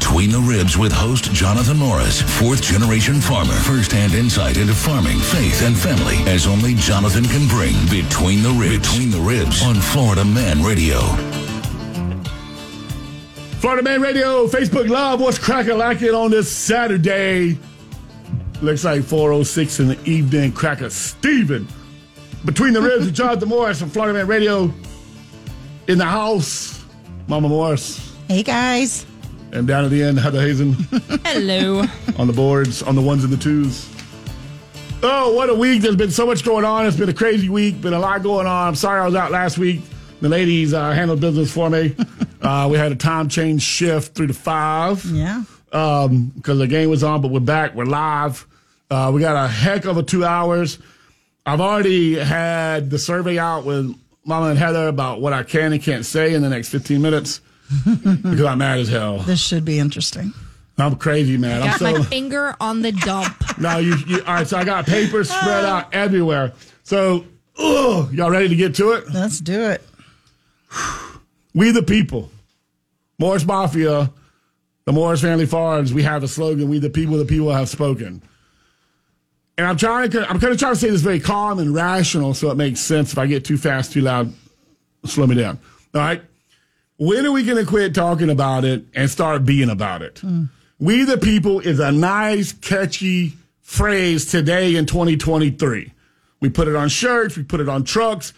Between 0.00 0.30
the 0.30 0.40
Ribs 0.40 0.78
with 0.78 0.92
host 0.92 1.30
Jonathan 1.32 1.76
Morris, 1.76 2.22
fourth 2.22 2.62
generation 2.62 3.20
farmer. 3.20 3.52
First 3.52 3.92
hand 3.92 4.14
insight 4.14 4.56
into 4.56 4.74
farming, 4.74 5.18
faith, 5.18 5.62
and 5.62 5.76
family 5.76 6.16
as 6.28 6.46
only 6.46 6.74
Jonathan 6.74 7.24
can 7.24 7.46
bring. 7.46 7.74
Between 7.84 8.42
the 8.42 8.48
Ribs. 8.50 8.90
Between 8.90 9.10
the 9.10 9.20
Ribs 9.20 9.62
on 9.62 9.74
Florida 9.76 10.24
Man 10.24 10.62
Radio. 10.64 11.00
Florida 13.60 13.82
Man 13.82 14.00
Radio, 14.00 14.46
Facebook 14.46 14.88
Live, 14.88 15.20
what's 15.20 15.38
cracking 15.38 15.76
like 15.76 16.00
it 16.00 16.14
on 16.14 16.30
this 16.30 16.50
Saturday? 16.50 17.58
Looks 18.62 18.84
like 18.84 19.02
406 19.04 19.80
in 19.80 19.88
the 19.88 20.04
evening. 20.04 20.52
Cracker 20.52 20.88
Steven. 20.90 21.68
Between 22.46 22.72
the 22.72 22.80
Ribs 22.80 23.04
with 23.04 23.14
Jonathan 23.22 23.50
Morris 23.50 23.78
from 23.78 23.90
Florida 23.90 24.14
Man 24.18 24.26
Radio. 24.26 24.72
In 25.88 25.98
the 25.98 26.06
house, 26.06 26.84
Mama 27.28 27.48
Morris. 27.50 28.14
Hey 28.28 28.42
guys. 28.42 29.04
And 29.52 29.66
down 29.66 29.84
at 29.84 29.90
the 29.90 30.02
end, 30.02 30.18
Heather 30.18 30.40
Hazen. 30.40 30.74
Hello. 31.24 31.80
on 32.18 32.26
the 32.26 32.32
boards, 32.32 32.82
on 32.82 32.94
the 32.94 33.02
ones 33.02 33.24
and 33.24 33.32
the 33.32 33.36
twos. 33.36 33.88
Oh, 35.02 35.32
what 35.32 35.48
a 35.48 35.54
week. 35.54 35.82
There's 35.82 35.96
been 35.96 36.10
so 36.10 36.26
much 36.26 36.44
going 36.44 36.64
on. 36.64 36.86
It's 36.86 36.96
been 36.96 37.08
a 37.08 37.14
crazy 37.14 37.48
week, 37.48 37.80
been 37.80 37.94
a 37.94 37.98
lot 37.98 38.22
going 38.22 38.46
on. 38.46 38.68
I'm 38.68 38.74
sorry 38.74 39.00
I 39.00 39.06
was 39.06 39.14
out 39.14 39.32
last 39.32 39.58
week. 39.58 39.80
The 40.20 40.28
ladies 40.28 40.74
uh, 40.74 40.92
handled 40.92 41.20
business 41.20 41.52
for 41.52 41.68
me. 41.68 41.96
uh, 42.42 42.68
we 42.70 42.76
had 42.76 42.92
a 42.92 42.96
time 42.96 43.28
change 43.28 43.62
shift 43.62 44.14
three 44.14 44.26
to 44.26 44.34
five. 44.34 45.04
Yeah. 45.06 45.42
Because 45.64 46.08
um, 46.10 46.58
the 46.58 46.66
game 46.66 46.90
was 46.90 47.02
on, 47.02 47.20
but 47.20 47.30
we're 47.30 47.40
back. 47.40 47.74
We're 47.74 47.86
live. 47.86 48.46
Uh, 48.90 49.10
we 49.14 49.20
got 49.20 49.42
a 49.42 49.48
heck 49.48 49.84
of 49.84 49.96
a 49.96 50.02
two 50.02 50.24
hours. 50.24 50.78
I've 51.46 51.60
already 51.60 52.16
had 52.16 52.90
the 52.90 52.98
survey 52.98 53.38
out 53.38 53.64
with 53.64 53.96
Mama 54.24 54.48
and 54.48 54.58
Heather 54.58 54.88
about 54.88 55.20
what 55.20 55.32
I 55.32 55.42
can 55.42 55.72
and 55.72 55.82
can't 55.82 56.04
say 56.04 56.34
in 56.34 56.42
the 56.42 56.50
next 56.50 56.68
15 56.68 57.00
minutes 57.00 57.40
because 57.84 58.42
I'm 58.44 58.58
mad 58.58 58.78
as 58.78 58.88
hell. 58.88 59.18
This 59.18 59.40
should 59.40 59.64
be 59.64 59.78
interesting. 59.78 60.32
I'm 60.78 60.96
crazy, 60.96 61.36
man. 61.36 61.62
I 61.62 61.66
got 61.66 61.82
I'm 61.82 61.98
my 61.98 62.02
finger 62.04 62.56
on 62.60 62.82
the 62.82 62.92
dump. 62.92 63.36
No, 63.60 63.76
you, 63.76 63.94
you. 64.06 64.18
All 64.24 64.34
right, 64.34 64.46
so 64.46 64.56
I 64.56 64.64
got 64.64 64.86
paper 64.86 65.22
spread 65.22 65.66
out 65.66 65.88
everywhere. 65.92 66.52
So, 66.82 67.26
ugh, 67.58 68.10
y'all 68.10 68.30
ready 68.30 68.48
to 68.48 68.56
get 68.56 68.74
to 68.76 68.92
it? 68.92 69.04
Let's 69.12 69.38
do 69.40 69.60
it. 69.70 69.82
We 71.52 71.72
the 71.72 71.82
people, 71.82 72.30
Morris 73.18 73.44
Mafia, 73.44 74.08
the 74.84 74.92
Morris 74.92 75.20
Family 75.20 75.46
Farms. 75.46 75.92
We 75.92 76.04
have 76.04 76.22
a 76.22 76.28
slogan: 76.28 76.68
"We 76.68 76.78
the 76.78 76.90
people, 76.90 77.16
the 77.18 77.24
people 77.24 77.50
have 77.50 77.68
spoken." 77.68 78.22
And 79.58 79.66
I'm 79.66 79.76
trying 79.76 80.10
to, 80.12 80.20
I'm 80.30 80.38
kind 80.38 80.52
of 80.52 80.60
trying 80.60 80.74
to 80.74 80.78
say 80.80 80.90
this 80.90 81.00
very 81.00 81.18
calm 81.18 81.58
and 81.58 81.74
rational, 81.74 82.34
so 82.34 82.52
it 82.52 82.56
makes 82.56 82.78
sense. 82.78 83.12
If 83.12 83.18
I 83.18 83.26
get 83.26 83.44
too 83.44 83.58
fast, 83.58 83.92
too 83.92 84.00
loud, 84.00 84.32
slow 85.04 85.26
me 85.26 85.34
down. 85.34 85.58
All 85.92 86.00
right. 86.00 86.22
When 87.00 87.24
are 87.24 87.32
we 87.32 87.44
going 87.44 87.56
to 87.56 87.64
quit 87.64 87.94
talking 87.94 88.28
about 88.28 88.66
it 88.66 88.84
and 88.94 89.08
start 89.08 89.46
being 89.46 89.70
about 89.70 90.02
it? 90.02 90.16
Mm. 90.16 90.50
We 90.78 91.04
the 91.04 91.16
people 91.16 91.58
is 91.58 91.80
a 91.80 91.90
nice, 91.90 92.52
catchy 92.52 93.38
phrase 93.62 94.26
today 94.26 94.76
in 94.76 94.84
2023. 94.84 95.94
We 96.42 96.50
put 96.50 96.68
it 96.68 96.76
on 96.76 96.90
shirts, 96.90 97.38
we 97.38 97.42
put 97.42 97.60
it 97.60 97.70
on 97.70 97.84
trucks, 97.84 98.34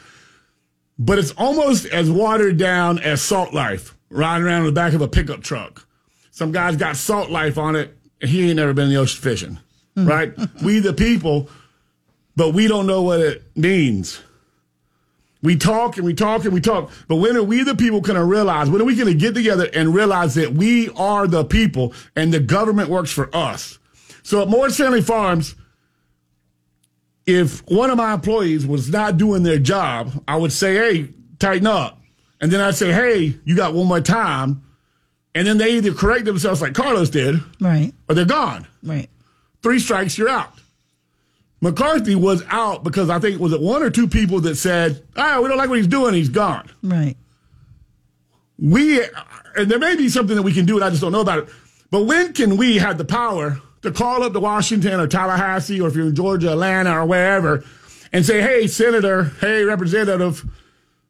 but 0.97 1.19
it's 1.19 1.33
almost 1.33 1.87
as 1.87 2.09
watered 2.09 2.57
down 2.57 3.01
as 3.01 3.21
Salt 3.21 3.53
Life, 3.53 3.97
riding 4.11 4.47
around 4.47 4.61
in 4.61 4.67
the 4.67 4.73
back 4.73 4.93
of 4.93 5.01
a 5.01 5.09
pickup 5.09 5.43
truck. 5.43 5.85
Some 6.31 6.53
guy's 6.53 6.77
got 6.77 6.95
Salt 6.95 7.31
Life 7.31 7.59
on 7.59 7.75
it, 7.75 7.99
and 8.21 8.31
he 8.31 8.47
ain't 8.47 8.57
never 8.59 8.73
been 8.73 8.85
in 8.85 8.91
the 8.91 9.01
ocean 9.01 9.21
fishing, 9.21 9.59
mm. 9.97 10.09
right? 10.09 10.33
we 10.63 10.79
the 10.79 10.93
people, 10.93 11.49
but 12.37 12.51
we 12.51 12.69
don't 12.69 12.87
know 12.87 13.03
what 13.03 13.19
it 13.19 13.43
means. 13.57 14.21
We 15.43 15.57
talk 15.57 15.97
and 15.97 16.07
we 16.07 16.15
talk 16.15 16.45
and 16.45 16.55
we 16.55 16.61
talk, 16.61 16.91
but 17.09 17.17
when 17.17 17.37
are 17.37 17.43
we 17.43 17.65
the 17.65 17.75
people 17.75 18.01
going 18.01 18.19
to 18.19 18.25
realize, 18.25 18.71
when 18.71 18.81
are 18.81 18.85
we 18.85 18.95
going 18.95 19.09
to 19.09 19.15
get 19.15 19.35
together 19.35 19.69
and 19.75 19.93
realize 19.93 20.37
that 20.37 20.53
we 20.53 20.89
are 20.91 21.27
the 21.27 21.45
people 21.45 21.95
and 22.15 22.33
the 22.33 22.39
government 22.39 22.89
works 22.89 23.11
for 23.11 23.29
us? 23.35 23.79
So 24.23 24.41
at 24.41 24.49
Morris 24.49 24.77
Family 24.77 25.03
Farms, 25.03 25.57
if 27.27 27.69
one 27.69 27.91
of 27.91 27.97
my 27.97 28.15
employees 28.15 28.67
was 28.67 28.89
not 28.89 29.17
doing 29.17 29.43
their 29.43 29.59
job, 29.59 30.13
I 30.29 30.37
would 30.37 30.53
say, 30.53 30.75
hey, 30.75 31.15
tighten 31.41 31.67
up. 31.67 32.01
And 32.41 32.51
then 32.51 32.61
I'd 32.61 32.77
say, 32.77 32.93
hey, 32.93 33.37
you 33.45 33.57
got 33.57 33.75
one 33.75 33.87
more 33.87 34.01
time. 34.01 34.63
And 35.35 35.47
then 35.47 35.59
they 35.59 35.77
either 35.77 35.93
correct 35.93 36.25
themselves 36.25 36.61
like 36.61 36.75
Carlos 36.75 37.11
did, 37.11 37.41
right, 37.61 37.93
or 38.09 38.15
they're 38.15 38.25
gone. 38.25 38.67
Right. 38.83 39.09
Three 39.63 39.79
strikes, 39.79 40.19
you're 40.19 40.29
out. 40.29 40.53
McCarthy 41.63 42.17
was 42.17 42.43
out 42.51 42.83
because 42.83 43.09
I 43.09 43.21
think 43.21 43.37
it 43.37 43.41
was 43.41 43.53
it 43.53 43.61
one 43.61 43.85
or 43.85 43.89
two 43.89 44.09
people 44.09 44.41
that 44.41 44.57
said, 44.57 45.01
"Ah, 45.17 45.41
we 45.41 45.49
don't 45.49 45.57
like 45.57 45.69
what 45.69 45.79
he's 45.79 45.87
doing. 45.87 46.13
He's 46.13 46.29
gone." 46.29 46.69
Right. 46.83 47.17
We 48.59 49.01
and 49.57 49.71
there 49.71 49.79
may 49.79 49.95
be 49.95 50.09
something 50.09 50.35
that 50.35 50.43
we 50.43 50.53
can 50.53 50.67
do, 50.67 50.75
and 50.75 50.85
I 50.85 50.91
just 50.91 51.01
don't 51.01 51.13
know 51.13 51.21
about 51.21 51.39
it. 51.39 51.49
But 51.91 52.03
when 52.03 52.33
can 52.33 52.57
we 52.57 52.79
have 52.79 52.99
the 52.99 53.05
power 53.05 53.61
to 53.83 53.93
call 53.93 54.25
up 54.25 54.33
to 54.33 54.41
Washington 54.41 54.99
or 54.99 55.07
Tallahassee, 55.07 55.81
or 55.81 55.89
if 55.89 55.95
you're 55.95 56.09
in 56.09 56.17
Georgia, 56.17 56.51
Atlanta, 56.51 56.99
or 56.99 57.07
wherever, 57.07 57.63
and 58.13 58.27
say, 58.27 58.43
"Hey, 58.43 58.67
Senator, 58.67 59.33
hey, 59.41 59.63
Representative." 59.63 60.45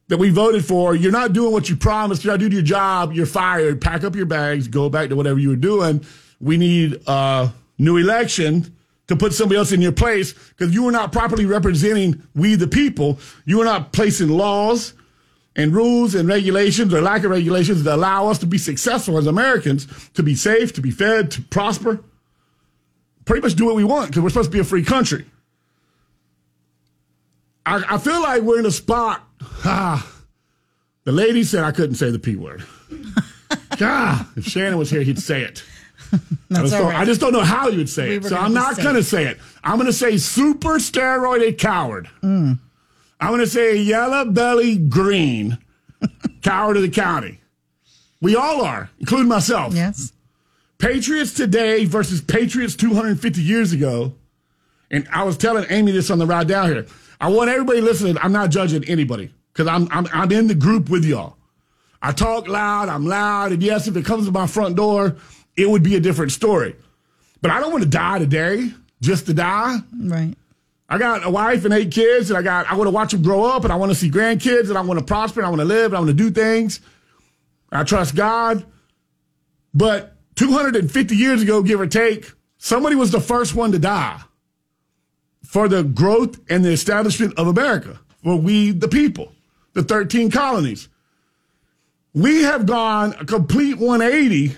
That 0.09 0.17
we 0.17 0.29
voted 0.29 0.65
for, 0.65 0.93
you're 0.93 1.13
not 1.13 1.31
doing 1.31 1.53
what 1.53 1.69
you 1.69 1.77
promised. 1.77 2.23
You're 2.23 2.33
not 2.33 2.41
doing 2.41 2.51
your 2.51 2.61
job. 2.61 3.13
You're 3.13 3.25
fired. 3.25 3.79
Pack 3.79 4.03
up 4.03 4.15
your 4.15 4.25
bags. 4.25 4.67
Go 4.67 4.89
back 4.89 5.09
to 5.09 5.15
whatever 5.15 5.39
you 5.39 5.49
were 5.49 5.55
doing. 5.55 6.05
We 6.41 6.57
need 6.57 7.01
a 7.07 7.51
new 7.79 7.95
election 7.95 8.75
to 9.17 9.23
put 9.23 9.33
somebody 9.33 9.57
else 9.57 9.71
in 9.71 9.81
your 9.81 9.91
place 9.91 10.33
because 10.33 10.73
you 10.73 10.87
are 10.87 10.91
not 10.91 11.11
properly 11.11 11.45
representing 11.45 12.21
we 12.35 12.55
the 12.55 12.67
people. 12.67 13.19
You 13.45 13.61
are 13.61 13.65
not 13.65 13.93
placing 13.93 14.29
laws 14.29 14.93
and 15.55 15.73
rules 15.73 16.15
and 16.15 16.27
regulations 16.27 16.93
or 16.93 17.01
lack 17.01 17.23
of 17.23 17.31
regulations 17.31 17.83
that 17.83 17.95
allow 17.95 18.27
us 18.27 18.39
to 18.39 18.45
be 18.45 18.57
successful 18.57 19.17
as 19.17 19.27
Americans, 19.27 19.87
to 20.11 20.23
be 20.23 20.35
safe, 20.35 20.73
to 20.73 20.81
be 20.81 20.91
fed, 20.91 21.31
to 21.31 21.41
prosper. 21.41 22.03
Pretty 23.25 23.41
much 23.41 23.55
do 23.55 23.65
what 23.65 23.75
we 23.75 23.83
want 23.83 24.09
because 24.09 24.23
we're 24.23 24.29
supposed 24.29 24.51
to 24.51 24.55
be 24.55 24.59
a 24.59 24.65
free 24.65 24.83
country. 24.83 25.25
I, 27.65 27.83
I 27.95 27.97
feel 27.97 28.21
like 28.21 28.41
we're 28.43 28.59
in 28.59 28.65
a 28.65 28.71
spot. 28.71 29.21
Ah, 29.65 30.05
the 31.05 31.13
lady 31.13 31.43
said 31.43 31.63
I 31.63 31.71
couldn't 31.71 31.95
say 31.95 32.11
the 32.11 32.19
P 32.19 32.35
word. 32.35 32.65
God, 33.77 34.25
if 34.35 34.45
Shannon 34.45 34.77
was 34.77 34.89
here, 34.89 35.03
he'd 35.03 35.19
say 35.19 35.41
it. 35.41 35.63
I 36.51 36.61
just, 36.61 36.73
right. 36.73 36.95
I, 36.95 37.05
just 37.05 37.21
don't 37.21 37.33
know 37.33 37.41
how 37.41 37.67
you 37.67 37.77
would 37.77 37.89
say 37.89 38.09
we 38.09 38.17
it. 38.17 38.25
So 38.25 38.35
I'm 38.35 38.53
not 38.53 38.77
going 38.77 38.95
to 38.95 39.03
say 39.03 39.25
it. 39.25 39.39
I'm 39.63 39.75
going 39.75 39.87
to 39.87 39.93
say 39.93 40.17
super 40.17 40.75
steroided 40.75 41.57
coward. 41.57 42.09
Mm. 42.21 42.59
I'm 43.19 43.29
going 43.29 43.39
to 43.39 43.47
say 43.47 43.77
yellow 43.77 44.25
belly 44.25 44.77
green 44.77 45.57
coward 46.41 46.77
of 46.77 46.83
the 46.83 46.89
county. 46.89 47.39
We 48.21 48.35
all 48.35 48.61
are, 48.61 48.89
including 48.99 49.27
myself. 49.27 49.73
Yes. 49.73 50.13
Patriots 50.77 51.33
today 51.33 51.85
versus 51.85 52.21
Patriots 52.21 52.75
250 52.75 53.41
years 53.41 53.71
ago. 53.71 54.13
And 54.91 55.07
I 55.11 55.23
was 55.23 55.37
telling 55.37 55.65
Amy 55.69 55.91
this 55.91 56.11
on 56.11 56.19
the 56.19 56.25
ride 56.25 56.47
down 56.47 56.67
here. 56.67 56.85
I 57.19 57.29
want 57.29 57.49
everybody 57.49 57.81
listening. 57.81 58.17
I'm 58.21 58.33
not 58.33 58.49
judging 58.51 58.83
anybody 58.85 59.33
because 59.53 59.67
I'm, 59.67 59.87
I'm, 59.91 60.07
I'm 60.13 60.31
in 60.31 60.47
the 60.47 60.55
group 60.55 60.89
with 60.89 61.05
y'all. 61.05 61.37
I 62.01 62.11
talk 62.11 62.49
loud. 62.49 62.89
I'm 62.89 63.05
loud. 63.05 63.53
And 63.53 63.63
yes, 63.63 63.87
if 63.87 63.95
it 63.95 64.05
comes 64.05 64.25
to 64.25 64.31
my 64.33 64.45
front 64.45 64.75
door, 64.75 65.15
it 65.55 65.69
would 65.69 65.83
be 65.83 65.95
a 65.95 65.99
different 65.99 66.31
story. 66.31 66.75
But 67.41 67.51
I 67.51 67.59
don't 67.59 67.71
want 67.71 67.83
to 67.83 67.89
die 67.89 68.19
today 68.19 68.71
just 69.01 69.25
to 69.27 69.33
die. 69.33 69.77
Right. 69.97 70.33
I 70.89 70.97
got 70.97 71.25
a 71.25 71.29
wife 71.29 71.65
and 71.65 71.73
eight 71.73 71.91
kids, 71.91 72.29
and 72.29 72.37
I 72.37 72.41
got 72.41 72.69
I 72.71 72.75
want 72.75 72.87
to 72.87 72.91
watch 72.91 73.11
them 73.11 73.21
grow 73.21 73.43
up, 73.43 73.63
and 73.63 73.73
I 73.73 73.75
want 73.75 73.91
to 73.91 73.95
see 73.95 74.09
grandkids, 74.09 74.69
and 74.69 74.77
I 74.77 74.81
want 74.81 74.99
to 74.99 75.05
prosper, 75.05 75.39
and 75.39 75.47
I 75.47 75.49
want 75.49 75.61
to 75.61 75.65
live, 75.65 75.87
and 75.87 75.95
I 75.95 75.99
want 75.99 76.09
to 76.09 76.13
do 76.13 76.29
things. 76.29 76.79
I 77.71 77.83
trust 77.83 78.15
God. 78.15 78.65
But 79.73 80.15
250 80.35 81.15
years 81.15 81.41
ago, 81.41 81.63
give 81.63 81.81
or 81.81 81.87
take, 81.87 82.31
somebody 82.57 82.95
was 82.95 83.11
the 83.11 83.19
first 83.19 83.55
one 83.55 83.71
to 83.71 83.79
die 83.79 84.21
for 85.43 85.67
the 85.67 85.83
growth 85.83 86.39
and 86.49 86.63
the 86.63 86.71
establishment 86.71 87.33
of 87.37 87.47
America, 87.47 87.99
for 88.23 88.35
we 88.35 88.71
the 88.71 88.87
people, 88.87 89.31
the 89.73 89.83
13 89.83 90.31
colonies. 90.31 90.89
We 92.13 92.43
have 92.43 92.67
gone 92.67 93.15
a 93.19 93.25
complete 93.25 93.77
180 93.77 94.55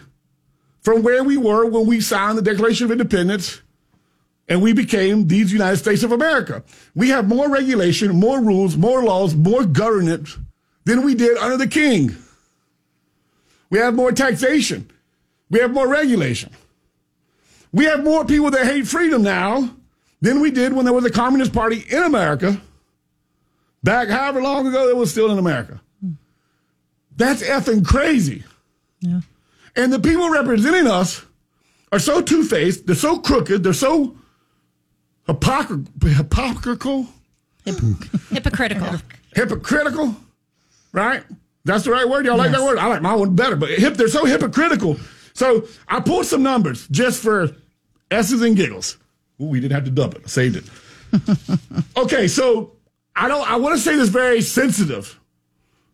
from 0.85 1.01
where 1.01 1.23
we 1.23 1.35
were 1.35 1.65
when 1.65 1.87
we 1.87 1.99
signed 1.99 2.37
the 2.37 2.43
Declaration 2.43 2.85
of 2.85 2.91
Independence 2.91 3.59
and 4.47 4.61
we 4.61 4.71
became 4.71 5.27
these 5.27 5.51
United 5.51 5.77
States 5.77 6.03
of 6.03 6.11
America. 6.11 6.63
We 6.93 7.09
have 7.09 7.27
more 7.27 7.49
regulation, 7.49 8.15
more 8.15 8.39
rules, 8.39 8.77
more 8.77 9.03
laws, 9.03 9.33
more 9.33 9.65
governance 9.65 10.37
than 10.83 11.03
we 11.03 11.15
did 11.15 11.39
under 11.39 11.57
the 11.57 11.67
king. 11.67 12.15
We 13.71 13.79
have 13.79 13.95
more 13.95 14.11
taxation. 14.11 14.91
We 15.49 15.59
have 15.59 15.73
more 15.73 15.87
regulation. 15.87 16.51
We 17.73 17.85
have 17.85 18.03
more 18.03 18.23
people 18.23 18.51
that 18.51 18.67
hate 18.67 18.87
freedom 18.87 19.23
now 19.23 19.71
than 20.21 20.39
we 20.39 20.51
did 20.51 20.71
when 20.71 20.85
there 20.85 20.93
was 20.93 21.05
a 21.05 21.09
Communist 21.09 21.51
Party 21.51 21.83
in 21.89 22.03
America. 22.03 22.61
Back 23.83 24.09
however 24.09 24.39
long 24.39 24.67
ago 24.67 24.87
it 24.87 24.95
was 24.95 25.09
still 25.09 25.31
in 25.31 25.39
America. 25.39 25.81
That's 27.15 27.41
effing 27.41 27.83
crazy. 27.83 28.43
Yeah. 28.99 29.21
And 29.75 29.91
the 29.91 29.99
people 29.99 30.29
representing 30.29 30.87
us 30.87 31.25
are 31.91 31.99
so 31.99 32.21
two 32.21 32.43
faced, 32.43 32.85
they're 32.85 32.95
so 32.95 33.19
crooked, 33.19 33.63
they're 33.63 33.73
so 33.73 34.15
hypocr- 35.27 35.87
hypocritical. 36.03 37.07
Hypocritical. 37.65 39.01
hypocritical, 39.33 40.15
right? 40.91 41.23
That's 41.65 41.83
the 41.83 41.91
right 41.91 42.07
word. 42.07 42.25
Y'all 42.25 42.37
yes. 42.37 42.45
like 42.45 42.51
that 42.51 42.63
word? 42.63 42.77
I 42.77 42.87
like 42.87 43.01
my 43.01 43.15
one 43.15 43.35
better, 43.35 43.55
but 43.55 43.69
hip, 43.69 43.95
they're 43.95 44.07
so 44.07 44.25
hypocritical 44.25 44.97
So 45.33 45.67
I 45.87 45.99
pulled 45.99 46.27
some 46.27 46.43
numbers 46.43 46.87
just 46.89 47.21
for 47.23 47.49
S's 48.11 48.41
and 48.41 48.55
giggles. 48.55 48.97
Ooh, 49.41 49.45
we 49.45 49.59
didn't 49.59 49.73
have 49.73 49.85
to 49.85 49.91
dump 49.91 50.15
it. 50.15 50.21
I 50.25 50.27
saved 50.27 50.57
it. 50.57 51.59
okay, 51.97 52.27
so 52.27 52.73
I 53.15 53.27
don't. 53.27 53.49
I 53.49 53.55
want 53.57 53.75
to 53.75 53.81
say 53.81 53.95
this 53.95 54.09
very 54.09 54.41
sensitive 54.41 55.19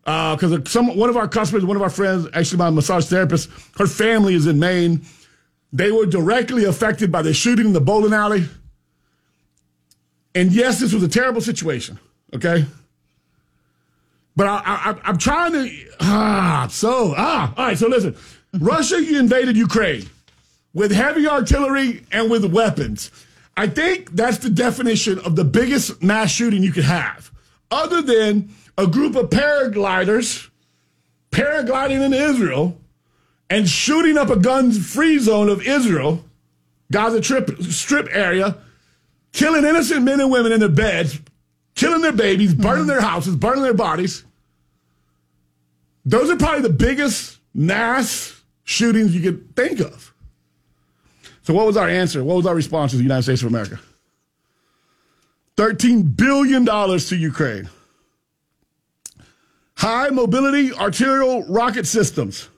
because 0.04 0.70
some 0.70 0.96
one 0.96 1.08
of 1.08 1.16
our 1.16 1.28
customers, 1.28 1.64
one 1.64 1.76
of 1.76 1.82
our 1.82 1.90
friends, 1.90 2.26
actually 2.34 2.58
my 2.58 2.70
massage 2.70 3.06
therapist, 3.06 3.48
her 3.78 3.86
family 3.86 4.34
is 4.34 4.46
in 4.46 4.58
Maine. 4.58 5.02
They 5.72 5.90
were 5.90 6.06
directly 6.06 6.64
affected 6.64 7.10
by 7.10 7.22
the 7.22 7.32
shooting 7.32 7.66
in 7.66 7.72
the 7.72 7.80
bowling 7.80 8.12
alley. 8.12 8.46
And 10.34 10.52
yes, 10.52 10.80
this 10.80 10.92
was 10.92 11.02
a 11.02 11.08
terrible 11.08 11.40
situation. 11.40 11.98
Okay. 12.34 12.66
But 14.34 14.46
I, 14.46 14.62
I, 14.64 15.00
I'm 15.04 15.18
trying 15.18 15.52
to. 15.52 15.70
Ah, 16.00 16.66
so, 16.70 17.14
ah, 17.16 17.52
all 17.56 17.66
right. 17.66 17.78
So 17.78 17.88
listen 17.88 18.16
Russia 18.58 18.96
invaded 18.96 19.56
Ukraine 19.56 20.08
with 20.74 20.90
heavy 20.90 21.28
artillery 21.28 22.04
and 22.10 22.30
with 22.30 22.44
weapons. 22.46 23.10
I 23.56 23.66
think 23.66 24.10
that's 24.12 24.38
the 24.38 24.48
definition 24.50 25.18
of 25.20 25.36
the 25.36 25.44
biggest 25.44 26.02
mass 26.02 26.30
shooting 26.30 26.62
you 26.62 26.72
could 26.72 26.84
have, 26.84 27.30
other 27.70 28.00
than 28.00 28.48
a 28.78 28.86
group 28.86 29.16
of 29.16 29.30
paragliders 29.30 30.48
paragliding 31.30 32.04
in 32.04 32.12
Israel 32.12 32.78
and 33.50 33.68
shooting 33.68 34.16
up 34.16 34.30
a 34.30 34.36
gun 34.36 34.72
free 34.72 35.18
zone 35.18 35.48
of 35.48 35.62
Israel, 35.66 36.24
Gaza 36.90 37.20
trip, 37.20 37.50
strip 37.62 38.08
area, 38.10 38.56
killing 39.32 39.64
innocent 39.64 40.02
men 40.02 40.20
and 40.20 40.30
women 40.30 40.52
in 40.52 40.60
their 40.60 40.68
beds, 40.68 41.18
killing 41.74 42.02
their 42.02 42.12
babies, 42.12 42.54
burning 42.54 42.80
mm-hmm. 42.80 42.88
their 42.88 43.00
houses, 43.00 43.36
burning 43.36 43.62
their 43.62 43.74
bodies. 43.74 44.24
Those 46.04 46.30
are 46.30 46.36
probably 46.36 46.62
the 46.62 46.70
biggest 46.70 47.38
mass 47.54 48.42
shootings 48.64 49.14
you 49.14 49.20
could 49.20 49.54
think 49.54 49.80
of. 49.80 50.14
So, 51.42 51.54
what 51.54 51.66
was 51.66 51.76
our 51.76 51.88
answer? 51.88 52.22
What 52.22 52.36
was 52.36 52.46
our 52.46 52.54
response 52.54 52.92
to 52.92 52.96
the 52.96 53.02
United 53.02 53.24
States 53.24 53.42
of 53.42 53.48
America? 53.48 53.80
$13 55.56 56.16
billion 56.16 56.64
to 56.64 57.16
Ukraine. 57.16 57.68
High 59.82 60.10
mobility 60.10 60.72
artillery 60.72 61.44
rocket 61.48 61.88
systems. 61.88 62.48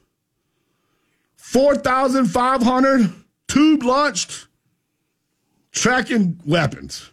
4,500 1.36 3.10
tube 3.48 3.82
launched 3.82 4.46
tracking 5.72 6.38
weapons. 6.44 7.12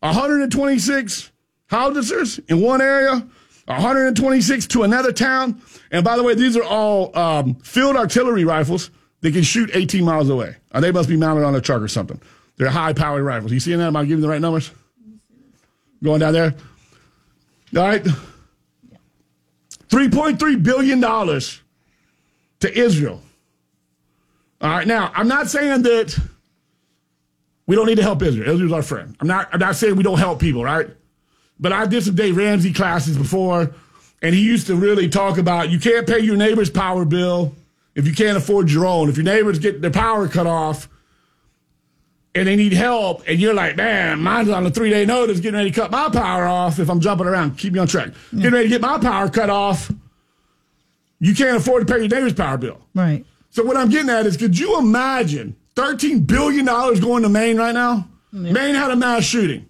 126 0.00 1.30
howitzers 1.70 2.40
in 2.48 2.60
one 2.60 2.80
area, 2.80 3.28
126 3.66 4.66
to 4.66 4.82
another 4.82 5.12
town. 5.12 5.62
And 5.92 6.04
by 6.04 6.16
the 6.16 6.24
way, 6.24 6.34
these 6.34 6.56
are 6.56 6.64
all 6.64 7.16
um, 7.16 7.54
field 7.60 7.94
artillery 7.94 8.44
rifles 8.44 8.90
that 9.20 9.30
can 9.30 9.44
shoot 9.44 9.70
18 9.72 10.04
miles 10.04 10.30
away. 10.30 10.56
Uh, 10.72 10.80
they 10.80 10.90
must 10.90 11.08
be 11.08 11.16
mounted 11.16 11.44
on 11.44 11.54
a 11.54 11.60
truck 11.60 11.80
or 11.80 11.86
something. 11.86 12.20
They're 12.56 12.70
high 12.70 12.92
powered 12.92 13.22
rifles. 13.22 13.52
You 13.52 13.60
seeing 13.60 13.78
that? 13.78 13.86
Am 13.86 13.94
I 13.94 14.04
giving 14.04 14.22
the 14.22 14.28
right 14.28 14.40
numbers? 14.40 14.72
Going 16.02 16.18
down 16.18 16.32
there? 16.32 16.56
All 17.76 17.82
right. 17.84 18.04
$3.3 19.88 20.62
billion 20.62 21.00
to 21.00 22.78
Israel. 22.78 23.22
All 24.60 24.70
right. 24.70 24.86
Now, 24.86 25.12
I'm 25.14 25.28
not 25.28 25.48
saying 25.48 25.82
that 25.82 26.18
we 27.66 27.76
don't 27.76 27.86
need 27.86 27.96
to 27.96 28.02
help 28.02 28.22
Israel. 28.22 28.52
Israel's 28.52 28.72
our 28.72 28.82
friend. 28.82 29.16
I'm 29.20 29.28
not, 29.28 29.48
I'm 29.52 29.60
not 29.60 29.76
saying 29.76 29.96
we 29.96 30.02
don't 30.02 30.18
help 30.18 30.40
people, 30.40 30.64
right? 30.64 30.88
But 31.60 31.72
I 31.72 31.86
did 31.86 32.02
some 32.04 32.14
Dave 32.14 32.36
Ramsey 32.36 32.72
classes 32.72 33.16
before, 33.16 33.72
and 34.22 34.34
he 34.34 34.42
used 34.42 34.66
to 34.68 34.76
really 34.76 35.08
talk 35.08 35.38
about 35.38 35.70
you 35.70 35.78
can't 35.78 36.06
pay 36.06 36.20
your 36.20 36.36
neighbor's 36.36 36.70
power 36.70 37.04
bill 37.04 37.54
if 37.94 38.06
you 38.06 38.14
can't 38.14 38.36
afford 38.36 38.70
your 38.70 38.86
own. 38.86 39.08
If 39.08 39.16
your 39.16 39.24
neighbors 39.24 39.58
get 39.58 39.80
their 39.80 39.90
power 39.90 40.28
cut 40.28 40.46
off 40.46 40.88
and 42.38 42.46
they 42.46 42.54
need 42.54 42.72
help, 42.72 43.24
and 43.26 43.40
you're 43.40 43.52
like, 43.54 43.76
man, 43.76 44.20
mine's 44.20 44.48
on 44.48 44.64
a 44.64 44.70
three 44.70 44.90
day 44.90 45.04
notice, 45.04 45.40
getting 45.40 45.58
ready 45.58 45.70
to 45.70 45.80
cut 45.80 45.90
my 45.90 46.08
power 46.08 46.46
off 46.46 46.78
if 46.78 46.88
I'm 46.88 47.00
jumping 47.00 47.26
around. 47.26 47.58
Keep 47.58 47.72
me 47.72 47.80
on 47.80 47.88
track. 47.88 48.10
Getting 48.34 48.52
ready 48.52 48.64
to 48.64 48.68
get 48.68 48.80
my 48.80 48.98
power 48.98 49.28
cut 49.28 49.50
off. 49.50 49.90
You 51.18 51.34
can't 51.34 51.56
afford 51.56 51.86
to 51.86 51.92
pay 51.92 51.98
your 51.98 52.08
neighbor's 52.08 52.34
power 52.34 52.56
bill. 52.56 52.80
Right. 52.94 53.26
So 53.50 53.64
what 53.64 53.76
I'm 53.76 53.88
getting 53.88 54.08
at 54.08 54.24
is, 54.26 54.36
could 54.36 54.56
you 54.56 54.78
imagine 54.78 55.56
$13 55.74 56.26
billion 56.26 56.64
going 56.64 57.24
to 57.24 57.28
Maine 57.28 57.56
right 57.56 57.74
now? 57.74 58.08
Maine 58.30 58.74
had 58.76 58.92
a 58.92 58.96
mass 58.96 59.24
shooting. 59.24 59.68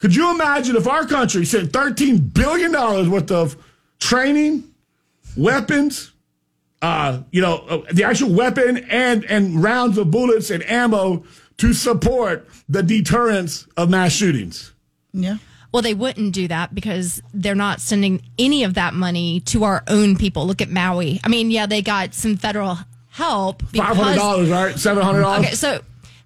Could 0.00 0.16
you 0.16 0.32
imagine 0.32 0.74
if 0.74 0.88
our 0.88 1.06
country 1.06 1.44
sent 1.44 1.70
$13 1.70 2.32
billion 2.32 2.72
worth 3.10 3.30
of 3.30 3.56
training, 4.00 4.64
weapons, 5.36 6.12
uh, 6.82 7.22
you 7.30 7.42
know, 7.42 7.58
uh, 7.68 7.82
the 7.92 8.04
actual 8.04 8.32
weapon 8.32 8.78
and, 8.90 9.24
and 9.24 9.62
rounds 9.62 9.98
of 9.98 10.10
bullets 10.10 10.50
and 10.50 10.62
ammo 10.64 11.24
to 11.58 11.72
support 11.72 12.48
the 12.68 12.82
deterrence 12.82 13.66
of 13.76 13.90
mass 13.90 14.12
shootings? 14.12 14.72
Yeah. 15.12 15.36
Well, 15.70 15.82
they 15.82 15.94
wouldn't 15.94 16.32
do 16.32 16.48
that 16.48 16.74
because 16.74 17.20
they're 17.34 17.54
not 17.54 17.80
sending 17.80 18.22
any 18.38 18.64
of 18.64 18.74
that 18.74 18.94
money 18.94 19.40
to 19.40 19.64
our 19.64 19.84
own 19.86 20.16
people. 20.16 20.46
Look 20.46 20.62
at 20.62 20.70
Maui. 20.70 21.20
I 21.22 21.28
mean, 21.28 21.50
yeah, 21.50 21.66
they 21.66 21.82
got 21.82 22.14
some 22.14 22.36
federal 22.36 22.78
help. 23.10 23.62
Five 23.74 23.96
hundred 23.96 24.16
dollars, 24.16 24.48
right? 24.48 24.78
Seven 24.78 25.02
hundred 25.02 25.20
dollars. 25.22 25.46
Okay, 25.46 25.54
so 25.54 25.80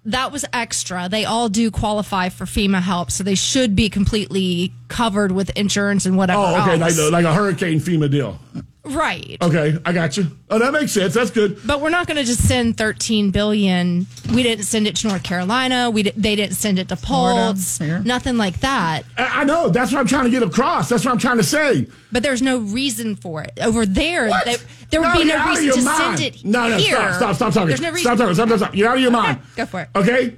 that 0.05 0.31
was 0.31 0.45
extra. 0.53 1.09
They 1.09 1.25
all 1.25 1.49
do 1.49 1.71
qualify 1.71 2.29
for 2.29 2.45
FEMA 2.45 2.81
help, 2.81 3.11
so 3.11 3.23
they 3.23 3.35
should 3.35 3.75
be 3.75 3.89
completely 3.89 4.73
covered 4.87 5.33
with 5.33 5.49
insurance 5.57 6.05
and 6.05 6.15
whatever. 6.15 6.41
Oh, 6.41 6.61
okay, 6.61 6.77
like, 6.77 6.95
like 7.11 7.25
a 7.25 7.33
hurricane 7.33 7.79
FEMA 7.79 8.09
deal. 8.09 8.39
Right. 8.85 9.37
Okay, 9.41 9.77
I 9.85 9.93
got 9.93 10.17
you. 10.17 10.27
Oh, 10.49 10.59
that 10.59 10.73
makes 10.73 10.91
sense. 10.91 11.13
That's 11.13 11.31
good. 11.31 11.59
But 11.65 11.81
we're 11.81 11.89
not 11.89 12.05
going 12.07 12.17
to 12.17 12.23
just 12.23 12.47
send 12.47 12.77
13 12.77 13.31
billion. 13.31 14.05
We 14.33 14.43
didn't 14.43 14.65
send 14.65 14.87
it 14.87 14.95
to 14.97 15.07
North 15.07 15.23
Carolina. 15.23 15.89
We 15.89 16.03
di- 16.03 16.13
they 16.17 16.35
didn't 16.35 16.55
send 16.55 16.79
it 16.79 16.89
to 16.89 16.95
Florida, 16.95 17.53
Pulse. 17.53 17.79
Nothing 17.79 18.37
like 18.37 18.59
that. 18.59 19.03
I, 19.17 19.41
I 19.41 19.43
know. 19.45 19.69
That's 19.69 19.91
what 19.91 19.99
I'm 19.99 20.07
trying 20.07 20.25
to 20.25 20.29
get 20.29 20.43
across. 20.43 20.89
That's 20.89 21.05
what 21.05 21.11
I'm 21.11 21.17
trying 21.17 21.37
to 21.37 21.43
say. 21.43 21.87
But 22.11 22.23
there's 22.23 22.41
no 22.41 22.59
reason 22.59 23.15
for 23.15 23.41
it 23.41 23.57
over 23.61 23.85
there. 23.85 24.27
What? 24.29 24.45
They, 24.45 24.55
there 24.89 25.01
would 25.01 25.13
be 25.13 25.25
no 25.25 25.47
reason 25.49 25.79
to 25.79 25.81
mind. 25.85 26.19
send 26.19 26.35
it 26.35 26.45
No, 26.45 26.67
no, 26.69 26.77
here. 26.77 26.95
stop, 26.95 27.15
stop, 27.15 27.35
stop 27.35 27.53
talking. 27.53 27.67
There's 27.69 27.81
no 27.81 27.89
reason. 27.91 28.01
Stop 28.03 28.17
talking. 28.17 28.33
Stop, 28.35 28.47
stop, 28.49 28.59
stop. 28.59 28.75
You're 28.75 28.89
out 28.89 28.97
of 28.97 29.01
your 29.01 29.11
mind. 29.11 29.39
go 29.55 29.65
for 29.65 29.81
it. 29.81 29.89
Okay. 29.95 30.35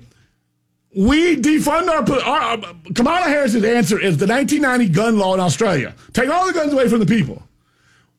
We 0.98 1.36
defund 1.36 1.90
our, 1.90 2.10
our. 2.24 2.54
uh, 2.58 2.74
Kamala 2.96 3.26
Harris's 3.26 3.64
answer 3.66 4.00
is 4.00 4.16
the 4.18 4.28
1990 4.28 4.88
gun 4.94 5.18
law 5.18 5.34
in 5.34 5.42
Australia. 5.42 5.94
Take 6.14 6.30
all 6.30 6.48
the 6.48 6.54
guns 6.54 6.72
away 6.72 6.88
from 6.88 7.00
the 7.00 7.06
people. 7.06 7.44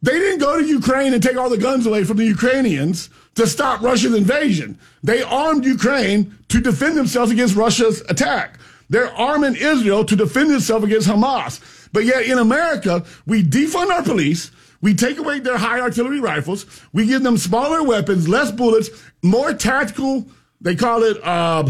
They 0.03 0.13
didn't 0.19 0.41
go 0.41 0.59
to 0.61 0.65
Ukraine 0.67 1.15
and 1.15 1.23
take 1.23 1.37
all 1.37 1.51
the 1.51 1.59
guns 1.59 1.87
away 1.87 2.05
from 2.05 2.19
the 2.19 2.25
Ukrainians 2.25 3.09
to 3.35 3.47
stop 3.47 3.81
Russia's 3.83 4.15
invasion. 4.15 4.79
They 5.03 5.23
armed 5.23 5.65
Ukraine 5.65 6.37
to 6.49 6.61
defend 6.61 6.97
themselves 6.97 7.33
against 7.33 7.57
Russia's 7.57 8.03
attack. 8.09 8.59
They're 8.89 9.11
arming 9.13 9.57
Israel 9.57 10.05
to 10.05 10.15
defend 10.15 10.53
itself 10.53 10.85
against 10.85 11.09
Hamas. 11.09 11.61
But 11.93 12.05
yet 12.05 12.25
in 12.27 12.39
America, 12.39 13.05
we 13.27 13.43
defund 13.43 13.91
our 13.91 14.03
police. 14.03 14.51
We 14.83 14.95
take 14.95 15.19
away 15.19 15.41
their 15.41 15.57
high 15.59 15.81
artillery 15.81 16.21
rifles. 16.21 16.67
We 16.93 17.07
give 17.07 17.23
them 17.23 17.37
smaller 17.39 17.83
weapons, 17.83 18.29
less 18.29 18.53
bullets, 18.53 18.91
more 19.23 19.55
tactical. 19.55 20.27
They 20.61 20.77
call 20.77 21.03
it 21.03 21.17
uh, 21.25 21.69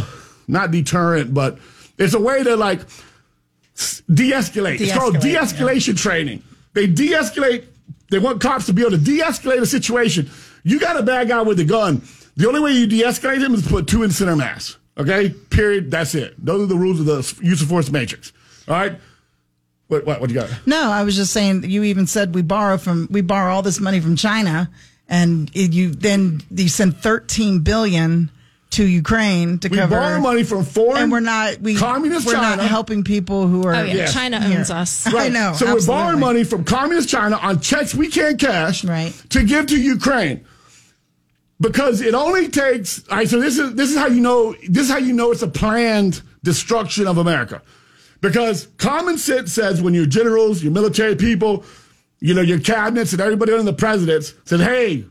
not 0.48 0.72
deterrent, 0.72 1.32
but 1.32 1.58
it's 1.96 2.14
a 2.14 2.20
way 2.20 2.42
to 2.42 2.56
like 2.56 2.80
s- 3.78 4.02
de-escalate. 4.12 4.80
It's 4.80 4.92
called 4.92 5.14
De-escalate, 5.20 5.56
de-escalation 5.56 5.96
training. 5.96 6.42
They 6.74 6.86
de-escalate. 6.88 7.64
They 8.10 8.18
want 8.18 8.40
cops 8.40 8.66
to 8.66 8.72
be 8.72 8.82
able 8.82 8.92
to 8.92 8.98
de-escalate 8.98 9.60
a 9.60 9.66
situation. 9.66 10.30
You 10.62 10.78
got 10.78 10.96
a 10.98 11.02
bad 11.02 11.28
guy 11.28 11.42
with 11.42 11.58
a 11.60 11.64
gun. 11.64 12.02
The 12.36 12.46
only 12.46 12.60
way 12.60 12.72
you 12.72 12.86
de-escalate 12.86 13.42
him 13.42 13.54
is 13.54 13.66
put 13.66 13.86
two 13.86 14.02
in 14.02 14.10
center 14.10 14.36
mass. 14.36 14.76
Okay, 14.98 15.30
period. 15.50 15.90
That's 15.90 16.14
it. 16.14 16.34
Those 16.42 16.62
are 16.62 16.66
the 16.66 16.76
rules 16.76 17.00
of 17.00 17.06
the 17.06 17.44
use 17.44 17.60
of 17.60 17.68
force 17.68 17.90
matrix. 17.90 18.32
All 18.68 18.74
right. 18.74 18.98
What? 19.88 20.06
What? 20.06 20.20
What 20.20 20.30
you 20.30 20.36
got? 20.36 20.50
No, 20.66 20.90
I 20.90 21.02
was 21.04 21.16
just 21.16 21.32
saying. 21.32 21.64
You 21.64 21.82
even 21.84 22.06
said 22.06 22.34
we 22.34 22.42
borrow 22.42 22.78
from 22.78 23.06
we 23.10 23.20
borrow 23.20 23.54
all 23.54 23.62
this 23.62 23.78
money 23.78 24.00
from 24.00 24.16
China, 24.16 24.70
and 25.08 25.50
you 25.54 25.90
then 25.90 26.42
you 26.50 26.68
send 26.68 26.96
thirteen 26.96 27.60
billion 27.60 28.30
to 28.70 28.84
Ukraine 28.84 29.58
to 29.60 29.68
cover. 29.68 29.82
We 29.94 30.00
borrow 30.00 30.20
money 30.20 30.42
from 30.42 30.64
foreign 30.64 31.04
and 31.04 31.12
we're 31.12 31.20
not 31.20 31.58
we 31.60 31.76
communist 31.76 32.26
we're 32.26 32.34
China. 32.34 32.56
not 32.56 32.66
helping 32.66 33.04
people 33.04 33.46
who 33.48 33.64
are. 33.66 33.74
Oh 33.74 33.82
yeah, 33.82 33.94
Yes. 33.94 34.12
China 34.12 34.38
Yeah. 34.46 34.58
owns 34.58 34.70
us. 34.70 35.06
I 35.06 35.28
know. 35.28 35.54
So 35.56 35.72
we're 35.74 35.86
borrowing 35.86 36.20
money 36.20 36.44
from 36.44 36.64
communist 36.64 37.08
China 37.08 37.36
on 37.36 37.60
checks 37.60 37.94
we 37.94 38.08
can't 38.08 38.38
cash 38.38 38.84
Right. 38.84 39.12
to 39.30 39.42
give 39.44 39.66
to 39.66 39.80
Ukraine. 39.80 40.44
Because 41.58 42.02
it 42.02 42.12
only 42.14 42.48
takes 42.48 43.02
all 43.08 43.16
right, 43.16 43.28
so 43.28 43.40
this 43.40 43.56
is 43.58 43.74
this 43.74 43.90
is 43.90 43.96
how 43.96 44.08
you 44.08 44.20
know 44.20 44.54
this 44.68 44.84
is 44.84 44.90
how 44.90 44.98
you 44.98 45.14
know 45.14 45.30
it's 45.30 45.40
a 45.42 45.48
planned 45.48 46.20
destruction 46.44 47.06
of 47.06 47.16
America. 47.16 47.62
Because 48.20 48.68
common 48.76 49.16
sense 49.16 49.52
says 49.54 49.80
when 49.80 49.94
your 49.94 50.04
generals, 50.06 50.62
your 50.62 50.72
military 50.72 51.16
people, 51.16 51.64
you 52.20 52.34
know, 52.34 52.40
your 52.42 52.58
cabinets 52.60 53.12
and 53.12 53.20
everybody 53.22 53.52
under 53.52 53.64
the 53.64 53.72
presidents 53.72 54.34
says, 54.44 54.60
hey, 54.60 55.04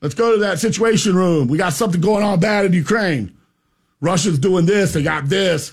let's 0.00 0.14
go 0.14 0.32
to 0.32 0.38
that 0.38 0.58
situation 0.58 1.14
room. 1.14 1.48
We 1.48 1.58
got 1.58 1.72
something 1.72 2.00
going 2.00 2.22
on 2.24 2.40
bad 2.40 2.64
in 2.66 2.72
Ukraine. 2.72 3.36
Russia's 4.00 4.38
doing 4.38 4.66
this, 4.66 4.92
they 4.92 5.02
got 5.02 5.28
this, 5.28 5.72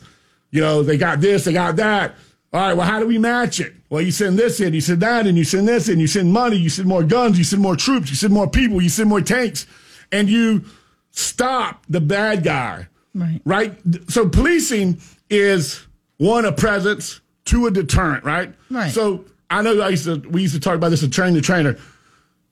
you 0.52 0.62
know, 0.62 0.82
they 0.82 0.98
got 0.98 1.22
this, 1.22 1.46
they 1.46 1.54
got 1.54 1.76
that. 1.76 2.16
All 2.54 2.62
right, 2.62 2.74
well, 2.74 2.88
how 2.88 3.00
do 3.00 3.08
we 3.08 3.18
match 3.18 3.60
it? 3.60 3.74
Well, 3.90 4.02
you 4.02 4.12
send 4.12 4.40
this 4.40 4.60
in, 4.60 4.74
you 4.74 4.82
send 4.82 5.02
that 5.02 5.28
in, 5.28 5.36
you 5.36 5.44
send 5.44 5.68
this 5.68 5.90
in, 5.90 6.00
you 6.00 6.08
send 6.08 6.32
money, 6.32 6.56
you 6.56 6.70
send 6.70 6.88
more 6.88 7.04
guns, 7.04 7.38
you 7.38 7.44
send 7.44 7.62
more 7.62 7.76
troops, 7.76 8.10
you 8.10 8.16
send 8.16 8.34
more 8.34 8.50
people, 8.50 8.82
you 8.82 8.90
send 8.90 9.10
more 9.10 9.22
tanks. 9.22 9.68
and 10.12 10.30
you 10.30 10.66
stop 11.12 11.86
the 11.90 12.02
bad 12.02 12.44
guy. 12.44 12.88
Right. 13.14 13.42
Right? 13.46 13.78
So 14.10 14.28
policing 14.28 15.00
is 15.30 15.86
one, 16.18 16.46
a 16.46 16.52
presence, 16.52 17.22
two, 17.46 17.68
a 17.68 17.72
deterrent, 17.72 18.24
right? 18.24 18.54
Right. 18.70 18.92
So 18.92 19.26
I 19.50 19.62
know 19.62 19.80
I 19.82 19.90
used 19.90 20.06
to 20.06 20.18
we 20.30 20.42
used 20.42 20.54
to 20.54 20.60
talk 20.60 20.76
about 20.76 20.90
this 20.90 21.04
in 21.04 21.12
train 21.12 21.34
the 21.34 21.42
trainer. 21.42 21.78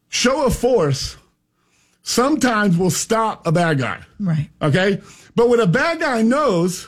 Show 0.10 0.46
of 0.46 0.56
force 0.56 1.18
sometimes 2.04 2.78
will 2.78 2.92
stop 2.92 3.48
a 3.48 3.52
bad 3.52 3.80
guy. 3.80 4.02
Right. 4.20 4.50
Okay? 4.62 5.02
But 5.36 5.50
when 5.50 5.60
a 5.60 5.68
bad 5.68 6.00
guy 6.00 6.22
knows 6.22 6.88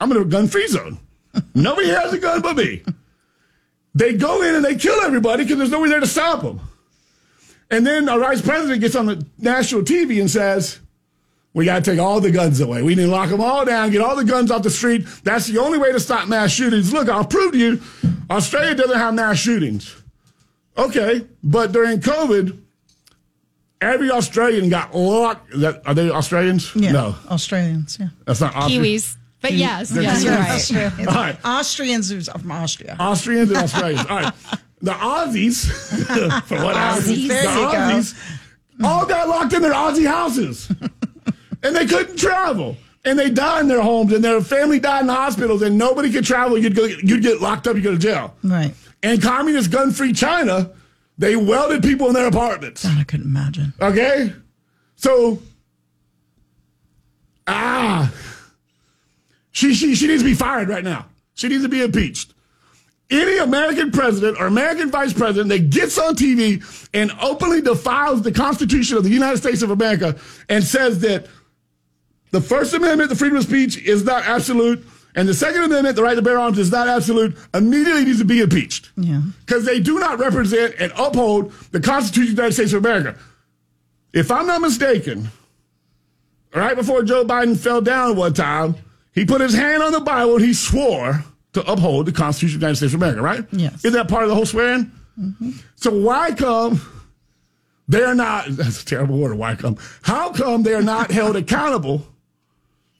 I'm 0.00 0.10
in 0.10 0.18
a 0.18 0.24
gun 0.24 0.48
free 0.48 0.66
zone, 0.66 0.98
nobody 1.54 1.88
has 1.88 2.12
a 2.12 2.18
gun 2.18 2.40
but 2.40 2.56
me. 2.56 2.82
They 3.94 4.14
go 4.14 4.42
in 4.42 4.54
and 4.54 4.64
they 4.64 4.76
kill 4.76 5.00
everybody 5.00 5.44
because 5.44 5.58
there's 5.58 5.70
nobody 5.70 5.90
there 5.90 6.00
to 6.00 6.06
stop 6.06 6.42
them. 6.42 6.60
And 7.70 7.86
then 7.86 8.08
our 8.08 8.18
vice 8.18 8.42
president 8.42 8.80
gets 8.80 8.96
on 8.96 9.06
the 9.06 9.24
national 9.38 9.82
TV 9.82 10.20
and 10.20 10.30
says, 10.30 10.80
we 11.52 11.64
got 11.64 11.84
to 11.84 11.90
take 11.90 12.00
all 12.00 12.20
the 12.20 12.30
guns 12.30 12.60
away. 12.60 12.82
We 12.82 12.94
need 12.94 13.06
to 13.06 13.10
lock 13.10 13.28
them 13.28 13.40
all 13.40 13.64
down, 13.64 13.90
get 13.90 14.00
all 14.00 14.16
the 14.16 14.24
guns 14.24 14.50
off 14.50 14.62
the 14.62 14.70
street. 14.70 15.06
That's 15.24 15.46
the 15.46 15.58
only 15.58 15.78
way 15.78 15.92
to 15.92 16.00
stop 16.00 16.28
mass 16.28 16.52
shootings. 16.52 16.92
Look, 16.92 17.08
I'll 17.08 17.24
prove 17.24 17.52
to 17.52 17.58
you, 17.58 17.80
Australia 18.30 18.74
doesn't 18.74 18.98
have 18.98 19.14
mass 19.14 19.38
shootings. 19.38 19.96
Okay, 20.76 21.26
but 21.42 21.72
during 21.72 22.00
COVID, 22.00 22.59
every 23.80 24.10
Australian 24.10 24.68
got 24.68 24.94
locked. 24.94 25.50
That, 25.58 25.82
are 25.86 25.94
they 25.94 26.10
Australians? 26.10 26.74
Yeah. 26.74 26.92
No, 26.92 27.14
Australians. 27.28 27.98
Yeah. 28.00 28.08
that's 28.24 28.40
not 28.40 28.54
Austrian. 28.54 28.84
Kiwis. 28.84 29.16
But 29.42 29.52
yes, 29.54 29.90
yes, 29.94 30.22
you're 30.22 30.34
right. 30.34 30.50
Australians. 30.50 31.08
All 31.08 31.14
right. 31.14 31.38
Austrians 31.44 32.10
who's 32.10 32.28
from 32.28 32.52
Austria. 32.52 32.96
Austrians 33.00 33.50
and 33.50 33.58
Australians. 33.64 34.06
All 34.06 34.20
right. 34.20 34.34
The 34.82 34.92
Aussies, 34.92 35.66
for 36.46 36.56
what 36.56 36.76
Aussies. 36.76 37.04
the 37.04 37.28
There 37.28 37.44
you 37.44 37.48
go. 37.48 37.72
Aussies, 37.72 38.38
all 38.82 39.06
got 39.06 39.28
locked 39.28 39.52
in 39.52 39.62
their 39.62 39.72
Aussie 39.72 40.06
houses. 40.06 40.70
and 41.62 41.76
they 41.76 41.86
couldn't 41.86 42.16
travel. 42.16 42.76
And 43.04 43.18
they 43.18 43.30
died 43.30 43.62
in 43.62 43.68
their 43.68 43.80
homes, 43.80 44.12
and 44.12 44.22
their 44.22 44.42
family 44.42 44.78
died 44.78 45.02
in 45.02 45.06
the 45.06 45.14
hospitals, 45.14 45.62
and 45.62 45.78
nobody 45.78 46.10
could 46.12 46.24
travel. 46.24 46.58
You'd, 46.58 46.74
go, 46.74 46.84
you'd 46.84 47.22
get 47.22 47.40
locked 47.40 47.66
up, 47.66 47.76
you 47.76 47.82
go 47.82 47.92
to 47.92 47.98
jail. 47.98 48.34
Right. 48.42 48.74
And 49.02 49.22
communist 49.22 49.70
gun 49.70 49.90
free 49.90 50.12
China, 50.12 50.70
they 51.20 51.36
welded 51.36 51.82
people 51.82 52.06
in 52.06 52.14
their 52.14 52.26
apartments. 52.26 52.82
God, 52.82 52.98
I 52.98 53.04
couldn't 53.04 53.26
imagine. 53.26 53.74
Okay? 53.78 54.32
So, 54.96 55.38
ah, 57.46 58.10
she, 59.50 59.74
she, 59.74 59.94
she 59.94 60.06
needs 60.06 60.22
to 60.22 60.28
be 60.28 60.34
fired 60.34 60.70
right 60.70 60.82
now. 60.82 61.04
She 61.34 61.48
needs 61.48 61.62
to 61.62 61.68
be 61.68 61.82
impeached. 61.82 62.32
Any 63.10 63.36
American 63.36 63.90
president 63.90 64.40
or 64.40 64.46
American 64.46 64.90
vice 64.90 65.12
president 65.12 65.50
that 65.50 65.68
gets 65.68 65.98
on 65.98 66.16
TV 66.16 66.64
and 66.94 67.12
openly 67.20 67.60
defiles 67.60 68.22
the 68.22 68.32
Constitution 68.32 68.96
of 68.96 69.04
the 69.04 69.10
United 69.10 69.36
States 69.36 69.60
of 69.60 69.70
America 69.70 70.16
and 70.48 70.64
says 70.64 71.00
that 71.00 71.26
the 72.30 72.40
First 72.40 72.72
Amendment, 72.72 73.10
the 73.10 73.16
freedom 73.16 73.36
of 73.36 73.44
speech, 73.44 73.76
is 73.76 74.04
not 74.04 74.24
absolute, 74.24 74.86
and 75.14 75.28
the 75.28 75.34
Second 75.34 75.64
Amendment, 75.64 75.96
the 75.96 76.02
right 76.02 76.14
to 76.14 76.22
bear 76.22 76.38
arms, 76.38 76.58
is 76.58 76.70
not 76.70 76.88
absolute, 76.88 77.36
immediately 77.52 78.04
needs 78.04 78.18
to 78.18 78.24
be 78.24 78.40
impeached. 78.40 78.90
Yeah. 78.96 79.22
Because 79.44 79.64
they 79.64 79.80
do 79.80 79.98
not 79.98 80.18
represent 80.18 80.74
and 80.78 80.92
uphold 80.96 81.52
the 81.72 81.80
Constitution 81.80 82.30
of 82.30 82.36
the 82.36 82.42
United 82.42 82.54
States 82.54 82.72
of 82.72 82.84
America. 82.84 83.18
If 84.12 84.30
I'm 84.30 84.46
not 84.46 84.60
mistaken, 84.60 85.28
right 86.54 86.76
before 86.76 87.02
Joe 87.02 87.24
Biden 87.24 87.58
fell 87.58 87.80
down 87.80 88.16
one 88.16 88.34
time, 88.34 88.76
he 89.12 89.24
put 89.24 89.40
his 89.40 89.54
hand 89.54 89.82
on 89.82 89.92
the 89.92 90.00
Bible 90.00 90.36
and 90.36 90.44
he 90.44 90.54
swore 90.54 91.24
to 91.52 91.70
uphold 91.70 92.06
the 92.06 92.12
Constitution 92.12 92.56
of 92.56 92.60
the 92.60 92.66
United 92.66 92.76
States 92.76 92.94
of 92.94 93.02
America, 93.02 93.22
right? 93.22 93.44
Yes. 93.50 93.84
Isn't 93.84 93.92
that 93.92 94.08
part 94.08 94.22
of 94.22 94.28
the 94.28 94.34
whole 94.34 94.46
swearing? 94.46 94.90
Mm-hmm. 95.18 95.50
So 95.74 95.90
why 95.92 96.32
come 96.32 96.80
they're 97.88 98.14
not, 98.14 98.46
that's 98.50 98.82
a 98.82 98.86
terrible 98.86 99.18
word, 99.18 99.36
why 99.36 99.56
come? 99.56 99.76
How 100.02 100.32
come 100.32 100.62
they're 100.62 100.82
not 100.82 101.10
held 101.10 101.36
accountable 101.36 102.06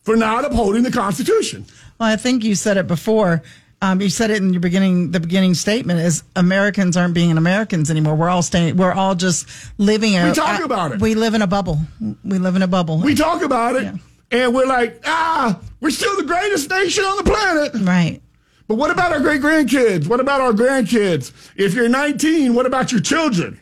for 0.03 0.17
not 0.17 0.45
upholding 0.45 0.83
the 0.83 0.91
Constitution? 0.91 1.67
Well, 2.01 2.09
I 2.09 2.17
think 2.17 2.45
you 2.45 2.55
said 2.55 2.79
it 2.79 2.87
before. 2.87 3.43
Um, 3.83 4.01
you 4.01 4.09
said 4.09 4.31
it 4.31 4.39
in 4.39 4.53
your 4.55 4.61
beginning. 4.61 5.11
The 5.11 5.21
beginning 5.21 5.53
statement 5.55 6.01
is 6.01 6.23
Americans 6.35 6.97
aren't 6.97 7.13
being 7.15 7.37
Americans 7.37 7.91
anymore. 7.91 8.15
We're 8.15 8.31
all 8.31 8.43
staying. 8.43 8.77
We're 8.79 8.93
all 8.93 9.15
just 9.15 9.47
living. 9.79 10.17
A, 10.17 10.29
We 10.29 10.33
talk 10.33 10.65
about 10.65 10.93
it. 10.93 11.01
We 11.01 11.15
live 11.15 11.35
in 11.35 11.43
a 11.43 11.47
bubble. 11.47 11.79
We 12.25 12.39
live 12.39 12.57
in 12.57 12.63
a 12.63 12.67
bubble. 12.67 12.99
We 13.01 13.15
talk 13.15 13.43
about 13.43 13.77
it 13.77 13.83
Yeah. 13.83 13.95
and 14.31 14.55
we're 14.55 14.67
like, 14.67 15.03
ah, 15.05 15.61
we're 15.81 15.91
still 15.91 16.17
the 16.17 16.25
greatest 16.25 16.71
nation 16.71 17.05
on 17.05 17.19
the 17.19 17.25
planet. 17.31 17.73
right. 17.87 18.21
But 18.67 18.77
what 18.77 18.91
about 18.91 19.13
our 19.13 19.21
great 19.21 19.43
grandkids? 19.43 20.07
What 20.07 20.21
about 20.21 20.41
our 20.41 20.53
grandkids? 20.53 21.33
If 21.57 21.75
you're 21.75 21.89
19, 21.89 22.55
what 22.55 22.65
about 22.67 22.93
your 22.93 23.01
children? 23.01 23.59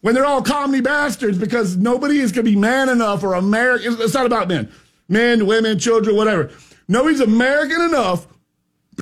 When 0.00 0.14
they're 0.14 0.24
all 0.26 0.42
comedy 0.42 0.80
bastards 0.80 1.36
because 1.38 1.76
nobody 1.76 2.18
is 2.20 2.32
going 2.32 2.44
to 2.44 2.50
be 2.50 2.56
man 2.56 2.88
enough 2.88 3.22
or 3.22 3.34
American. 3.34 3.96
It's 4.00 4.14
not 4.14 4.24
about 4.26 4.48
men, 4.48 4.72
men, 5.08 5.46
women, 5.46 5.78
children, 5.78 6.16
whatever. 6.16 6.50
Nobody's 6.88 7.20
American 7.20 7.82
enough 7.82 8.26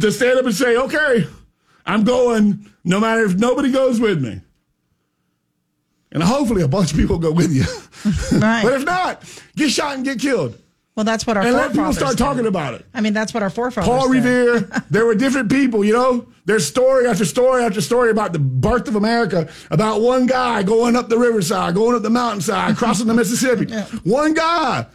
to 0.01 0.11
stand 0.11 0.39
up 0.39 0.47
and 0.47 0.55
say, 0.55 0.77
okay, 0.77 1.27
I'm 1.87 2.05
going 2.05 2.71
no 2.85 2.99
matter 3.01 3.25
if 3.25 3.35
nobody 3.37 3.71
goes 3.71 4.01
with 4.01 4.23
me. 4.23 4.41
And 6.13 6.23
hopefully 6.23 6.63
a 6.63 6.69
bunch 6.69 6.93
of 6.93 6.99
people 6.99 7.19
go 7.19 7.33
with 7.33 7.53
you. 7.53 7.65
Right. 8.39 8.63
but 8.63 8.75
if 8.75 8.85
not, 8.85 9.23
get 9.57 9.71
shot 9.71 9.95
and 9.97 10.05
get 10.05 10.19
killed. 10.21 10.59
well, 10.95 11.05
that's 11.05 11.27
what 11.27 11.39
our 11.39 11.43
And 11.43 11.55
let 11.55 11.73
people 11.73 11.91
start 11.95 12.13
did. 12.13 12.19
talking 12.19 12.47
about 12.47 12.75
it. 12.75 12.85
I 12.93 13.01
mean, 13.01 13.15
that's 13.15 13.33
what 13.33 13.43
our 13.43 13.49
forefathers. 13.49 13.89
Paul. 13.89 14.11
Revere. 14.11 14.61
there 14.91 15.07
were 15.07 15.15
different 15.15 15.51
people, 15.51 15.83
you 15.87 15.95
know. 15.95 16.29
There's 16.45 16.67
story 16.67 17.07
after 17.07 17.25
story 17.25 17.65
after 17.65 17.81
story 17.81 18.11
about 18.11 18.35
the 18.35 18.39
birth 18.39 18.89
of 18.89 18.97
America, 18.97 19.49
about 19.71 20.03
one 20.03 20.27
guy 20.27 20.63
going 20.63 20.97
up 20.97 21.09
the 21.09 21.17
riverside, 21.19 21.75
going 21.75 21.97
up 21.97 22.03
the 22.03 22.11
mountainside, 22.11 22.77
crossing 22.77 23.07
the 23.07 23.15
Mississippi. 23.15 23.73
One 24.05 24.35
guy. 24.35 24.87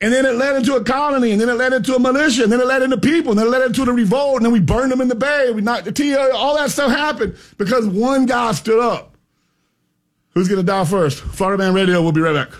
And 0.00 0.12
then 0.12 0.26
it 0.26 0.34
led 0.34 0.56
into 0.56 0.76
a 0.76 0.84
colony, 0.84 1.30
and 1.32 1.40
then 1.40 1.48
it 1.48 1.54
led 1.54 1.72
into 1.72 1.94
a 1.94 1.98
militia, 1.98 2.42
and 2.42 2.52
then 2.52 2.60
it 2.60 2.66
led 2.66 2.82
into 2.82 2.98
people, 2.98 3.30
and 3.30 3.38
then 3.38 3.46
it 3.46 3.50
led 3.50 3.62
into 3.62 3.82
the 3.84 3.92
revolt, 3.92 4.36
and 4.36 4.44
then 4.44 4.52
we 4.52 4.60
burned 4.60 4.92
them 4.92 5.00
in 5.00 5.08
the 5.08 5.14
bay, 5.14 5.50
we 5.52 5.62
knocked 5.62 5.86
the 5.86 5.92
tea, 5.92 6.14
all 6.14 6.54
that 6.56 6.70
stuff 6.70 6.90
happened 6.90 7.34
because 7.56 7.86
one 7.86 8.26
guy 8.26 8.52
stood 8.52 8.78
up. 8.78 9.16
Who's 10.34 10.48
going 10.48 10.60
to 10.60 10.66
die 10.66 10.84
first? 10.84 11.20
Florida 11.20 11.56
Man 11.62 11.72
Radio, 11.72 12.02
we'll 12.02 12.12
be 12.12 12.20
right 12.20 12.34
back. 12.34 12.50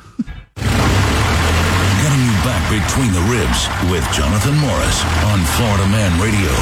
Getting 0.57 2.23
you 2.25 2.37
back 2.41 2.65
between 2.73 3.13
the 3.13 3.21
ribs 3.29 3.69
with 3.93 4.03
Jonathan 4.17 4.57
Morris 4.57 5.05
on 5.29 5.45
Florida 5.61 5.87
Man 5.93 6.19
Radio. 6.19 6.53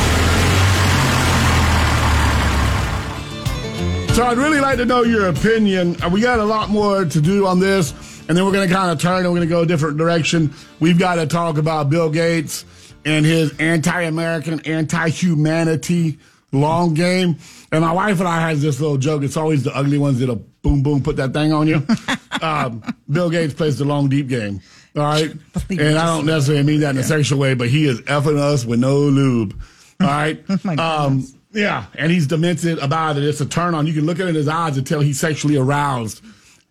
So 4.15 4.25
I'd 4.25 4.39
really 4.39 4.61
like 4.61 4.79
to 4.79 4.85
know 4.85 5.03
your 5.03 5.29
opinion. 5.29 5.97
Uh, 6.03 6.09
We 6.09 6.21
got 6.21 6.41
a 6.41 6.45
lot 6.45 6.69
more 6.71 7.05
to 7.05 7.21
do 7.21 7.47
on 7.47 7.61
this, 7.61 7.93
and 8.29 8.37
then 8.37 8.45
we're 8.45 8.53
going 8.53 8.69
to 8.69 8.75
kind 8.75 8.91
of 8.91 9.01
turn 9.01 9.25
and 9.25 9.33
we're 9.33 9.39
going 9.39 9.49
to 9.49 9.55
go 9.55 9.63
a 9.63 9.67
different 9.67 9.99
direction. 9.99 10.53
We've 10.81 10.99
got 10.99 11.17
to 11.17 11.27
talk 11.27 11.59
about 11.59 11.91
Bill 11.91 12.11
Gates 12.11 12.65
and 13.05 13.27
his 13.27 13.59
anti-American, 13.59 14.61
anti-humanity 14.61 16.19
long 16.53 16.95
game. 16.95 17.37
And 17.71 17.83
my 17.83 17.93
wife 17.93 18.21
and 18.21 18.29
I 18.29 18.41
has 18.49 18.63
this 18.63 18.81
little 18.81 18.97
joke. 18.97 19.23
It's 19.23 19.37
always 19.37 19.65
the 19.65 19.75
ugly 19.77 19.99
ones 19.99 20.21
that'll 20.21 20.45
boom 20.63 20.83
boom 20.83 21.03
put 21.03 21.17
that 21.17 21.33
thing 21.33 21.53
on 21.53 21.67
you. 21.67 21.87
um, 22.41 22.83
Bill 23.11 23.29
Gates 23.31 23.55
plays 23.55 23.79
the 23.79 23.85
long 23.85 24.09
deep 24.09 24.29
game. 24.29 24.61
All 24.97 25.03
right, 25.03 25.33
and 25.71 25.99
I 25.99 26.07
don't 26.07 26.25
necessarily 26.25 26.63
mean 26.63 26.81
that 26.81 26.91
in 26.91 26.99
a 26.99 27.03
sexual 27.03 27.41
way, 27.41 27.55
but 27.55 27.69
he 27.69 27.87
is 27.87 28.01
effing 28.03 28.39
us 28.39 28.65
with 28.65 28.79
no 28.79 29.01
lube. 29.01 29.61
All 30.01 30.07
right. 30.07 30.43
Oh 30.79 31.07
um, 31.07 31.27
yeah, 31.53 31.87
and 31.95 32.11
he's 32.11 32.27
demented 32.27 32.79
about 32.79 33.17
it. 33.17 33.25
It's 33.25 33.41
a 33.41 33.47
turn 33.47 33.75
on. 33.75 33.87
You 33.87 33.93
can 33.93 34.07
look 34.07 34.19
at 34.19 34.27
it 34.27 34.31
in 34.31 34.35
his 34.35 34.49
eyes 34.49 34.77
and 34.77 34.87
tell 34.87 35.01
he's 35.01 35.21
sexually 35.21 35.57
aroused 35.57 36.21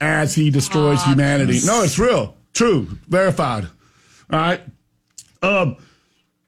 as 0.01 0.35
he 0.35 0.49
destroys 0.49 1.03
humanity. 1.03 1.59
No, 1.65 1.83
it's 1.83 1.97
real, 1.99 2.35
true, 2.53 2.87
verified. 3.07 3.65
All 4.31 4.39
right. 4.39 4.61
Um, 5.41 5.77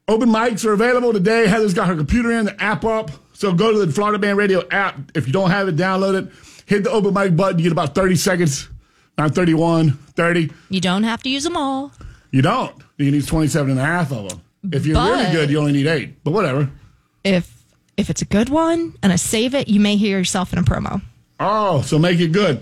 open 0.08 0.30
mics 0.30 0.66
are 0.66 0.74
available 0.74 1.14
today. 1.14 1.48
Heather's 1.48 1.74
got 1.74 1.88
her 1.88 1.96
computer 1.96 2.32
in, 2.32 2.46
the 2.46 2.62
app 2.64 2.84
up. 2.86 3.12
So 3.34 3.54
go 3.54 3.72
to 3.72 3.86
the 3.86 3.92
Florida 3.92 4.18
Man 4.20 4.38
Radio 4.38 4.64
app. 4.70 4.98
If 5.14 5.28
you 5.28 5.34
don't 5.34 5.50
have 5.52 5.68
it, 5.68 5.76
download 5.76 6.16
it. 6.22 6.32
Hit 6.66 6.84
the 6.84 6.92
open 6.92 7.14
mic 7.14 7.36
button. 7.36 7.60
You 7.60 7.64
get 7.64 7.72
about 7.72 7.94
30 7.94 8.16
seconds. 8.16 8.70
Not 9.18 9.36
31, 9.36 9.92
30. 9.92 10.52
You 10.70 10.82
don't 10.82 11.04
have 11.04 11.22
to 11.24 11.30
use 11.30 11.44
them 11.44 11.56
all. 11.56 11.92
You 12.32 12.42
don't. 12.42 12.76
You 12.98 13.12
need 13.12 13.26
27 13.28 13.72
and 13.72 13.80
a 13.80 13.84
half 13.86 14.12
of 14.12 14.30
them. 14.30 14.42
If 14.72 14.86
you're 14.86 15.02
really 15.02 15.24
But- 15.26 15.32
good, 15.32 15.50
you 15.50 15.60
only 15.60 15.74
need 15.74 15.88
eight. 15.88 16.24
But 16.24 16.32
whatever. 16.32 16.70
If 17.24 17.52
if 17.98 18.10
it's 18.10 18.22
a 18.22 18.26
good 18.26 18.50
one 18.50 18.94
and 19.04 19.14
I 19.14 19.16
save 19.16 19.54
it, 19.56 19.68
you 19.70 19.80
may 19.80 19.96
hear 19.96 20.18
yourself 20.18 20.52
in 20.52 20.60
a 20.60 20.64
promo. 20.64 21.02
Oh, 21.40 21.82
so 21.82 21.98
make 21.98 22.20
it 22.20 22.32
good. 22.34 22.62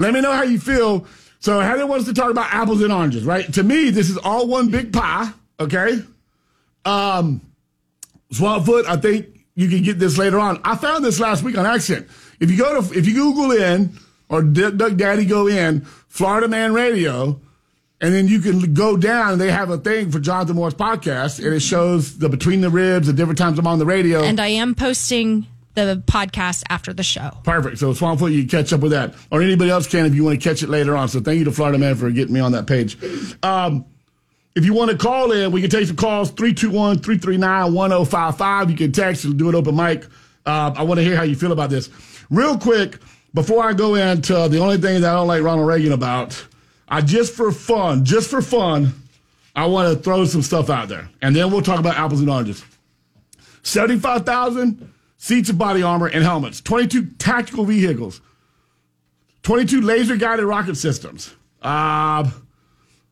Let 0.00 0.14
me 0.14 0.22
know 0.22 0.32
how 0.32 0.44
you 0.44 0.58
feel. 0.58 1.06
So 1.40 1.60
Heather 1.60 1.86
wants 1.86 2.06
to 2.06 2.14
talk 2.14 2.30
about 2.30 2.52
apples 2.52 2.82
and 2.82 2.90
oranges, 2.90 3.24
right? 3.24 3.52
To 3.52 3.62
me, 3.62 3.90
this 3.90 4.08
is 4.08 4.16
all 4.16 4.46
one 4.46 4.70
big 4.70 4.94
pie. 4.94 5.30
Okay. 5.60 6.02
Um, 6.86 7.42
Swamp 8.32 8.66
I 8.88 8.96
think 8.96 9.26
you 9.54 9.68
can 9.68 9.82
get 9.82 9.98
this 9.98 10.16
later 10.16 10.38
on. 10.38 10.58
I 10.64 10.76
found 10.76 11.04
this 11.04 11.20
last 11.20 11.42
week 11.42 11.58
on 11.58 11.66
accident. 11.66 12.08
If 12.40 12.50
you 12.50 12.56
go 12.56 12.80
to, 12.80 12.98
if 12.98 13.06
you 13.06 13.12
Google 13.12 13.52
in 13.52 13.98
or 14.30 14.40
DuckDuckGo 14.40 15.52
in 15.52 15.82
Florida 16.08 16.48
Man 16.48 16.72
Radio, 16.72 17.38
and 18.00 18.14
then 18.14 18.26
you 18.26 18.40
can 18.40 18.72
go 18.72 18.96
down. 18.96 19.32
and 19.32 19.40
They 19.40 19.50
have 19.50 19.68
a 19.68 19.76
thing 19.76 20.10
for 20.10 20.18
Jonathan 20.18 20.56
Morris 20.56 20.72
podcast, 20.72 21.44
and 21.44 21.54
it 21.54 21.60
shows 21.60 22.16
the 22.16 22.30
between 22.30 22.62
the 22.62 22.70
ribs, 22.70 23.06
the 23.06 23.12
different 23.12 23.38
times 23.38 23.58
I'm 23.58 23.66
on 23.66 23.78
the 23.78 23.84
radio. 23.84 24.22
And 24.22 24.40
I 24.40 24.48
am 24.48 24.74
posting 24.74 25.46
the 25.74 26.02
podcast 26.06 26.64
after 26.68 26.92
the 26.92 27.02
show. 27.02 27.30
Perfect. 27.44 27.78
So 27.78 27.92
Swampfoot, 27.92 28.32
you 28.32 28.46
catch 28.46 28.72
up 28.72 28.80
with 28.80 28.92
that, 28.92 29.14
or 29.30 29.42
anybody 29.42 29.70
else 29.70 29.86
can 29.86 30.06
if 30.06 30.14
you 30.14 30.24
want 30.24 30.40
to 30.40 30.48
catch 30.48 30.62
it 30.62 30.68
later 30.68 30.96
on. 30.96 31.08
So 31.08 31.20
thank 31.20 31.38
you 31.38 31.44
to 31.44 31.52
Florida 31.52 31.78
Man 31.78 31.94
for 31.94 32.10
getting 32.10 32.34
me 32.34 32.40
on 32.40 32.52
that 32.52 32.66
page. 32.66 32.96
Um, 33.42 33.84
if 34.56 34.64
you 34.64 34.74
want 34.74 34.90
to 34.90 34.96
call 34.96 35.32
in, 35.32 35.52
we 35.52 35.60
can 35.60 35.70
take 35.70 35.86
some 35.86 35.96
calls 35.96 36.30
321 36.30 36.98
339 36.98 37.72
1055. 37.72 38.70
You 38.70 38.76
can 38.76 38.92
text 38.92 39.36
do 39.36 39.48
it 39.48 39.54
open 39.54 39.76
mic. 39.76 40.06
Uh, 40.44 40.74
I 40.76 40.82
want 40.82 40.98
to 40.98 41.04
hear 41.04 41.16
how 41.16 41.22
you 41.22 41.36
feel 41.36 41.52
about 41.52 41.70
this. 41.70 41.88
Real 42.30 42.58
quick, 42.58 42.98
before 43.34 43.64
I 43.64 43.72
go 43.72 43.94
into 43.94 44.48
the 44.48 44.58
only 44.58 44.78
thing 44.78 45.02
that 45.02 45.10
I 45.10 45.14
don't 45.14 45.28
like 45.28 45.42
Ronald 45.42 45.68
Reagan 45.68 45.92
about, 45.92 46.44
I 46.88 47.00
just 47.00 47.34
for 47.34 47.52
fun, 47.52 48.04
just 48.04 48.28
for 48.28 48.42
fun, 48.42 48.92
I 49.54 49.66
want 49.66 49.96
to 49.96 50.02
throw 50.02 50.24
some 50.24 50.42
stuff 50.42 50.70
out 50.70 50.88
there. 50.88 51.08
And 51.22 51.34
then 51.34 51.50
we'll 51.52 51.62
talk 51.62 51.78
about 51.78 51.96
apples 51.96 52.20
and 52.20 52.30
oranges. 52.30 52.64
75,000 53.62 54.92
seats 55.20 55.50
of 55.50 55.58
body 55.58 55.82
armor 55.82 56.06
and 56.06 56.24
helmets, 56.24 56.62
22 56.62 57.04
tactical 57.18 57.66
vehicles, 57.66 58.22
22 59.42 59.82
laser 59.82 60.16
guided 60.16 60.46
rocket 60.46 60.76
systems, 60.76 61.34
uh, 61.60 62.28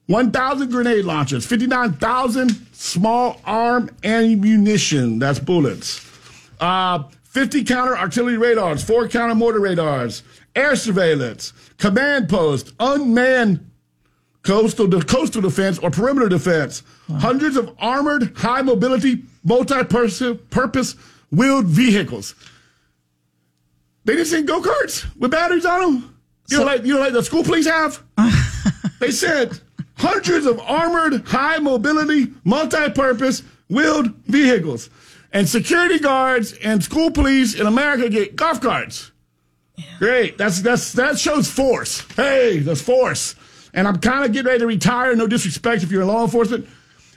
1,000 0.06 0.70
grenade 0.70 1.04
launchers, 1.04 1.44
59,000 1.44 2.66
small 2.72 3.38
arm 3.44 3.90
ammunition, 4.02 5.18
that's 5.18 5.38
bullets, 5.38 6.02
uh, 6.60 7.02
50 7.24 7.62
counter 7.64 7.96
artillery 7.96 8.38
radars, 8.38 8.82
four 8.82 9.06
counter 9.06 9.34
mortar 9.34 9.60
radars, 9.60 10.22
air 10.56 10.76
surveillance, 10.76 11.52
command 11.76 12.30
post, 12.30 12.72
unmanned 12.80 13.70
coastal 14.42 14.88
coastal 15.02 15.42
defense 15.42 15.78
or 15.80 15.90
perimeter 15.90 16.30
defense, 16.30 16.82
hundreds 17.18 17.58
of 17.58 17.76
armored 17.78 18.34
high 18.34 18.62
mobility 18.62 19.24
multi-purpose 19.44 20.96
wheeled 21.30 21.66
vehicles. 21.66 22.34
They 24.04 24.16
just 24.16 24.30
send 24.30 24.48
go 24.48 24.62
karts 24.62 25.06
with 25.16 25.30
batteries 25.30 25.66
on 25.66 25.80
them. 25.80 26.18
You 26.48 26.58
know, 26.58 26.64
like 26.64 26.84
you 26.84 26.94
know, 26.94 27.00
like 27.00 27.12
the 27.12 27.22
school 27.22 27.44
police 27.44 27.66
have. 27.66 28.02
they 29.00 29.10
said 29.10 29.60
hundreds 29.96 30.46
of 30.46 30.58
armored, 30.60 31.26
high 31.26 31.58
mobility, 31.58 32.32
multi-purpose 32.44 33.42
wheeled 33.68 34.14
vehicles, 34.24 34.88
and 35.32 35.46
security 35.48 35.98
guards 35.98 36.54
and 36.64 36.82
school 36.82 37.10
police 37.10 37.54
in 37.54 37.66
America 37.66 38.08
get 38.08 38.34
golf 38.34 38.60
carts. 38.60 39.10
Great, 39.98 40.38
that's 40.38 40.62
that's 40.62 40.92
that 40.94 41.18
shows 41.18 41.50
force. 41.50 42.00
Hey, 42.16 42.60
that's 42.60 42.80
force. 42.80 43.34
And 43.74 43.86
I'm 43.86 43.98
kind 43.98 44.24
of 44.24 44.32
getting 44.32 44.46
ready 44.46 44.60
to 44.60 44.66
retire. 44.66 45.14
No 45.14 45.26
disrespect 45.26 45.82
if 45.82 45.90
you're 45.90 46.02
in 46.02 46.08
law 46.08 46.24
enforcement. 46.24 46.66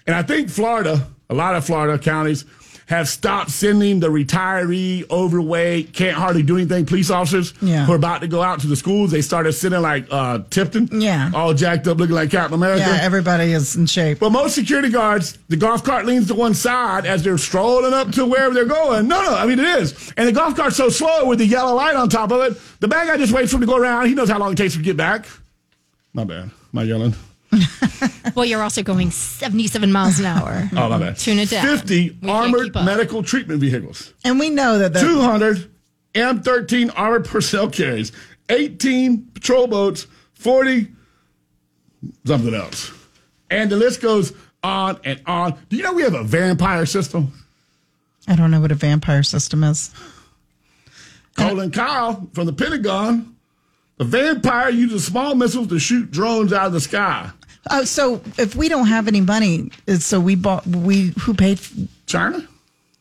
And 0.06 0.15
I 0.15 0.24
think 0.24 0.50
Florida, 0.50 1.08
a 1.30 1.34
lot 1.34 1.56
of 1.56 1.65
Florida 1.65 1.98
counties 1.98 2.44
have 2.91 3.07
stopped 3.10 3.50
sending 3.51 4.00
the 4.00 4.10
retiree, 4.10 5.10
overweight, 5.10 5.93
can't 5.93 6.15
hardly 6.15 6.43
do 6.43 6.57
anything 6.57 6.86
police 6.86 7.10
officers 7.10 7.53
Yeah. 7.62 7.86
who 7.86 7.93
are 7.93 7.95
about 7.95 8.21
to 8.21 8.27
go 8.27 8.41
out 8.43 8.60
to 8.62 8.67
the 8.67 8.75
schools. 8.75 9.12
They 9.12 9.21
started 9.21 9.53
sending 9.53 9.81
like 9.81 10.05
uh, 10.12 10.39
Tipton, 10.50 10.89
Yeah. 11.01 11.31
all 11.33 11.53
jacked 11.53 11.88
up, 11.88 11.98
looking 12.00 12.15
like 12.15 12.29
Captain 12.31 12.53
America. 12.53 12.83
Yeah, 12.86 13.00
everybody 13.01 13.53
is 13.53 13.75
in 13.75 13.86
shape. 13.86 14.19
But 14.19 14.31
most 14.31 14.55
security 14.55 14.89
guards, 14.89 15.38
the 15.50 15.55
golf 15.57 15.83
cart 15.83 16.05
leans 16.05 16.27
to 16.27 16.36
one 16.36 16.53
side 16.53 17.05
as 17.05 17.24
they're 17.24 17.38
strolling 17.38 17.93
up 17.93 18.12
to 18.12 18.25
wherever 18.25 18.53
they're 18.53 18.65
going. 18.65 19.07
No, 19.07 19.21
no, 19.24 19.36
I 19.36 19.45
mean 19.45 19.60
it 19.60 19.81
is. 19.81 20.13
And 20.17 20.27
the 20.27 20.33
golf 20.33 20.55
cart's 20.55 20.75
so 20.75 20.89
slow 20.89 21.25
with 21.25 21.39
the 21.39 21.48
yellow 21.48 21.74
light 21.75 21.95
on 21.95 22.10
top 22.10 22.31
of 22.31 22.41
it, 22.41 22.60
the 22.81 22.88
bad 22.88 23.07
guy 23.07 23.17
just 23.17 23.31
waits 23.33 23.51
for 23.51 23.55
him 23.55 23.62
to 23.62 23.67
go 23.67 23.77
around. 23.77 24.07
He 24.07 24.13
knows 24.13 24.29
how 24.29 24.38
long 24.38 24.51
it 24.51 24.57
takes 24.57 24.75
to 24.75 24.81
get 24.81 24.98
back. 24.98 25.25
My 26.13 26.24
bad. 26.25 26.51
My 26.74 26.83
yelling. 26.83 27.15
Well, 28.36 28.46
you're 28.46 28.63
also 28.63 28.81
going 28.81 29.12
77 29.12 29.91
miles 29.91 30.20
an 30.20 30.25
hour. 30.25 30.70
Oh, 30.75 30.88
my 30.89 30.98
bad. 30.98 31.17
Tune 31.17 31.38
it 31.39 31.50
down. 31.50 31.65
50 31.65 32.20
We 32.22 32.29
armored 32.29 32.74
medical 32.74 33.24
treatment 33.24 33.60
vehicles. 33.60 34.13
And 34.24 34.39
we 34.39 34.50
know 34.50 34.79
that 34.79 34.93
the 34.93 35.01
200 35.01 35.70
M13 36.13 36.91
armored 36.96 37.25
personnel 37.25 37.70
carriers. 37.70 38.12
18 38.50 39.31
patrol 39.34 39.68
boats. 39.68 40.07
40 40.35 40.87
something 42.25 42.53
else. 42.53 42.92
And 43.50 43.70
the 43.70 43.75
list 43.75 44.01
goes 44.01 44.33
on 44.64 45.00
and 45.03 45.22
on. 45.25 45.57
Do 45.70 45.75
you 45.75 45.83
know 45.83 45.94
we 45.94 46.03
have 46.03 46.14
a 46.14 46.24
vampire 46.24 46.85
system? 46.85 47.33
I 48.27 48.35
don't 48.35 48.51
know 48.51 48.61
what 48.61 48.72
a 48.72 48.75
vampire 48.75 49.24
system 49.24 49.64
is. 49.64 49.92
Colin 51.37 51.72
Kahl 51.72 52.29
from 52.33 52.46
the 52.46 52.53
Pentagon. 52.53 53.35
The 53.98 54.05
vampire 54.05 54.70
uses 54.70 55.05
small 55.05 55.35
missiles 55.35 55.68
to 55.68 55.79
shoot 55.79 56.11
drones 56.11 56.53
out 56.53 56.68
of 56.68 56.74
the 56.74 56.81
sky. 56.81 57.29
Oh, 57.69 57.83
so 57.83 58.21
if 58.37 58.55
we 58.55 58.69
don't 58.69 58.87
have 58.87 59.07
any 59.07 59.21
money, 59.21 59.71
so 60.00 60.19
we 60.19 60.35
bought 60.35 60.65
we 60.65 61.13
who 61.21 61.33
paid 61.33 61.59
China? 62.07 62.47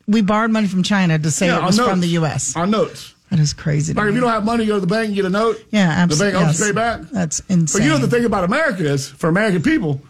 we 0.07 0.21
borrowed 0.21 0.51
money 0.51 0.67
from 0.67 0.83
China 0.83 1.17
to 1.17 1.31
say 1.31 1.47
it 1.47 1.61
was 1.61 1.77
notes. 1.77 1.89
from 1.89 2.01
the 2.01 2.07
U.S. 2.07 2.55
Our 2.55 2.67
notes. 2.67 3.15
That 3.29 3.39
is 3.39 3.53
crazy. 3.53 3.93
Like 3.93 4.09
if 4.09 4.15
you 4.15 4.19
don't 4.19 4.29
have 4.29 4.43
money, 4.43 4.65
you 4.65 4.69
go 4.69 4.75
to 4.75 4.81
the 4.81 4.87
bank 4.87 5.07
and 5.07 5.15
get 5.15 5.25
a 5.25 5.29
note. 5.29 5.57
yeah, 5.71 5.89
absolutely. 5.89 6.31
The 6.33 6.37
bank 6.37 6.49
owes 6.49 6.59
you 6.59 6.63
straight 6.63 6.75
back. 6.75 7.01
That's 7.11 7.39
insane. 7.47 7.79
But 7.79 7.85
you 7.85 7.89
know 7.89 7.97
the 7.97 8.09
thing 8.09 8.25
about 8.25 8.43
America 8.43 8.83
is, 8.83 9.07
for 9.07 9.29
American 9.29 9.63
people, 9.63 10.01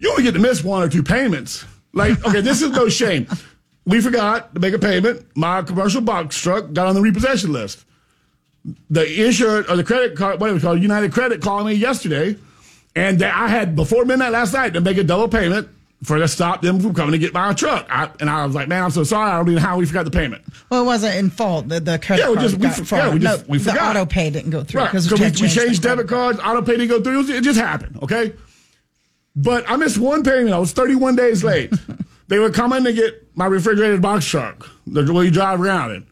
you 0.00 0.10
only 0.10 0.24
get 0.24 0.32
to 0.32 0.40
miss 0.40 0.64
one 0.64 0.82
or 0.82 0.88
two 0.88 1.04
payments. 1.04 1.64
Like, 1.94 2.24
okay, 2.26 2.40
this 2.40 2.60
is 2.60 2.70
no 2.70 2.88
shame. 2.88 3.28
We 3.84 4.00
forgot 4.00 4.54
to 4.54 4.60
make 4.60 4.74
a 4.74 4.78
payment. 4.78 5.24
My 5.36 5.62
commercial 5.62 6.00
box 6.00 6.36
truck 6.40 6.72
got 6.72 6.88
on 6.88 6.94
the 6.94 7.00
repossession 7.00 7.52
list. 7.52 7.84
The 8.90 9.24
insurance 9.26 9.68
or 9.68 9.76
the 9.76 9.84
credit 9.84 10.16
card, 10.16 10.40
what 10.40 10.50
it 10.50 10.52
was 10.52 10.62
called, 10.62 10.80
United 10.80 11.12
Credit 11.12 11.40
called 11.40 11.66
me 11.66 11.74
yesterday, 11.74 12.36
and 12.94 13.18
they, 13.18 13.26
I 13.26 13.48
had 13.48 13.74
before 13.76 14.04
midnight 14.04 14.32
last 14.32 14.52
night 14.52 14.74
to 14.74 14.80
make 14.80 14.96
a 14.98 15.04
double 15.04 15.28
payment 15.28 15.68
for 16.04 16.18
to 16.18 16.26
stop 16.26 16.62
them 16.62 16.80
from 16.80 16.94
coming 16.94 17.12
to 17.12 17.18
get 17.18 17.32
my 17.32 17.52
truck. 17.54 17.86
I, 17.88 18.10
and 18.20 18.28
I 18.28 18.44
was 18.44 18.54
like, 18.56 18.66
man, 18.68 18.82
I'm 18.82 18.90
so 18.90 19.04
sorry. 19.04 19.30
I 19.30 19.36
don't 19.36 19.48
even 19.48 19.62
know 19.62 19.68
how 19.68 19.78
we 19.78 19.86
forgot 19.86 20.04
the 20.04 20.10
payment. 20.10 20.42
well, 20.68 20.82
it 20.82 20.86
wasn't 20.86 21.14
in 21.16 21.30
fault. 21.30 21.68
The, 21.68 21.78
the 21.78 21.98
credit 22.00 22.22
Yeah, 22.22 22.30
we 22.30 22.34
card 22.36 22.50
just- 22.50 22.60
we 22.60 22.66
got 22.66 22.86
for- 22.86 22.96
yeah, 22.96 23.12
we 23.14 23.18
just- 23.20 23.46
no, 23.46 23.50
we 23.52 23.58
the 23.58 23.84
auto 23.84 24.04
pay 24.04 24.28
didn't 24.30 24.50
go 24.50 24.64
through 24.64 24.80
Right. 24.80 24.90
because 24.90 25.08
So 25.08 25.14
we, 25.16 25.24
we 25.26 25.48
changed 25.48 25.82
debit 25.82 26.08
cards, 26.08 26.40
auto 26.40 26.60
pay 26.62 26.72
didn't 26.76 26.88
go 26.88 27.00
through. 27.02 27.28
It 27.34 27.42
just 27.44 27.58
happened, 27.60 28.00
okay? 28.02 28.32
But 29.36 29.64
I 29.70 29.76
missed 29.76 29.96
one 29.98 30.24
payment. 30.24 30.52
I 30.52 30.58
was 30.58 30.72
31 30.72 31.14
days 31.16 31.42
late. 31.44 31.72
they 32.28 32.38
were 32.40 32.50
coming 32.50 32.82
to 32.84 32.92
get 32.92 33.28
my 33.36 33.46
refrigerated 33.46 34.02
box 34.02 34.26
truck, 34.26 34.68
the 34.86 35.10
way 35.12 35.26
you 35.26 35.30
drive 35.30 35.60
around 35.60 35.92
it. 35.92 36.02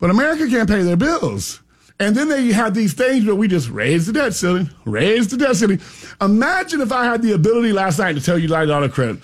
But 0.00 0.10
America 0.10 0.46
can't 0.48 0.68
pay 0.68 0.82
their 0.82 0.96
bills. 0.96 1.60
And 2.00 2.16
then 2.16 2.28
they 2.28 2.48
had 2.48 2.74
these 2.74 2.92
things 2.92 3.24
where 3.24 3.36
we 3.36 3.46
just 3.46 3.68
raise 3.70 4.06
the 4.06 4.12
debt 4.12 4.34
ceiling, 4.34 4.68
raise 4.84 5.28
the 5.28 5.36
debt 5.36 5.56
ceiling. 5.56 5.80
Imagine 6.20 6.80
if 6.80 6.90
I 6.90 7.04
had 7.04 7.22
the 7.22 7.32
ability 7.32 7.72
last 7.72 7.98
night 7.98 8.14
to 8.14 8.20
tell 8.20 8.36
you 8.36 8.44
United 8.44 8.72
Auto 8.72 8.88
Credit, 8.88 9.18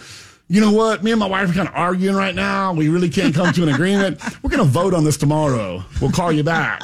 you 0.46 0.60
know 0.60 0.72
what? 0.72 1.02
Me 1.02 1.10
and 1.10 1.20
my 1.20 1.26
wife 1.26 1.50
are 1.50 1.52
kind 1.52 1.68
of 1.68 1.74
arguing 1.74 2.16
right 2.16 2.34
now. 2.34 2.72
We 2.72 2.88
really 2.88 3.08
can't 3.08 3.34
come 3.34 3.52
to 3.52 3.62
an 3.62 3.68
agreement. 3.68 4.20
We're 4.42 4.50
going 4.50 4.64
to 4.64 4.70
vote 4.70 4.94
on 4.94 5.04
this 5.04 5.16
tomorrow. 5.16 5.84
We'll 6.00 6.12
call 6.12 6.32
you 6.32 6.42
back. 6.42 6.82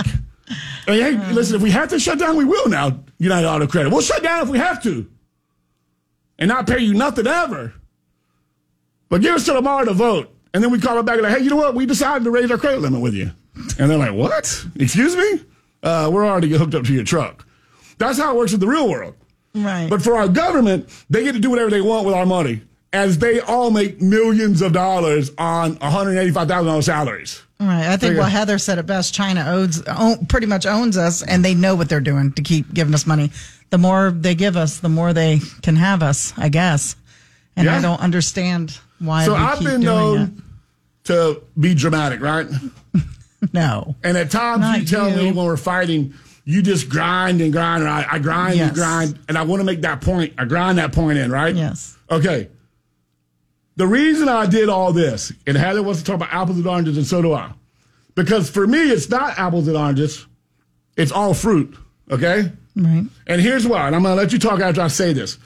Hey, 0.86 1.00
hey, 1.00 1.32
listen, 1.32 1.56
if 1.56 1.62
we 1.62 1.70
have 1.70 1.88
to 1.90 1.98
shut 1.98 2.18
down, 2.18 2.36
we 2.36 2.44
will 2.44 2.68
now, 2.68 3.00
United 3.18 3.48
Auto 3.48 3.66
Credit. 3.66 3.90
We'll 3.90 4.02
shut 4.02 4.22
down 4.22 4.42
if 4.42 4.48
we 4.48 4.58
have 4.58 4.82
to. 4.84 5.08
And 6.38 6.48
not 6.48 6.66
pay 6.66 6.78
you 6.78 6.94
nothing 6.94 7.26
ever. 7.26 7.74
But 9.08 9.20
give 9.20 9.34
us 9.34 9.44
till 9.44 9.54
tomorrow 9.54 9.84
to 9.84 9.94
vote. 9.94 10.32
And 10.54 10.62
then 10.62 10.70
we 10.70 10.78
call 10.78 10.98
it 10.98 11.04
back 11.04 11.14
and 11.14 11.22
like, 11.22 11.36
hey, 11.36 11.42
you 11.42 11.50
know 11.50 11.56
what? 11.56 11.74
We 11.74 11.86
decided 11.86 12.24
to 12.24 12.30
raise 12.30 12.50
our 12.50 12.58
credit 12.58 12.80
limit 12.80 13.00
with 13.00 13.14
you. 13.14 13.32
And 13.78 13.90
they're 13.90 13.98
like, 13.98 14.14
what? 14.14 14.64
Excuse 14.76 15.16
me? 15.16 15.44
Uh, 15.82 16.10
we're 16.12 16.26
already 16.26 16.50
hooked 16.56 16.74
up 16.74 16.84
to 16.84 16.92
your 16.94 17.04
truck. 17.04 17.46
That's 17.98 18.18
how 18.18 18.34
it 18.34 18.38
works 18.38 18.52
in 18.52 18.60
the 18.60 18.66
real 18.66 18.88
world. 18.88 19.14
Right. 19.54 19.88
But 19.88 20.02
for 20.02 20.16
our 20.16 20.28
government, 20.28 20.88
they 21.08 21.24
get 21.24 21.32
to 21.32 21.38
do 21.38 21.48
whatever 21.50 21.70
they 21.70 21.80
want 21.80 22.04
with 22.04 22.14
our 22.14 22.26
money, 22.26 22.60
as 22.92 23.18
they 23.18 23.40
all 23.40 23.70
make 23.70 24.00
millions 24.02 24.60
of 24.60 24.72
dollars 24.72 25.30
on 25.38 25.76
$185,000 25.76 26.84
salaries. 26.84 27.42
Right. 27.58 27.86
I 27.86 27.96
think 27.96 28.18
well, 28.18 28.28
Heather 28.28 28.58
said 28.58 28.76
it 28.78 28.84
best. 28.84 29.14
China 29.14 29.44
owns 29.48 29.82
own, 29.84 30.26
pretty 30.26 30.46
much 30.46 30.66
owns 30.66 30.98
us, 30.98 31.22
and 31.22 31.42
they 31.42 31.54
know 31.54 31.74
what 31.74 31.88
they're 31.88 32.00
doing 32.00 32.32
to 32.32 32.42
keep 32.42 32.72
giving 32.74 32.92
us 32.92 33.06
money. 33.06 33.30
The 33.70 33.78
more 33.78 34.10
they 34.10 34.34
give 34.34 34.58
us, 34.58 34.80
the 34.80 34.90
more 34.90 35.14
they 35.14 35.40
can 35.62 35.76
have 35.76 36.02
us. 36.02 36.34
I 36.36 36.50
guess. 36.50 36.96
And 37.56 37.64
Yeah. 37.64 37.78
I 37.78 37.80
don't 37.80 38.00
understand 38.00 38.78
why. 38.98 39.24
So 39.24 39.34
I've 39.34 39.60
been 39.60 39.80
known 39.80 40.42
to 41.04 41.42
be 41.58 41.74
dramatic, 41.74 42.20
right? 42.20 42.46
No. 43.52 43.94
And 44.02 44.16
at 44.16 44.30
times 44.30 44.60
Not 44.60 44.80
you 44.80 44.86
tell 44.86 45.10
me 45.10 45.26
when 45.32 45.44
we're 45.46 45.56
fighting, 45.56 46.14
you 46.44 46.62
just 46.62 46.88
grind 46.88 47.40
and 47.40 47.52
grind, 47.52 47.82
and 47.82 47.90
I, 47.90 48.06
I 48.12 48.18
grind 48.18 48.56
Yes. 48.56 48.68
and 48.68 48.76
grind, 48.76 49.18
and 49.28 49.36
I 49.38 49.42
want 49.42 49.60
to 49.60 49.64
make 49.64 49.80
that 49.82 50.00
point. 50.00 50.34
I 50.38 50.44
grind 50.44 50.78
that 50.78 50.92
point 50.92 51.18
in, 51.18 51.30
right? 51.30 51.54
Yes. 51.54 51.96
Okay. 52.10 52.48
The 53.76 53.86
reason 53.86 54.28
I 54.28 54.46
did 54.46 54.68
all 54.68 54.92
this, 54.92 55.32
and 55.46 55.56
Heather 55.56 55.82
wants 55.82 56.00
to 56.00 56.06
talk 56.06 56.16
about 56.16 56.32
apples 56.32 56.56
and 56.58 56.66
oranges, 56.66 56.96
and 56.96 57.06
so 57.06 57.20
do 57.20 57.32
I. 57.34 57.50
Because 58.14 58.48
for 58.48 58.66
me, 58.66 58.78
it's 58.90 59.10
not 59.10 59.38
apples 59.38 59.68
and 59.68 59.76
oranges, 59.76 60.24
it's 60.96 61.12
all 61.12 61.34
fruit, 61.34 61.76
okay? 62.10 62.50
Right. 62.74 63.04
And 63.26 63.40
here's 63.40 63.66
why, 63.66 63.86
and 63.86 63.94
I'm 63.94 64.02
going 64.02 64.16
to 64.16 64.22
let 64.22 64.32
you 64.32 64.38
talk 64.38 64.60
after 64.60 64.80
I 64.80 64.88
say 64.88 65.12
this. 65.12 65.36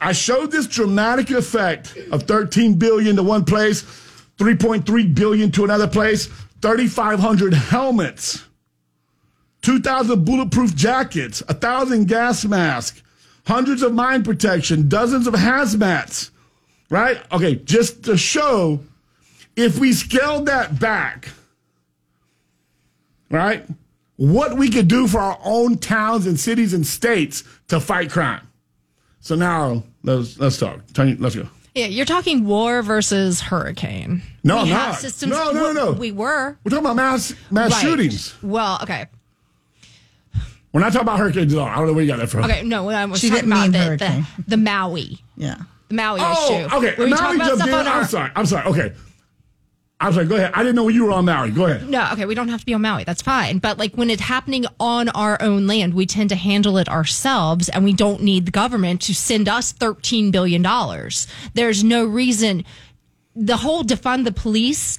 I 0.00 0.12
showed 0.12 0.50
this 0.50 0.66
dramatic 0.66 1.30
effect 1.30 1.96
of 2.10 2.24
13 2.24 2.74
billion 2.74 3.14
to 3.16 3.22
one 3.22 3.44
place, 3.44 3.82
3.3 4.38 5.14
billion 5.14 5.50
to 5.52 5.64
another 5.64 5.86
place, 5.86 6.28
3,500 6.62 7.54
helmets, 7.54 8.44
2,000 9.62 10.24
bulletproof 10.24 10.74
jackets, 10.74 11.42
1,000 11.48 12.06
gas 12.06 12.44
masks, 12.44 13.02
hundreds 13.46 13.82
of 13.82 13.92
mine 13.92 14.22
protection, 14.22 14.88
dozens 14.88 15.26
of 15.26 15.34
hazmats, 15.34 16.30
right? 16.90 17.20
Okay, 17.32 17.56
just 17.56 18.04
to 18.04 18.16
show 18.16 18.80
if 19.56 19.78
we 19.78 19.92
scaled 19.92 20.46
that 20.46 20.78
back 20.78 21.28
right? 23.30 23.66
What 24.16 24.56
we 24.56 24.70
could 24.70 24.88
do 24.88 25.06
for 25.06 25.20
our 25.20 25.38
own 25.44 25.78
towns 25.78 26.26
and 26.26 26.38
cities 26.38 26.72
and 26.72 26.86
states 26.86 27.44
to 27.68 27.80
fight 27.80 28.10
crime. 28.10 28.46
So 29.20 29.34
now 29.34 29.82
let's 30.02 30.38
let's 30.38 30.58
talk. 30.58 30.80
Tony, 30.94 31.16
let's 31.16 31.34
go. 31.34 31.48
Yeah, 31.76 31.86
you're 31.88 32.06
talking 32.06 32.46
war 32.46 32.80
versus 32.80 33.38
hurricane. 33.42 34.22
No, 34.42 34.54
we 34.56 34.60
I'm 34.62 34.66
have 34.68 34.88
not. 34.92 34.98
systems. 35.00 35.30
No, 35.32 35.52
no, 35.52 35.72
no. 35.72 35.92
We 35.92 36.10
were. 36.10 36.56
We're 36.64 36.70
talking 36.70 36.86
about 36.86 36.96
mass 36.96 37.34
mass 37.50 37.70
Right. 37.72 37.82
shootings. 37.82 38.34
Well, 38.42 38.78
okay. 38.82 39.04
We're 40.72 40.80
not 40.80 40.92
talking 40.94 41.02
about 41.06 41.18
hurricanes 41.18 41.52
at 41.52 41.58
all. 41.58 41.66
I 41.66 41.76
don't 41.76 41.88
know 41.88 41.92
where 41.92 42.02
you 42.02 42.10
got 42.10 42.18
that 42.18 42.28
from. 42.30 42.44
Okay, 42.44 42.62
no, 42.62 42.88
I 42.88 43.04
was 43.04 43.20
She 43.20 43.28
talking 43.28 43.44
about 43.52 43.72
the, 43.72 43.96
the, 43.98 44.26
the 44.48 44.56
Maui. 44.56 45.18
Yeah. 45.36 45.56
The 45.88 45.94
Maui 45.94 46.18
Oh, 46.22 46.54
issue. 46.64 46.76
okay. 46.76 46.94
Where 46.96 47.06
we 47.08 47.12
talk 47.12 47.36
Maui 47.36 47.46
jumped 47.46 47.66
in. 47.66 47.74
I'm 47.74 48.04
sorry. 48.06 48.30
I'm 48.34 48.46
sorry. 48.46 48.66
Okay. 48.68 48.92
I'm 49.98 50.14
like, 50.14 50.28
Go 50.28 50.36
ahead. 50.36 50.50
I 50.54 50.62
didn't 50.62 50.76
know 50.76 50.88
you 50.88 51.06
were 51.06 51.12
on 51.12 51.24
Maui. 51.24 51.50
Go 51.50 51.64
ahead. 51.66 51.88
No, 51.88 52.06
okay, 52.12 52.26
we 52.26 52.34
don't 52.34 52.48
have 52.48 52.60
to 52.60 52.66
be 52.66 52.74
on 52.74 52.82
Maui. 52.82 53.04
That's 53.04 53.22
fine. 53.22 53.58
But 53.58 53.78
like 53.78 53.94
when 53.94 54.10
it's 54.10 54.20
happening 54.22 54.66
on 54.78 55.08
our 55.10 55.40
own 55.40 55.66
land, 55.66 55.94
we 55.94 56.04
tend 56.04 56.28
to 56.30 56.36
handle 56.36 56.76
it 56.76 56.88
ourselves 56.88 57.68
and 57.70 57.82
we 57.82 57.94
don't 57.94 58.22
need 58.22 58.44
the 58.44 58.50
government 58.52 59.00
to 59.02 59.14
send 59.14 59.48
us 59.48 59.72
$13 59.72 60.30
billion. 60.32 60.62
There's 61.54 61.82
no 61.82 62.04
reason. 62.04 62.64
The 63.34 63.56
whole 63.56 63.84
defund 63.84 64.24
the 64.24 64.32
police, 64.32 64.98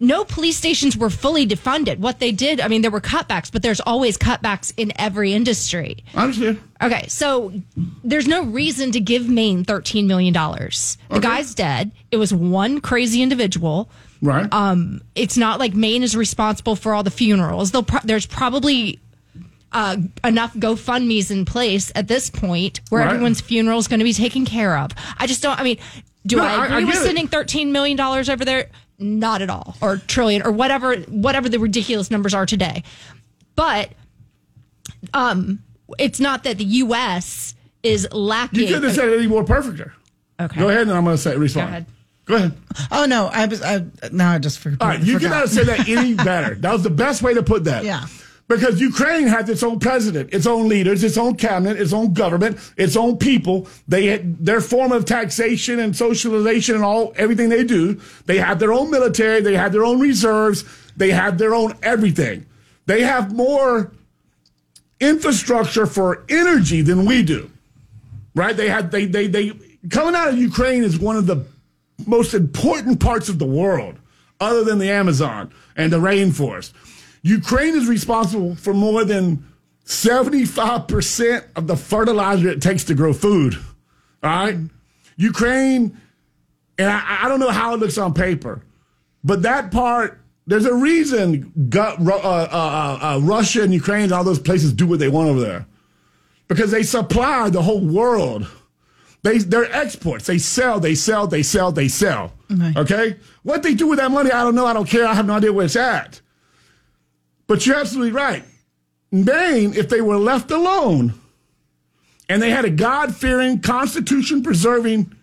no 0.00 0.24
police 0.24 0.56
stations 0.56 0.96
were 0.96 1.10
fully 1.10 1.46
defunded. 1.46 1.98
What 1.98 2.18
they 2.18 2.32
did, 2.32 2.60
I 2.60 2.66
mean, 2.66 2.82
there 2.82 2.90
were 2.90 3.00
cutbacks, 3.00 3.50
but 3.52 3.62
there's 3.62 3.80
always 3.80 4.18
cutbacks 4.18 4.72
in 4.76 4.92
every 4.96 5.32
industry. 5.34 6.04
I 6.16 6.24
understand. 6.24 6.60
Okay, 6.82 7.06
so 7.06 7.52
there's 8.02 8.26
no 8.26 8.42
reason 8.42 8.90
to 8.90 8.98
give 9.00 9.28
Maine 9.28 9.64
$13 9.64 10.06
million. 10.06 10.32
The 10.32 10.70
Okay. 11.12 11.20
guy's 11.20 11.54
dead. 11.54 11.92
It 12.10 12.16
was 12.16 12.34
one 12.34 12.80
crazy 12.80 13.22
individual. 13.22 13.88
Right. 14.22 14.46
Um, 14.52 15.00
it's 15.16 15.36
not 15.36 15.58
like 15.58 15.74
Maine 15.74 16.02
is 16.04 16.16
responsible 16.16 16.76
for 16.76 16.94
all 16.94 17.02
the 17.02 17.10
funerals. 17.10 17.72
They'll 17.72 17.82
pro- 17.82 18.00
there's 18.04 18.24
probably 18.24 19.00
uh, 19.72 19.96
enough 20.22 20.54
GoFundMe's 20.54 21.30
in 21.30 21.44
place 21.44 21.90
at 21.96 22.06
this 22.08 22.30
point 22.30 22.80
where 22.90 23.02
Right. 23.02 23.10
everyone's 23.12 23.40
funeral 23.40 23.78
is 23.78 23.88
going 23.88 23.98
to 24.00 24.04
be 24.04 24.12
taken 24.12 24.44
care 24.44 24.78
of. 24.78 24.92
I 25.18 25.26
just 25.26 25.42
don't. 25.42 25.58
I 25.58 25.64
mean, 25.64 25.78
do 26.24 26.36
No, 26.36 26.44
I 26.44 26.52
I- 26.54 26.64
agree 26.66 26.82
I 26.82 26.84
with 26.84 26.94
sending 26.98 27.26
thirteen 27.26 27.72
million 27.72 27.96
dollars 27.96 28.28
over 28.28 28.44
there? 28.44 28.70
Not 28.98 29.42
at 29.42 29.50
all, 29.50 29.74
or 29.80 29.96
trillion, 29.96 30.42
or 30.42 30.52
whatever, 30.52 30.94
whatever 31.08 31.48
the 31.48 31.58
ridiculous 31.58 32.08
numbers 32.08 32.32
are 32.34 32.46
today. 32.46 32.84
But 33.56 33.90
um, 35.14 35.60
it's 35.98 36.20
not 36.20 36.44
that 36.44 36.58
the 36.58 36.64
U.S. 36.64 37.54
is 37.82 38.06
lacking. 38.12 38.60
you 38.60 38.66
couldn't 38.66 38.84
have 38.84 38.94
said 38.94 39.08
it 39.08 39.18
any 39.18 39.26
more 39.26 39.42
perfecter. 39.44 39.92
Okay. 40.40 40.60
Go 40.60 40.68
ahead, 40.68 40.82
and 40.82 40.92
I'm 40.92 41.04
going 41.04 41.16
to 41.16 41.22
say 41.22 41.36
respond. 41.36 41.86
Go 42.24 42.36
ahead. 42.36 42.52
Oh 42.90 43.04
no, 43.06 43.26
I 43.26 43.46
was. 43.46 43.62
I 43.62 43.84
now 44.12 44.32
I 44.32 44.38
just 44.38 44.58
forgot. 44.58 44.80
All 44.80 44.88
right, 44.88 45.02
you 45.02 45.18
could 45.18 45.30
not 45.30 45.40
have 45.40 45.50
said 45.50 45.66
that 45.66 45.88
any 45.88 46.14
better. 46.30 46.54
That 46.54 46.72
was 46.72 46.82
the 46.82 46.90
best 46.90 47.22
way 47.22 47.34
to 47.34 47.42
put 47.42 47.64
that. 47.64 47.84
Yeah. 47.84 48.06
Because 48.48 48.80
Ukraine 48.80 49.28
has 49.28 49.48
its 49.48 49.62
own 49.62 49.78
president, 49.78 50.34
its 50.34 50.46
own 50.46 50.68
leaders, 50.68 51.02
its 51.02 51.16
own 51.16 51.36
cabinet, 51.36 51.80
its 51.80 51.92
own 51.92 52.12
government, 52.12 52.58
its 52.76 52.96
own 52.96 53.16
people. 53.16 53.66
They 53.88 54.06
had 54.06 54.44
their 54.44 54.60
form 54.60 54.92
of 54.92 55.04
taxation 55.06 55.78
and 55.78 55.96
socialization 55.96 56.74
and 56.74 56.84
all 56.84 57.12
everything 57.16 57.48
they 57.48 57.64
do. 57.64 58.00
They 58.26 58.38
have 58.38 58.58
their 58.58 58.72
own 58.72 58.90
military. 58.90 59.40
They 59.40 59.56
have 59.56 59.72
their 59.72 59.84
own 59.84 60.00
reserves. 60.00 60.64
They 60.96 61.10
have 61.12 61.38
their 61.38 61.54
own 61.54 61.74
everything. 61.82 62.44
They 62.84 63.02
have 63.02 63.32
more 63.32 63.92
infrastructure 65.00 65.86
for 65.86 66.24
energy 66.28 66.82
than 66.82 67.06
we 67.06 67.22
do. 67.22 67.50
Right? 68.34 68.56
They 68.56 68.68
had 68.68 68.90
they 68.90 69.06
they 69.06 69.28
they 69.28 69.52
coming 69.90 70.14
out 70.14 70.28
of 70.28 70.36
Ukraine 70.38 70.84
is 70.84 70.98
one 70.98 71.16
of 71.16 71.26
the 71.26 71.46
most 72.06 72.34
important 72.34 73.00
parts 73.00 73.28
of 73.28 73.38
the 73.38 73.46
world, 73.46 73.96
other 74.40 74.64
than 74.64 74.78
the 74.78 74.90
Amazon 74.90 75.52
and 75.76 75.92
the 75.92 75.98
rainforest. 75.98 76.72
Ukraine 77.22 77.74
is 77.76 77.86
responsible 77.86 78.56
for 78.56 78.74
more 78.74 79.04
than 79.04 79.46
75% 79.86 81.44
of 81.56 81.66
the 81.66 81.76
fertilizer 81.76 82.48
it 82.48 82.62
takes 82.62 82.84
to 82.84 82.94
grow 82.94 83.12
food. 83.12 83.54
All 84.22 84.30
right? 84.30 84.56
Ukraine, 85.16 86.00
and 86.78 86.88
I, 86.88 87.20
I 87.22 87.28
don't 87.28 87.40
know 87.40 87.50
how 87.50 87.74
it 87.74 87.80
looks 87.80 87.98
on 87.98 88.14
paper, 88.14 88.62
but 89.22 89.42
that 89.42 89.70
part, 89.70 90.20
there's 90.46 90.66
a 90.66 90.74
reason 90.74 91.52
Gu- 91.68 91.96
Ru- 92.00 92.14
uh, 92.14 92.48
uh, 92.50 92.98
uh, 93.16 93.20
Russia 93.22 93.62
and 93.62 93.72
Ukraine 93.72 94.04
and 94.04 94.12
all 94.12 94.24
those 94.24 94.40
places 94.40 94.72
do 94.72 94.86
what 94.86 94.98
they 94.98 95.08
want 95.08 95.28
over 95.28 95.40
there. 95.40 95.66
Because 96.48 96.70
they 96.70 96.82
supply 96.82 97.48
the 97.48 97.62
whole 97.62 97.80
world. 97.80 98.46
They, 99.22 99.38
they're 99.38 99.72
exports. 99.72 100.26
They 100.26 100.38
sell, 100.38 100.80
they 100.80 100.94
sell, 100.94 101.26
they 101.26 101.42
sell, 101.42 101.70
they 101.70 101.88
sell. 101.88 102.32
Right. 102.50 102.76
Okay? 102.76 103.16
What 103.44 103.62
they 103.62 103.74
do 103.74 103.86
with 103.86 103.98
that 103.98 104.10
money, 104.10 104.32
I 104.32 104.42
don't 104.42 104.54
know. 104.54 104.66
I 104.66 104.72
don't 104.72 104.88
care. 104.88 105.06
I 105.06 105.14
have 105.14 105.26
no 105.26 105.34
idea 105.34 105.52
where 105.52 105.64
it's 105.64 105.76
at. 105.76 106.20
But 107.46 107.66
you're 107.66 107.76
absolutely 107.76 108.12
right. 108.12 108.44
Maine, 109.12 109.74
if 109.74 109.88
they 109.88 110.00
were 110.00 110.16
left 110.16 110.50
alone 110.50 111.14
and 112.28 112.42
they 112.42 112.50
had 112.50 112.64
a 112.64 112.70
God 112.70 113.14
fearing, 113.14 113.60
Constitution 113.60 114.42
preserving, 114.42 115.14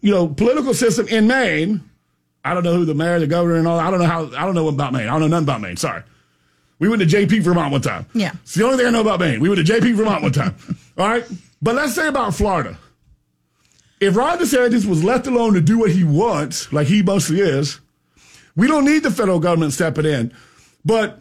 you 0.00 0.12
know, 0.12 0.28
political 0.28 0.72
system 0.72 1.08
in 1.08 1.26
Maine, 1.26 1.82
I 2.44 2.54
don't 2.54 2.62
know 2.62 2.74
who 2.74 2.84
the 2.84 2.94
mayor, 2.94 3.18
the 3.18 3.26
governor, 3.26 3.56
and 3.56 3.66
all. 3.66 3.78
I 3.78 3.90
don't 3.90 3.98
know 3.98 4.06
how. 4.06 4.26
I 4.26 4.44
don't 4.46 4.54
know 4.54 4.68
about 4.68 4.92
Maine. 4.92 5.08
I 5.08 5.18
don't 5.18 5.22
know 5.22 5.26
nothing 5.26 5.44
about 5.46 5.60
Maine. 5.62 5.76
Sorry. 5.76 6.04
We 6.78 6.88
went 6.88 7.02
to 7.02 7.08
JP 7.08 7.42
Vermont 7.42 7.72
one 7.72 7.80
time. 7.80 8.06
Yeah. 8.14 8.32
It's 8.42 8.54
the 8.54 8.64
only 8.64 8.76
thing 8.76 8.86
I 8.86 8.90
know 8.90 9.00
about 9.00 9.18
Maine. 9.18 9.40
We 9.40 9.48
went 9.48 9.66
to 9.66 9.72
JP 9.72 9.94
Vermont 9.96 10.22
one 10.22 10.30
time. 10.30 10.54
all 10.98 11.08
right. 11.08 11.24
But 11.60 11.74
let's 11.74 11.94
say 11.94 12.06
about 12.06 12.34
Florida. 12.34 12.78
If 14.00 14.14
Ron 14.16 14.38
DeSantis 14.38 14.84
was 14.84 15.02
left 15.02 15.26
alone 15.26 15.54
to 15.54 15.60
do 15.60 15.78
what 15.78 15.90
he 15.90 16.04
wants, 16.04 16.72
like 16.72 16.86
he 16.86 17.02
mostly 17.02 17.40
is, 17.40 17.80
we 18.54 18.66
don't 18.66 18.84
need 18.84 19.02
the 19.02 19.10
federal 19.10 19.40
government 19.40 19.72
stepping 19.72 20.04
in. 20.04 20.34
But 20.84 21.18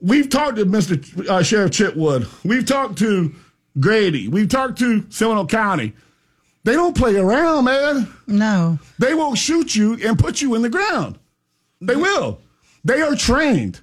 we've 0.00 0.28
talked 0.28 0.56
to 0.56 0.66
Mr. 0.66 1.28
Uh, 1.28 1.42
Sheriff 1.42 1.70
Chitwood. 1.70 2.28
We've 2.44 2.66
talked 2.66 2.98
to 2.98 3.34
Grady. 3.78 4.28
We've 4.28 4.48
talked 4.48 4.78
to 4.78 5.06
Seminole 5.10 5.46
County. 5.46 5.94
They 6.64 6.74
don't 6.74 6.96
play 6.96 7.16
around, 7.16 7.64
man. 7.64 8.12
No. 8.26 8.78
They 8.98 9.14
will 9.14 9.34
shoot 9.34 9.74
you 9.74 9.94
and 10.04 10.18
put 10.18 10.42
you 10.42 10.54
in 10.54 10.62
the 10.62 10.68
ground. 10.68 11.18
They 11.80 11.96
will. 11.96 12.40
They 12.84 13.00
are 13.00 13.16
trained. 13.16 13.80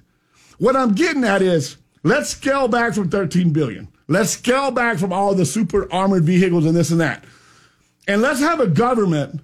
What 0.58 0.76
I'm 0.76 0.94
getting 0.94 1.24
at 1.24 1.42
is 1.42 1.76
let's 2.04 2.30
scale 2.30 2.68
back 2.68 2.94
from 2.94 3.10
13 3.10 3.52
billion. 3.52 3.88
Let's 4.06 4.30
scale 4.30 4.70
back 4.70 4.98
from 4.98 5.12
all 5.12 5.34
the 5.34 5.44
super 5.44 5.92
armored 5.92 6.24
vehicles 6.24 6.66
and 6.66 6.76
this 6.76 6.90
and 6.90 7.00
that. 7.00 7.24
And 8.08 8.22
let's 8.22 8.40
have 8.40 8.58
a 8.58 8.66
government 8.66 9.40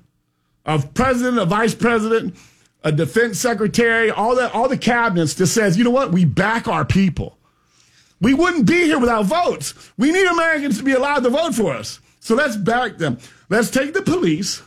of 0.67 0.93
president, 0.95 1.39
a 1.39 1.45
vice 1.45 1.75
president, 1.75 2.35
a 2.83 2.91
defense 2.91 3.39
secretary, 3.39 4.11
all 4.11 4.35
that, 4.37 4.53
all 4.53 4.69
the 4.69 4.79
cabinets 4.79 5.35
that 5.35 5.47
says, 5.47 5.79
you 5.79 5.85
know 5.85 5.91
what, 5.91 6.11
we 6.11 6.25
back 6.25 6.67
our 6.67 6.85
people. 6.85 7.39
We 8.21 8.35
wouldn't 8.35 8.67
be 8.67 8.85
here 8.85 8.99
without 8.99 9.27
votes. 9.27 9.75
We 9.97 10.11
need 10.11 10.27
Americans 10.27 10.79
to 10.79 10.85
be 10.85 10.93
allowed 10.93 11.23
to 11.25 11.31
vote 11.31 11.55
for 11.55 11.75
us. 11.75 12.01
So 12.21 12.35
let's 12.35 12.57
back 12.57 12.97
them. 12.97 13.19
Let's 13.51 13.71
take 13.71 13.93
the 13.93 14.03
police 14.03 14.63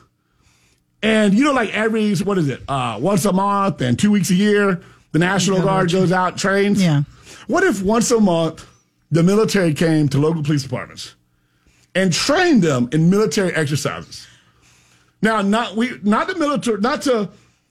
and 1.02 1.34
you 1.34 1.44
know, 1.44 1.54
like 1.54 1.74
every 1.74 2.16
what 2.18 2.38
is 2.38 2.50
it? 2.50 2.62
Uh, 2.68 2.98
once 3.00 3.26
a 3.26 3.34
month 3.34 3.82
and 3.82 3.98
two 3.98 4.12
weeks 4.12 4.30
a 4.30 4.36
year, 4.36 4.82
the 5.12 5.20
National 5.20 5.62
Guard 5.62 5.92
goes 5.92 6.12
out 6.12 6.38
trains. 6.38 6.82
Yeah. 6.82 7.04
What 7.48 7.64
if 7.64 7.82
once 7.82 8.12
a 8.12 8.20
month 8.20 8.68
the 9.12 9.24
military 9.24 9.74
came 9.74 10.10
to 10.10 10.18
local 10.18 10.44
police 10.44 10.64
departments 10.64 11.16
and 11.98 12.14
train 12.14 12.62
them 12.62 12.90
in 12.92 13.10
military 13.10 13.54
exercises? 13.54 14.28
Now, 15.22 15.42
not 15.42 15.76
we, 15.76 16.00
not 16.04 16.28
the 16.28 16.36
military, 16.36 16.80
not 16.80 17.02
to, 17.04 17.30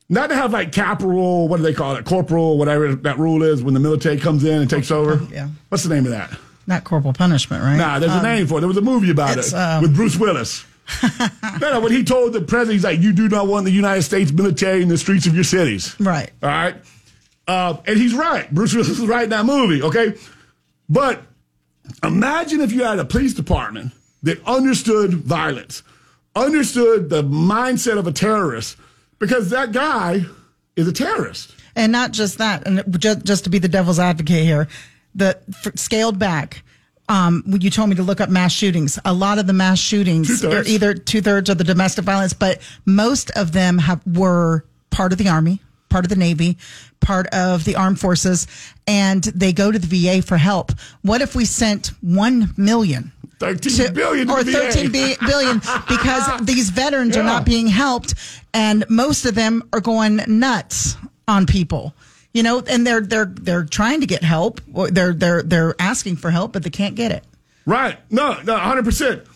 not 0.08 0.28
to 0.30 0.34
have 0.34 0.52
like 0.52 0.72
caporal, 0.72 1.48
what 1.48 1.58
do 1.58 1.62
they 1.62 1.74
call 1.74 1.96
it, 1.96 2.04
corporal, 2.04 2.58
whatever 2.58 2.94
that 2.94 3.18
rule 3.18 3.42
is 3.42 3.62
when 3.62 3.74
the 3.74 3.80
military 3.80 4.18
comes 4.18 4.44
in 4.44 4.60
and 4.60 4.68
takes 4.68 4.90
over. 4.90 5.24
Yeah. 5.32 5.48
What's 5.68 5.84
the 5.84 5.94
name 5.94 6.04
of 6.04 6.10
that? 6.10 6.36
Not 6.66 6.82
corporal 6.82 7.12
punishment, 7.12 7.62
right? 7.62 7.76
Nah, 7.76 8.00
there's 8.00 8.12
a 8.12 8.22
name 8.22 8.48
for 8.48 8.58
it. 8.58 8.60
There 8.60 8.68
was 8.68 8.76
a 8.76 8.82
movie 8.82 9.10
about 9.10 9.38
it 9.38 9.54
um, 9.54 9.82
with 9.82 9.94
Bruce 9.94 10.16
Willis. 10.16 10.64
no, 11.60 11.72
no, 11.72 11.80
when 11.80 11.92
he 11.92 12.02
told 12.02 12.32
the 12.32 12.40
president, 12.40 12.74
he's 12.74 12.84
like, 12.84 13.00
"You 13.00 13.12
do 13.12 13.28
not 13.28 13.46
want 13.48 13.64
the 13.64 13.72
United 13.72 14.02
States 14.02 14.32
military 14.32 14.82
in 14.82 14.88
the 14.88 14.98
streets 14.98 15.26
of 15.26 15.34
your 15.34 15.44
cities." 15.44 15.98
Right. 15.98 16.30
All 16.42 16.48
right. 16.48 16.76
Uh, 17.46 17.76
and 17.86 17.96
he's 17.96 18.14
right. 18.14 18.52
Bruce 18.52 18.72
Willis 18.72 18.88
is 18.88 19.06
right 19.06 19.24
in 19.24 19.30
that 19.30 19.46
movie. 19.46 19.82
Okay. 19.82 20.14
But 20.88 21.22
imagine 22.02 22.60
if 22.60 22.72
you 22.72 22.84
had 22.84 22.98
a 22.98 23.04
police 23.04 23.34
department 23.34 23.92
that 24.22 24.42
understood 24.46 25.14
violence, 25.14 25.82
understood 26.34 27.10
the 27.10 27.22
mindset 27.22 27.98
of 27.98 28.06
a 28.06 28.12
terrorist, 28.12 28.76
because 29.18 29.50
that 29.50 29.72
guy 29.72 30.24
is 30.76 30.86
a 30.88 30.92
terrorist. 30.92 31.54
And 31.74 31.92
not 31.92 32.12
just 32.12 32.38
that, 32.38 32.66
and 32.66 32.82
just, 32.98 33.24
just 33.24 33.44
to 33.44 33.50
be 33.50 33.58
the 33.58 33.68
devil's 33.68 33.98
advocate 33.98 34.44
here, 34.44 34.68
the 35.14 35.38
scaled 35.74 36.18
back. 36.18 36.62
Um, 37.08 37.44
when 37.46 37.60
you 37.60 37.70
told 37.70 37.88
me 37.88 37.94
to 37.96 38.02
look 38.02 38.20
up 38.20 38.28
mass 38.30 38.52
shootings. 38.52 38.98
A 39.04 39.12
lot 39.12 39.38
of 39.38 39.46
the 39.46 39.52
mass 39.52 39.78
shootings 39.78 40.28
are 40.42 40.48
Two-thirds. 40.48 40.68
either 40.68 40.92
two 40.94 41.20
thirds 41.20 41.48
of 41.48 41.56
the 41.56 41.62
domestic 41.62 42.04
violence, 42.04 42.32
but 42.32 42.60
most 42.84 43.30
of 43.36 43.52
them 43.52 43.78
have 43.78 44.00
were 44.04 44.64
part 44.90 45.12
of 45.12 45.18
the 45.18 45.28
army, 45.28 45.60
part 45.88 46.04
of 46.04 46.08
the 46.08 46.16
navy, 46.16 46.58
part 47.00 47.28
of 47.28 47.64
the 47.64 47.76
armed 47.76 48.00
forces, 48.00 48.48
and 48.88 49.22
they 49.22 49.52
go 49.52 49.70
to 49.70 49.78
the 49.78 49.86
VA 49.86 50.20
for 50.20 50.36
help. 50.36 50.72
What 51.02 51.20
if 51.20 51.36
we 51.36 51.44
sent 51.44 51.92
one 52.00 52.52
million? 52.56 53.12
Thirteen 53.38 53.92
billion 53.92 54.26
to 54.28 54.32
or 54.32 54.42
the 54.44 54.52
VA. 54.52 54.72
13 54.72 54.92
bi- 54.92 55.16
billion 55.26 55.58
because 55.88 56.40
these 56.46 56.70
veterans 56.70 57.16
are 57.16 57.22
not 57.22 57.44
being 57.44 57.66
helped 57.66 58.14
and 58.54 58.84
most 58.88 59.26
of 59.26 59.34
them 59.34 59.62
are 59.72 59.80
going 59.80 60.20
nuts 60.26 60.96
on 61.28 61.44
people 61.46 61.92
You 62.32 62.42
know, 62.42 62.60
and 62.60 62.86
they're 62.86 63.00
they're 63.02 63.26
they're 63.26 63.64
trying 63.64 64.00
to 64.00 64.06
get 64.06 64.22
help. 64.22 64.60
Or 64.72 64.90
they're 64.90 65.12
they're 65.12 65.42
they're 65.42 65.74
asking 65.78 66.16
for 66.16 66.30
help, 66.30 66.52
but 66.52 66.62
they 66.62 66.70
can't 66.70 66.94
get 66.94 67.10
it. 67.12 67.24
Right. 67.66 67.98
No, 68.10 68.40
no, 68.44 68.56
100%. 68.56 69.26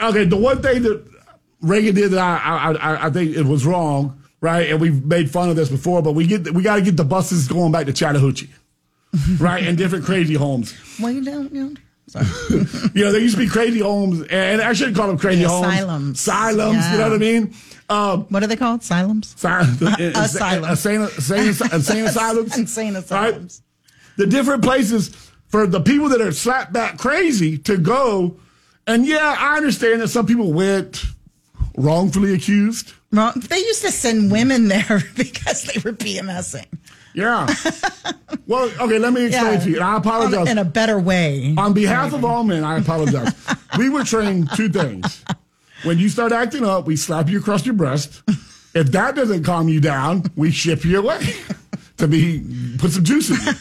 Okay, 0.00 0.24
the 0.24 0.36
one 0.36 0.62
thing 0.62 0.82
that 0.82 1.04
Reagan 1.60 1.94
did 1.94 2.12
that 2.12 2.20
I, 2.20 2.36
I, 2.38 2.72
I, 2.72 3.06
I 3.06 3.10
think 3.10 3.36
it 3.36 3.44
was 3.44 3.66
wrong, 3.66 4.22
right? 4.40 4.70
And 4.70 4.80
we've 4.80 5.04
made 5.04 5.30
fun 5.30 5.50
of 5.50 5.56
this 5.56 5.68
before, 5.68 6.00
but 6.00 6.12
we 6.12 6.26
get 6.26 6.52
we 6.54 6.62
got 6.62 6.76
to 6.76 6.82
get 6.82 6.96
the 6.96 7.04
buses 7.04 7.48
going 7.48 7.72
back 7.72 7.86
to 7.86 7.92
Chattahoochee, 7.92 8.48
right? 9.38 9.62
And 9.64 9.76
different 9.76 10.04
crazy 10.04 10.34
homes. 10.34 10.74
Well, 11.00 11.10
you 11.12 11.24
don't. 11.24 11.52
You 11.52 11.64
know. 11.70 11.74
You 12.94 13.04
know, 13.04 13.12
there 13.12 13.20
used 13.20 13.36
to 13.36 13.40
be 13.42 13.48
crazy 13.48 13.78
homes, 13.80 14.26
and 14.30 14.60
I 14.60 14.72
shouldn't 14.72 14.96
call 14.96 15.06
them 15.08 15.18
crazy 15.18 15.42
Yeah, 15.42 15.48
homes. 15.48 15.66
asylums. 15.74 16.20
Asylums, 16.20 16.90
you 16.92 16.98
know 16.98 17.04
what 17.04 17.12
I 17.12 17.18
mean? 17.18 17.54
Um, 17.88 18.22
what 18.30 18.42
are 18.42 18.46
they 18.46 18.56
called? 18.56 18.80
Asylums. 18.82 19.34
Asylum. 19.34 19.78
Asylum. 20.16 20.70
Insane, 20.70 21.00
insane, 21.02 21.48
insane 21.72 22.04
asylums. 22.06 22.56
Insane 22.58 22.94
Right? 22.94 23.02
asylums. 23.04 23.62
The 24.16 24.26
different 24.26 24.62
places 24.62 25.08
for 25.48 25.66
the 25.66 25.80
people 25.80 26.08
that 26.10 26.20
are 26.20 26.32
slapped 26.32 26.72
back 26.72 26.98
crazy 26.98 27.58
to 27.58 27.76
go. 27.76 28.36
And 28.86 29.06
yeah, 29.06 29.36
I 29.38 29.56
understand 29.56 30.00
that 30.02 30.08
some 30.08 30.26
people 30.26 30.52
went 30.52 31.04
wrongfully 31.76 32.34
accused. 32.34 32.92
Wrong. 33.12 33.32
They 33.36 33.58
used 33.58 33.82
to 33.82 33.90
send 33.90 34.30
women 34.30 34.68
there 34.68 35.02
because 35.16 35.64
they 35.64 35.80
were 35.84 35.92
PMSing. 35.96 36.66
Yeah. 37.14 37.46
Well, 38.50 38.68
okay, 38.80 38.98
let 38.98 39.12
me 39.12 39.26
explain 39.26 39.60
to 39.60 39.70
you. 39.70 39.76
And 39.76 39.84
I 39.84 39.96
apologize. 39.96 40.48
in 40.48 40.58
a 40.58 40.64
better 40.64 40.98
way. 40.98 41.54
On 41.56 41.72
behalf 41.72 42.12
of 42.12 42.24
all 42.24 42.42
men, 42.42 42.64
I 42.64 42.78
apologize. 42.78 43.32
we 43.78 43.88
were 43.88 44.02
trained 44.02 44.50
two 44.56 44.68
things. 44.68 45.24
When 45.84 46.00
you 46.00 46.08
start 46.08 46.32
acting 46.32 46.64
up, 46.64 46.84
we 46.84 46.96
slap 46.96 47.28
you 47.28 47.38
across 47.38 47.64
your 47.64 47.76
breast. 47.76 48.22
If 48.74 48.90
that 48.90 49.14
doesn't 49.14 49.44
calm 49.44 49.68
you 49.68 49.80
down, 49.80 50.24
we 50.34 50.50
ship 50.50 50.84
you 50.84 50.98
away 50.98 51.20
to 51.98 52.08
be 52.08 52.76
put 52.78 52.90
some 52.90 53.04
juice 53.04 53.30
in 53.30 53.36
you. 53.36 53.52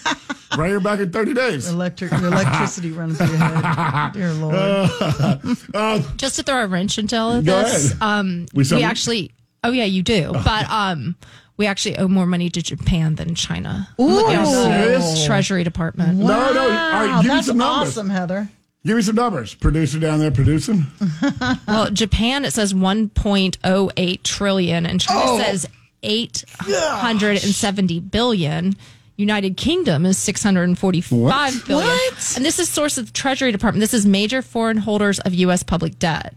Right 0.58 0.69
here 0.69 0.80
back 0.80 0.99
in 0.99 1.12
30 1.12 1.36
days. 1.36 1.69
Electric 1.69 2.12
electricity 2.12 2.91
running 2.91 3.15
through 3.15 3.28
your 3.28 3.38
head. 3.38 4.12
Dear 4.13 4.34
Lord. 4.34 4.56
Uh, 4.56 6.02
Just 6.17 6.38
to 6.38 6.43
throw 6.43 6.63
a 6.63 6.67
wrench 6.67 6.97
into 6.97 7.15
all 7.15 7.34
of 7.34 7.45
this, 7.45 7.93
um, 8.02 8.47
We 8.56 8.63
we, 8.71 8.84
actually, 8.84 9.32
oh 9.63 9.69
yeah, 9.69 9.86
you 9.86 10.02
do, 10.02 10.32
but 10.43 10.67
um, 10.67 11.15
we 11.60 11.67
actually 11.67 11.98
owe 11.98 12.08
more 12.08 12.26
money 12.26 12.50
to 12.50 12.62
Japan 12.63 13.15
than 13.15 13.36
China. 13.36 13.89
Ooh. 14.00 14.06
Look 14.08 14.30
at 14.30 14.45
the 14.45 14.98
oh, 15.04 15.26
Treasury 15.28 15.63
Department. 15.65 16.17
No, 16.17 16.26
no. 16.28 16.62
All 16.62 16.67
right, 16.69 17.19
give 17.22 17.30
me 17.30 17.36
that's 17.36 17.48
some 17.48 17.58
numbers. 17.58 17.89
awesome, 17.89 18.10
Heather. 18.10 18.50
Give 18.86 18.95
me 18.95 19.02
some 19.02 19.15
numbers. 19.17 19.54
Producer 19.56 20.00
down 20.00 20.19
there 20.19 20.32
producing. 20.32 20.88
Well, 21.67 21.91
Japan 21.91 22.45
it 22.45 22.52
says 22.54 22.74
1.08 22.74 24.24
trillion, 24.24 24.86
and 24.86 25.02
China 25.02 25.22
Oh. 25.24 25.38
says 25.39 25.67
870 26.02 28.00
billion. 28.00 28.76
United 29.17 29.58
Kingdom 29.58 30.06
is 30.06 30.17
six 30.17 30.41
hundred 30.41 30.63
and 30.63 30.80
forty-five 30.80 31.65
billion, 31.67 31.88
What? 31.89 32.34
And 32.38 32.45
this 32.45 32.58
is 32.58 32.69
source 32.69 32.98
of 32.98 33.08
the 33.08 33.12
Treasury 33.12 33.52
Department. 33.52 33.82
This 33.82 33.93
is 33.93 34.06
major 34.06 34.41
foreign 34.41 34.78
holders 34.78 35.19
of 35.19 35.34
U.S. 35.34 35.62
public 35.62 36.00
debt. 36.00 36.34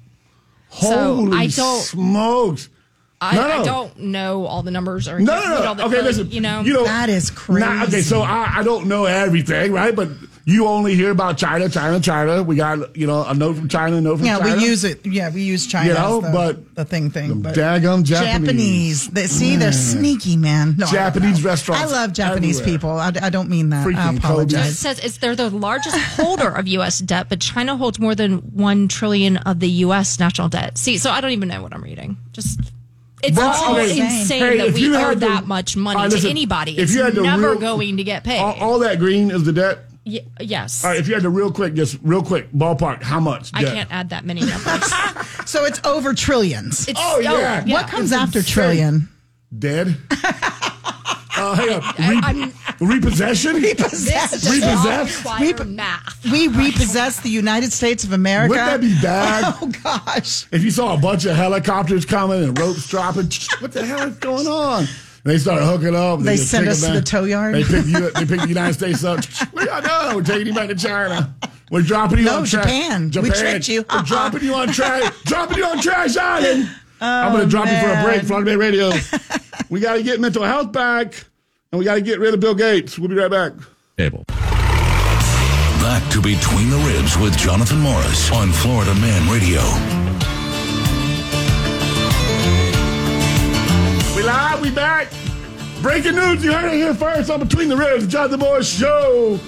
So 0.70 1.14
Holy 1.14 1.36
I 1.38 1.46
don't- 1.46 1.80
smokes. 1.80 2.68
I, 3.22 3.36
No, 3.36 3.42
no. 3.46 3.60
I 3.60 3.64
don't 3.64 3.98
know 3.98 4.46
all 4.46 4.62
the 4.64 4.70
numbers 4.72 5.06
or 5.06 5.20
No, 5.20 5.32
can't 5.32 5.44
no, 5.50 5.60
no. 5.60 5.66
all 5.68 5.74
the 5.76 5.84
Okay, 5.84 5.94
code, 5.96 6.04
listen. 6.04 6.30
you 6.30 6.40
know. 6.40 6.60
you 6.62 6.72
know 6.74 6.84
That 6.84 7.08
is 7.08 7.30
Nah, 7.48 7.84
okay, 7.84 8.02
so 8.02 8.20
I, 8.22 8.58
I 8.58 8.62
don't 8.64 8.88
know 8.88 9.04
everything, 9.04 9.72
right? 9.72 9.94
But 9.94 10.08
you 10.44 10.66
only 10.66 10.96
hear 10.96 11.12
about 11.12 11.38
China, 11.38 11.68
China, 11.68 12.00
China. 12.00 12.42
We 12.42 12.56
got 12.56 12.96
you 12.96 13.06
know 13.06 13.24
a 13.24 13.32
note 13.32 13.54
from 13.58 13.68
China, 13.68 13.96
a 13.98 14.00
note 14.00 14.16
from 14.16 14.26
Yeah, 14.26 14.40
China. 14.40 14.56
we 14.56 14.64
use 14.64 14.82
it. 14.82 15.06
Yeah, 15.06 15.30
we 15.30 15.42
use 15.42 15.68
China. 15.68 15.90
You 15.90 15.94
know, 15.94 16.16
as 16.18 16.24
the, 16.24 16.30
but 16.32 16.74
the 16.74 16.84
thing 16.84 17.10
thing. 17.10 17.42
But 17.42 17.54
daggum 17.54 18.02
Japanese. 18.02 18.42
Japanese. 18.48 19.08
They, 19.10 19.26
see, 19.28 19.54
they're 19.54 19.70
mm. 19.70 19.74
sneaky, 19.92 20.36
man. 20.36 20.74
No, 20.78 20.86
Japanese 20.86 21.44
know. 21.44 21.48
restaurants 21.50 21.92
I 21.92 21.96
love 21.96 22.12
Japanese 22.12 22.58
everywhere. 22.60 22.78
people. 22.78 22.90
I, 22.98 23.12
I 23.22 23.30
don't 23.30 23.50
mean 23.50 23.68
that. 23.68 23.86
I 23.86 23.90
Freaking 23.92 24.14
It 24.14 24.18
apologize. 24.18 24.78
says 24.80 24.98
it's 24.98 25.18
they're 25.18 25.36
the 25.36 25.48
largest 25.50 25.96
holder 26.16 26.48
of 26.48 26.66
U.S. 26.66 26.98
debt, 26.98 27.28
but 27.28 27.40
China 27.40 27.76
holds 27.76 28.00
more 28.00 28.16
than 28.16 28.38
one 28.38 28.88
trillion 28.88 29.36
of 29.36 29.60
the 29.60 29.68
U.S. 29.86 30.18
national 30.18 30.48
debt. 30.48 30.76
See, 30.76 30.98
so 30.98 31.10
I 31.12 31.20
don't 31.20 31.30
even 31.30 31.48
know 31.50 31.62
what 31.62 31.72
I'm 31.72 31.84
reading. 31.84 32.16
Just 32.32 32.58
it's 33.22 33.36
But, 33.36 33.56
all 33.56 33.76
okay, 33.76 33.98
insane 34.00 34.40
hey, 34.42 34.56
that 34.58 34.72
we 34.74 34.88
owe 34.94 34.98
had 34.98 35.20
the- 35.20 35.26
that 35.28 35.46
much 35.46 35.76
money 35.76 35.96
All 36.00 36.08
right, 36.08 36.20
to 36.20 36.28
anybody. 36.28 36.72
if 36.72 36.78
It's 36.84 36.94
you 36.94 37.02
had 37.02 37.14
the 37.14 37.22
never 37.22 37.50
real- 37.50 37.58
going 37.60 37.96
to 37.98 38.04
get 38.04 38.24
paid. 38.24 38.38
All, 38.40 38.54
all 38.60 38.78
that 38.80 38.98
green 38.98 39.30
is 39.30 39.44
the 39.44 39.52
debt. 39.52 39.84
Y- 40.04 40.18
yes, 40.40 40.84
All 40.84 40.90
right, 40.90 40.98
if 40.98 41.06
you 41.06 41.14
had 41.14 41.22
to 41.22 41.30
real 41.30 41.52
quick, 41.52 41.74
just 41.74 41.96
real 42.02 42.22
quick 42.24 42.50
ballpark, 42.52 43.02
how 43.04 43.20
much? 43.20 43.50
I 43.54 43.62
can't 43.62 43.88
add 43.92 44.10
that 44.10 44.24
many 44.24 44.40
numbers. 44.44 44.92
So 45.44 45.64
it's 45.64 45.80
over 45.84 46.14
trillions. 46.14 46.86
It's, 46.88 46.98
Oh, 47.02 47.18
yeah. 47.18 47.64
what 47.66 47.88
comes 47.88 48.12
it's 48.12 48.20
after 48.20 48.38
insane. 48.38 48.52
trillion? 48.52 49.08
Dead. 49.58 49.96
uh, 50.10 51.54
hang 51.56 52.18
on. 52.18 52.24
I- 52.24 52.32
Re- 52.32 52.52
Repossession. 52.80 53.60
This 53.62 53.72
Repossessed? 53.72 55.24
not 55.24 55.40
Rep- 55.40 55.66
math. 55.66 56.24
We 56.30 56.48
repossess 56.48 57.20
the 57.20 57.28
United 57.30 57.72
States 57.72 58.04
of 58.04 58.12
America. 58.12 58.50
Wouldn't 58.50 58.66
that 58.66 58.80
be 58.80 58.94
bad? 59.02 59.54
Oh 59.62 59.66
gosh. 59.82 60.46
If 60.52 60.62
you 60.64 60.70
saw 60.70 60.94
a 60.94 60.98
bunch 60.98 61.24
of 61.24 61.36
helicopters 61.36 62.04
coming 62.04 62.42
and 62.44 62.58
ropes 62.58 62.88
dropping, 62.88 63.30
what 63.60 63.72
the 63.72 63.84
hell 63.84 64.08
is 64.08 64.16
going 64.16 64.46
on? 64.46 64.86
They 65.24 65.38
start 65.38 65.62
hooking 65.62 65.94
up. 65.94 66.20
They 66.20 66.36
just 66.36 66.50
send 66.50 66.68
us 66.68 66.84
to 66.84 66.92
the 66.92 67.00
tow 67.02 67.24
yard? 67.24 67.54
They 67.54 67.62
pick, 67.62 67.86
you, 67.86 68.10
they 68.10 68.24
the 68.24 68.46
United 68.48 68.74
States 68.74 69.04
up. 69.04 69.24
What 69.52 69.66
y'all 69.66 69.80
doing? 70.04 70.16
We're 70.16 70.24
taking 70.24 70.48
you 70.48 70.54
back 70.54 70.68
to 70.68 70.74
China. 70.74 71.32
We're 71.70 71.82
dropping 71.82 72.18
you 72.18 72.24
No, 72.24 72.38
on 72.38 72.44
trash. 72.44 72.64
Japan. 72.64 73.10
We 73.22 73.30
tricked 73.30 73.68
you. 73.68 73.84
We're 73.92 74.02
dropping 74.02 74.42
you 74.42 74.54
on 74.54 74.68
trash. 74.68 75.12
dropping 75.24 75.58
you 75.58 75.64
on 75.64 75.80
trash 75.80 76.16
island. 76.16 76.68
Oh, 77.00 77.06
I'm 77.06 77.32
going 77.32 77.44
to 77.44 77.50
drop 77.50 77.66
you 77.66 77.72
for 77.78 77.86
a 77.86 77.94
man. 77.94 78.04
break. 78.04 78.22
Florida 78.24 78.50
Man 78.50 78.58
Radio. 78.58 78.90
we 79.70 79.78
got 79.80 79.94
to 79.94 80.02
get 80.02 80.20
mental 80.20 80.42
health 80.42 80.72
back, 80.72 81.24
and 81.72 81.78
we 81.78 81.86
got 81.86 81.94
to 81.94 82.02
get 82.02 82.20
rid 82.20 82.34
of 82.34 82.40
Bill 82.40 82.54
Gates. 82.54 82.98
We'll 82.98 83.08
be 83.08 83.14
right 83.14 83.30
back. 83.30 83.52
Cable. 83.96 84.24
Back 84.28 86.08
to 86.12 86.20
Between 86.20 86.68
the 86.70 86.76
Ribs 86.86 87.16
with 87.16 87.36
Jonathan 87.36 87.80
Morris 87.80 88.30
on 88.30 88.52
Florida 88.52 88.94
Man 88.96 89.30
Radio. 89.32 89.60
We 94.14 94.22
live, 94.22 94.60
we 94.60 94.70
back. 94.70 95.08
Breaking 95.80 96.14
news, 96.14 96.44
you 96.44 96.52
heard 96.52 96.72
it 96.72 96.74
here 96.74 96.94
first 96.94 97.30
on 97.30 97.40
Between 97.40 97.68
the 97.68 97.76
Ribs, 97.76 98.06
Jonathan 98.06 98.40
Morris 98.40 98.70
Show. 98.70 99.40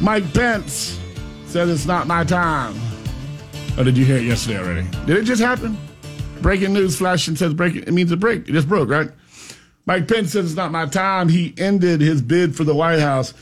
Mike 0.00 0.32
Pence 0.32 1.00
said 1.46 1.68
it's 1.68 1.84
not 1.84 2.06
my 2.06 2.22
time. 2.24 2.74
Or 3.76 3.82
did 3.82 3.98
you 3.98 4.04
hear 4.04 4.18
it 4.18 4.24
yesterday 4.24 4.58
already? 4.58 4.88
Did 5.04 5.16
it 5.18 5.24
just 5.24 5.42
happen? 5.42 5.76
Breaking 6.40 6.72
news 6.72 6.96
flashing 6.96 7.34
says 7.34 7.54
breaking, 7.54 7.82
it 7.82 7.92
means 7.92 8.12
a 8.12 8.16
break. 8.16 8.48
It 8.48 8.52
just 8.52 8.68
broke, 8.68 8.88
right? 8.88 9.10
Mike 9.86 10.08
Pence 10.08 10.32
says 10.32 10.46
it's 10.46 10.54
not 10.56 10.72
my 10.72 10.86
time. 10.86 11.28
He 11.28 11.54
ended 11.58 12.00
his 12.00 12.22
bid 12.22 12.56
for 12.56 12.64
the 12.64 12.74
White 12.74 13.00
House. 13.00 13.34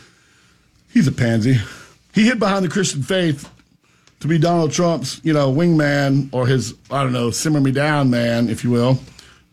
He's 0.92 1.06
a 1.06 1.12
pansy. 1.12 1.58
He 2.14 2.26
hid 2.26 2.38
behind 2.38 2.64
the 2.64 2.68
Christian 2.68 3.02
faith 3.02 3.48
to 4.20 4.28
be 4.28 4.38
Donald 4.38 4.72
Trump's, 4.72 5.20
you 5.24 5.32
know, 5.32 5.52
wingman 5.52 6.28
or 6.32 6.46
his, 6.46 6.74
I 6.90 7.02
don't 7.02 7.12
know, 7.12 7.30
simmer 7.30 7.60
me 7.60 7.72
down 7.72 8.10
man, 8.10 8.48
if 8.48 8.64
you 8.64 8.70
will. 8.70 8.98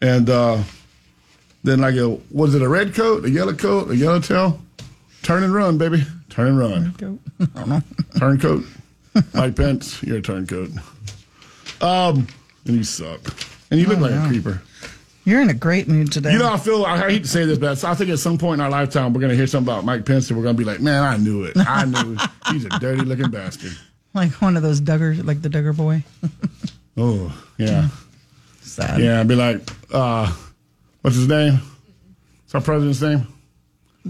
And 0.02 0.30
uh, 0.30 0.64
then 1.64 1.80
like 1.80 1.96
a, 1.96 2.10
was 2.32 2.56
it 2.56 2.62
a 2.62 2.70
red 2.70 2.94
coat, 2.94 3.26
a 3.26 3.30
yellow 3.30 3.54
coat, 3.54 3.92
a 3.92 3.96
yellow 3.96 4.20
tail? 4.20 4.60
Turn 5.22 5.44
and 5.44 5.54
run, 5.54 5.78
baby. 5.78 6.04
Turn 6.30 6.48
and 6.48 6.60
run. 6.60 6.94
Turncoat. 6.94 7.20
I 7.40 7.60
don't 7.60 7.70
know. 7.70 7.82
Turncoat. 8.18 8.66
Mike 9.34 9.56
Pence, 9.56 10.02
you're 10.04 10.18
a 10.18 10.22
turncoat. 10.22 10.72
Um, 11.82 12.28
and 12.66 12.76
you 12.76 12.84
suck. 12.84 13.22
And 13.72 13.80
you 13.80 13.88
look 13.88 14.00
like 14.00 14.12
a 14.12 14.28
creeper. 14.28 14.62
You're 15.26 15.42
in 15.42 15.50
a 15.50 15.54
great 15.54 15.88
mood 15.88 16.12
today. 16.12 16.32
You 16.32 16.40
know, 16.40 16.52
I 16.52 16.58
feel, 16.58 16.86
I 16.86 16.98
hate 17.10 17.24
to 17.24 17.30
say 17.30 17.46
this, 17.46 17.58
but 17.60 17.84
I 17.84 17.94
think 17.94 18.10
at 18.10 18.20
some 18.20 18.38
point 18.38 18.60
in 18.60 18.66
our 18.66 18.70
lifetime, 18.72 19.14
we're 19.14 19.20
going 19.22 19.32
to 19.32 19.36
hear 19.36 19.48
something 19.48 19.72
about 19.72 19.86
Mike 19.86 20.06
Pence 20.06 20.30
and 20.30 20.38
we're 20.38 20.44
going 20.44 20.56
to 20.56 20.58
be 20.58 20.64
like, 20.66 20.80
man, 20.80 21.04
I 21.04 21.18
knew 21.18 21.44
it. 21.44 21.56
I 21.58 21.86
knew 21.86 22.16
it. 22.16 22.30
He's 22.52 22.66
a 22.66 22.70
dirty 22.80 23.02
looking 23.04 23.30
bastard. 23.30 23.74
like 24.14 24.32
one 24.42 24.58
of 24.58 24.64
those 24.64 24.82
Duggar, 24.82 25.24
like 25.24 25.42
the 25.42 25.50
Duggar 25.50 25.76
boy. 25.76 26.04
Oh, 26.98 27.38
yeah. 27.58 27.90
Sad. 28.62 29.00
Yeah, 29.02 29.20
I'd 29.20 29.28
be 29.28 29.36
like, 29.36 29.62
uh, 29.94 30.34
what's 31.02 31.16
his 31.18 31.28
name? 31.28 31.54
What's 32.44 32.56
our 32.56 32.62
president's 32.62 33.02
name? 33.02 33.28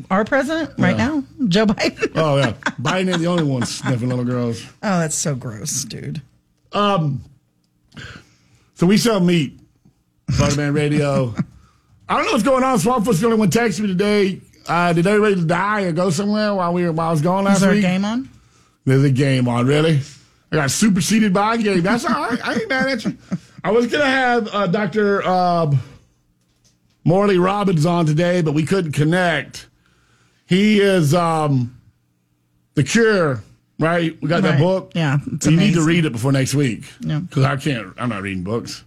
Our 0.10 0.24
president 0.24 0.72
right 0.78 0.96
Yeah. 0.98 1.08
now, 1.08 1.24
Joe 1.48 1.66
Biden. 1.66 2.12
Oh, 2.16 2.38
yeah. 2.38 2.52
Biden 2.82 3.10
ain't 3.12 3.20
the 3.20 3.28
only 3.28 3.44
one 3.44 3.66
sniffing 3.66 4.08
little 4.10 4.24
girls. 4.24 4.64
Oh, 4.84 5.00
that's 5.00 5.16
so 5.16 5.36
gross, 5.36 5.84
dude. 5.84 6.22
Um, 6.72 7.24
so 8.76 8.86
we 8.88 8.98
sell 8.98 9.20
meat. 9.20 9.59
Florida 10.32 10.58
Man 10.58 10.74
Radio. 10.74 11.34
I 12.08 12.16
don't 12.18 12.26
know 12.26 12.32
what's 12.32 12.44
going 12.44 12.64
on. 12.64 12.80
Swamp 12.80 13.06
Foot's 13.06 13.20
the 13.20 13.28
only 13.28 13.38
one 13.40 13.50
texted 13.52 13.82
me 13.82 13.88
today. 13.88 14.42
Uh, 14.68 14.94
did 14.94 15.06
everybody 15.08 15.44
die 15.46 15.82
or 15.84 15.92
go 15.92 16.10
somewhere 16.10 16.54
while 16.54 16.74
we 16.74 16.84
were 16.84 16.92
while 16.92 17.10
I 17.10 17.12
was 17.12 17.22
gone 17.22 17.44
last 17.46 17.56
Is 17.58 17.62
there 17.62 17.72
a 17.72 17.74
week? 17.74 17.82
game 17.84 18.06
on? 18.06 18.30
There's 18.86 19.04
a 19.04 19.12
game 19.12 19.48
on, 19.48 19.66
really? 19.68 20.00
I 20.52 20.56
got 20.56 20.72
superseded 20.72 21.34
by 21.34 21.56
a 21.56 21.58
game. 21.58 21.82
That's 21.82 22.06
all 22.06 22.12
right. 22.30 22.40
I 22.48 22.54
ain't 22.56 22.70
mad 22.70 22.88
at 22.90 23.06
you. 23.06 23.18
I 23.64 23.72
was 23.72 23.88
gonna 23.88 24.06
have 24.06 24.48
uh, 24.54 24.68
Dr. 24.68 25.22
Uh, 25.24 25.76
Morley 27.04 27.38
Robbins 27.38 27.86
on 27.86 28.06
today, 28.06 28.42
but 28.42 28.54
we 28.54 28.66
couldn't 28.66 28.92
connect. 28.94 29.68
He 30.48 30.80
is 30.80 31.14
um, 31.14 31.80
the 32.76 32.84
cure, 32.84 33.44
right? 33.80 34.20
We 34.22 34.28
got 34.28 34.42
that 34.44 34.52
Right. 34.52 34.60
book. 34.60 34.92
Yeah, 34.96 35.20
it's 35.34 35.46
you 35.46 35.52
need 35.52 35.58
to 35.58 35.80
amazing. 35.82 35.86
read 35.86 36.06
it 36.06 36.12
before 36.12 36.32
next 36.32 36.56
week. 36.56 36.86
Yeah. 37.02 37.20
because 37.20 37.44
I 37.44 37.56
can't. 37.58 37.94
I'm 37.98 38.10
not 38.10 38.22
reading 38.24 38.44
books. 38.44 38.84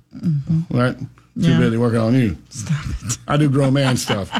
Right? 0.71 0.97
Too 1.41 1.51
Yeah. 1.51 1.59
busy 1.59 1.77
working 1.77 1.99
on 2.01 2.15
you. 2.15 2.37
Stop 2.51 2.85
it. 3.05 3.19
I 3.27 3.37
do 3.37 3.49
grown 3.49 3.73
man 3.75 3.97
stuff. 3.97 4.31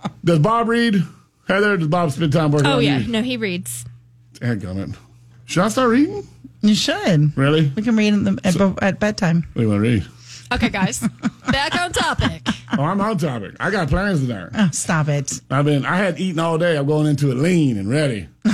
Does 0.24 0.38
Bob 0.38 0.68
read? 0.68 1.02
Heather, 1.48 1.76
does 1.76 1.88
Bob 1.88 2.12
spend 2.12 2.32
time 2.32 2.52
working 2.52 2.66
Oh 2.68 2.76
on 2.76 2.82
yeah, 2.84 2.98
you? 2.98 3.08
no, 3.10 3.22
he 3.22 3.36
reads. 3.36 3.84
Heck 4.40 4.64
on 4.66 4.78
it. 4.78 4.90
Should 5.46 5.62
I 5.64 5.68
start 5.68 5.90
reading? 5.90 6.26
You 6.60 6.74
should. 6.74 7.36
Really? 7.36 7.72
We 7.74 7.82
can 7.82 7.96
read 7.96 8.08
in 8.14 8.24
the, 8.24 8.38
at, 8.44 8.82
at 8.84 9.00
bedtime. 9.00 9.38
What 9.54 9.54
do 9.54 9.62
you 9.62 9.68
want 9.68 9.78
to 9.78 9.90
read? 9.90 10.06
Okay, 10.52 10.68
guys, 10.68 11.00
back 11.50 11.74
on 11.80 11.92
topic. 11.92 12.42
Oh, 12.78 12.84
I'm 12.84 13.00
on 13.00 13.18
topic. 13.18 13.56
I 13.58 13.68
got 13.72 13.88
plans 13.88 14.20
today. 14.20 14.46
Oh, 14.54 14.68
stop 14.72 15.08
it. 15.08 15.40
I've 15.50 15.64
been, 15.64 15.84
I 15.84 15.96
had 15.96 16.20
eaten 16.20 16.38
all 16.38 16.56
day. 16.56 16.76
I'm 16.78 16.86
going 16.86 17.08
into 17.08 17.32
it 17.32 17.34
lean 17.34 17.76
and 17.76 17.90
ready. 17.90 18.28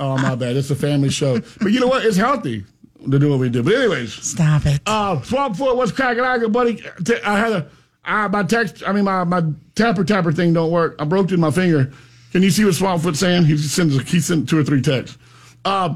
oh, 0.00 0.16
my 0.16 0.34
bad. 0.36 0.56
It's 0.56 0.70
a 0.70 0.74
family 0.74 1.10
show. 1.10 1.40
But 1.60 1.66
you 1.70 1.78
know 1.80 1.86
what? 1.86 2.06
It's 2.06 2.16
healthy 2.16 2.64
to 3.10 3.18
do 3.18 3.30
what 3.30 3.38
we 3.38 3.48
do. 3.48 3.62
But, 3.62 3.74
anyways, 3.74 4.12
Stop 4.12 4.66
it. 4.66 4.80
uh, 4.86 5.20
Swamp 5.22 5.56
Foot, 5.56 5.76
what's 5.76 5.92
cracking? 5.92 6.22
I 6.24 6.38
got, 6.38 6.52
buddy. 6.52 6.82
T- 7.04 7.20
I 7.24 7.38
had 7.38 7.52
a, 7.52 7.70
I, 8.04 8.28
my 8.28 8.42
text, 8.42 8.82
I 8.86 8.92
mean, 8.92 9.04
my, 9.04 9.24
my 9.24 9.42
tapper 9.74 10.04
tapper 10.04 10.32
thing 10.32 10.52
don't 10.52 10.70
work. 10.70 10.96
I 10.98 11.04
broke 11.04 11.26
it 11.30 11.34
in 11.34 11.40
my 11.40 11.50
finger. 11.50 11.92
Can 12.32 12.42
you 12.42 12.50
see 12.50 12.64
what 12.64 12.74
Swamp 12.74 13.02
Foot's 13.02 13.18
saying? 13.20 13.44
He 13.46 13.56
sends, 13.56 13.96
he 14.10 14.20
sent 14.20 14.48
two 14.48 14.58
or 14.58 14.64
three 14.64 14.82
texts. 14.82 15.16
Uh, 15.64 15.94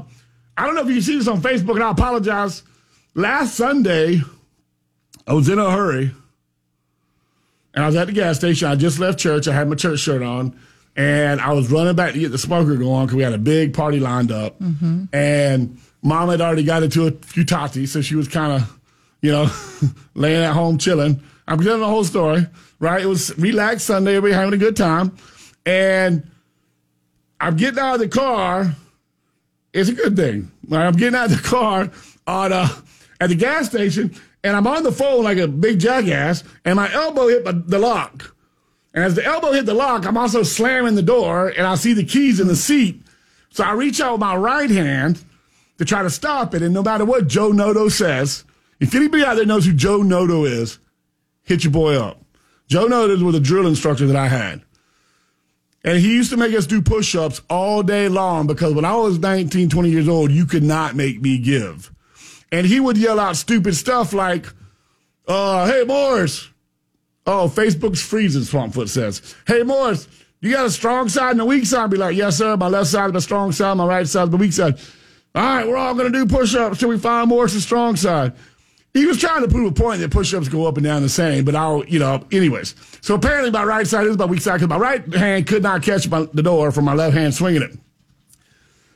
I 0.57 0.65
don't 0.65 0.75
know 0.75 0.81
if 0.81 0.89
you 0.89 1.01
see 1.01 1.17
this 1.17 1.27
on 1.27 1.41
Facebook, 1.41 1.75
and 1.75 1.83
I 1.83 1.91
apologize. 1.91 2.63
Last 3.13 3.55
Sunday, 3.55 4.21
I 5.27 5.33
was 5.33 5.47
in 5.49 5.59
a 5.59 5.69
hurry, 5.71 6.11
and 7.73 7.83
I 7.83 7.87
was 7.87 7.95
at 7.95 8.07
the 8.07 8.13
gas 8.13 8.37
station. 8.37 8.67
I 8.67 8.75
just 8.75 8.99
left 8.99 9.19
church. 9.19 9.47
I 9.47 9.53
had 9.53 9.69
my 9.69 9.75
church 9.75 9.99
shirt 9.99 10.21
on, 10.21 10.57
and 10.95 11.39
I 11.39 11.53
was 11.53 11.71
running 11.71 11.95
back 11.95 12.13
to 12.13 12.19
get 12.19 12.31
the 12.31 12.37
smoker 12.37 12.75
going 12.75 13.05
because 13.05 13.15
we 13.15 13.23
had 13.23 13.33
a 13.33 13.37
big 13.37 13.73
party 13.73 13.99
lined 13.99 14.31
up. 14.31 14.59
And 15.13 15.79
mom 16.01 16.29
had 16.29 16.41
already 16.41 16.63
got 16.63 16.83
into 16.83 17.07
a 17.07 17.11
few 17.11 17.45
tatis, 17.45 17.89
so 17.89 18.01
she 18.01 18.15
was 18.15 18.27
kind 18.27 18.53
of, 18.53 18.79
you 19.21 19.31
know, 19.31 19.49
laying 20.13 20.43
at 20.43 20.53
home 20.53 20.77
chilling. 20.77 21.21
I'm 21.47 21.59
telling 21.59 21.81
the 21.81 21.87
whole 21.87 22.03
story, 22.03 22.47
right? 22.79 23.01
It 23.01 23.07
was 23.07 23.37
relaxed 23.37 23.87
Sunday, 23.87 24.15
everybody 24.15 24.33
having 24.33 24.53
a 24.53 24.57
good 24.57 24.75
time, 24.75 25.17
and 25.65 26.29
I'm 27.39 27.55
getting 27.57 27.79
out 27.79 27.95
of 27.95 27.99
the 27.99 28.07
car. 28.07 28.75
It's 29.73 29.89
a 29.89 29.93
good 29.93 30.15
thing. 30.15 30.51
Right? 30.67 30.85
I'm 30.85 30.93
getting 30.93 31.15
out 31.15 31.31
of 31.31 31.41
the 31.41 31.47
car 31.47 31.89
on 32.27 32.53
uh, 32.53 32.67
at 33.19 33.29
the 33.29 33.35
gas 33.35 33.67
station, 33.67 34.15
and 34.43 34.55
I'm 34.55 34.67
on 34.67 34.83
the 34.83 34.91
phone 34.91 35.23
like 35.23 35.37
a 35.37 35.47
big 35.47 35.79
jackass, 35.79 36.43
and 36.65 36.75
my 36.75 36.91
elbow 36.93 37.27
hit 37.27 37.43
the 37.67 37.79
lock. 37.79 38.35
And 38.93 39.03
as 39.03 39.15
the 39.15 39.23
elbow 39.23 39.53
hit 39.53 39.65
the 39.65 39.73
lock, 39.73 40.05
I'm 40.05 40.17
also 40.17 40.43
slamming 40.43 40.95
the 40.95 41.01
door, 41.01 41.49
and 41.49 41.65
I 41.65 41.75
see 41.75 41.93
the 41.93 42.03
keys 42.03 42.39
in 42.39 42.47
the 42.47 42.55
seat. 42.55 43.01
So 43.49 43.63
I 43.63 43.73
reach 43.73 44.01
out 44.01 44.13
with 44.13 44.21
my 44.21 44.35
right 44.35 44.69
hand 44.69 45.23
to 45.81 45.85
try 45.85 46.03
to 46.03 46.11
stop 46.11 46.53
it, 46.53 46.61
and 46.61 46.75
no 46.75 46.83
matter 46.83 47.05
what 47.05 47.27
Joe 47.27 47.51
Noto 47.51 47.89
says, 47.89 48.45
if 48.79 48.93
anybody 48.93 49.25
out 49.25 49.33
there 49.33 49.47
knows 49.47 49.65
who 49.65 49.73
Joe 49.73 50.03
Noto 50.03 50.45
is, 50.45 50.77
hit 51.41 51.63
your 51.63 51.73
boy 51.73 51.95
up. 51.95 52.23
Joe 52.67 52.85
Noto 52.85 53.17
was 53.25 53.33
a 53.33 53.39
drill 53.39 53.65
instructor 53.65 54.05
that 54.05 54.15
I 54.15 54.27
had. 54.27 54.61
And 55.83 55.97
he 55.97 56.13
used 56.13 56.29
to 56.29 56.37
make 56.37 56.53
us 56.53 56.67
do 56.67 56.83
push 56.83 57.15
ups 57.15 57.41
all 57.49 57.81
day 57.81 58.09
long 58.09 58.45
because 58.45 58.75
when 58.75 58.85
I 58.85 58.95
was 58.95 59.17
19, 59.17 59.69
20 59.69 59.89
years 59.89 60.07
old, 60.07 60.29
you 60.29 60.45
could 60.45 60.61
not 60.61 60.95
make 60.95 61.19
me 61.19 61.39
give. 61.39 61.91
And 62.51 62.67
he 62.67 62.79
would 62.79 62.95
yell 62.95 63.19
out 63.19 63.35
stupid 63.35 63.75
stuff 63.75 64.13
like, 64.13 64.45
uh, 65.27 65.65
hey, 65.65 65.83
Morris. 65.83 66.47
Oh, 67.25 67.51
Facebook's 67.51 68.03
freezing, 68.03 68.43
Swampfoot 68.43 68.89
says. 68.89 69.35
Hey, 69.47 69.63
Morris, 69.63 70.07
you 70.41 70.51
got 70.51 70.67
a 70.67 70.69
strong 70.69 71.09
side 71.09 71.31
and 71.31 71.41
a 71.41 71.45
weak 71.45 71.65
side? 71.65 71.85
I'd 71.85 71.89
be 71.89 71.97
like, 71.97 72.15
yes, 72.15 72.37
sir. 72.37 72.55
My 72.55 72.67
left 72.67 72.91
side 72.91 73.07
is 73.07 73.13
my 73.13 73.19
strong 73.19 73.51
side, 73.51 73.77
my 73.77 73.87
right 73.87 74.07
side 74.07 74.27
is 74.27 74.31
my 74.31 74.37
weak 74.37 74.53
side. 74.53 74.79
All 75.33 75.41
right, 75.43 75.67
we're 75.67 75.77
all 75.77 75.93
going 75.93 76.11
to 76.11 76.17
do 76.17 76.25
push 76.25 76.55
ups 76.55 76.79
till 76.79 76.89
we 76.89 76.97
find 76.97 77.29
Morris's 77.29 77.63
strong 77.63 77.95
side. 77.95 78.33
He 78.93 79.05
was 79.05 79.17
trying 79.17 79.41
to 79.41 79.47
prove 79.47 79.71
a 79.71 79.73
point 79.73 80.01
that 80.01 80.11
push 80.11 80.33
ups 80.33 80.49
go 80.49 80.65
up 80.65 80.75
and 80.75 80.83
down 80.83 81.01
the 81.01 81.09
same, 81.09 81.45
but 81.45 81.55
I'll, 81.55 81.85
you 81.85 81.99
know, 81.99 82.25
anyways. 82.31 82.75
So 82.99 83.15
apparently 83.15 83.49
my 83.49 83.63
right 83.63 83.87
side 83.87 84.05
is 84.07 84.17
my 84.17 84.25
weak 84.25 84.41
side 84.41 84.55
because 84.55 84.67
my 84.67 84.77
right 84.77 85.13
hand 85.13 85.47
could 85.47 85.63
not 85.63 85.83
catch 85.83 86.09
my, 86.09 86.27
the 86.33 86.43
door 86.43 86.73
from 86.73 86.83
my 86.83 86.93
left 86.93 87.15
hand 87.15 87.33
swinging 87.33 87.61
it. 87.61 87.77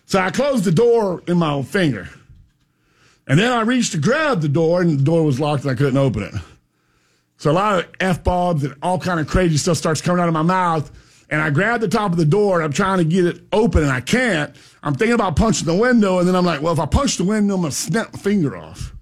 So 0.06 0.20
I 0.20 0.32
closed 0.32 0.66
the 0.66 0.72
door 0.72 1.24
in 1.28 1.38
my 1.38 1.62
finger. 1.62 2.10
And 3.28 3.40
then 3.40 3.52
I 3.52 3.62
reached 3.62 3.94
to 3.94 3.98
grab 3.98 4.42
the 4.42 4.50
door, 4.50 4.82
and 4.82 5.00
the 5.00 5.04
door 5.04 5.24
was 5.24 5.40
locked, 5.40 5.64
and 5.64 5.72
I 5.72 5.76
couldn't 5.76 5.98
open 5.98 6.24
it. 6.24 6.34
So 7.38 7.52
a 7.52 7.54
lot 7.54 7.80
of 7.80 7.88
f 8.00 8.24
bombs 8.24 8.64
and 8.64 8.76
all 8.82 9.00
kind 9.00 9.20
of 9.20 9.28
crazy 9.28 9.58
stuff 9.58 9.78
starts 9.78 10.02
coming 10.02 10.22
out 10.22 10.28
of 10.28 10.34
my 10.34 10.42
mouth. 10.42 10.92
And 11.30 11.42
I 11.42 11.50
grab 11.50 11.82
the 11.82 11.88
top 11.88 12.12
of 12.12 12.18
the 12.18 12.26
door, 12.26 12.58
and 12.58 12.66
I'm 12.66 12.72
trying 12.72 13.00
to 13.00 13.04
get 13.04 13.26
it 13.26 13.42
open, 13.52 13.84
and 13.84 13.92
I 13.92 14.02
can't. 14.02 14.56
I'm 14.84 14.94
thinking 14.94 15.16
about 15.16 15.36
punching 15.36 15.66
the 15.66 15.76
window, 15.76 16.20
and 16.20 16.28
then 16.28 16.36
I'm 16.36 16.46
like, 16.46 16.62
well, 16.62 16.74
if 16.74 16.80
I 16.80 16.86
punch 16.86 17.18
the 17.18 17.24
window, 17.24 17.56
I'm 17.56 17.62
gonna 17.62 17.72
snap 17.72 18.14
my 18.14 18.20
finger 18.20 18.56
off. 18.56 18.94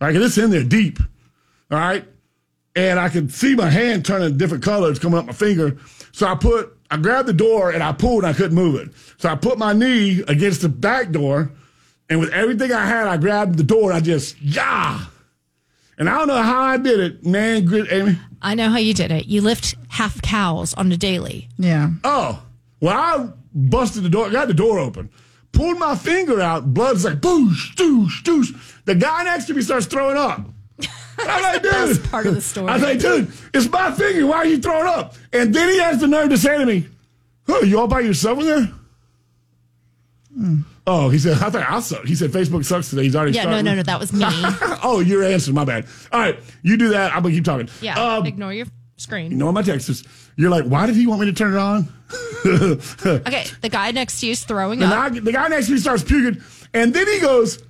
Like 0.00 0.14
it's 0.14 0.38
in 0.38 0.50
there 0.50 0.64
deep, 0.64 0.98
all 1.70 1.78
right. 1.78 2.06
And 2.76 3.00
I 3.00 3.08
could 3.08 3.32
see 3.32 3.54
my 3.54 3.70
hand 3.70 4.04
turning 4.04 4.36
different 4.36 4.62
colors 4.62 4.98
coming 4.98 5.18
up 5.18 5.26
my 5.26 5.32
finger. 5.32 5.78
So 6.12 6.28
I 6.28 6.36
put, 6.36 6.78
I 6.90 6.96
grabbed 6.96 7.26
the 7.26 7.32
door 7.32 7.70
and 7.70 7.82
I 7.82 7.92
pulled, 7.92 8.24
and 8.24 8.32
I 8.32 8.36
couldn't 8.36 8.54
move 8.54 8.76
it. 8.76 8.90
So 9.16 9.28
I 9.28 9.34
put 9.34 9.58
my 9.58 9.72
knee 9.72 10.22
against 10.28 10.60
the 10.60 10.68
back 10.68 11.10
door, 11.10 11.50
and 12.10 12.20
with 12.20 12.30
everything 12.30 12.72
I 12.72 12.86
had, 12.86 13.06
I 13.06 13.16
grabbed 13.16 13.56
the 13.56 13.64
door 13.64 13.90
and 13.90 13.96
I 13.96 14.00
just, 14.00 14.40
yeah. 14.40 15.06
And 15.98 16.08
I 16.08 16.18
don't 16.18 16.28
know 16.28 16.42
how 16.42 16.62
I 16.62 16.76
did 16.76 17.00
it, 17.00 17.26
man. 17.26 17.64
Good, 17.64 17.90
Amy. 17.90 18.18
I 18.40 18.54
know 18.54 18.70
how 18.70 18.78
you 18.78 18.94
did 18.94 19.10
it. 19.10 19.26
You 19.26 19.40
lift 19.40 19.74
half 19.88 20.22
cows 20.22 20.72
on 20.74 20.90
a 20.92 20.96
daily. 20.96 21.48
Yeah. 21.58 21.90
Oh, 22.04 22.42
well, 22.80 22.96
I 22.96 23.28
busted 23.52 24.04
the 24.04 24.08
door, 24.08 24.30
got 24.30 24.46
the 24.46 24.54
door 24.54 24.78
open, 24.78 25.10
pulled 25.50 25.78
my 25.78 25.96
finger 25.96 26.40
out, 26.40 26.72
blood's 26.72 27.04
like 27.04 27.20
boosh, 27.20 27.74
doosh, 27.74 28.22
doosh. 28.22 28.82
The 28.84 28.94
guy 28.94 29.24
next 29.24 29.46
to 29.46 29.54
me 29.54 29.62
starts 29.62 29.86
throwing 29.86 30.16
up. 30.16 30.40
I'm 31.20 31.42
like, 31.42 31.62
dude. 31.62 31.72
best 31.72 32.04
part 32.04 32.26
of 32.28 32.36
the 32.36 32.40
story. 32.40 32.68
I 32.68 32.74
was 32.74 32.82
like, 32.84 33.00
dude, 33.00 33.32
it's 33.52 33.68
my 33.68 33.90
finger. 33.90 34.24
Why 34.28 34.36
are 34.36 34.46
you 34.46 34.58
throwing 34.58 34.86
up? 34.86 35.16
And 35.32 35.52
then 35.52 35.68
he 35.68 35.80
has 35.80 36.00
the 36.00 36.06
nerve 36.06 36.30
to 36.30 36.38
say 36.38 36.56
to 36.58 36.64
me, 36.64 36.86
Oh, 37.48 37.62
you 37.62 37.80
all 37.80 37.88
by 37.88 38.00
yourself 38.00 38.38
in 38.38 38.46
there? 38.46 38.70
Hmm. 40.36 40.60
Oh, 40.90 41.10
he 41.10 41.18
said, 41.18 41.34
I 41.42 41.50
thought 41.50 41.62
I 41.70 41.80
suck. 41.80 42.06
He 42.06 42.14
said, 42.14 42.30
Facebook 42.30 42.64
sucks 42.64 42.88
today. 42.88 43.02
He's 43.02 43.14
already 43.14 43.32
Yeah, 43.32 43.42
no, 43.44 43.50
starting. 43.50 43.64
no, 43.66 43.74
no, 43.74 43.82
that 43.82 44.00
was 44.00 44.10
me. 44.12 44.24
oh, 44.82 45.00
your 45.00 45.22
answer. 45.22 45.52
My 45.52 45.64
bad. 45.66 45.84
All 46.12 46.18
right, 46.20 46.38
you 46.62 46.78
do 46.78 46.88
that. 46.90 47.14
I'm 47.14 47.20
going 47.22 47.34
to 47.34 47.38
keep 47.38 47.44
talking. 47.44 47.68
Yeah, 47.82 47.98
Um, 48.16 48.24
ignore 48.24 48.54
your 48.54 48.66
screen. 48.96 49.30
you 49.30 49.36
know 49.36 49.52
my 49.52 49.60
text 49.62 49.90
is, 49.90 50.02
you're 50.36 50.48
like, 50.50 50.64
why 50.64 50.86
did 50.86 50.94
he 50.96 51.06
want 51.06 51.20
me 51.20 51.26
to 51.26 51.32
turn 51.34 51.52
it 51.52 51.58
on? 51.58 51.88
Okay, 53.04 53.44
the 53.60 53.68
guy 53.68 53.90
next 53.90 54.20
to 54.20 54.26
you 54.26 54.32
is 54.32 54.42
throwing 54.44 54.82
up. 54.82 54.90
guy, 55.12 55.20
the 55.20 55.32
guy 55.32 55.48
next 55.48 55.66
to 55.66 55.72
me 55.72 55.78
starts 55.78 56.02
puking, 56.02 56.42
and 56.72 56.94
then 56.94 57.06
he 57.06 57.20
goes, 57.20 57.62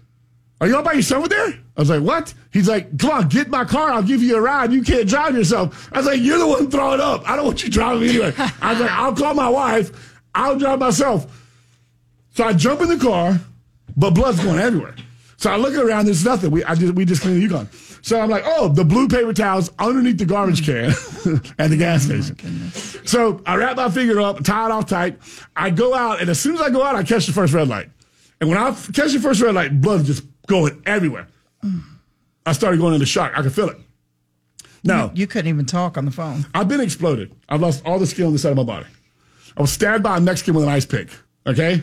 "Are 0.61 0.69
you 0.69 0.77
all 0.77 0.83
by 0.83 0.93
yourself 0.93 1.21
over 1.21 1.29
there?" 1.29 1.49
I 1.77 1.81
was 1.81 1.91
like, 1.91 2.03
"What?" 2.03 2.33
He's 2.53 2.69
like, 2.69 2.99
"Come 2.99 3.11
on, 3.11 3.29
get 3.29 3.49
my 3.49 3.65
car. 3.65 3.91
I'll 3.91 4.03
give 4.03 4.23
you 4.23 4.37
a 4.37 4.41
ride. 4.41 4.73
You 4.73 4.83
can't 4.83 5.09
drive 5.09 5.35
yourself." 5.35 5.89
I 5.93 5.99
was 5.99 6.07
like, 6.07 6.21
"You're 6.21 6.39
the 6.39 6.47
one 6.47 6.71
throwing 6.71 7.01
up. 7.01 7.29
I 7.29 7.35
don't 7.37 7.47
want 7.47 7.65
you 7.65 7.71
driving 7.71 8.03
me 8.03 8.11
anyway." 8.11 8.33
I 8.61 8.73
was 8.73 8.81
like, 8.81 8.91
"I'll 8.93 9.15
call 9.15 9.35
my 9.35 9.49
wife. 9.49 10.23
I'll 10.35 10.57
drive 10.59 10.79
myself." 10.79 11.27
So 12.39 12.45
I 12.45 12.53
jump 12.53 12.81
in 12.83 12.89
the 12.89 12.99
car, 12.99 13.37
but 13.97 14.11
blood's 14.11 14.41
going 14.41 14.61
everywhere. 14.61 14.95
So 15.39 15.51
I 15.51 15.57
look 15.57 15.75
around. 15.75 16.05
There's 16.05 16.25
nothing. 16.25 16.53
We 16.53 16.63
I 16.63 16.77
just 16.77 16.95
we 16.95 17.05
just 17.05 17.21
cleaned 17.21 17.39
the 17.39 17.41
Yukon. 17.41 17.69
So 18.01 18.21
I'm 18.21 18.31
like, 18.31 18.45
"Oh, 18.47 18.69
the 18.69 18.85
blue 18.85 19.09
paper 19.09 19.33
towels 19.33 19.73
underneath 19.77 20.19
the 20.19 20.25
garbage 20.25 20.65
can 20.65 20.91
at 21.59 21.71
the 21.71 21.77
gas 21.77 22.09
oh, 22.09 22.21
station." 22.21 22.71
So 23.05 23.43
I 23.45 23.57
wrap 23.57 23.77
my 23.77 23.91
finger 23.91 24.21
up, 24.21 24.45
tie 24.45 24.67
it 24.67 24.71
off 24.71 24.87
tight. 24.87 25.19
I 25.57 25.71
go 25.71 25.97
out, 25.97 26.21
and 26.21 26.31
as 26.31 26.39
soon 26.39 26.55
as 26.55 26.61
I 26.61 26.71
go 26.71 26.85
out, 26.85 26.95
I 26.95 27.03
catch 27.03 27.27
the 27.27 27.33
first 27.33 27.53
red 27.53 27.67
light. 27.67 27.91
And 28.41 28.49
when 28.49 28.57
I 28.57 28.71
catch 28.71 29.15
the 29.15 29.19
first 29.19 29.41
red 29.41 29.57
light, 29.57 29.81
blood's 29.81 30.07
just 30.07 30.23
going 30.47 30.81
everywhere. 30.87 31.27
I 32.47 32.53
started 32.53 32.79
going 32.79 32.95
into 32.95 33.07
shock. 33.07 33.33
I 33.35 33.43
could 33.43 33.53
feel 33.53 33.69
it. 33.69 33.79
Now, 34.85 35.11
You 35.13 35.27
couldn't 35.27 35.49
even 35.49 35.67
talk 35.67 35.99
on 35.99 36.05
the 36.05 36.13
phone. 36.13 36.47
I've 36.55 36.69
been 36.69 36.81
exploded. 36.81 37.35
I've 37.49 37.63
lost 37.63 37.85
all 37.85 37.99
the 37.99 38.07
skin 38.07 38.27
on 38.27 38.33
the 38.33 38.39
side 38.39 38.53
of 38.53 38.59
my 38.59 38.63
body. 38.63 38.87
I 39.57 39.61
was 39.61 39.73
stabbed 39.73 40.05
by 40.05 40.19
a 40.19 40.21
Mexican 40.21 40.55
with 40.55 40.63
an 40.63 40.71
ice 40.71 40.87
pick. 40.87 41.09
Okay? 41.45 41.83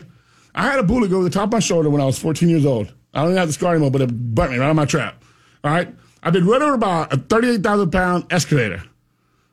I 0.56 0.62
had 0.64 0.78
a 0.78 0.82
bullet 0.82 1.10
go 1.10 1.16
over 1.16 1.24
the 1.24 1.30
top 1.30 1.44
of 1.44 1.52
my 1.52 1.58
shoulder 1.60 1.90
when 1.90 2.00
I 2.00 2.04
was 2.06 2.18
14 2.18 2.48
years 2.48 2.64
old. 2.66 2.92
I 3.14 3.20
don't 3.20 3.28
even 3.28 3.38
have 3.38 3.48
the 3.48 3.52
scar 3.52 3.72
anymore, 3.72 3.90
but 3.90 4.00
it 4.00 4.10
burnt 4.34 4.52
me 4.52 4.58
right 4.58 4.68
on 4.70 4.76
my 4.76 4.84
trap. 4.86 5.22
All 5.62 5.70
right? 5.70 5.94
I've 6.22 6.32
been 6.32 6.46
run 6.46 6.62
over 6.62 6.76
by 6.76 7.06
a 7.10 7.16
38,000 7.16 7.90
pound 7.90 8.24
excavator. 8.30 8.82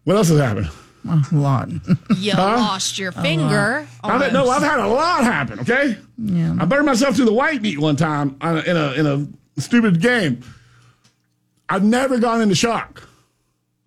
What 0.05 0.15
else 0.15 0.29
has 0.29 0.39
happened? 0.39 0.69
A 1.07 1.21
lot. 1.35 1.69
You 2.17 2.33
lost 2.33 2.97
your 2.97 3.11
finger. 3.11 3.85
I've 4.03 4.21
had, 4.21 4.31
no, 4.33 4.49
I've 4.49 4.63
had 4.63 4.79
a 4.79 4.87
lot 4.87 5.23
happen. 5.25 5.59
Okay, 5.59 5.97
Yeah. 6.17 6.55
I 6.59 6.63
burned 6.65 6.85
myself 6.85 7.17
through 7.17 7.25
the 7.25 7.33
white 7.33 7.61
meat 7.61 7.77
one 7.77 7.97
time 7.97 8.37
on 8.39 8.57
a- 8.57 8.61
in 8.61 8.77
a 8.77 8.91
in 8.93 9.05
a 9.05 9.61
stupid 9.61 9.99
game. 10.01 10.41
I've 11.67 11.83
never 11.83 12.19
gone 12.19 12.41
into 12.41 12.55
shock. 12.55 13.07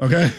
Okay, 0.01 0.30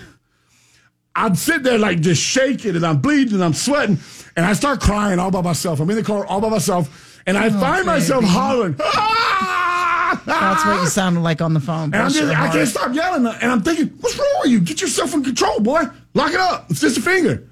I'm 1.17 1.35
sitting 1.35 1.63
there 1.63 1.79
like 1.79 1.99
just 1.99 2.21
shaking 2.21 2.75
and 2.75 2.85
I'm 2.85 2.99
bleeding 2.99 3.33
and 3.33 3.43
I'm 3.43 3.53
sweating 3.53 3.97
and 4.35 4.45
I 4.45 4.53
start 4.53 4.79
crying 4.79 5.17
all 5.17 5.31
by 5.31 5.41
myself. 5.41 5.79
I'm 5.79 5.89
in 5.89 5.95
the 5.95 6.03
car 6.03 6.25
all 6.25 6.39
by 6.39 6.49
myself 6.49 7.19
and 7.25 7.35
I 7.37 7.49
find 7.49 7.85
myself 7.87 8.23
hollering. 8.23 8.75
"Ah! 8.79 10.21
That's 10.25 10.65
what 10.65 10.81
you 10.81 10.87
sounded 10.87 11.21
like 11.21 11.41
on 11.41 11.53
the 11.53 11.59
phone. 11.59 11.85
And 11.85 11.95
I'm 11.95 12.11
just, 12.11 12.33
I 12.33 12.49
can't 12.51 12.67
stop 12.67 12.93
yelling. 12.93 13.25
And 13.25 13.51
I'm 13.51 13.61
thinking, 13.61 13.87
what's 13.99 14.17
wrong 14.17 14.27
with 14.41 14.51
you? 14.51 14.59
Get 14.61 14.79
yourself 14.79 15.13
in 15.13 15.23
control, 15.23 15.59
boy. 15.59 15.81
Lock 16.13 16.31
it 16.31 16.39
up. 16.39 16.69
It's 16.69 16.79
just 16.81 16.97
a 16.97 17.01
finger. 17.01 17.47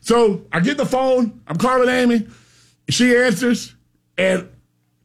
So 0.00 0.44
I 0.52 0.60
get 0.60 0.76
the 0.76 0.84
phone. 0.84 1.40
I'm 1.46 1.56
calling 1.56 1.88
Amy. 1.88 2.26
She 2.88 3.16
answers 3.16 3.74
and 4.18 4.48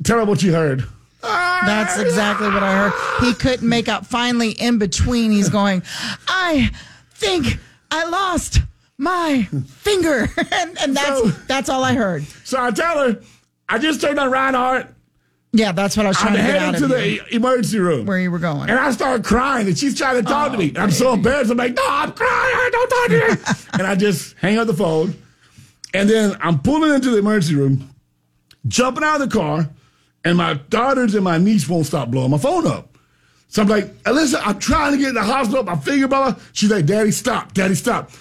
tell 0.03 0.17
her 0.17 0.25
what 0.25 0.41
you 0.41 0.53
heard. 0.53 0.83
That's 1.21 1.97
exactly 1.99 2.47
what 2.47 2.63
I 2.63 2.89
heard. 2.89 3.25
He 3.25 3.33
couldn't 3.33 3.67
make 3.67 3.88
out. 3.88 4.05
Finally, 4.05 4.51
in 4.51 4.77
between, 4.79 5.31
he's 5.31 5.49
going, 5.49 5.81
I 6.27 6.71
think 7.13 7.59
I 7.91 8.07
lost 8.09 8.59
my 8.97 9.43
finger, 9.43 10.29
and, 10.51 10.77
and 10.79 10.95
that's 10.95 11.19
So- 11.19 11.29
that's 11.47 11.69
all 11.69 11.83
I 11.83 11.93
heard. 11.93 12.23
So 12.43 12.61
I 12.61 12.71
tell 12.71 12.97
her, 12.99 13.21
I 13.67 13.77
just 13.77 14.01
turned 14.01 14.19
on 14.19 14.31
Rinehart. 14.31 14.89
Yeah, 15.51 15.71
that's 15.71 15.95
what 15.95 16.05
I 16.05 16.09
was 16.09 16.17
I'm 16.17 16.33
trying 16.33 16.36
to 16.36 16.51
get 16.51 16.55
out 16.57 16.75
to 16.79 16.88
the 16.88 17.33
emergency 17.33 17.79
room. 17.79 18.05
where 18.05 18.19
you 18.19 18.29
were 18.29 18.39
going. 18.39 18.69
And 18.69 18.77
I 18.77 18.91
started 18.91 19.23
crying, 19.23 19.67
and 19.67 19.77
she's 19.77 19.97
trying 19.97 20.21
to 20.21 20.23
talk 20.29 20.51
to 20.51 20.57
me. 20.57 20.67
And 20.69 20.79
I'm 20.79 20.91
so 20.91 21.09
oh. 21.09 21.13
embarrassed. 21.13 21.49
I'm 21.49 21.55
like, 21.55 21.73
no, 21.73 21.86
I'm 21.88 22.11
crying. 22.11 22.71
Don't 22.71 22.89
talk 22.89 23.07
to 23.07 23.36
me. 23.36 23.67
and 23.73 23.88
I 23.88 23.95
just 23.95 24.36
hang 24.38 24.57
up 24.57 24.67
the 24.67 24.73
phone. 24.73 25.15
And 25.93 26.09
then 26.09 26.36
I'm 26.41 26.59
pulling 26.59 26.93
into 26.93 27.09
the 27.11 27.19
emergency 27.19 27.55
room, 27.55 27.89
jumping 28.67 29.05
out 29.05 29.21
of 29.21 29.29
the 29.29 29.33
car, 29.33 29.69
and 30.25 30.38
my 30.38 30.55
daughters 30.55 31.15
and 31.15 31.23
my 31.23 31.38
niece 31.38 31.69
won't 31.69 31.86
stop 31.86 32.11
blowing 32.11 32.31
my 32.31 32.38
phone 32.38 32.67
up. 32.67 32.95
So 33.48 33.62
I'm 33.62 33.68
like, 33.70 33.86
Alyssa, 34.04 34.41
I'm 34.43 34.60
trying 34.60 34.91
to 34.93 34.98
get 34.98 35.10
in 35.10 35.16
the 35.16 35.24
hospital. 35.24 35.64
My 35.64 35.76
finger, 35.78 36.08
blah, 36.08 36.32
blah. 36.32 36.41
She's 36.52 36.70
like, 36.72 36.86
Daddy, 36.86 37.12
stop. 37.12 37.54
Daddy, 37.54 37.76
stop. 37.76 38.12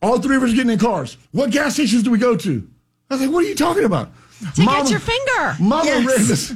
All 0.00 0.18
three 0.20 0.36
of 0.36 0.42
us 0.42 0.50
are 0.52 0.54
getting 0.54 0.70
in 0.72 0.78
cars. 0.78 1.16
What 1.32 1.50
gas 1.50 1.74
stations 1.74 2.02
do 2.02 2.10
we 2.10 2.18
go 2.18 2.36
to? 2.36 2.68
I 3.10 3.14
was 3.14 3.20
like, 3.22 3.30
what 3.30 3.44
are 3.44 3.48
you 3.48 3.54
talking 3.54 3.84
about? 3.84 4.10
To 4.56 4.64
get 4.64 4.90
your 4.90 4.98
finger. 5.00 5.56
Mama 5.60 5.84
Yes. 5.84 6.06
ran 6.06 6.26
this. 6.26 6.54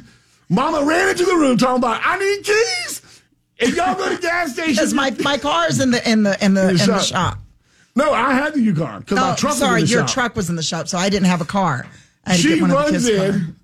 Mama 0.48 0.84
ran 0.84 1.10
into 1.10 1.24
the 1.24 1.34
room 1.34 1.56
talking 1.58 1.76
about, 1.76 2.00
I 2.04 2.18
need 2.18 2.44
keys. 2.44 3.22
If 3.58 3.76
y'all 3.76 3.94
go 3.94 4.08
to 4.14 4.20
gas 4.20 4.52
stations, 4.54 4.76
Because 4.78 4.94
my, 4.94 5.10
my 5.22 5.38
car's 5.38 5.80
in 5.80 5.90
the 5.90 6.10
in 6.10 6.22
the 6.22 6.42
in 6.44 6.54
the 6.54 6.70
in 6.70 6.76
the 6.76 6.98
shop. 6.98 7.02
shop. 7.02 7.38
no, 7.94 8.12
I 8.12 8.32
had 8.34 8.54
the 8.54 8.60
Yukon 8.60 9.00
because 9.00 9.16
my 9.18 9.32
Oh, 9.32 9.36
truck 9.36 9.54
sorry, 9.54 9.82
was 9.82 9.90
in 9.90 9.96
the 9.96 10.00
your 10.00 10.08
shop. 10.08 10.14
truck 10.14 10.36
was 10.36 10.50
in 10.50 10.56
the 10.56 10.62
shop, 10.62 10.88
so 10.88 10.98
I 10.98 11.08
didn't 11.08 11.26
have 11.28 11.40
a 11.40 11.44
car. 11.46 11.86
I 12.24 12.30
had 12.30 12.36
to 12.36 12.42
She 12.42 12.48
get 12.50 12.60
one 12.62 12.70
of 12.70 12.76
the 12.76 12.82
runs 12.82 12.92
kids' 12.92 13.08
in 13.08 13.32
car. 13.32 13.54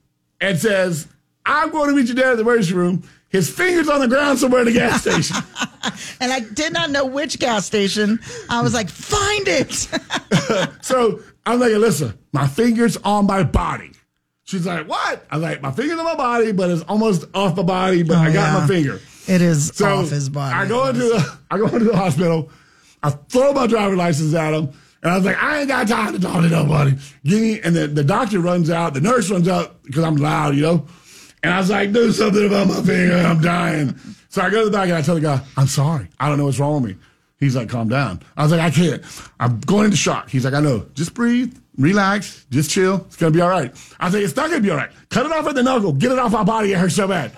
and 0.40 0.58
says, 0.58 1.08
"I'm 1.44 1.70
going 1.70 1.90
to 1.90 1.96
meet 1.96 2.06
your 2.06 2.14
dad 2.16 2.30
at 2.32 2.34
the 2.36 2.42
emergency 2.42 2.74
room." 2.74 3.02
His 3.32 3.50
fingers 3.50 3.88
on 3.88 4.00
the 4.00 4.08
ground 4.08 4.38
somewhere 4.38 4.60
in 4.60 4.66
the 4.66 4.72
gas 4.72 5.00
station. 5.00 5.36
and 6.20 6.30
I 6.32 6.40
did 6.40 6.72
not 6.72 6.90
know 6.90 7.06
which 7.06 7.38
gas 7.38 7.64
station. 7.66 8.20
I 8.50 8.60
was 8.62 8.74
like, 8.74 8.88
find 8.90 9.48
it. 9.48 9.72
so 10.84 11.20
I'm 11.46 11.58
like, 11.58 11.72
"Alyssa, 11.72 12.16
my 12.32 12.46
fingers 12.46 12.96
on 12.98 13.26
my 13.26 13.42
body." 13.42 13.92
She's 14.44 14.66
like, 14.66 14.86
"What?" 14.86 15.24
I'm 15.30 15.40
like, 15.40 15.62
"My 15.62 15.70
fingers 15.72 15.98
on 15.98 16.04
my 16.04 16.14
body, 16.14 16.52
but 16.52 16.68
it's 16.70 16.82
almost 16.82 17.24
off 17.34 17.56
my 17.56 17.62
body, 17.62 18.02
but 18.02 18.18
oh, 18.18 18.20
I 18.20 18.32
got 18.32 18.50
Oh, 18.50 18.52
yeah. 18.52 18.60
my 18.60 18.66
finger." 18.66 19.00
it 19.28 19.40
is 19.40 19.68
So 19.68 19.86
off 20.00 20.10
his 20.10 20.28
body. 20.28 20.54
I 20.54 20.66
go 20.68 20.86
into 20.88 21.00
the 21.04 21.38
I 21.50 21.56
go 21.58 21.66
into 21.66 21.86
the 21.86 21.96
hospital. 21.96 22.50
I 23.02 23.10
throw 23.10 23.52
my 23.52 23.66
driver's 23.66 23.96
license 23.98 24.34
at 24.34 24.52
him, 24.54 24.70
and 25.02 25.10
I 25.10 25.16
was 25.16 25.24
like, 25.24 25.42
I 25.42 25.60
ain't 25.60 25.68
got 25.68 25.88
time 25.88 26.12
to 26.12 26.20
talk 26.20 26.42
to 26.42 26.48
nobody. 26.48 26.96
Give 27.24 27.40
me, 27.40 27.60
and 27.60 27.74
the, 27.74 27.88
the 27.88 28.04
doctor 28.04 28.38
runs 28.40 28.70
out, 28.70 28.94
the 28.94 29.00
nurse 29.00 29.28
runs 29.30 29.48
out 29.48 29.82
because 29.82 30.04
I'm 30.04 30.16
loud, 30.16 30.54
you 30.54 30.62
know. 30.62 30.86
And 31.42 31.52
I 31.52 31.58
was 31.58 31.70
like, 31.70 31.92
do 31.92 32.12
something 32.12 32.46
about 32.46 32.68
my 32.68 32.82
finger. 32.82 33.16
I'm 33.16 33.40
dying. 33.40 33.98
So 34.28 34.42
I 34.42 34.50
go 34.50 34.60
to 34.60 34.70
the 34.70 34.70
doctor 34.70 34.94
and 34.94 34.98
I 34.98 35.02
tell 35.02 35.16
the 35.16 35.20
guy, 35.20 35.40
I'm 35.56 35.66
sorry. 35.66 36.08
I 36.20 36.28
don't 36.28 36.38
know 36.38 36.44
what's 36.44 36.58
wrong 36.58 36.82
with 36.82 36.92
me. 36.92 36.98
He's 37.40 37.56
like, 37.56 37.68
calm 37.68 37.88
down. 37.88 38.20
I 38.36 38.44
was 38.44 38.52
like, 38.52 38.60
I 38.60 38.70
can't. 38.70 39.02
I'm 39.40 39.58
going 39.60 39.86
into 39.86 39.96
shock. 39.96 40.30
He's 40.30 40.44
like, 40.44 40.54
I 40.54 40.60
know. 40.60 40.86
Just 40.94 41.12
breathe, 41.12 41.58
relax, 41.76 42.46
just 42.50 42.70
chill. 42.70 43.04
It's 43.08 43.16
gonna 43.16 43.32
be 43.32 43.40
all 43.40 43.48
right. 43.48 43.74
I 43.98 44.04
was 44.04 44.14
like, 44.14 44.22
it's 44.22 44.36
not 44.36 44.48
gonna 44.48 44.62
be 44.62 44.70
all 44.70 44.76
right. 44.76 44.90
Cut 45.08 45.26
it 45.26 45.32
off 45.32 45.48
at 45.48 45.56
the 45.56 45.62
knuckle. 45.64 45.92
Get 45.92 46.12
it 46.12 46.20
off 46.20 46.30
my 46.30 46.44
body. 46.44 46.72
It 46.72 46.78
hurts 46.78 46.94
so 46.94 47.08
bad. 47.08 47.32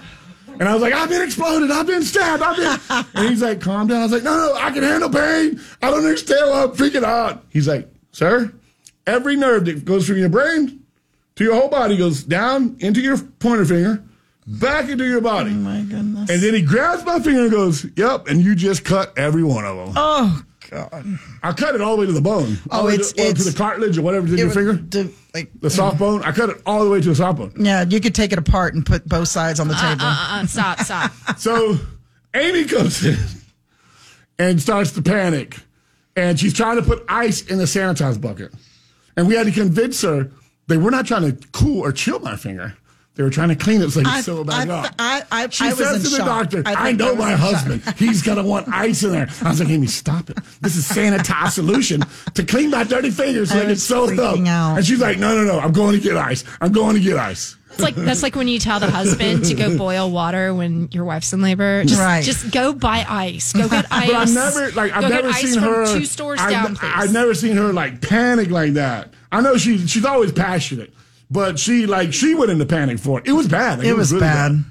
And 0.46 0.68
I 0.68 0.74
was 0.74 0.82
like, 0.82 0.92
I've 0.92 1.08
been 1.08 1.22
exploded. 1.22 1.70
I've 1.70 1.86
been 1.86 2.02
stabbed. 2.02 2.42
I've 2.42 2.56
been. 2.56 3.06
and 3.14 3.28
he's 3.30 3.40
like, 3.40 3.62
calm 3.62 3.88
down. 3.88 4.00
I 4.00 4.02
was 4.02 4.12
like, 4.12 4.22
no, 4.22 4.36
no, 4.36 4.54
I 4.54 4.70
can 4.70 4.82
handle 4.82 5.08
pain. 5.08 5.58
I 5.80 5.90
don't 5.90 6.04
understand 6.04 6.50
why 6.50 6.64
I'm 6.64 6.72
freaking 6.72 7.02
out. 7.02 7.42
He's 7.48 7.66
like, 7.66 7.88
sir, 8.12 8.52
every 9.06 9.36
nerve 9.36 9.64
that 9.64 9.86
goes 9.86 10.06
from 10.06 10.18
your 10.18 10.28
brain 10.28 10.83
to 11.36 11.44
your 11.44 11.54
whole 11.54 11.68
body 11.68 11.96
goes 11.96 12.22
down 12.24 12.76
into 12.80 13.00
your 13.00 13.18
pointer 13.18 13.64
finger, 13.64 14.02
back 14.46 14.88
into 14.88 15.04
your 15.04 15.20
body. 15.20 15.50
Oh 15.50 15.54
my 15.54 15.80
goodness. 15.82 16.30
And 16.30 16.42
then 16.42 16.54
he 16.54 16.62
grabs 16.62 17.04
my 17.04 17.18
finger 17.20 17.42
and 17.42 17.50
goes, 17.50 17.86
yep, 17.96 18.28
and 18.28 18.40
you 18.40 18.54
just 18.54 18.84
cut 18.84 19.16
every 19.18 19.42
one 19.42 19.64
of 19.64 19.76
them. 19.76 19.92
oh 19.96 20.42
God. 20.70 21.04
I 21.42 21.52
cut 21.52 21.74
it 21.74 21.80
all 21.80 21.94
the 21.96 22.00
way 22.00 22.06
to 22.06 22.12
the 22.12 22.20
bone. 22.20 22.58
All 22.70 22.80
Oh, 22.80 22.82
the 22.82 22.88
way 22.88 22.94
it's- 22.94 23.12
to, 23.12 23.22
well, 23.22 23.32
to 23.34 23.42
the 23.44 23.56
cartilage 23.56 23.98
or 23.98 24.02
whatever's 24.02 24.32
in 24.32 24.38
your 24.38 24.46
was 24.46 24.54
finger. 24.56 24.72
the- 24.74 25.12
like, 25.34 25.50
The 25.60 25.70
soft 25.70 25.98
bone. 25.98 26.22
I 26.22 26.32
cut 26.32 26.48
it 26.50 26.62
all 26.64 26.84
the 26.84 26.90
way 26.90 27.00
to 27.00 27.08
the 27.08 27.14
soft 27.14 27.38
bone. 27.38 27.52
yeah, 27.58 27.84
you 27.88 28.00
could 28.00 28.14
take 28.14 28.32
it 28.32 28.38
apart 28.38 28.74
and 28.74 28.84
put 28.86 29.06
both 29.08 29.28
sides 29.28 29.58
on 29.60 29.68
the 29.68 29.74
uh, 29.76 29.80
table. 29.90 30.04
Uh, 30.04 30.08
uh, 30.08 30.42
uh, 30.42 30.46
stop, 30.46 30.80
stop. 30.80 31.12
So 31.38 31.76
Amy 32.32 32.64
comes 32.64 33.04
in 33.04 33.16
and 34.38 34.60
starts 34.62 34.92
to 34.92 35.02
panic. 35.02 35.58
And 36.16 36.38
she's 36.38 36.54
trying 36.54 36.76
to 36.76 36.82
put 36.82 37.04
ice 37.08 37.42
in 37.44 37.58
the 37.58 37.64
sanitize 37.64 38.20
bucket. 38.20 38.52
And 39.16 39.26
we 39.26 39.34
had 39.34 39.46
to 39.46 39.52
convince 39.52 40.00
her 40.02 40.30
they 40.66 40.76
were 40.76 40.90
not 40.90 41.06
trying 41.06 41.22
to 41.36 41.48
cool 41.52 41.80
or 41.84 41.92
chill 41.92 42.18
my 42.20 42.36
finger. 42.36 42.74
They 43.16 43.22
were 43.22 43.30
trying 43.30 43.50
to 43.50 43.54
clean 43.54 43.80
it 43.80 43.90
so 43.92 44.00
you 44.00 44.06
I- 44.08 44.20
sew 44.22 44.40
it 44.40 44.46
back 44.48 44.68
I- 44.68 44.72
up. 44.72 44.94
I- 44.98 45.22
I- 45.30 45.48
she 45.48 45.66
I 45.66 45.68
was 45.68 45.78
says 45.78 45.96
in 45.98 46.02
to 46.02 46.08
the 46.08 46.16
shock. 46.16 46.26
doctor, 46.50 46.62
I 46.66 46.72
I, 46.72 46.74
think 46.74 46.78
I 46.80 46.92
know 47.04 47.14
my 47.14 47.32
husband. 47.32 47.82
He's 47.96 48.22
going 48.22 48.38
to 48.38 48.42
want 48.42 48.66
ice 48.68 49.04
in 49.04 49.12
there. 49.12 49.28
I 49.42 49.50
was 49.50 49.60
like, 49.60 49.68
Amy, 49.68 49.86
stop 49.86 50.30
it. 50.30 50.38
This 50.62 50.74
is 50.74 50.88
sanitize 50.88 51.52
solution 51.52 52.02
to 52.34 52.42
clean 52.44 52.70
my 52.70 52.82
dirty 52.82 53.10
fingers 53.12 53.50
so 53.50 53.54
I 53.54 53.58
they 53.58 53.64
can 53.66 53.70
was 53.70 53.86
sew 53.86 54.08
it 54.08 54.18
up. 54.18 54.36
out. 54.40 54.78
And 54.78 54.84
she's 54.84 54.98
like, 54.98 55.18
no, 55.18 55.32
no, 55.36 55.44
no. 55.44 55.60
I'm 55.60 55.70
going 55.70 55.94
to 55.94 56.00
get 56.00 56.16
ice. 56.16 56.42
I'm 56.60 56.72
going 56.72 56.96
to 56.96 57.00
get 57.00 57.16
ice. 57.16 57.56
It's 57.70 57.82
like 57.82 57.94
that's 57.96 58.22
like 58.22 58.34
when 58.36 58.46
you 58.48 58.58
tell 58.60 58.78
the 58.80 58.88
husband 58.90 59.44
to 59.46 59.54
go 59.54 59.76
boil 59.76 60.08
water 60.10 60.52
when 60.54 60.88
your 60.92 61.04
wife's 61.04 61.32
in 61.32 61.40
labor. 61.40 61.82
Just, 61.84 62.00
Right. 62.00 62.22
just 62.24 62.52
go 62.52 62.72
buy 62.72 63.04
ice. 63.08 63.52
Go 63.52 63.68
get 63.68 63.86
ice. 63.92 64.06
But 64.12 64.16
I've 64.16 64.32
never 64.34 64.70
like 64.72 64.92
I've 64.92 65.02
Go 65.02 65.08
get 65.08 65.14
never 65.24 65.28
ice 65.28 65.52
seen 65.52 65.60
her 65.60 65.86
two 65.98 66.04
stores 66.04 66.40
I've, 66.40 66.50
down, 66.50 66.76
please. 66.76 66.92
I've 66.94 67.12
never 67.12 67.34
seen 67.34 67.56
her 67.56 67.72
like 67.72 68.00
panic 68.00 68.50
like 68.50 68.74
that. 68.74 69.12
I 69.34 69.40
know 69.40 69.56
she 69.56 69.86
she's 69.86 70.04
always 70.04 70.32
passionate, 70.32 70.92
but 71.30 71.58
she 71.58 71.86
like 71.86 72.12
she 72.12 72.34
went 72.34 72.50
into 72.50 72.66
panic 72.66 72.98
for 72.98 73.18
it. 73.20 73.26
It 73.26 73.32
was 73.32 73.48
bad. 73.48 73.78
Like, 73.80 73.88
It 73.88 73.94
was 73.96 74.12
really 74.12 74.20
bad. 74.26 74.64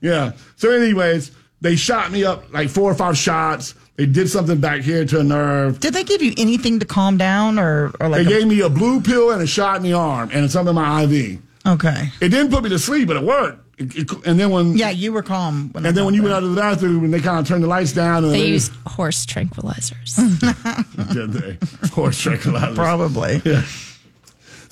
Yeah. 0.00 0.32
So, 0.56 0.70
anyways, 0.70 1.30
they 1.60 1.76
shot 1.76 2.10
me 2.10 2.24
up 2.24 2.52
like 2.52 2.68
four 2.68 2.90
or 2.90 2.94
five 2.94 3.16
shots. 3.16 3.74
They 3.96 4.06
did 4.06 4.28
something 4.30 4.58
back 4.58 4.80
here 4.80 5.04
to 5.04 5.20
a 5.20 5.22
nerve. 5.24 5.78
Did 5.78 5.94
they 5.94 6.02
give 6.02 6.22
you 6.22 6.32
anything 6.36 6.80
to 6.80 6.86
calm 6.86 7.18
down 7.18 7.58
or, 7.58 7.92
or 8.00 8.08
like 8.08 8.26
They 8.26 8.34
a- 8.34 8.38
gave 8.40 8.48
me 8.48 8.60
a 8.60 8.68
blue 8.70 9.00
pill 9.02 9.30
and 9.30 9.40
a 9.42 9.46
shot 9.46 9.76
in 9.76 9.82
the 9.82 9.92
arm 9.92 10.30
and 10.32 10.50
something 10.50 10.70
in 10.70 10.82
my 10.82 11.02
IV. 11.04 11.38
Okay. 11.66 12.08
It 12.20 12.30
didn't 12.30 12.50
put 12.50 12.64
me 12.64 12.70
to 12.70 12.78
sleep, 12.78 13.06
but 13.06 13.16
it 13.16 13.22
worked. 13.22 13.60
It- 13.78 13.94
it- 13.96 14.10
and 14.26 14.40
then 14.40 14.50
when 14.50 14.76
Yeah, 14.76 14.90
you 14.90 15.12
were 15.12 15.22
calm. 15.22 15.68
When 15.72 15.84
and 15.86 15.96
then 15.96 16.04
when 16.06 16.14
you 16.14 16.22
went 16.22 16.34
out 16.34 16.42
of 16.42 16.50
the 16.54 16.60
bathroom 16.60 17.04
and 17.04 17.12
they 17.14 17.20
kind 17.20 17.38
of 17.38 17.46
turned 17.46 17.62
the 17.62 17.68
lights 17.68 17.92
down 17.92 18.24
and 18.24 18.32
They 18.32 18.46
use 18.48 18.70
horse 18.86 19.24
tranquilizers. 19.26 20.16
did 21.12 21.32
they 21.34 21.58
horse 21.90 22.20
tranquilizers. 22.24 22.74
probably. 22.74 23.42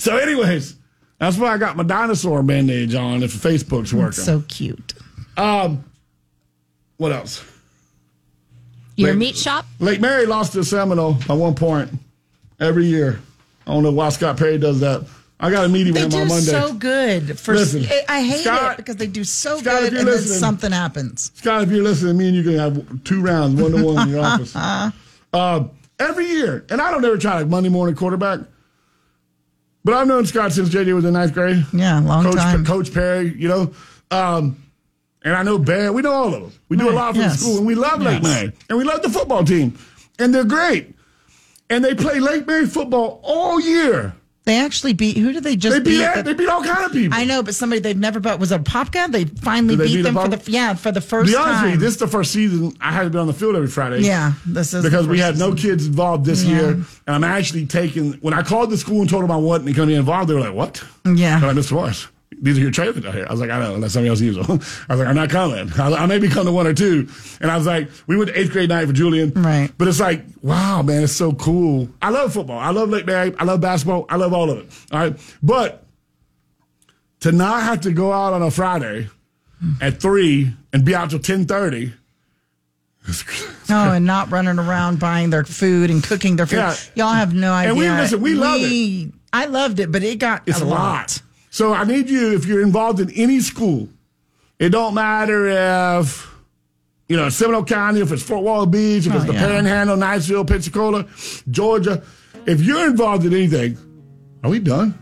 So, 0.01 0.17
anyways, 0.17 0.77
that's 1.19 1.37
why 1.37 1.49
I 1.53 1.59
got 1.59 1.77
my 1.77 1.83
dinosaur 1.83 2.43
bandage 2.43 2.95
on 2.95 3.23
if 3.23 3.33
Facebook's 3.35 3.93
working. 3.93 4.13
So 4.13 4.43
cute. 4.49 4.95
um, 5.37 5.85
what 6.97 7.13
else? 7.13 7.45
Your 8.97 9.11
Wait. 9.11 9.19
meat 9.19 9.37
shop. 9.37 9.67
Lake 9.79 10.01
Mary 10.01 10.27
lost 10.27 10.53
to 10.55 10.65
Seminole 10.65 11.15
by 11.27 11.35
one 11.35 11.55
point 11.55 11.91
every 12.59 12.87
year. 12.87 13.21
I 13.67 13.73
don't 13.73 13.83
know 13.83 13.93
why 13.93 14.09
Scott 14.11 14.37
Perry 14.37 14.59
does 14.59 14.81
that. 14.81 15.07
I 15.39 15.51
got 15.51 15.65
a 15.65 15.69
meeting 15.69 15.95
They 15.95 16.05
with 16.05 16.13
him 16.13 16.19
do 16.19 16.23
on 16.23 16.29
Monday. 16.29 16.51
so 16.51 16.75
good. 16.75 17.39
For 17.39 17.55
Listen, 17.55 17.87
I- 18.09 18.23
hate 18.23 18.43
Scott- 18.43 18.73
it 18.73 18.77
because 18.79 18.97
they 18.97 19.07
do 19.07 19.25
so 19.25 19.59
Scott, 19.59 19.85
if 19.85 19.91
good 19.91 19.99
and 20.01 20.09
then 20.09 20.19
something 20.21 20.71
happens. 20.73 21.31
Scott, 21.35 21.63
if 21.63 21.71
you're 21.71 21.83
listening, 21.83 22.13
to 22.15 22.19
me 22.19 22.29
and 22.29 22.37
you 22.37 22.43
can 22.43 22.59
have 22.59 23.05
two 23.05 23.23
rounds, 23.23 23.61
one 23.61 23.73
to 23.73 23.83
one 23.85 24.07
in 24.09 24.15
your 24.15 24.25
office. 24.25 24.55
Uh, 25.33 25.63
every 26.01 26.27
year, 26.27 26.67
and 26.71 26.81
I 26.81 26.91
don't 26.91 27.05
ever 27.05 27.17
try 27.17 27.37
like 27.39 27.47
Monday 27.47 27.69
morning 27.69 27.95
quarterback, 27.95 28.41
but 29.85 29.95
I've 29.95 30.07
known 30.07 30.27
Scott 30.27 30.53
since 30.53 30.69
JJ 30.69 30.95
was 30.95 31.05
in 31.05 31.13
ninth 31.15 31.33
grade. 31.35 31.65
Yeah, 31.73 32.01
long 32.01 32.25
Coach, 32.25 32.37
time. 32.37 32.65
Coach 32.65 32.93
Perry, 32.93 33.35
you 33.37 33.49
know. 33.49 33.73
Um, 34.11 34.63
and 35.23 35.35
I 35.35 35.43
know 35.43 35.59
Ben. 35.59 35.93
We 35.95 36.03
know 36.03 36.13
all 36.13 36.35
of 36.35 36.43
them. 36.43 36.53
We 36.69 36.77
do 36.77 36.89
a 36.89 36.93
lot 36.93 37.15
for 37.15 37.21
yes. 37.21 37.33
the 37.33 37.39
school, 37.39 37.59
and 37.59 37.67
we 37.67 37.75
love 37.75 38.01
Lake 38.01 38.23
Yes. 38.23 38.35
Mary, 38.43 38.53
and 38.69 38.79
we 38.79 38.85
love 38.85 39.03
the 39.03 39.11
football 39.11 39.45
team, 39.45 39.79
and 40.19 40.35
they're 40.35 40.45
great. 40.45 40.95
And 41.69 41.85
they 41.85 41.95
play 41.95 42.19
Lake 42.21 42.47
Mary 42.47 42.67
football 42.67 43.21
all 43.23 43.61
year. 43.61 44.15
They 44.51 44.59
actually 44.59 44.95
beat. 44.95 45.17
Who 45.17 45.33
did 45.33 45.45
they 45.45 45.55
just 45.55 45.77
They 45.77 45.81
beat 45.81 46.15
beat? 46.15 46.25
they 46.25 46.35
beat 46.35 46.49
all 46.49 46.65
kind 46.65 46.85
of 46.85 46.91
people. 46.93 47.17
I 47.17 47.25
know, 47.25 47.41
but 47.41 47.55
somebody 47.55 47.81
they've 47.81 47.97
never 47.97 48.19
bet 48.19 48.41
was 48.41 48.51
Apopka. 48.51 49.13
They 49.13 49.27
finally 49.27 49.77
they 49.77 49.85
beat, 49.87 49.95
beat 49.97 50.03
them 50.03 50.15
for 50.17 50.27
the 50.27 50.51
yeah 50.51 50.75
for 50.75 50.91
the 50.91 51.01
first 51.01 51.31
be 51.31 51.37
honest 51.37 51.53
time. 51.61 51.65
with 51.67 51.75
you, 51.75 51.79
this 51.81 51.91
is 51.95 51.99
the 51.99 52.09
first 52.09 52.33
season 52.33 52.73
I 52.81 52.91
had 52.91 53.05
to 53.05 53.11
be 53.11 53.19
on 53.19 53.29
the 53.29 53.33
field 53.33 53.55
every 53.55 53.69
Friday. 53.69 54.01
yeah, 54.01 54.33
this 54.45 54.75
is 54.75 54.83
because 54.83 55.07
we 55.07 55.21
had 55.21 55.39
no 55.39 55.55
kids 55.55 55.87
involved 55.87 56.25
this 56.25 56.43
Yeah. 56.43 56.57
year, 56.57 56.69
and 56.73 56.85
I'm 57.07 57.23
actually 57.23 57.67
taking. 57.67 58.15
When 58.15 58.35
I 58.35 58.43
called 58.43 58.71
the 58.71 58.77
school 58.77 59.01
and 59.03 59.09
told 59.09 59.23
them 59.23 59.31
I 59.31 59.37
wasn't 59.37 59.77
going 59.77 59.89
to 59.89 59.93
be 59.93 59.95
involved, 59.95 60.29
they 60.29 60.35
were 60.35 60.41
like, 60.41 60.55
"What?" 60.55 60.83
Yeah. 61.05 61.37
I'm 61.37 61.57
like, 61.57 61.71
Morris, 61.71 62.09
these 62.43 62.57
are 62.57 62.61
your 62.63 62.71
trailers 62.71 63.05
out 63.05 63.15
here. 63.15 63.27
I 63.29 63.33
was 63.33 63.41
like, 63.41 63.51
I 63.51 63.59
don't 63.59 63.69
know, 63.69 63.75
unless 63.75 63.93
somebody 63.93 64.09
else 64.09 64.21
uses 64.21 64.47
them. 64.47 64.61
I 64.89 64.93
was 64.95 64.99
like, 65.01 65.09
I'm 65.09 65.15
not 65.17 65.29
coming. 65.31 65.71
I, 65.79 65.93
I 65.93 66.07
maybe 66.07 66.29
come 66.29 66.47
to 66.47 66.53
one 66.53 66.67
or 66.67 66.73
two. 66.75 67.07
And 67.41 67.51
I 67.51 67.57
was 67.57 67.67
like, 67.67 67.89
we 68.07 68.17
went 68.17 68.31
to 68.31 68.39
eighth 68.39 68.51
grade 68.53 68.69
night 68.71 68.87
for 68.87 68.93
Julian. 68.93 69.33
Right. 69.35 69.71
But 69.77 69.89
it's 69.89 70.01
like, 70.01 70.25
wow, 70.43 70.83
man, 70.83 71.03
it's 71.05 71.13
so 71.13 71.33
cool. 71.33 71.89
I 72.01 72.11
love 72.11 72.33
football. 72.33 72.59
I 72.59 72.71
love 72.71 72.89
Lake 72.89 73.05
Mary. 73.07 73.35
I 73.39 73.45
love 73.45 73.61
basketball. 73.61 74.07
I 74.09 74.17
love 74.17 74.33
all 74.33 74.51
of 74.51 74.59
it. 74.59 74.67
All 74.93 74.99
right. 75.01 75.37
But 75.43 75.85
to 77.21 77.33
not 77.33 77.63
have 77.65 77.83
to 77.83 77.93
go 77.93 78.13
out 78.13 78.33
on 78.33 78.43
a 78.43 78.51
Friday 78.51 79.09
at 79.83 80.01
three 80.01 80.55
and 80.73 80.85
be 80.85 80.95
out 80.95 81.11
till 81.11 81.19
ten 81.19 81.45
thirty. 81.45 81.93
Oh, 83.69 83.93
and 83.93 84.05
not 84.07 84.31
running 84.31 84.59
around 84.59 85.01
buying 85.01 85.31
their 85.31 85.45
food 85.45 85.91
and 85.91 86.03
cooking 86.03 86.37
their 86.37 86.47
food. 86.47 86.57
Yeah. 86.57 86.75
Y'all 86.95 87.13
have 87.13 87.35
no 87.35 87.53
idea. 87.53 87.71
And 87.71 87.79
we- 87.79 87.91
listen, 87.91 88.21
we 88.21 88.35
love 88.35 88.61
it. 88.63 89.13
I 89.33 89.47
loved 89.47 89.79
it, 89.81 89.93
but 89.93 90.03
it 90.03 90.19
got 90.19 90.43
It's 90.47 90.61
a 90.61 90.65
a 90.65 90.67
lot. 90.67 91.23
So 91.51 91.73
I 91.75 91.85
need 91.85 92.09
you, 92.09 92.35
if 92.35 92.47
you're 92.47 92.63
involved 92.63 93.01
in 93.01 93.11
any 93.11 93.41
school, 93.41 93.89
it 94.59 94.71
don't 94.71 94.95
matter 94.95 95.49
if 95.99 96.29
you 97.09 97.17
know, 97.17 97.29
Seminole 97.29 97.65
County, 97.65 98.01
if 98.01 98.13
it's 98.13 98.23
Fort 98.23 98.45
Walton 98.45 98.71
Beach, 98.71 99.05
if 99.07 99.13
it's 99.13 99.25
oh, 99.25 99.27
the 99.27 99.33
yeah. 99.33 99.47
Panhandle, 99.47 99.97
Niceville, 99.97 100.47
Pensacola, 100.47 101.07
Georgia, 101.51 102.05
if 102.47 102.61
you're 102.61 102.89
involved 102.89 103.27
in 103.27 103.33
anything, 103.35 103.77
are 104.45 104.51
we 104.51 104.61
done 104.61 104.95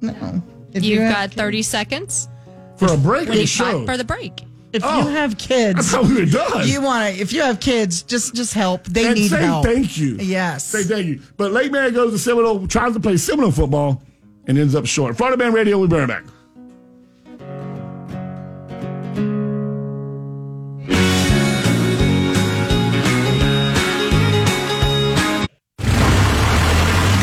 No. 0.00 0.42
If 0.72 0.84
You've 0.84 1.02
you 1.02 1.08
got 1.08 1.30
kids- 1.30 1.34
30 1.42 1.62
seconds 1.62 2.28
for 2.76 2.92
a 2.92 2.96
break? 2.96 3.28
when 3.28 3.38
or 3.38 3.40
you 3.40 3.46
show? 3.48 3.84
for 3.84 3.96
the 3.96 4.04
break. 4.04 4.42
If 4.72 4.82
Oh. 4.84 4.98
you 5.00 5.08
have 5.08 5.32
I 5.32 5.34
kids, 5.34 5.90
thought 5.90 6.04
we 6.04 6.14
were 6.20 6.26
done. 6.26 6.68
you 6.68 6.82
want 6.82 7.14
to. 7.16 7.20
If 7.20 7.32
you 7.32 7.40
have 7.42 7.58
kids, 7.60 8.02
just 8.02 8.34
just 8.34 8.52
help. 8.52 8.84
They 8.84 9.06
and 9.06 9.14
need 9.14 9.30
say 9.30 9.42
help. 9.42 9.64
thank 9.64 9.96
you. 9.96 10.16
Yes. 10.20 10.64
Say 10.66 10.82
thank 10.82 11.06
you. 11.06 11.20
But 11.38 11.52
Lake 11.52 11.72
Man 11.72 11.94
goes 11.94 12.12
to 12.12 12.18
Seminole, 12.18 12.66
tries 12.68 12.92
to 12.92 13.00
play 13.00 13.16
Seminole 13.16 13.52
football, 13.52 14.02
and 14.46 14.58
ends 14.58 14.74
up 14.74 14.86
short. 14.86 15.16
Florida 15.16 15.36
Man 15.36 15.52
Radio, 15.52 15.78
we'll 15.78 15.88
be 15.88 15.96
right 15.96 16.08
back. 16.08 16.24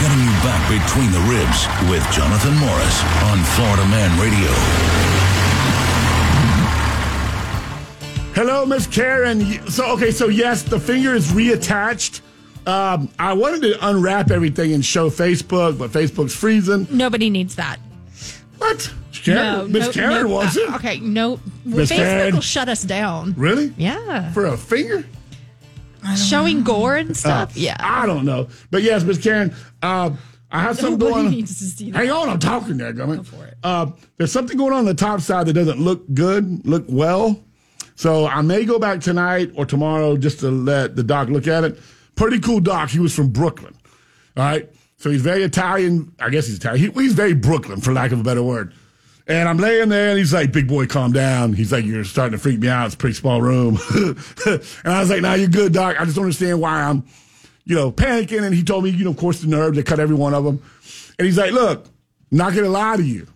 Getting 0.02 0.24
you 0.24 0.36
back 0.44 0.64
between 0.68 1.12
the 1.12 1.24
ribs 1.32 1.68
with 1.90 2.04
Jonathan 2.12 2.56
Morris 2.58 3.04
on 3.32 3.40
Florida 3.56 3.86
Man 3.88 4.20
Radio. 4.20 4.52
Hello, 8.36 8.66
Miss 8.66 8.88
Karen. 8.88 9.42
So, 9.70 9.86
okay, 9.94 10.12
so 10.12 10.28
yes, 10.28 10.64
the 10.64 10.80
finger 10.80 11.14
is 11.14 11.32
reattached. 11.32 12.22
Um, 12.66 13.10
I 13.20 13.34
wanted 13.34 13.62
to 13.64 13.88
unwrap 13.88 14.32
everything 14.32 14.74
and 14.74 14.84
show 14.84 15.10
Facebook, 15.10 15.78
but 15.78 15.92
Facebook's 15.92 16.36
freezing. 16.36 16.88
Nobody 16.90 17.30
needs 17.30 17.56
that. 17.56 17.78
What? 18.58 18.94
Karen, 19.12 19.72
Miss 19.72 19.88
no, 19.88 19.92
Karen 19.92 20.24
no, 20.24 20.34
wants 20.36 20.58
uh, 20.58 20.62
it. 20.62 20.74
Okay, 20.76 21.00
no. 21.00 21.40
Miss 21.66 21.92
Facebook 21.92 21.96
Karen. 21.98 22.34
will 22.36 22.42
shut 22.42 22.70
us 22.70 22.84
down. 22.84 23.34
Really? 23.38 23.74
Yeah. 23.78 24.32
For 24.32 24.46
a 24.46 24.58
finger? 24.58 25.06
Showing 26.18 26.64
gore 26.64 26.98
and 26.98 27.16
stuff. 27.16 27.56
yeah. 27.56 27.78
I 27.80 28.06
don't 28.06 28.26
know. 28.26 28.50
But 28.72 28.84
yes, 28.84 29.04
Miss 29.04 29.18
Karen, 29.22 29.54
uh, 29.82 30.12
I 30.52 30.62
have 30.62 30.76
something 30.78 31.00
Nobody 31.00 31.14
going 31.14 31.26
on. 31.28 31.32
needs 31.32 31.58
to 31.60 31.64
see 31.64 31.92
that. 31.92 31.98
Hang 31.98 32.12
on, 32.12 32.30
I'm 32.30 32.40
talking 32.40 32.78
there, 32.78 32.94
Gummit. 32.94 33.18
Go 33.18 33.24
for 33.24 33.46
it. 33.46 33.58
Uh, 33.64 33.88
there's 34.18 34.32
something 34.32 34.58
going 34.58 34.74
on 34.74 34.80
on 34.80 34.86
the 34.86 34.94
top 34.94 35.22
side 35.22 35.48
that 35.48 35.54
doesn't 35.54 35.80
look 35.80 36.04
good, 36.14 36.66
look 36.68 36.86
well. 36.90 37.42
So 37.96 38.28
I 38.28 38.42
may 38.42 38.66
go 38.66 38.80
back 38.80 39.00
tonight 39.00 39.52
or 39.56 39.66
tomorrow 39.66 40.18
just 40.18 40.40
to 40.42 40.52
let 40.52 40.96
the 40.96 41.04
doc 41.04 41.30
look 41.30 41.48
at 41.48 41.64
it. 41.64 41.80
Pretty 42.16 42.40
cool 42.40 42.60
doc. 42.60 42.90
He 42.90 43.00
was 43.00 43.16
from 43.16 43.30
Brooklyn. 43.30 43.76
All 44.38 44.44
right. 44.44 44.70
So 44.98 45.10
he's 45.10 45.22
very 45.22 45.44
Italian. 45.44 46.14
I 46.20 46.30
guess 46.30 46.48
he's 46.48 46.58
Italian. 46.58 46.94
He, 46.94 47.02
he's 47.02 47.14
very 47.14 47.34
Brooklyn, 47.34 47.82
for 47.82 47.92
lack 47.92 48.12
of 48.12 48.20
a 48.20 48.24
better 48.24 48.44
word. 48.44 48.74
And 49.26 49.48
I'm 49.48 49.58
laying 49.58 49.90
there, 49.90 50.10
and 50.10 50.20
he's 50.20 50.34
like, 50.34 50.52
"Big 50.52 50.68
boy, 50.68 50.86
calm 50.86 51.14
down." 51.14 51.54
He's 51.54 51.72
like, 51.72 51.86
"You're 51.86 52.04
starting 52.04 52.34
to 52.34 52.38
freak 52.38 52.60
me 52.60 52.68
out. 52.68 52.88
It's 52.88 52.96
a 52.96 52.98
pretty 52.98 53.16
small 53.16 53.42
room." 53.42 53.80
and 53.96 54.60
I 54.86 55.00
was 55.00 55.10
like, 55.10 55.22
"Nah, 55.22 55.36
you're 55.36 55.48
good, 55.48 55.74
doc. 55.74 55.96
I 56.00 56.04
just 56.04 56.16
don't 56.16 56.26
understand 56.26 56.60
why 56.60 56.82
I'm, 56.84 57.06
you 57.64 57.76
know, 57.76 57.92
panicking." 57.92 58.44
And 58.44 58.54
he 58.54 58.64
told 58.64 58.84
me, 58.84 58.90
you 58.90 59.06
know, 59.06 59.12
of 59.12 59.18
course, 59.18 59.40
the 59.40 59.48
nerves. 59.48 59.78
They 59.78 59.84
cut 59.84 60.00
every 60.02 60.16
one 60.16 60.34
of 60.34 60.44
them. 60.44 60.62
And 61.18 61.26
he's 61.26 61.38
like, 61.38 61.54
"Look, 61.54 61.88
not 62.32 62.54
gonna 62.54 62.68
lie 62.68 62.98
to 62.98 63.04
you. 63.04 63.28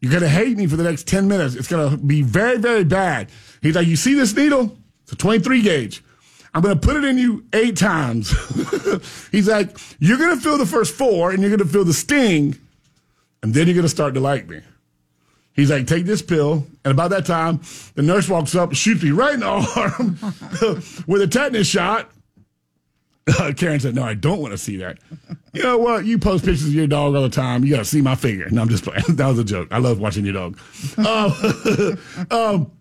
You're 0.00 0.12
gonna 0.12 0.28
hate 0.28 0.56
me 0.56 0.66
for 0.66 0.76
the 0.76 0.84
next 0.84 1.06
10 1.06 1.28
minutes. 1.28 1.54
It's 1.54 1.68
gonna 1.68 1.96
be 1.96 2.22
very, 2.22 2.58
very 2.58 2.84
bad. 2.84 3.30
He's 3.60 3.76
like, 3.76 3.86
You 3.86 3.96
see 3.96 4.14
this 4.14 4.34
needle? 4.34 4.76
It's 5.02 5.12
a 5.12 5.16
23 5.16 5.62
gauge. 5.62 6.02
I'm 6.54 6.62
gonna 6.62 6.76
put 6.76 6.96
it 6.96 7.04
in 7.04 7.16
you 7.18 7.44
eight 7.52 7.76
times. 7.76 8.30
He's 9.32 9.48
like, 9.48 9.76
You're 9.98 10.18
gonna 10.18 10.40
feel 10.40 10.58
the 10.58 10.66
first 10.66 10.94
four 10.94 11.30
and 11.30 11.40
you're 11.42 11.50
gonna 11.50 11.68
feel 11.68 11.84
the 11.84 11.94
sting, 11.94 12.58
and 13.42 13.54
then 13.54 13.66
you're 13.66 13.76
gonna 13.76 13.88
start 13.88 14.14
to 14.14 14.20
like 14.20 14.48
me. 14.48 14.60
He's 15.54 15.70
like, 15.70 15.86
Take 15.86 16.04
this 16.04 16.20
pill. 16.22 16.66
And 16.84 16.92
about 16.92 17.10
that 17.10 17.24
time, 17.26 17.60
the 17.94 18.02
nurse 18.02 18.28
walks 18.28 18.54
up 18.54 18.74
shoots 18.74 19.02
me 19.02 19.10
right 19.12 19.34
in 19.34 19.40
the 19.40 19.46
arm 19.76 21.04
with 21.06 21.22
a 21.22 21.26
tetanus 21.26 21.66
shot. 21.66 22.10
Karen 23.56 23.78
said, 23.78 23.94
"No, 23.94 24.02
I 24.02 24.14
don't 24.14 24.40
want 24.40 24.50
to 24.50 24.58
see 24.58 24.78
that." 24.78 24.98
you 25.52 25.62
know 25.62 25.78
what? 25.78 26.04
You 26.04 26.18
post 26.18 26.44
pictures 26.44 26.66
of 26.66 26.74
your 26.74 26.88
dog 26.88 27.14
all 27.14 27.22
the 27.22 27.28
time. 27.28 27.62
You 27.64 27.70
got 27.70 27.78
to 27.78 27.84
see 27.84 28.00
my 28.00 28.16
finger. 28.16 28.50
No, 28.50 28.62
I'm 28.62 28.68
just 28.68 28.82
playing. 28.82 29.04
that 29.10 29.28
was 29.28 29.38
a 29.38 29.44
joke. 29.44 29.68
I 29.70 29.78
love 29.78 30.00
watching 30.00 30.24
your 30.24 30.34
dog. 30.34 30.58
um, 30.98 31.98
um, 32.32 32.72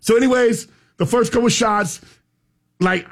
so, 0.00 0.16
anyways, 0.16 0.66
the 0.96 1.06
first 1.06 1.32
couple 1.32 1.48
shots, 1.48 2.00
like, 2.80 3.06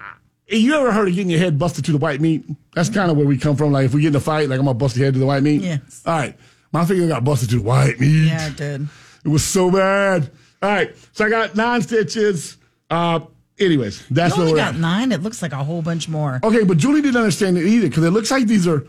you 0.48 0.74
ever 0.74 0.90
heard 0.92 1.08
of 1.08 1.14
getting 1.14 1.30
your 1.30 1.38
head 1.38 1.58
busted 1.58 1.84
to 1.86 1.92
the 1.92 1.98
white 1.98 2.20
meat? 2.20 2.44
That's 2.74 2.88
kind 2.88 3.10
of 3.10 3.16
where 3.16 3.26
we 3.26 3.38
come 3.38 3.56
from. 3.56 3.72
Like, 3.72 3.86
if 3.86 3.94
we 3.94 4.02
get 4.02 4.08
in 4.08 4.16
a 4.16 4.20
fight, 4.20 4.48
like 4.48 4.58
I'm 4.58 4.64
gonna 4.64 4.78
bust 4.78 4.96
your 4.96 5.04
head 5.06 5.14
to 5.14 5.20
the 5.20 5.26
white 5.26 5.42
meat. 5.42 5.62
Yes. 5.62 6.02
All 6.06 6.16
right, 6.16 6.36
my 6.72 6.84
finger 6.84 7.06
got 7.08 7.24
busted 7.24 7.50
to 7.50 7.56
the 7.56 7.62
white 7.62 8.00
meat. 8.00 8.26
Yeah, 8.26 8.48
it 8.48 8.56
did. 8.56 8.88
It 9.24 9.28
was 9.28 9.44
so 9.44 9.70
bad. 9.70 10.30
All 10.62 10.68
right, 10.70 10.94
so 11.12 11.24
I 11.24 11.30
got 11.30 11.54
nine 11.56 11.82
stitches. 11.82 12.56
Uh, 12.90 13.20
anyways, 13.58 14.04
that's 14.10 14.32
what 14.32 14.38
You 14.38 14.42
only 14.42 14.52
we're 14.54 14.58
got 14.58 14.74
at. 14.74 14.80
nine. 14.80 15.12
It 15.12 15.22
looks 15.22 15.40
like 15.42 15.52
a 15.52 15.62
whole 15.62 15.82
bunch 15.82 16.08
more. 16.08 16.40
Okay, 16.42 16.64
but 16.64 16.76
Julie 16.78 17.00
didn't 17.02 17.16
understand 17.18 17.56
it 17.56 17.64
either 17.66 17.88
because 17.88 18.04
it 18.04 18.10
looks 18.10 18.30
like 18.30 18.46
these 18.46 18.66
are 18.66 18.84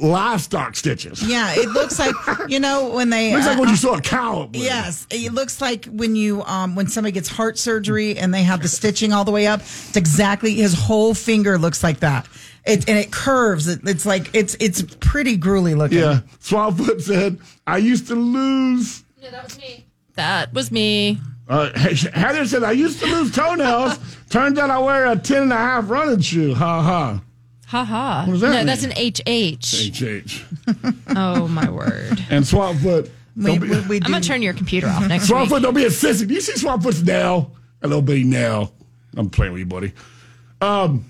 livestock 0.00 0.76
stitches. 0.76 1.22
Yeah, 1.26 1.52
it 1.54 1.68
looks 1.70 1.98
like 1.98 2.14
you 2.48 2.60
know 2.60 2.90
when 2.90 3.10
they. 3.10 3.30
it 3.32 3.34
Looks 3.34 3.46
like 3.46 3.56
uh, 3.56 3.60
when 3.60 3.68
you 3.70 3.76
saw 3.76 3.94
a 3.94 4.00
cow. 4.00 4.44
with. 4.46 4.56
Yes, 4.56 5.06
it 5.10 5.32
looks 5.32 5.60
like 5.60 5.86
when 5.86 6.16
you 6.16 6.42
um 6.44 6.74
when 6.74 6.86
somebody 6.88 7.12
gets 7.12 7.28
heart 7.28 7.58
surgery 7.58 8.16
and 8.16 8.32
they 8.32 8.42
have 8.42 8.62
the 8.62 8.68
stitching 8.68 9.12
all 9.12 9.24
the 9.24 9.30
way 9.32 9.46
up. 9.46 9.60
It's 9.60 9.96
exactly 9.96 10.54
his 10.54 10.74
whole 10.74 11.14
finger 11.14 11.58
looks 11.58 11.82
like 11.82 12.00
that. 12.00 12.28
It 12.66 12.88
and 12.88 12.98
it 12.98 13.10
curves. 13.10 13.68
It, 13.68 13.80
it's 13.84 14.04
like 14.06 14.34
it's 14.34 14.56
it's 14.60 14.82
pretty 15.00 15.36
gruely 15.36 15.74
looking. 15.74 15.98
Yeah. 15.98 16.20
Swampfoot 16.40 17.00
said, 17.00 17.38
I 17.66 17.78
used 17.78 18.06
to 18.08 18.14
lose. 18.14 19.02
No, 19.22 19.30
that 19.30 19.44
was 19.44 19.58
me. 19.58 19.86
That 20.14 20.52
was 20.52 20.70
me. 20.70 21.18
Uh, 21.48 21.70
Heather 21.76 22.44
said, 22.46 22.62
I 22.62 22.72
used 22.72 23.00
to 23.00 23.06
lose 23.06 23.34
toenails. 23.34 23.98
Turns 24.28 24.56
out 24.58 24.70
I 24.70 24.78
wear 24.78 25.06
a 25.10 25.16
10 25.16 25.42
and 25.42 25.52
a 25.52 25.56
half 25.56 25.90
running 25.90 26.20
shoe. 26.20 26.54
Ha 26.54 26.82
ha. 26.82 27.20
Ha 27.70 27.84
ha. 27.84 28.26
does 28.28 28.40
that 28.40 28.48
no, 28.50 28.56
mean? 28.56 28.66
that's 28.66 28.82
an 28.82 28.90
HH. 28.90 29.94
HH. 29.96 30.44
Oh, 31.16 31.46
my 31.46 31.70
word. 31.70 32.18
And 32.28 32.44
Swampfoot. 32.44 33.10
we, 33.36 33.58
be, 33.58 33.68
we, 33.68 33.80
we 33.82 33.96
I'm 34.02 34.10
going 34.10 34.22
to 34.22 34.26
turn 34.28 34.42
your 34.42 34.54
computer 34.54 34.88
off 34.88 35.06
next 35.06 35.30
week. 35.30 35.38
Swampfoot, 35.38 35.62
don't 35.62 35.74
be 35.74 35.84
a 35.84 35.88
sissy. 35.88 36.26
Do 36.26 36.34
you 36.34 36.40
see 36.40 36.54
Swampfoot's 36.54 37.02
nail? 37.04 37.52
A 37.82 37.86
little 37.86 38.02
bitty 38.02 38.24
nail. 38.24 38.72
I'm 39.16 39.30
playing 39.30 39.52
with 39.52 39.60
you, 39.60 39.66
buddy. 39.66 39.92
Um, 40.60 41.04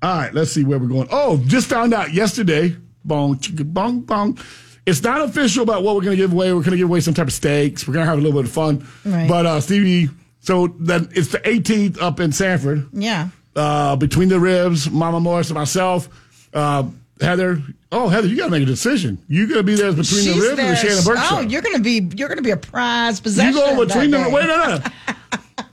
all 0.00 0.16
right, 0.16 0.32
let's 0.32 0.52
see 0.52 0.62
where 0.62 0.78
we're 0.78 0.86
going. 0.86 1.08
Oh, 1.10 1.42
just 1.46 1.68
found 1.68 1.92
out 1.92 2.12
yesterday. 2.14 2.76
Bong, 3.04 3.36
chicka, 3.38 3.64
bong, 3.72 4.02
bong. 4.02 4.38
It's 4.86 5.02
not 5.02 5.22
official 5.22 5.64
about 5.64 5.82
what 5.82 5.96
we're 5.96 6.02
going 6.02 6.16
to 6.16 6.22
give 6.22 6.32
away. 6.32 6.52
We're 6.52 6.60
going 6.60 6.70
to 6.72 6.76
give 6.76 6.88
away 6.88 7.00
some 7.00 7.14
type 7.14 7.26
of 7.26 7.32
steaks. 7.32 7.86
We're 7.86 7.94
going 7.94 8.04
to 8.06 8.10
have 8.10 8.18
a 8.18 8.22
little 8.22 8.40
bit 8.40 8.48
of 8.48 8.52
fun. 8.54 8.86
Right. 9.04 9.28
But 9.28 9.46
uh, 9.46 9.60
Stevie, 9.60 10.08
so 10.38 10.68
then 10.78 11.08
it's 11.14 11.28
the 11.32 11.38
18th 11.38 12.00
up 12.00 12.20
in 12.20 12.30
Sanford. 12.32 12.88
yeah. 12.92 13.28
Uh, 13.60 13.96
between 13.96 14.28
the 14.30 14.40
ribs, 14.40 14.90
Mama 14.90 15.20
Morris 15.20 15.48
and 15.50 15.54
myself. 15.58 16.08
Uh, 16.54 16.84
Heather. 17.20 17.60
Oh, 17.92 18.08
Heather, 18.08 18.26
you 18.28 18.36
got 18.36 18.46
to 18.46 18.50
make 18.50 18.62
a 18.62 18.66
decision. 18.66 19.18
You 19.28 19.46
going 19.46 19.58
to 19.58 19.62
be 19.62 19.74
there 19.74 19.90
between 19.92 20.24
the 20.24 20.32
She's 20.32 20.36
ribs 20.40 20.52
or 20.52 20.56
there. 20.56 20.70
the 20.70 20.76
Shannon 20.76 21.04
Burke 21.04 21.18
Oh, 21.20 21.28
show? 21.28 21.40
you're 21.40 21.60
gonna 21.60 21.78
be 21.80 22.08
you're 22.16 22.28
gonna 22.30 22.40
be 22.40 22.52
a 22.52 22.56
prize 22.56 23.20
possession. 23.20 23.52
You 23.52 23.60
go 23.60 23.84
between 23.84 24.10
the 24.12 24.18
wait, 24.30 24.46
no, 24.46 24.56
no. 24.78 25.14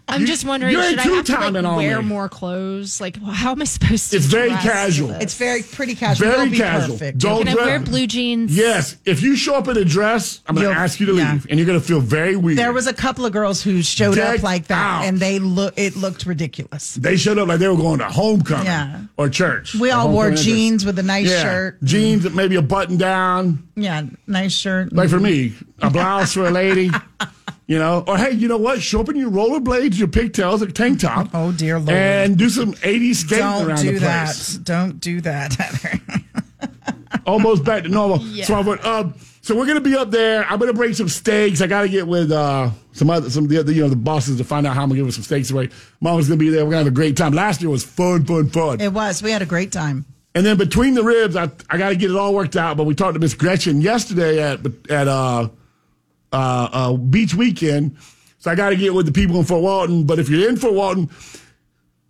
I'm 0.09 0.25
just 0.25 0.45
wondering, 0.45 0.71
you 0.73 0.79
ain't 0.81 0.99
should 1.01 1.11
I 1.11 1.15
have 1.15 1.25
to 1.25 1.31
two-timing 1.33 1.63
like, 1.63 1.71
on 1.71 1.77
wear 1.77 2.01
me. 2.01 2.07
more 2.07 2.29
clothes? 2.29 3.01
Like, 3.01 3.21
how 3.21 3.51
am 3.51 3.61
I 3.61 3.65
supposed 3.65 4.11
to 4.11 4.17
It's 4.17 4.25
very 4.25 4.49
dress 4.49 4.63
for 4.63 4.69
casual. 4.71 5.07
this? 5.09 5.23
It's 5.23 5.33
very 5.35 5.63
pretty 5.63 5.95
casual. 5.95 6.27
Very 6.29 6.41
It'll 6.43 6.51
be 6.51 6.57
casual. 6.57 6.95
perfect. 6.97 7.17
Don't 7.17 7.39
Can 7.39 7.47
I 7.49 7.53
dress- 7.53 7.65
wear 7.65 7.79
blue 7.81 8.07
jeans? 8.07 8.55
Yes, 8.55 8.95
if 9.03 9.21
you 9.21 9.35
show 9.35 9.55
up 9.55 9.67
in 9.67 9.75
a 9.75 9.83
dress, 9.83 10.39
I'm 10.47 10.55
going 10.55 10.67
to 10.67 10.71
You'll- 10.73 10.79
ask 10.81 10.99
you 11.01 11.07
to 11.07 11.15
yeah. 11.15 11.33
leave, 11.33 11.47
and 11.49 11.59
you're 11.59 11.65
going 11.67 11.79
to 11.79 11.85
feel 11.85 11.99
very 11.99 12.35
weird. 12.37 12.57
There 12.57 12.71
was 12.71 12.87
a 12.87 12.93
couple 12.93 13.25
of 13.25 13.33
girls 13.33 13.61
who 13.61 13.81
showed 13.81 14.15
Decked 14.15 14.37
up 14.39 14.43
like 14.43 14.67
that, 14.67 15.01
out. 15.01 15.03
and 15.05 15.19
they 15.19 15.39
look. 15.39 15.73
It 15.75 15.95
looked 15.97 16.25
ridiculous. 16.25 16.93
they 16.95 17.17
showed 17.17 17.37
up 17.37 17.49
like 17.49 17.59
they 17.59 17.67
were 17.67 17.75
going 17.75 17.99
to 17.99 18.05
homecoming 18.05 18.65
Yeah. 18.65 19.01
or 19.17 19.27
church. 19.29 19.75
We 19.75 19.91
all 19.91 20.09
wore 20.09 20.31
jeans 20.31 20.85
with 20.85 20.97
a 20.99 21.03
nice 21.03 21.27
Yeah, 21.29 21.41
shirt. 21.43 21.83
jeans, 21.83 22.29
maybe 22.31 22.55
a 22.55 22.61
button 22.61 22.95
down, 22.97 23.67
Yeah, 23.75 24.03
nice 24.25 24.53
shirt. 24.53 24.93
like 24.93 25.09
for 25.09 25.19
me, 25.19 25.53
a 25.81 25.89
blouse 25.89 26.33
for 26.33 26.47
a 26.47 26.51
lady. 26.51 26.91
You 27.67 27.77
know, 27.77 28.03
or 28.07 28.17
hey, 28.17 28.31
you 28.31 28.47
know 28.47 28.57
what? 28.57 28.81
Show 28.81 29.01
up 29.01 29.09
in 29.09 29.17
your 29.17 29.29
rollerblades, 29.29 29.99
your 29.99 30.07
pigtails, 30.07 30.61
a 30.61 30.71
tank 30.71 31.01
top. 31.01 31.29
Oh, 31.33 31.51
dear 31.51 31.77
Lord. 31.77 31.89
And 31.89 32.37
do 32.37 32.49
some 32.49 32.73
80s 32.75 33.15
skating 33.15 33.43
Don't 33.45 33.67
around 33.67 33.81
do 33.81 33.93
the 33.93 33.99
that. 33.99 34.25
place. 34.25 34.53
Don't 34.55 34.99
do 35.01 35.19
that, 35.21 35.53
Heather. 35.53 35.99
almost 37.25 37.63
back 37.65 37.83
to 37.83 37.89
normal. 37.89 38.19
So 38.43 38.55
I 38.55 38.61
went, 38.61 38.85
um, 38.85 39.13
so 39.41 39.55
we're 39.55 39.65
gonna 39.67 39.81
be 39.81 39.95
up 39.95 40.11
there. 40.11 40.45
I'm 40.45 40.59
gonna 40.59 40.73
bring 40.73 40.93
some 40.93 41.09
steaks. 41.09 41.61
I 41.61 41.67
gotta 41.67 41.89
get 41.89 42.07
with 42.07 42.31
uh, 42.31 42.69
some 42.93 43.09
other 43.09 43.29
some 43.29 43.43
of 43.45 43.49
the 43.49 43.59
other 43.59 43.71
you 43.71 43.81
know 43.81 43.89
the 43.89 43.95
bosses 43.95 44.37
to 44.37 44.43
find 44.43 44.65
out 44.65 44.73
how 44.75 44.83
I'm 44.83 44.89
gonna 44.89 44.99
give 44.99 45.07
us 45.07 45.15
some 45.15 45.23
steaks 45.23 45.51
away. 45.51 45.69
Mama's 46.01 46.27
gonna 46.27 46.37
be 46.37 46.49
there. 46.49 46.65
We're 46.65 46.71
gonna 46.71 46.85
have 46.85 46.87
a 46.87 46.95
great 46.95 47.15
time. 47.17 47.31
Last 47.33 47.61
year 47.61 47.69
was 47.69 47.83
fun, 47.83 48.25
fun, 48.25 48.49
fun. 48.49 48.81
it 48.81 48.91
was. 48.93 49.21
We 49.23 49.31
had 49.31 49.41
a 49.41 49.45
great 49.45 49.71
time. 49.71 50.05
And 50.35 50.45
then 50.45 50.57
between 50.57 50.93
the 50.95 51.03
ribs, 51.03 51.35
I 51.35 51.49
I 51.69 51.77
gotta 51.77 51.95
get 51.95 52.11
it 52.11 52.17
all 52.17 52.33
worked 52.33 52.55
out. 52.57 52.77
But 52.77 52.85
we 52.85 52.95
talked 52.95 53.13
to 53.13 53.19
Miss 53.19 53.33
Gretchen 53.33 53.81
yesterday 53.81 54.41
at 54.41 54.59
at 54.89 55.07
uh, 55.07 55.49
uh, 56.31 56.69
uh, 56.71 56.93
Beach 56.93 57.33
Weekend. 57.33 57.97
So 58.39 58.51
I 58.51 58.55
gotta 58.55 58.75
get 58.75 58.93
with 58.93 59.05
the 59.05 59.11
people 59.11 59.37
in 59.37 59.45
Fort 59.45 59.61
Walton. 59.61 60.05
But 60.05 60.19
if 60.19 60.29
you're 60.29 60.47
in 60.47 60.57
Fort 60.57 60.73
Walton, 60.73 61.09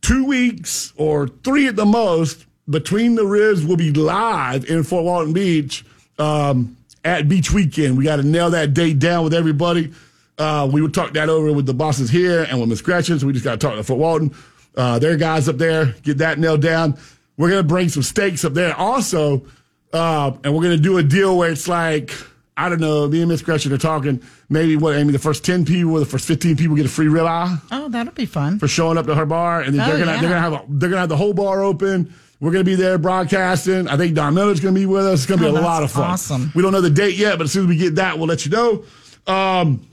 two 0.02 0.26
weeks 0.26 0.94
or 0.98 1.28
three 1.28 1.68
at 1.68 1.76
the 1.76 1.86
most 1.86 2.46
between 2.70 3.16
the 3.16 3.26
ribs 3.26 3.66
will 3.66 3.78
be 3.78 3.92
live 3.94 4.70
in 4.70 4.84
Fort 4.84 5.06
Walton 5.06 5.34
Beach 5.34 5.86
um, 6.20 6.78
at 7.04 7.30
Beach 7.30 7.52
Weekend. 7.52 7.98
We 7.98 8.04
got 8.04 8.18
to 8.18 8.24
nail 8.24 8.50
that 8.52 8.74
date 8.74 9.00
down 9.00 9.24
with 9.24 9.34
everybody. 9.34 9.94
Uh, 10.38 10.70
we 10.72 10.82
would 10.82 10.94
talk 10.94 11.14
that 11.14 11.30
over 11.30 11.52
with 11.52 11.66
the 11.66 11.74
bosses 11.74 12.10
here 12.10 12.44
and 12.44 12.60
with 12.60 12.70
Miss 12.70 12.82
Gretchen. 12.82 13.20
So 13.20 13.28
we 13.28 13.34
just 13.34 13.46
got 13.46 13.60
to 13.60 13.68
talk 13.68 13.76
to 13.76 13.84
Fort 13.84 14.00
Walton. 14.00 14.36
Uh, 14.76 15.00
their 15.00 15.18
guys 15.18 15.50
up 15.50 15.58
there, 15.58 15.96
get 16.04 16.20
that 16.20 16.38
nailed 16.38 16.62
down. 16.62 16.98
We're 17.38 17.50
going 17.50 17.64
to 17.64 17.68
bring 17.68 17.90
some 17.90 18.04
steaks 18.04 18.46
up 18.46 18.54
there 18.54 18.76
also. 18.76 19.46
Uh, 19.94 20.32
and 20.44 20.54
we're 20.54 20.62
going 20.62 20.78
to 20.78 20.84
do 20.84 20.98
a 20.98 21.04
deal 21.04 21.38
where 21.38 21.52
it's 21.52 21.68
like, 21.68 22.12
I 22.60 22.70
don't 22.70 22.82
know, 22.82 23.08
me 23.08 23.20
and 23.22 23.30
Miss 23.30 23.42
Gretchen 23.44 23.72
are 23.72 23.78
talking 23.78 24.22
maybe 24.50 24.76
what, 24.76 24.96
Amy, 24.96 25.12
the 25.12 25.20
first 25.20 25.46
10 25.46 25.64
people 25.64 25.92
or 25.94 26.00
the 26.00 26.06
first 26.08 26.26
15 26.26 26.56
people 26.58 26.76
get 26.76 26.86
a 26.88 26.90
free 26.90 27.06
ribeye 27.06 27.62
Oh, 27.72 27.88
that'll 27.90 28.14
be 28.14 28.26
fun. 28.26 28.58
for 28.58 28.68
showing 28.68 28.98
up 28.98 29.06
to 29.06 29.14
her 29.16 29.26
bar, 29.28 29.62
and 29.62 29.74
then 29.76 29.82
Oh, 29.82 29.90
they're 29.96 30.00
gonna 30.04 30.14
yeah. 30.16 30.22
they're 30.22 30.30
gonna 30.30 30.42
have 30.42 30.54
a, 30.54 30.64
they're 30.68 30.90
gonna 30.90 31.02
have 31.02 31.10
the 31.10 31.18
whole 31.18 31.34
bar 31.34 31.64
open. 31.64 32.14
We're 32.40 32.52
gonna 32.52 32.64
be 32.64 32.76
there 32.76 32.98
broadcasting. 32.98 33.88
I 33.88 33.96
think 33.98 34.16
Don 34.16 34.34
Miller's 34.34 34.60
gonna 34.60 34.74
be 34.76 34.86
with 34.86 35.06
us. 35.06 35.20
It's 35.20 35.26
gonna 35.28 35.42
be 35.42 35.48
Oh, 35.48 35.60
a 35.60 35.62
lot 35.62 35.84
of 35.84 35.92
fun. 35.92 36.04
awesome. 36.12 36.52
We 36.56 36.62
don't 36.64 36.72
know 36.72 36.82
the 36.82 36.90
date 36.90 37.16
yet, 37.16 37.38
but 37.38 37.46
as 37.46 37.52
soon 37.52 37.64
as 37.64 37.70
we 37.70 37.78
get 37.78 37.96
that, 37.96 38.18
we'll 38.18 38.28
let 38.28 38.46
you 38.46 38.52
know. 38.52 38.84
Um, 39.32 39.88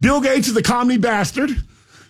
Bill 0.00 0.20
Gates 0.20 0.48
is 0.48 0.56
a 0.56 0.62
comedy 0.62 0.98
bastard. 0.98 1.50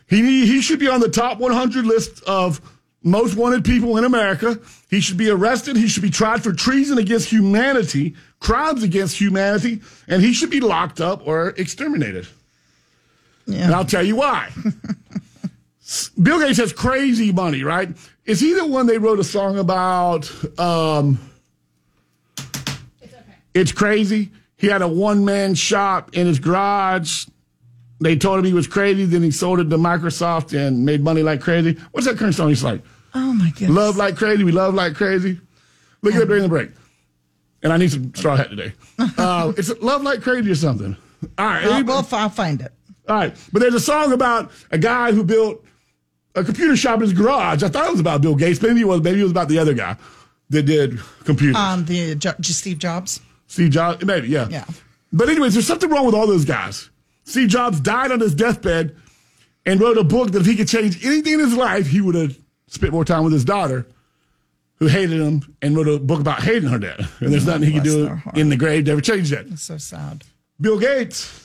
He 0.08 0.46
he 0.46 0.60
should 0.62 0.78
be 0.78 0.88
on 0.88 1.00
the 1.00 1.08
top 1.08 1.38
100 1.38 1.84
list 1.84 2.22
of 2.24 2.60
most 3.02 3.34
wanted 3.36 3.64
people 3.64 3.96
in 3.98 4.04
America. 4.04 4.58
He 4.88 5.00
should 5.00 5.16
be 5.16 5.28
arrested. 5.30 5.76
He 5.76 5.88
should 5.88 6.02
be 6.02 6.10
tried 6.10 6.42
for 6.42 6.52
treason 6.52 6.98
against 6.98 7.28
humanity, 7.28 8.14
crimes 8.38 8.82
against 8.82 9.20
humanity, 9.20 9.80
and 10.06 10.22
he 10.22 10.32
should 10.32 10.50
be 10.50 10.60
locked 10.60 11.00
up 11.00 11.26
or 11.26 11.48
exterminated. 11.50 12.28
Yeah. 13.46 13.64
And 13.64 13.74
I'll 13.74 13.84
tell 13.84 14.04
you 14.04 14.16
why. 14.16 14.50
Bill 16.22 16.40
Gates 16.40 16.58
has 16.58 16.72
crazy 16.72 17.32
money, 17.32 17.62
right? 17.62 17.88
Is 18.24 18.40
he 18.40 18.54
the 18.54 18.66
one 18.66 18.86
they 18.86 18.98
wrote 18.98 19.20
a 19.20 19.24
song 19.24 19.58
about? 19.58 20.30
Um, 20.58 21.18
it's 23.54 23.72
crazy. 23.72 24.30
He 24.56 24.66
had 24.66 24.82
a 24.82 24.88
one 24.88 25.24
man 25.24 25.54
shop 25.54 26.14
in 26.14 26.26
his 26.26 26.38
garage. 26.38 27.26
They 28.00 28.16
told 28.16 28.40
him 28.40 28.44
he 28.44 28.52
was 28.52 28.66
crazy. 28.66 29.04
Then 29.04 29.22
he 29.22 29.30
sold 29.30 29.60
it 29.60 29.70
to 29.70 29.76
Microsoft 29.76 30.56
and 30.58 30.84
made 30.84 31.02
money 31.02 31.22
like 31.22 31.40
crazy. 31.40 31.78
What's 31.92 32.06
that 32.06 32.18
current 32.18 32.34
song? 32.34 32.48
He's 32.48 32.64
like, 32.64 32.82
Oh 33.16 33.32
my 33.32 33.50
goodness. 33.50 33.70
love 33.70 33.96
like 33.96 34.16
crazy. 34.16 34.44
We 34.44 34.52
love 34.52 34.74
like 34.74 34.94
crazy. 34.94 35.40
Look 36.02 36.14
at 36.14 36.22
it 36.22 36.26
during 36.28 36.42
the 36.42 36.48
break. 36.48 36.70
And 37.62 37.72
I 37.72 37.78
need 37.78 37.90
some 37.90 38.14
straw 38.14 38.36
hat 38.36 38.50
today. 38.50 38.72
Uh, 39.18 39.52
it's 39.56 39.70
love 39.80 40.02
like 40.02 40.22
crazy 40.22 40.50
or 40.50 40.54
something. 40.54 40.96
All 41.38 41.46
right. 41.46 41.64
Well, 41.64 41.72
anybody- 41.74 41.86
well, 42.10 42.20
I'll 42.20 42.28
find 42.28 42.60
it. 42.60 42.72
all 43.08 43.16
right. 43.16 43.34
But 43.52 43.60
there's 43.60 43.74
a 43.74 43.80
song 43.80 44.12
about 44.12 44.50
a 44.70 44.78
guy 44.78 45.12
who 45.12 45.24
built 45.24 45.64
a 46.34 46.44
computer 46.44 46.76
shop 46.76 46.96
in 46.96 47.00
his 47.02 47.12
garage. 47.14 47.62
I 47.62 47.68
thought 47.68 47.86
it 47.86 47.90
was 47.90 48.00
about 48.00 48.20
Bill 48.20 48.34
Gates. 48.34 48.60
Maybe 48.62 48.80
it 48.82 48.86
was. 48.86 49.00
Maybe 49.02 49.20
it 49.20 49.22
was 49.24 49.32
about 49.32 49.48
the 49.48 49.58
other 49.58 49.72
guy 49.74 49.96
that 50.50 50.62
did 50.64 50.98
computers. 51.24 51.56
Um, 51.56 51.84
the 51.86 52.14
jo- 52.14 52.34
just 52.40 52.60
Steve 52.60 52.78
Jobs. 52.78 53.20
Steve 53.46 53.70
Jobs. 53.70 54.04
Maybe, 54.04 54.28
yeah. 54.28 54.46
Yeah. 54.50 54.64
But 55.12 55.28
anyways, 55.30 55.54
there's 55.54 55.66
something 55.66 55.88
wrong 55.90 56.04
with 56.06 56.14
all 56.14 56.26
those 56.26 56.44
guys. 56.44 56.90
Steve 57.24 57.48
Jobs 57.48 57.80
died 57.80 58.12
on 58.12 58.20
his 58.20 58.34
deathbed 58.34 58.94
and 59.64 59.80
wrote 59.80 59.96
a 59.98 60.04
book 60.04 60.30
that 60.32 60.40
if 60.40 60.46
he 60.46 60.54
could 60.56 60.68
change 60.68 61.04
anything 61.04 61.34
in 61.34 61.40
his 61.40 61.54
life, 61.54 61.86
he 61.88 62.00
would 62.00 62.14
have 62.14 62.38
spent 62.68 62.92
more 62.92 63.04
time 63.04 63.24
with 63.24 63.32
his 63.32 63.44
daughter, 63.44 63.86
who 64.76 64.86
hated 64.86 65.20
him, 65.20 65.56
and 65.62 65.76
wrote 65.76 65.88
a 65.88 65.98
book 65.98 66.20
about 66.20 66.42
hating 66.42 66.68
her 66.68 66.78
dad. 66.78 67.00
And 67.20 67.32
there's 67.32 67.46
nothing 67.46 67.64
he 67.64 67.72
could 67.74 67.82
do 67.84 68.20
in 68.34 68.48
the 68.50 68.56
grave 68.56 68.84
to 68.86 68.92
ever 68.92 69.00
change 69.00 69.30
that. 69.30 69.58
So 69.58 69.78
sad. 69.78 70.24
Bill 70.60 70.78
Gates. 70.78 71.42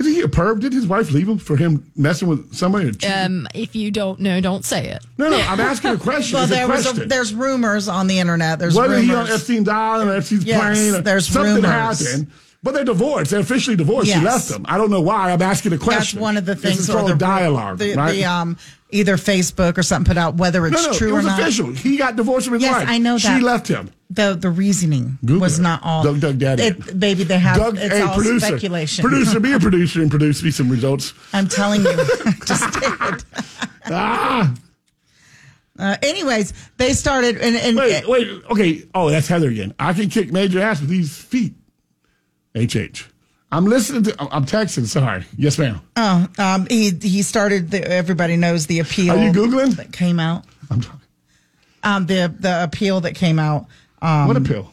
Isn't 0.00 0.12
he 0.12 0.20
a 0.22 0.26
perv? 0.28 0.58
Did 0.58 0.72
his 0.72 0.88
wife 0.88 1.12
leave 1.12 1.28
him 1.28 1.38
for 1.38 1.56
him 1.56 1.90
messing 1.94 2.26
with 2.26 2.52
somebody? 2.52 2.88
or? 2.88 2.92
Um, 3.08 3.46
if 3.54 3.76
you 3.76 3.92
don't 3.92 4.18
know, 4.18 4.40
don't 4.40 4.64
say 4.64 4.88
it. 4.88 5.04
no, 5.18 5.30
no, 5.30 5.36
I'm 5.38 5.60
asking 5.60 5.92
a 5.92 5.96
question. 5.98 6.34
Well, 6.36 6.42
it's 6.44 6.52
a 6.52 6.56
there 6.56 6.66
was 6.68 6.82
question. 6.82 7.02
a, 7.04 7.06
there's 7.06 7.32
rumors 7.32 7.86
on 7.88 8.08
the 8.08 8.18
internet. 8.18 8.58
There's 8.58 8.74
Whether 8.74 8.96
rumors. 8.96 9.06
he 9.08 9.14
on 9.14 9.28
Epstein's 9.30 9.68
island 9.68 10.10
or 10.10 10.14
Epstein's 10.16 10.44
Yes, 10.44 10.60
plane, 10.78 10.94
or 10.96 11.00
there's 11.00 11.28
something 11.28 11.54
rumors. 11.62 11.70
happened. 12.04 12.30
But 12.64 12.74
they're 12.74 12.84
divorced. 12.84 13.30
They're 13.30 13.40
officially 13.40 13.76
divorced. 13.76 14.08
Yes. 14.08 14.18
She 14.18 14.24
left 14.24 14.50
him. 14.50 14.64
I 14.68 14.78
don't 14.78 14.90
know 14.90 15.00
why. 15.00 15.30
I'm 15.30 15.40
asking 15.42 15.74
a 15.74 15.78
question. 15.78 16.18
That's 16.18 16.22
one 16.22 16.36
of 16.38 16.44
the 16.46 16.54
This 16.54 16.62
things. 16.64 16.78
is 16.80 16.90
called 16.94 17.10
the 17.10 17.14
dialogue, 17.14 17.78
the, 17.78 17.94
right? 17.94 18.12
the, 18.12 18.24
um, 18.24 18.56
either 18.94 19.16
Facebook 19.16 19.76
or 19.76 19.82
something 19.82 20.08
put 20.14 20.16
out 20.18 20.36
whether 20.36 20.66
it's 20.66 20.82
no, 20.82 20.90
no, 20.92 20.96
true 20.96 21.08
it 21.08 21.12
or 21.12 21.14
was 21.16 21.26
not. 21.26 21.40
official. 21.40 21.72
He 21.72 21.96
got 21.96 22.16
divorced 22.16 22.46
from 22.46 22.54
his 22.54 22.62
Yes, 22.62 22.72
wife. 22.74 22.88
I 22.88 22.98
know 22.98 23.18
that. 23.18 23.36
She 23.38 23.42
left 23.44 23.68
him. 23.68 23.90
The 24.10 24.34
the 24.34 24.50
reasoning 24.50 25.18
Google 25.24 25.40
was 25.40 25.58
it. 25.58 25.62
not 25.62 25.80
all. 25.82 26.02
Doug- 26.04 26.20
Doug 26.20 26.38
Daddy. 26.38 26.62
It, 26.62 26.98
baby, 27.00 27.24
they 27.24 27.38
have. 27.38 27.56
Doug, 27.56 27.76
it's 27.78 27.92
hey, 27.94 28.02
all 28.02 28.14
producer, 28.14 28.46
speculation. 28.46 29.02
producer, 29.02 29.40
be 29.40 29.52
a 29.52 29.58
producer 29.68 30.00
and 30.02 30.10
produce 30.10 30.42
me 30.42 30.50
some 30.50 30.68
results. 30.70 31.12
I'm 31.32 31.48
telling 31.48 31.82
you. 31.82 31.92
Just 32.46 32.72
did. 32.80 33.24
Ah, 33.86 34.54
Uh, 35.78 35.96
anyways, 36.02 36.52
they 36.76 36.92
started 36.92 37.36
and, 37.38 37.56
and 37.56 37.76
wait, 37.76 38.08
wait. 38.08 38.28
Okay. 38.50 38.84
Oh, 38.94 39.10
that's 39.10 39.26
Heather 39.26 39.48
again. 39.48 39.74
I 39.78 39.92
can 39.92 40.08
kick 40.08 40.30
major 40.32 40.60
ass 40.60 40.80
with 40.80 40.88
these 40.90 41.16
feet. 41.16 41.54
HH. 42.56 43.08
I'm 43.54 43.66
listening 43.66 44.02
to. 44.04 44.16
I'm 44.32 44.44
texting. 44.44 44.84
Sorry. 44.86 45.24
Yes, 45.36 45.58
ma'am. 45.58 45.80
oh, 45.96 46.26
um, 46.38 46.66
he 46.68 46.90
he 46.90 47.22
started. 47.22 47.70
The, 47.70 47.86
everybody 47.88 48.36
knows 48.36 48.66
the 48.66 48.80
appeal. 48.80 49.12
Are 49.14 49.18
you 49.24 49.30
Googling? 49.30 49.76
that 49.76 49.92
came 49.92 50.18
out? 50.18 50.44
I'm 50.70 50.80
talking. 50.80 51.00
Um, 51.84 52.06
the 52.06 52.34
the 52.36 52.64
appeal 52.64 53.00
that 53.02 53.14
came 53.14 53.38
out. 53.38 53.66
Um, 54.02 54.26
What 54.26 54.36
a 54.36 54.40
pill. 54.40 54.70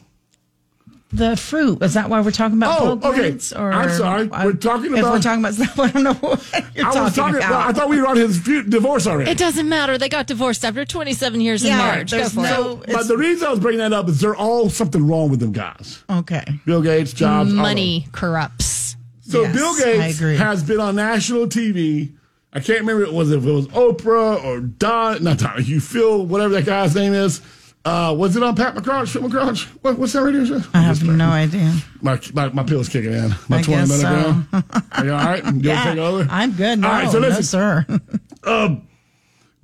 The 1.12 1.36
fruit 1.36 1.82
is 1.82 1.94
that 1.94 2.08
why 2.08 2.20
we're 2.20 2.30
talking 2.30 2.56
about? 2.56 2.80
Oh, 2.80 2.96
Bill 2.96 3.10
okay. 3.10 3.30
Gates, 3.32 3.52
Or 3.52 3.70
I'm 3.72 3.90
sorry. 3.90 4.26
We're 4.28 4.54
talking 4.54 4.92
If 4.92 4.98
about- 5.00 5.12
we're 5.12 5.20
talking 5.20 5.44
about, 5.44 5.78
I 5.78 5.90
don't 5.90 6.02
know 6.04 6.12
what 6.20 6.52
you're 6.74 6.86
I 6.86 6.92
talking, 6.92 7.02
was 7.02 7.14
talking. 7.14 7.36
about. 7.36 7.50
Well, 7.50 7.60
I 7.68 7.72
thought 7.72 7.88
we 7.90 8.00
were 8.00 8.06
on 8.06 8.16
his 8.16 8.38
fu- 8.40 8.62
divorce 8.62 9.06
already. 9.06 9.30
It 9.30 9.38
doesn't 9.38 9.68
matter. 9.68 9.98
They 9.98 10.08
got 10.08 10.26
divorced 10.26 10.64
after 10.64 10.84
27 10.84 11.40
years 11.40 11.62
Yeah, 11.62 11.72
of 11.78 11.78
marriage. 11.84 12.10
Go 12.12 12.16
there's 12.18 12.32
for 12.34 12.40
no- 12.42 12.82
it. 12.86 12.92
but 12.92 13.08
the 13.08 13.16
reason 13.16 13.46
I 13.46 13.50
was 13.50 13.60
bringing 13.60 13.80
that 13.80 13.92
up 13.92 14.08
is 14.08 14.20
they're 14.20 14.34
all 14.36 14.70
something 14.70 15.06
wrong 15.06 15.28
with 15.30 15.40
them 15.40 15.52
guys. 15.52 16.02
okay. 16.08 16.44
Bill 16.64 16.80
Gates, 16.82 17.12
Jobs, 17.12 17.50
all 17.50 17.56
of. 17.58 17.62
Money 17.62 18.06
corrupts. 18.12 18.96
So 19.20 19.42
Yes, 19.42 19.54
Bill 19.54 19.76
Gates 19.76 20.18
has 20.18 20.62
been 20.62 20.80
on 20.80 20.96
national 20.96 21.46
TV. 21.46 22.12
I 22.54 22.60
can't 22.60 22.80
remember 22.80 23.02
it 23.04 23.12
was 23.12 23.30
if 23.30 23.44
it 23.46 23.50
was 23.50 23.66
Oprah 23.68 24.44
or 24.44 24.60
Don, 24.60 25.22
not 25.24 25.38
Don, 25.38 25.64
you 25.64 25.80
feel 25.80 26.26
whatever 26.26 26.52
that 26.54 26.66
guy's 26.66 26.94
name 26.94 27.14
is. 27.14 27.40
Uh, 27.84 28.14
was 28.16 28.36
it 28.36 28.42
on 28.44 28.54
Pat 28.54 28.76
McCrouch, 28.76 29.12
Phil 29.12 29.22
McCrouch? 29.22 29.64
What, 29.82 29.98
what's 29.98 30.12
that 30.12 30.22
radio 30.22 30.44
show? 30.44 30.60
I 30.72 30.82
have 30.82 31.02
no 31.02 31.30
idea. 31.30 31.72
My, 32.00 32.20
my, 32.32 32.48
my 32.50 32.62
pill's 32.62 32.88
kicking 32.88 33.12
in. 33.12 33.30
My 33.48 33.58
I 33.58 33.62
20 33.62 33.66
guess 33.66 33.88
milligram. 33.88 34.48
Are 34.92 35.04
you 35.04 35.12
all 35.12 35.24
right? 35.24 35.44
You 35.44 35.60
yeah. 35.62 35.84
take 35.84 35.98
over? 35.98 36.26
I'm 36.30 36.52
good. 36.52 36.78
No, 36.78 36.86
All 36.86 36.94
right, 36.94 37.10
so 37.10 37.18
no, 37.18 37.26
listen. 37.28 37.42
sir. 37.42 37.86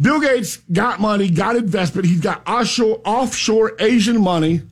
Bill 0.01 0.21
Gates 0.21 0.59
got 0.73 1.01
money, 1.01 1.29
got 1.29 1.57
investment. 1.57 2.07
He's 2.07 2.21
got 2.21 2.47
offshore, 2.49 3.01
offshore 3.05 3.73
Asian 3.81 4.21
money, 4.21 4.63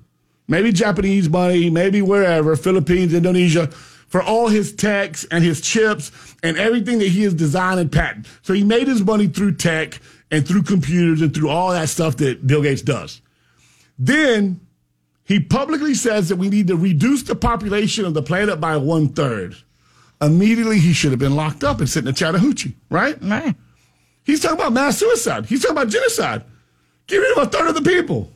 maybe 0.49 0.71
Japanese 0.73 1.29
money, 1.29 1.69
maybe 1.71 2.01
wherever, 2.03 2.55
Philippines, 2.57 3.13
Indonesia, 3.13 3.67
for 4.07 4.23
all 4.23 4.49
his 4.49 4.73
techs 4.73 5.25
and 5.25 5.43
his 5.43 5.61
chips 5.61 6.13
and 6.43 6.57
everything 6.57 6.99
that 7.01 7.09
he 7.09 7.23
has 7.25 7.35
designed 7.35 7.81
and 7.81 7.91
patented. 7.91 8.31
So 8.43 8.53
he 8.55 8.63
made 8.63 8.87
his 8.87 9.03
money 9.03 9.27
through 9.27 9.57
tech 9.57 10.01
and 10.31 10.47
through 10.47 10.63
computers 10.63 11.21
and 11.23 11.35
through 11.35 11.49
all 11.49 11.71
that 11.73 11.89
stuff 11.89 12.17
that 12.19 12.47
Bill 12.47 12.63
Gates 12.63 12.83
does. 12.83 13.21
Then 13.99 14.61
he 15.25 15.41
publicly 15.41 15.95
says 15.95 16.29
that 16.29 16.37
we 16.37 16.49
need 16.49 16.69
to 16.69 16.77
reduce 16.77 17.23
the 17.23 17.35
population 17.35 18.05
of 18.05 18.15
the 18.15 18.23
planet 18.23 18.61
by 18.61 18.77
one 18.77 19.09
third. 19.09 19.57
Immediately, 20.21 20.79
he 20.79 20.93
should 20.93 21.11
have 21.11 21.19
been 21.19 21.37
locked 21.37 21.65
up 21.65 21.81
and 21.81 21.89
sitting 21.89 22.09
in 22.09 22.15
Chattahoochee, 22.15 22.75
right? 22.91 23.17
right. 23.23 23.55
He's 24.25 24.41
talking 24.41 24.59
about 24.59 24.73
mass 24.73 24.99
suicide. 24.99 25.47
He's 25.47 25.63
talking 25.63 25.77
about 25.77 25.89
genocide. 25.89 26.43
Get 27.07 27.19
rid 27.19 27.37
of 27.37 27.47
a 27.47 27.51
third 27.51 27.69
of 27.69 27.75
the 27.75 27.83
people. 27.83 28.31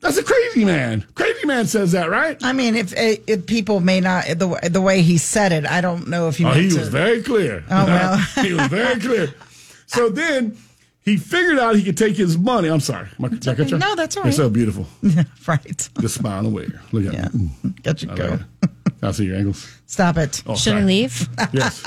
That's 0.00 0.16
a 0.16 0.22
crazy 0.22 0.64
man. 0.64 1.04
Crazy 1.14 1.46
man 1.46 1.66
says 1.66 1.92
that, 1.92 2.08
right? 2.08 2.38
I 2.42 2.54
mean, 2.54 2.74
if, 2.74 2.94
eh, 2.96 3.16
if 3.26 3.46
people 3.46 3.80
may 3.80 4.00
not 4.00 4.24
the 4.26 4.58
the 4.70 4.80
way 4.80 5.02
he 5.02 5.18
said 5.18 5.52
it, 5.52 5.66
I 5.66 5.82
don't 5.82 6.08
know 6.08 6.28
if 6.28 6.38
he. 6.38 6.46
Oh, 6.46 6.52
he 6.52 6.70
to- 6.70 6.78
was 6.78 6.88
very 6.88 7.22
clear. 7.22 7.62
Oh, 7.70 7.84
well. 7.84 8.16
he 8.42 8.54
was 8.54 8.66
very 8.68 8.98
clear. 9.00 9.34
So 9.86 10.08
then 10.08 10.56
he 11.04 11.16
figured 11.16 11.58
out 11.58 11.76
he 11.76 11.82
could 11.82 11.96
take 11.96 12.16
his 12.16 12.36
money. 12.38 12.68
I'm 12.68 12.80
sorry. 12.80 13.08
Am 13.18 13.24
I- 13.24 13.28
did 13.28 13.48
I 13.48 13.54
cut 13.54 13.70
you? 13.70 13.78
No, 13.78 13.94
that's 13.96 14.16
all 14.16 14.22
You're 14.22 14.30
right. 14.30 14.34
so 14.36 14.50
beautiful. 14.50 14.86
Yeah, 15.02 15.24
right. 15.46 15.88
Just 16.00 16.14
smile 16.16 16.40
and 16.46 16.54
wave. 16.54 16.78
Look 16.92 17.06
at 17.06 17.12
Yeah. 17.14 17.28
me. 17.32 17.50
Got 17.82 18.02
you 18.02 18.10
I 18.10 18.14
go. 18.14 18.24
like 18.28 18.40
it. 18.62 18.70
I'll 19.02 19.12
see 19.14 19.24
your 19.24 19.36
angles. 19.36 19.66
Stop 19.86 20.18
it. 20.18 20.42
Oh, 20.46 20.54
Should 20.56 20.74
I 20.74 20.82
leave? 20.82 21.26
Yes. 21.52 21.82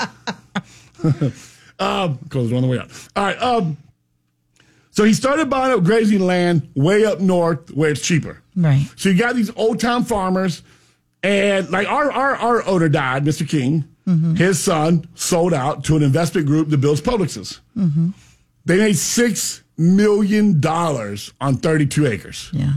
um, 1.78 2.18
close 2.28 2.48
the 2.48 2.50
door 2.50 2.56
on 2.56 2.62
the 2.62 2.68
way 2.68 2.78
out. 2.78 2.90
All 3.16 3.24
right. 3.24 3.40
Um, 3.40 3.76
so 4.90 5.04
he 5.04 5.12
started 5.12 5.50
buying 5.50 5.72
up 5.76 5.82
grazing 5.84 6.20
land 6.20 6.68
way 6.74 7.04
up 7.04 7.20
north 7.20 7.70
where 7.72 7.90
it's 7.90 8.00
cheaper. 8.00 8.40
Right. 8.56 8.86
So 8.96 9.08
you 9.08 9.18
got 9.18 9.34
these 9.36 9.50
old 9.56 9.80
town 9.80 10.04
farmers, 10.04 10.62
and 11.22 11.68
like 11.70 11.88
our 11.88 12.10
our 12.12 12.36
our 12.36 12.66
owner 12.66 12.88
died, 12.88 13.24
Mr. 13.24 13.48
King. 13.48 13.84
His 14.36 14.62
son 14.62 15.08
sold 15.14 15.54
out 15.54 15.82
to 15.84 15.96
an 15.96 16.02
investment 16.02 16.46
group 16.46 16.68
that 16.68 16.76
builds 16.78 17.00
Publixes. 17.00 17.60
They 18.64 18.78
made 18.78 18.96
six 18.96 19.62
million 19.76 20.60
dollars 20.60 21.32
on 21.40 21.56
thirty-two 21.56 22.06
acres. 22.06 22.50
Yeah. 22.52 22.74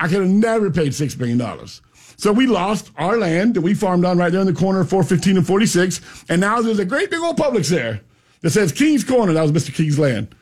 I 0.00 0.08
could 0.08 0.18
have 0.20 0.28
never 0.30 0.70
paid 0.70 0.94
six 0.94 1.16
million 1.16 1.38
dollars. 1.38 1.82
So 2.16 2.32
we 2.32 2.46
lost 2.46 2.90
our 2.96 3.16
land 3.16 3.54
that 3.54 3.60
we 3.60 3.74
farmed 3.74 4.04
on 4.04 4.18
right 4.18 4.30
there 4.32 4.40
in 4.40 4.46
the 4.46 4.52
corner 4.52 4.80
of 4.80 4.88
415 4.90 5.36
and 5.36 5.46
46. 5.46 6.00
And 6.28 6.40
now 6.40 6.60
there's 6.60 6.80
a 6.80 6.84
great 6.84 7.10
big 7.10 7.20
old 7.20 7.36
Publix 7.36 7.68
there 7.68 8.00
that 8.40 8.50
says 8.50 8.72
King's 8.72 9.04
Corner. 9.04 9.32
That 9.34 9.42
was 9.42 9.52
Mr. 9.52 9.72
King's 9.72 10.00
land. 10.00 10.34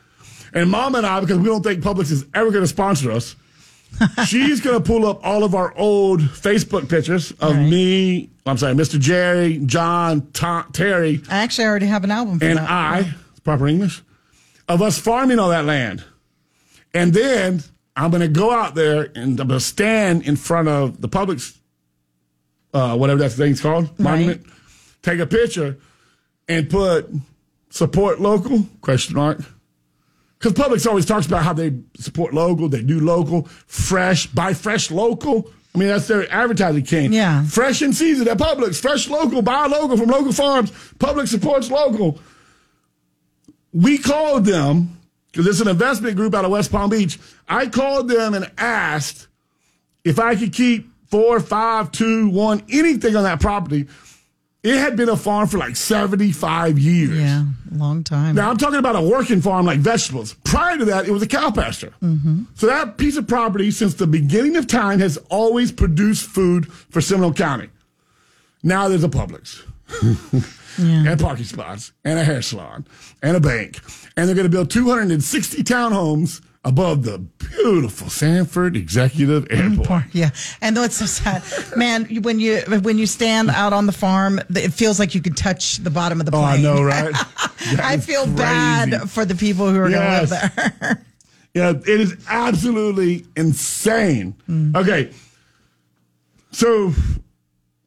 And 0.55 0.71
mom 0.71 0.95
and 0.95 1.05
I, 1.05 1.19
because 1.19 1.37
we 1.37 1.45
don't 1.45 1.61
think 1.61 1.83
Publix 1.83 2.09
is 2.09 2.25
ever 2.33 2.49
going 2.49 2.63
to 2.63 2.67
sponsor 2.67 3.11
us, 3.11 3.35
She's 4.27 4.59
going 4.59 4.81
to 4.81 4.83
pull 4.83 5.05
up 5.07 5.19
all 5.23 5.43
of 5.43 5.53
our 5.55 5.75
old 5.77 6.19
Facebook 6.21 6.89
pictures 6.89 7.31
of 7.33 7.55
Right. 7.55 7.69
me. 7.69 8.29
I'm 8.45 8.57
sorry, 8.57 8.73
Mr. 8.73 8.99
Jerry, 8.99 9.59
John, 9.59 10.27
Tom, 10.33 10.65
Terry, 10.73 11.21
I 11.29 11.37
actually 11.37 11.65
already 11.65 11.85
have 11.87 12.03
an 12.03 12.11
album 12.11 12.39
for 12.39 12.45
and 12.45 12.57
that. 12.57 12.69
I, 12.69 13.13
proper 13.43 13.67
English, 13.67 14.01
of 14.67 14.81
us 14.81 14.99
farming 14.99 15.39
all 15.39 15.49
that 15.49 15.65
land. 15.65 16.03
And 16.93 17.13
then 17.13 17.63
I'm 17.95 18.11
going 18.11 18.21
to 18.21 18.27
go 18.27 18.51
out 18.51 18.75
there 18.75 19.11
and 19.15 19.39
I'm 19.39 19.47
going 19.47 19.59
to 19.59 19.59
stand 19.59 20.25
in 20.25 20.35
front 20.35 20.67
of 20.67 21.01
the 21.01 21.07
public's, 21.07 21.59
uh, 22.73 22.95
whatever 22.97 23.19
that 23.19 23.31
thing's 23.31 23.61
called, 23.61 23.97
monument, 23.99 24.45
take 25.01 25.19
a 25.19 25.25
picture 25.25 25.77
and 26.47 26.69
put 26.69 27.09
support 27.69 28.19
local, 28.19 28.65
question 28.81 29.15
mark. 29.15 29.39
Because 30.39 30.53
Publix 30.53 30.85
always 30.85 31.05
talks 31.05 31.25
about 31.25 31.43
how 31.43 31.53
they 31.53 31.73
support 31.95 32.33
local, 32.33 32.69
they 32.69 32.83
do 32.83 32.99
local, 32.99 33.45
fresh, 33.65 34.27
buy 34.27 34.53
fresh 34.53 34.91
local. 34.91 35.49
I 35.73 35.79
mean, 35.79 35.87
that's 35.87 36.07
their 36.07 36.31
advertising 36.31 36.83
king. 36.83 37.11
Yeah. 37.13 37.43
Fresh 37.43 37.81
in 37.81 37.93
season 37.93 38.27
at 38.27 38.37
Publix, 38.37 38.79
fresh 38.79 39.09
local, 39.09 39.41
buy 39.41 39.65
local 39.65 39.97
from 39.97 40.09
local 40.09 40.31
farms. 40.31 40.71
Public 40.99 41.27
supports 41.27 41.71
local. 41.71 42.19
We 43.77 43.99
called 43.99 44.45
them, 44.45 44.97
because 45.31 45.45
it's 45.45 45.61
an 45.61 45.67
investment 45.67 46.15
group 46.15 46.33
out 46.33 46.43
of 46.43 46.49
West 46.49 46.71
Palm 46.71 46.89
Beach. 46.89 47.19
I 47.47 47.67
called 47.67 48.07
them 48.09 48.33
and 48.33 48.51
asked 48.57 49.27
if 50.03 50.17
I 50.17 50.35
could 50.35 50.51
keep 50.51 50.89
four, 51.05 51.39
five, 51.39 51.91
two, 51.91 52.27
one, 52.29 52.63
anything 52.69 53.15
on 53.15 53.23
that 53.23 53.39
property. 53.39 53.87
It 54.63 54.77
had 54.77 54.97
been 54.97 55.09
a 55.09 55.15
farm 55.15 55.47
for 55.47 55.59
like 55.59 55.75
75 55.75 56.79
years. 56.79 57.19
yeah, 57.19 57.45
long 57.71 58.03
time. 58.03 58.33
Now 58.33 58.49
I'm 58.49 58.57
talking 58.57 58.79
about 58.79 58.95
a 58.95 59.01
working 59.01 59.41
farm 59.41 59.67
like 59.67 59.77
vegetables. 59.79 60.33
Prior 60.43 60.77
to 60.79 60.85
that, 60.85 61.07
it 61.07 61.11
was 61.11 61.21
a 61.21 61.27
cow 61.27 61.51
pasture. 61.51 61.93
Mm-hmm. 62.01 62.45
So 62.55 62.65
that 62.65 62.97
piece 62.97 63.15
of 63.15 63.27
property, 63.27 63.69
since 63.69 63.93
the 63.93 64.07
beginning 64.07 64.57
of 64.57 64.65
time, 64.65 64.99
has 64.99 65.17
always 65.29 65.71
produced 65.71 66.25
food 66.25 66.69
for 66.73 66.99
Seminole 66.99 67.33
County. 67.33 67.69
Now 68.63 68.87
there's 68.89 69.03
a 69.03 69.09
Publix. 69.09 69.61
And 70.77 71.19
parking 71.19 71.45
spots, 71.45 71.91
and 72.05 72.19
a 72.19 72.23
hair 72.23 72.41
salon, 72.41 72.85
and 73.23 73.35
a 73.35 73.39
bank. 73.39 73.79
And 74.15 74.27
they're 74.27 74.35
going 74.35 74.45
to 74.45 74.49
build 74.51 74.69
260 74.69 75.63
townhomes 75.63 76.41
above 76.63 77.03
the 77.03 77.17
beautiful 77.17 78.09
Sanford 78.09 78.75
Executive 78.75 79.45
mm, 79.47 79.77
Airport. 79.79 80.03
Yeah, 80.13 80.31
and 80.61 80.75
what's 80.75 80.97
so 80.97 81.05
sad, 81.05 81.43
man? 81.77 82.05
When 82.21 82.39
you 82.39 82.59
when 82.81 82.97
you 82.97 83.07
stand 83.07 83.49
out 83.49 83.73
on 83.73 83.85
the 83.85 83.91
farm, 83.91 84.39
it 84.49 84.73
feels 84.73 84.99
like 84.99 85.15
you 85.15 85.21
can 85.21 85.33
touch 85.33 85.77
the 85.77 85.89
bottom 85.89 86.19
of 86.19 86.25
the 86.25 86.31
plane. 86.31 86.43
Oh. 86.43 86.47
I 86.47 86.57
know, 86.75 86.83
right? 86.83 87.13
I 87.79 87.97
feel 87.97 88.23
crazy. 88.23 88.35
bad 88.37 89.09
for 89.09 89.25
the 89.25 89.35
people 89.35 89.69
who 89.71 89.79
are 89.79 89.89
Yes. 89.89 90.29
going 90.29 90.41
to 90.41 90.55
live 90.55 90.79
there. 90.79 91.03
Yeah, 91.53 91.69
it 91.71 91.87
is 92.01 92.15
absolutely 92.29 93.25
insane. 93.35 94.35
Mm. 94.47 94.75
Okay. 94.75 95.11
So 96.51 96.93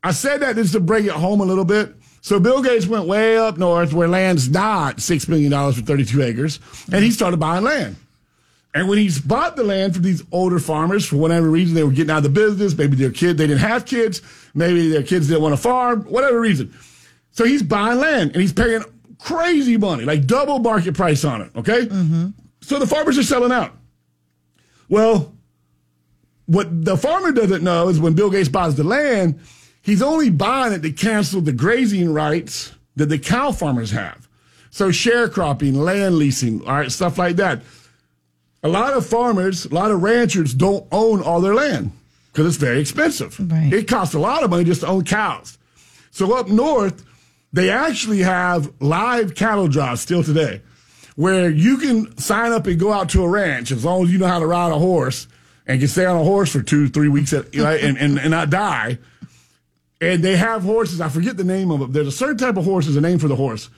I 0.02 0.10
said 0.10 0.40
that 0.40 0.56
just 0.56 0.72
to 0.72 0.80
bring 0.80 1.04
it 1.04 1.12
home 1.12 1.40
a 1.40 1.44
little 1.44 1.64
bit. 1.64 1.94
So 2.20 2.38
Bill 2.38 2.62
Gates 2.62 2.86
went 2.86 3.06
way 3.06 3.38
up 3.38 3.56
north 3.56 3.92
where 3.92 4.08
land's 4.08 4.48
not 4.48 4.98
$6 4.98 5.28
million 5.28 5.50
for 5.72 5.80
32 5.80 6.22
acres, 6.22 6.60
and 6.92 7.02
he 7.04 7.10
started 7.10 7.38
buying 7.38 7.64
land. 7.64 7.96
And 8.72 8.88
when 8.88 8.98
he's 8.98 9.18
bought 9.18 9.56
the 9.56 9.64
land 9.64 9.94
from 9.94 10.04
these 10.04 10.22
older 10.30 10.60
farmers, 10.60 11.04
for 11.04 11.16
whatever 11.16 11.48
reason, 11.48 11.74
they 11.74 11.82
were 11.82 11.90
getting 11.90 12.10
out 12.10 12.18
of 12.18 12.22
the 12.22 12.28
business. 12.28 12.76
Maybe 12.76 12.94
their 12.96 13.10
kid, 13.10 13.36
they 13.36 13.46
didn't 13.46 13.60
have 13.60 13.84
kids. 13.84 14.22
Maybe 14.54 14.88
their 14.88 15.02
kids 15.02 15.26
didn't 15.26 15.42
want 15.42 15.54
to 15.54 15.60
farm, 15.60 16.02
whatever 16.02 16.38
reason. 16.38 16.72
So 17.32 17.44
he's 17.44 17.62
buying 17.62 17.98
land 17.98 18.32
and 18.32 18.40
he's 18.40 18.52
paying 18.52 18.84
crazy 19.18 19.76
money, 19.76 20.04
like 20.04 20.26
double 20.26 20.60
market 20.60 20.94
price 20.94 21.24
on 21.24 21.42
it. 21.42 21.50
Okay. 21.56 21.86
Mm-hmm. 21.86 22.28
So 22.60 22.78
the 22.78 22.86
farmers 22.86 23.18
are 23.18 23.24
selling 23.24 23.50
out. 23.50 23.76
Well, 24.88 25.32
what 26.46 26.84
the 26.84 26.96
farmer 26.96 27.32
doesn't 27.32 27.62
know 27.62 27.88
is 27.88 27.98
when 27.98 28.14
Bill 28.14 28.30
Gates 28.30 28.48
buys 28.48 28.76
the 28.76 28.84
land, 28.84 29.40
he's 29.82 30.02
only 30.02 30.30
buying 30.30 30.72
it 30.72 30.82
to 30.82 30.92
cancel 30.92 31.40
the 31.40 31.52
grazing 31.52 32.12
rights 32.12 32.72
that 32.96 33.06
the 33.06 33.18
cow 33.18 33.52
farmers 33.52 33.90
have. 33.90 34.28
So 34.70 34.90
sharecropping, 34.90 35.74
land 35.74 36.16
leasing, 36.16 36.60
all 36.66 36.74
right, 36.74 36.92
stuff 36.92 37.18
like 37.18 37.36
that. 37.36 37.62
A 38.62 38.68
lot 38.68 38.92
of 38.92 39.06
farmers, 39.06 39.64
a 39.64 39.74
lot 39.74 39.90
of 39.90 40.02
ranchers 40.02 40.54
don't 40.54 40.86
own 40.92 41.22
all 41.22 41.40
their 41.40 41.54
land 41.54 41.92
because 42.32 42.46
it's 42.46 42.56
very 42.56 42.80
expensive. 42.80 43.38
Right. 43.50 43.72
It 43.72 43.88
costs 43.88 44.14
a 44.14 44.18
lot 44.18 44.44
of 44.44 44.50
money 44.50 44.64
just 44.64 44.82
to 44.82 44.86
own 44.86 45.04
cows. 45.04 45.58
So 46.10 46.36
up 46.36 46.48
north, 46.48 47.04
they 47.52 47.70
actually 47.70 48.20
have 48.20 48.72
live 48.80 49.34
cattle 49.34 49.66
drives 49.66 50.02
still 50.02 50.22
today 50.22 50.60
where 51.16 51.50
you 51.50 51.78
can 51.78 52.16
sign 52.18 52.52
up 52.52 52.66
and 52.66 52.78
go 52.78 52.92
out 52.92 53.10
to 53.10 53.22
a 53.22 53.28
ranch 53.28 53.72
as 53.72 53.84
long 53.84 54.04
as 54.04 54.12
you 54.12 54.18
know 54.18 54.26
how 54.26 54.38
to 54.38 54.46
ride 54.46 54.72
a 54.72 54.78
horse 54.78 55.26
and 55.66 55.78
can 55.78 55.88
stay 55.88 56.06
on 56.06 56.16
a 56.16 56.24
horse 56.24 56.52
for 56.52 56.62
two, 56.62 56.88
three 56.88 57.08
weeks 57.08 57.32
at, 57.32 57.54
and, 57.54 57.98
and, 57.98 58.18
and 58.18 58.30
not 58.30 58.50
die. 58.50 58.98
And 60.00 60.22
they 60.22 60.36
have 60.36 60.62
horses, 60.62 61.00
I 61.00 61.08
forget 61.08 61.36
the 61.36 61.44
name 61.44 61.70
of 61.70 61.80
them. 61.80 61.92
There's 61.92 62.06
a 62.06 62.12
certain 62.12 62.38
type 62.38 62.56
of 62.56 62.64
horse, 62.64 62.86
there's 62.86 62.96
a 62.96 63.00
name 63.00 63.18
for 63.18 63.28
the 63.28 63.36
horse 63.36 63.68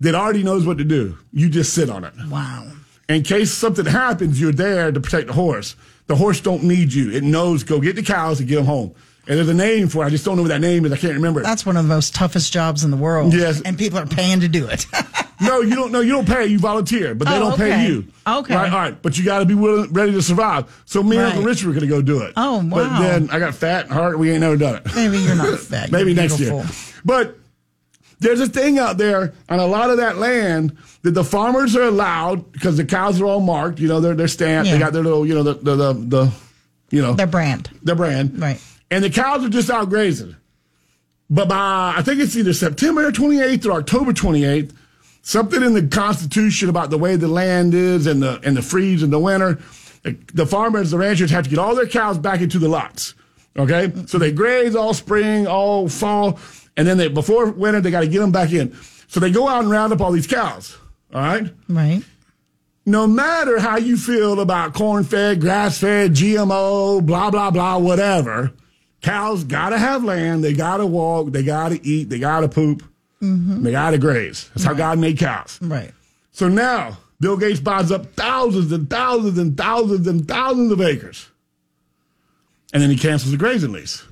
that 0.00 0.14
already 0.14 0.42
knows 0.42 0.66
what 0.66 0.78
to 0.78 0.84
do. 0.84 1.18
You 1.32 1.48
just 1.48 1.74
sit 1.74 1.90
on 1.90 2.04
it. 2.04 2.14
Wow. 2.28 2.70
In 3.08 3.22
case 3.22 3.50
something 3.50 3.86
happens, 3.86 4.40
you're 4.40 4.52
there 4.52 4.92
to 4.92 5.00
protect 5.00 5.28
the 5.28 5.32
horse. 5.32 5.76
The 6.06 6.16
horse 6.16 6.40
don't 6.40 6.64
need 6.64 6.92
you. 6.92 7.10
It 7.10 7.22
knows 7.22 7.64
go 7.64 7.80
get 7.80 7.96
the 7.96 8.02
cows 8.02 8.40
and 8.40 8.48
get 8.48 8.56
them 8.56 8.66
home. 8.66 8.94
And 9.26 9.36
there's 9.36 9.48
a 9.48 9.54
name 9.54 9.88
for 9.88 10.04
it. 10.04 10.06
I 10.06 10.10
just 10.10 10.24
don't 10.24 10.36
know 10.36 10.42
what 10.42 10.48
that 10.48 10.60
name 10.60 10.86
is. 10.86 10.92
I 10.92 10.96
can't 10.96 11.14
remember 11.14 11.40
it. 11.40 11.42
That's 11.42 11.66
one 11.66 11.76
of 11.76 11.84
the 11.84 11.94
most 11.94 12.14
toughest 12.14 12.50
jobs 12.50 12.82
in 12.82 12.90
the 12.90 12.96
world. 12.96 13.34
Yes. 13.34 13.60
And 13.60 13.76
people 13.76 13.98
are 13.98 14.06
paying 14.06 14.40
to 14.40 14.48
do 14.48 14.66
it. 14.66 14.86
No, 15.40 15.60
you 15.60 15.74
don't. 15.76 15.92
No, 15.92 16.00
you 16.00 16.12
don't 16.12 16.26
pay. 16.26 16.46
You 16.46 16.58
volunteer, 16.58 17.14
but 17.14 17.28
they 17.28 17.36
Oh, 17.36 17.40
don't 17.40 17.52
okay. 17.54 17.70
pay 17.70 17.86
you. 17.88 18.04
Okay. 18.26 18.54
Right. 18.54 18.72
All 18.72 18.78
right. 18.78 19.00
But 19.02 19.16
you 19.18 19.24
got 19.24 19.38
to 19.38 19.44
be 19.46 19.54
willing, 19.54 19.92
ready 19.92 20.12
to 20.12 20.22
survive. 20.22 20.82
So 20.84 21.02
me 21.02 21.16
and 21.16 21.26
Uncle 21.26 21.42
Right. 21.42 21.48
Richard 21.48 21.66
were 21.68 21.72
going 21.74 21.82
to 21.82 21.88
go 21.88 22.02
do 22.02 22.22
it. 22.22 22.32
Oh, 22.36 22.58
wow. 22.58 22.68
But 22.68 22.98
then 23.00 23.30
I 23.30 23.38
got 23.38 23.54
fat 23.54 23.84
and 23.84 23.94
hurt. 23.94 24.18
We 24.18 24.30
ain't 24.32 24.40
never 24.40 24.56
done 24.56 24.76
it. 24.76 24.94
Maybe 24.96 25.18
you're 25.18 25.36
not 25.36 25.58
fat. 25.60 25.92
Maybe 25.92 26.12
next 26.14 26.36
beautiful. 26.38 26.60
year. 26.62 26.68
But 27.04 27.36
there's 28.20 28.40
a 28.40 28.48
thing 28.48 28.78
out 28.80 28.98
there 28.98 29.32
on 29.48 29.60
a 29.60 29.66
lot 29.66 29.90
of 29.90 29.98
that 29.98 30.16
land 30.18 30.76
that 31.02 31.12
the 31.12 31.22
farmers 31.22 31.76
are 31.76 31.82
allowed 31.84 32.50
because 32.50 32.76
the 32.76 32.84
cows 32.84 33.20
are 33.20 33.26
all 33.26 33.40
marked. 33.40 33.78
You 33.78 33.86
know, 33.86 34.00
they're 34.00 34.14
they're 34.14 34.26
stamped. 34.28 34.70
They 34.70 34.78
got 34.78 34.92
their 34.92 35.04
little, 35.04 35.24
you 35.24 35.34
know, 35.34 35.44
the 35.44 35.54
the 35.54 35.74
the, 35.76 35.92
the 35.92 36.32
you 36.90 37.00
know, 37.00 37.12
Their 37.14 37.26
brand. 37.28 37.70
their 37.84 37.94
brand. 37.94 38.40
Right. 38.40 38.60
And 38.90 39.04
the 39.04 39.10
cows 39.10 39.44
are 39.44 39.48
just 39.50 39.70
out 39.70 39.88
grazing. 39.90 40.34
But 41.30 41.48
by, 41.48 41.92
I 41.96 42.02
think 42.02 42.20
it's 42.20 42.34
either 42.36 42.54
September 42.54 43.12
28th 43.12 43.66
or 43.66 43.72
October 43.72 44.12
28th, 44.14 44.72
something 45.28 45.62
in 45.62 45.74
the 45.74 45.86
Constitution 45.86 46.70
about 46.70 46.88
the 46.88 46.96
way 46.96 47.14
the 47.14 47.28
land 47.28 47.74
is 47.74 48.06
and 48.06 48.22
the, 48.22 48.40
and 48.44 48.56
the 48.56 48.62
freeze 48.62 49.02
in 49.02 49.10
the 49.10 49.18
winter, 49.18 49.58
the, 50.02 50.16
the 50.32 50.46
farmers, 50.46 50.90
the 50.90 50.96
ranchers 50.96 51.30
have 51.30 51.44
to 51.44 51.50
get 51.50 51.58
all 51.58 51.74
their 51.74 51.86
cows 51.86 52.16
back 52.16 52.40
into 52.40 52.58
the 52.58 52.66
lots. 52.66 53.12
Okay? 53.54 53.92
So 54.06 54.16
they 54.16 54.32
graze 54.32 54.74
all 54.74 54.94
spring, 54.94 55.46
all 55.46 55.86
fall, 55.90 56.38
and 56.78 56.88
then 56.88 56.96
they, 56.96 57.08
before 57.08 57.50
winter, 57.50 57.82
they 57.82 57.90
got 57.90 58.00
to 58.00 58.08
get 58.08 58.20
them 58.20 58.32
back 58.32 58.52
in. 58.52 58.74
So 59.08 59.20
they 59.20 59.30
go 59.30 59.46
out 59.46 59.60
and 59.60 59.70
round 59.70 59.92
up 59.92 60.00
all 60.00 60.12
these 60.12 60.26
cows. 60.26 60.78
All 61.12 61.20
right? 61.20 61.52
Right. 61.68 62.02
no 62.86 63.06
matter 63.06 63.58
how 63.58 63.76
you 63.76 63.98
feel 63.98 64.40
about 64.40 64.72
corn 64.72 65.04
fed, 65.04 65.42
grass 65.42 65.78
fed, 65.78 66.12
GMO, 66.12 67.04
blah, 67.04 67.30
blah, 67.30 67.50
blah, 67.50 67.76
whatever, 67.76 68.52
cows 69.02 69.44
got 69.44 69.70
to 69.70 69.78
have 69.78 70.04
land. 70.04 70.42
They 70.42 70.54
got 70.54 70.78
to 70.78 70.86
walk. 70.86 71.32
They 71.32 71.42
got 71.42 71.68
to 71.68 71.86
eat. 71.86 72.08
They 72.08 72.18
got 72.18 72.40
to 72.40 72.48
poop. 73.20 73.62
They 73.62 73.70
got 73.70 73.90
to 73.90 73.98
graze. 73.98 74.48
That's 74.50 74.64
how 74.64 74.74
God 74.74 74.98
made 74.98 75.18
cows. 75.18 75.58
Right. 75.60 75.92
So 76.32 76.48
now 76.48 76.98
Bill 77.20 77.36
Gates 77.36 77.60
buys 77.60 77.90
up 77.90 78.06
thousands 78.12 78.72
and 78.72 78.88
thousands 78.88 79.38
and 79.38 79.56
thousands 79.56 80.06
and 80.06 80.26
thousands 80.26 80.72
of 80.72 80.80
acres. 80.80 81.28
And 82.72 82.82
then 82.82 82.90
he 82.90 82.96
cancels 82.96 83.32
the 83.32 83.38
grazing 83.38 83.72
lease. 83.72 84.04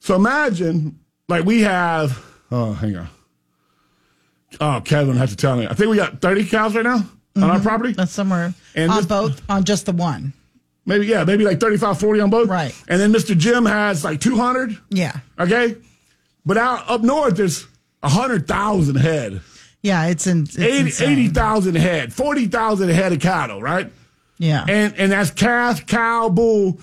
So 0.00 0.14
imagine, 0.14 1.00
like 1.28 1.44
we 1.44 1.62
have, 1.62 2.24
oh, 2.50 2.72
hang 2.72 2.96
on. 2.96 3.08
Oh, 4.60 4.80
Kevin 4.84 5.16
had 5.16 5.28
to 5.30 5.36
tell 5.36 5.56
me. 5.56 5.66
I 5.66 5.74
think 5.74 5.90
we 5.90 5.96
got 5.96 6.20
30 6.20 6.46
cows 6.46 6.74
right 6.74 6.84
now 6.84 7.04
on 7.36 7.42
our 7.42 7.56
mm-hmm. 7.56 7.62
property. 7.62 7.92
That's 7.92 8.12
somewhere 8.12 8.54
And 8.74 8.90
on 8.90 8.98
this- 8.98 9.06
both, 9.06 9.42
on 9.50 9.64
just 9.64 9.86
the 9.86 9.92
one. 9.92 10.32
Maybe, 10.88 11.06
yeah, 11.06 11.24
maybe 11.24 11.44
like 11.44 11.58
35, 11.58 11.98
40 11.98 12.20
on 12.20 12.30
both. 12.30 12.48
Right. 12.48 12.72
And 12.86 13.00
then 13.00 13.12
Mr. 13.12 13.36
Jim 13.36 13.66
has 13.66 14.04
like 14.04 14.20
200. 14.20 14.78
Yeah. 14.90 15.18
Okay. 15.36 15.74
But 16.46 16.56
out 16.56 16.88
up 16.88 17.02
north, 17.02 17.36
there's 17.36 17.66
100,000 18.00 18.96
head, 18.96 19.40
Yeah. 19.82 20.06
It's 20.06 20.26
in. 20.26 20.44
It's 20.44 20.58
80 20.58 20.78
insane. 20.78 21.10
80,000 21.18 21.74
head, 21.76 22.12
40,000 22.12 22.88
head 22.88 23.12
of 23.12 23.20
cattle, 23.20 23.60
right? 23.60 23.92
Yeah. 24.38 24.64
And, 24.68 24.94
and 24.96 25.12
that's 25.12 25.30
calf, 25.30 25.86
cow, 25.86 26.28
bull 26.28 26.78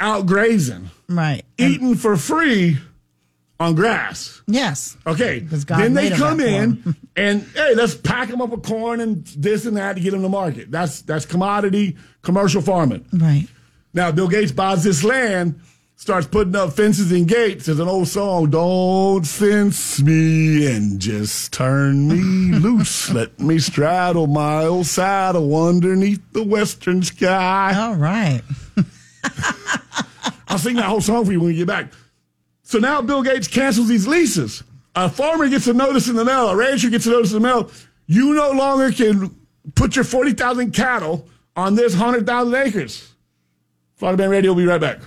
out 0.00 0.26
grazing, 0.26 0.90
right. 1.08 1.44
And- 1.58 1.72
eating 1.74 1.94
for 1.94 2.16
free 2.16 2.76
on 3.60 3.74
grass. 3.76 4.42
yes. 4.48 4.96
Okay. 5.06 5.38
Then 5.38 5.94
they 5.94 6.10
come 6.10 6.40
in 6.40 6.96
and 7.16 7.42
hey, 7.54 7.74
let's 7.76 7.94
pack 7.94 8.28
them 8.28 8.42
up 8.42 8.50
with 8.50 8.64
corn 8.64 9.00
and 9.00 9.24
this 9.28 9.64
and 9.64 9.76
that 9.76 9.94
to 9.94 10.00
get 10.00 10.10
them 10.10 10.22
to 10.22 10.28
market. 10.28 10.70
That's 10.72 11.02
that's 11.02 11.24
commodity 11.24 11.96
commercial 12.22 12.60
farming. 12.60 13.06
Right. 13.12 13.46
Now 13.94 14.10
Bill 14.10 14.26
Gates 14.28 14.50
buys 14.50 14.82
this 14.82 15.04
land 15.04 15.60
starts 15.96 16.26
putting 16.26 16.56
up 16.56 16.72
fences 16.72 17.12
and 17.12 17.26
gates. 17.26 17.66
There's 17.66 17.80
an 17.80 17.88
old 17.88 18.08
song, 18.08 18.50
Don't 18.50 19.26
Fence 19.26 20.00
Me 20.02 20.66
and 20.74 21.00
Just 21.00 21.52
Turn 21.52 22.08
Me 22.08 22.58
Loose. 22.58 23.10
Let 23.10 23.38
me 23.40 23.58
straddle 23.58 24.26
my 24.26 24.64
old 24.64 24.86
saddle 24.86 25.66
underneath 25.66 26.20
the 26.32 26.44
western 26.44 27.02
sky. 27.02 27.72
All 27.76 27.94
right. 27.96 28.42
I'll 30.48 30.58
sing 30.58 30.76
that 30.76 30.84
whole 30.84 31.00
song 31.00 31.24
for 31.24 31.32
you 31.32 31.40
when 31.40 31.48
we 31.48 31.56
get 31.56 31.66
back. 31.66 31.92
So 32.62 32.78
now 32.78 33.00
Bill 33.02 33.22
Gates 33.22 33.48
cancels 33.48 33.88
these 33.88 34.06
leases. 34.06 34.62
A 34.96 35.08
farmer 35.08 35.48
gets 35.48 35.66
a 35.66 35.72
notice 35.72 36.08
in 36.08 36.16
the 36.16 36.24
mail, 36.24 36.48
a 36.48 36.56
rancher 36.56 36.88
gets 36.88 37.06
a 37.06 37.10
notice 37.10 37.32
in 37.32 37.42
the 37.42 37.48
mail. 37.48 37.70
You 38.06 38.34
no 38.34 38.52
longer 38.52 38.92
can 38.92 39.34
put 39.74 39.96
your 39.96 40.04
40,000 40.04 40.72
cattle 40.72 41.28
on 41.56 41.74
this 41.74 41.94
100,000 41.94 42.54
acres. 42.54 43.12
Florida 43.96 44.22
Man 44.22 44.30
Radio 44.30 44.52
will 44.52 44.58
be 44.62 44.66
right 44.66 44.80
back. 44.80 45.00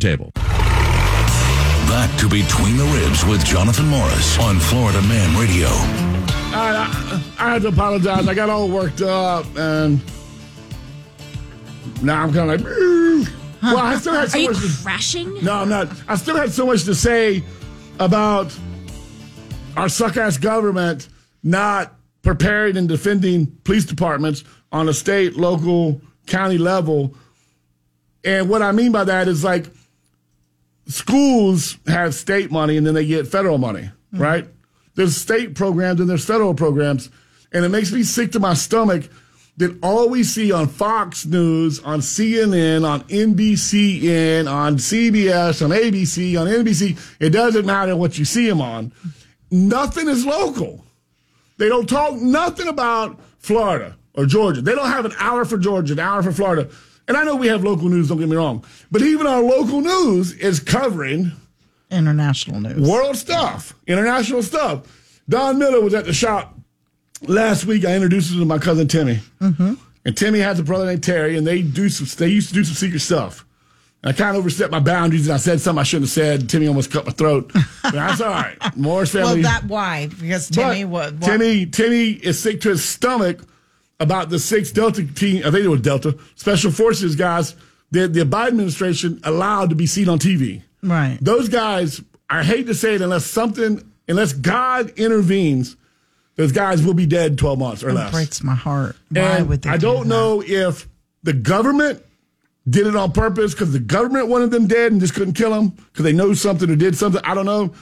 Table. 0.00 0.32
Back 0.34 2.16
to 2.18 2.28
Between 2.28 2.76
the 2.76 2.84
Ribs 2.84 3.24
with 3.26 3.44
Jonathan 3.44 3.86
Morris 3.88 4.38
on 4.38 4.58
Florida 4.58 5.02
Man 5.02 5.38
Radio. 5.38 5.68
All 5.68 6.56
right, 6.56 6.74
I, 6.76 7.22
I 7.38 7.52
had 7.52 7.62
to 7.62 7.68
apologize. 7.68 8.26
I 8.26 8.34
got 8.34 8.48
all 8.48 8.68
worked 8.68 9.02
up, 9.02 9.44
and 9.56 10.00
now 12.02 12.22
I'm 12.22 12.32
kind 12.32 12.50
of 12.50 12.60
like, 12.60 12.60
mm. 12.60 13.24
"Brr." 13.24 13.74
well, 13.74 13.78
I 13.78 13.96
still 13.96 14.14
had 14.14 14.30
so 14.30 14.38
Are 14.38 14.42
you 14.42 14.50
much. 14.50 14.60
To, 14.60 14.82
crashing? 14.82 15.44
no, 15.44 15.52
I'm 15.54 15.68
not. 15.68 15.88
I 16.08 16.16
still 16.16 16.36
had 16.36 16.50
so 16.52 16.66
much 16.66 16.84
to 16.84 16.94
say 16.94 17.42
about 17.98 18.56
our 19.76 19.88
suck 19.88 20.16
ass 20.16 20.38
government 20.38 21.08
not 21.42 21.94
preparing 22.22 22.76
and 22.76 22.88
defending 22.88 23.46
police 23.64 23.84
departments 23.84 24.44
on 24.72 24.88
a 24.88 24.92
state, 24.92 25.36
local, 25.36 26.00
county 26.26 26.58
level. 26.58 27.14
And 28.24 28.48
what 28.48 28.62
I 28.62 28.72
mean 28.72 28.92
by 28.92 29.04
that 29.04 29.28
is 29.28 29.42
like 29.44 29.66
schools 30.86 31.78
have 31.86 32.14
state 32.14 32.50
money 32.50 32.76
and 32.76 32.86
then 32.86 32.94
they 32.94 33.06
get 33.06 33.26
federal 33.26 33.58
money, 33.58 33.82
mm-hmm. 34.12 34.22
right? 34.22 34.48
There's 34.94 35.16
state 35.16 35.54
programs 35.54 36.00
and 36.00 36.08
there's 36.08 36.24
federal 36.24 36.54
programs. 36.54 37.10
And 37.52 37.64
it 37.64 37.68
makes 37.68 37.92
me 37.92 38.02
sick 38.02 38.32
to 38.32 38.40
my 38.40 38.54
stomach 38.54 39.08
that 39.56 39.78
all 39.82 40.08
we 40.08 40.22
see 40.24 40.52
on 40.52 40.68
Fox 40.68 41.26
News, 41.26 41.80
on 41.80 42.00
CNN, 42.00 42.88
on 42.88 43.02
NBCN, 43.02 44.50
on 44.50 44.76
CBS, 44.76 45.62
on 45.62 45.70
ABC, 45.70 46.40
on 46.40 46.46
NBC, 46.46 46.98
it 47.20 47.30
doesn't 47.30 47.66
matter 47.66 47.96
what 47.96 48.18
you 48.18 48.24
see 48.24 48.48
them 48.48 48.60
on. 48.60 48.92
Nothing 49.50 50.08
is 50.08 50.24
local. 50.24 50.84
They 51.58 51.68
don't 51.68 51.88
talk 51.88 52.14
nothing 52.14 52.68
about 52.68 53.20
Florida 53.38 53.96
or 54.14 54.24
Georgia. 54.24 54.62
They 54.62 54.74
don't 54.74 54.88
have 54.88 55.04
an 55.04 55.12
hour 55.18 55.44
for 55.44 55.58
Georgia, 55.58 55.92
an 55.92 55.98
hour 55.98 56.22
for 56.22 56.32
Florida. 56.32 56.70
And 57.10 57.16
I 57.16 57.24
know 57.24 57.34
we 57.34 57.48
have 57.48 57.64
local 57.64 57.88
news, 57.88 58.06
don't 58.06 58.20
get 58.20 58.28
me 58.28 58.36
wrong. 58.36 58.64
But 58.88 59.02
even 59.02 59.26
our 59.26 59.42
local 59.42 59.80
news 59.80 60.32
is 60.32 60.60
covering 60.60 61.32
International 61.90 62.60
news. 62.60 62.88
world 62.88 63.16
stuff, 63.16 63.74
international 63.88 64.44
stuff. 64.44 65.20
Don 65.28 65.58
Miller 65.58 65.80
was 65.80 65.92
at 65.92 66.04
the 66.04 66.12
shop 66.12 66.54
last 67.22 67.64
week. 67.64 67.84
I 67.84 67.96
introduced 67.96 68.32
him 68.32 68.38
to 68.38 68.44
my 68.44 68.58
cousin 68.58 68.86
Timmy. 68.86 69.18
Mm-hmm. 69.40 69.74
And 70.04 70.16
Timmy 70.16 70.38
has 70.38 70.60
a 70.60 70.62
brother 70.62 70.86
named 70.86 71.02
Terry, 71.02 71.36
and 71.36 71.44
they 71.44 71.62
do 71.62 71.88
some. 71.88 72.06
They 72.16 72.30
used 72.32 72.50
to 72.50 72.54
do 72.54 72.62
some 72.62 72.76
secret 72.76 73.00
stuff. 73.00 73.44
I 74.04 74.12
kind 74.12 74.36
of 74.36 74.44
overstepped 74.44 74.70
my 74.70 74.78
boundaries, 74.78 75.26
and 75.26 75.34
I 75.34 75.38
said 75.38 75.60
something 75.60 75.80
I 75.80 75.82
shouldn't 75.82 76.10
have 76.10 76.12
said. 76.12 76.48
Timmy 76.48 76.68
almost 76.68 76.92
cut 76.92 77.06
my 77.06 77.12
throat. 77.12 77.50
But 77.82 77.92
that's 77.92 78.20
all 78.20 78.30
right. 78.30 78.56
Morris 78.76 79.10
family. 79.10 79.42
Well, 79.42 79.52
that 79.52 79.64
why? 79.64 80.06
Because 80.06 80.48
Timmy 80.48 80.84
what? 80.84 81.20
Timmy, 81.20 81.66
Timmy 81.66 82.10
is 82.10 82.38
sick 82.38 82.60
to 82.60 82.68
his 82.68 82.84
stomach 82.84 83.40
about 84.00 84.30
the 84.30 84.38
six 84.38 84.72
Delta 84.72 85.04
team. 85.06 85.38
I 85.46 85.50
think 85.50 85.64
it 85.64 85.68
was 85.68 85.82
Delta 85.82 86.16
Special 86.34 86.72
Forces 86.72 87.14
guys 87.14 87.54
that 87.92 88.12
the 88.12 88.20
Biden 88.24 88.48
administration 88.48 89.20
allowed 89.24 89.70
to 89.70 89.76
be 89.76 89.86
seen 89.86 90.08
on 90.08 90.18
TV. 90.18 90.62
Right. 90.82 91.18
Those 91.20 91.48
guys, 91.48 92.00
I 92.28 92.42
hate 92.42 92.66
to 92.66 92.74
say 92.74 92.94
it, 92.94 93.02
unless 93.02 93.26
something, 93.26 93.82
unless 94.08 94.32
God 94.32 94.90
intervenes, 94.96 95.76
those 96.36 96.52
guys 96.52 96.82
will 96.82 96.94
be 96.94 97.04
dead 97.06 97.36
twelve 97.38 97.58
months 97.58 97.84
or 97.84 97.90
It 97.90 97.94
less. 97.94 98.10
breaks 98.12 98.42
my 98.42 98.54
heart. 98.54 98.96
Why 99.10 99.20
And 99.20 99.48
would 99.48 99.62
they? 99.62 99.70
I 99.70 99.76
do 99.76 99.82
don't 99.86 100.02
that? 100.04 100.08
know 100.08 100.42
if 100.46 100.88
the 101.22 101.34
government 101.34 102.02
did 102.68 102.86
it 102.86 102.94
on 102.96 103.12
purpose 103.12 103.52
because 103.52 103.72
the 103.72 103.78
government 103.80 104.28
wanted 104.28 104.50
them 104.50 104.66
dead 104.66 104.92
and 104.92 105.00
just 105.00 105.14
couldn't 105.14 105.34
kill 105.34 105.50
them 105.50 105.68
because 105.70 106.04
they 106.04 106.12
know 106.12 106.32
something 106.32 106.70
or 106.70 106.76
did 106.76 106.96
something. 106.96 107.20
I 107.24 107.34
don't 107.34 107.46
know. 107.46 107.74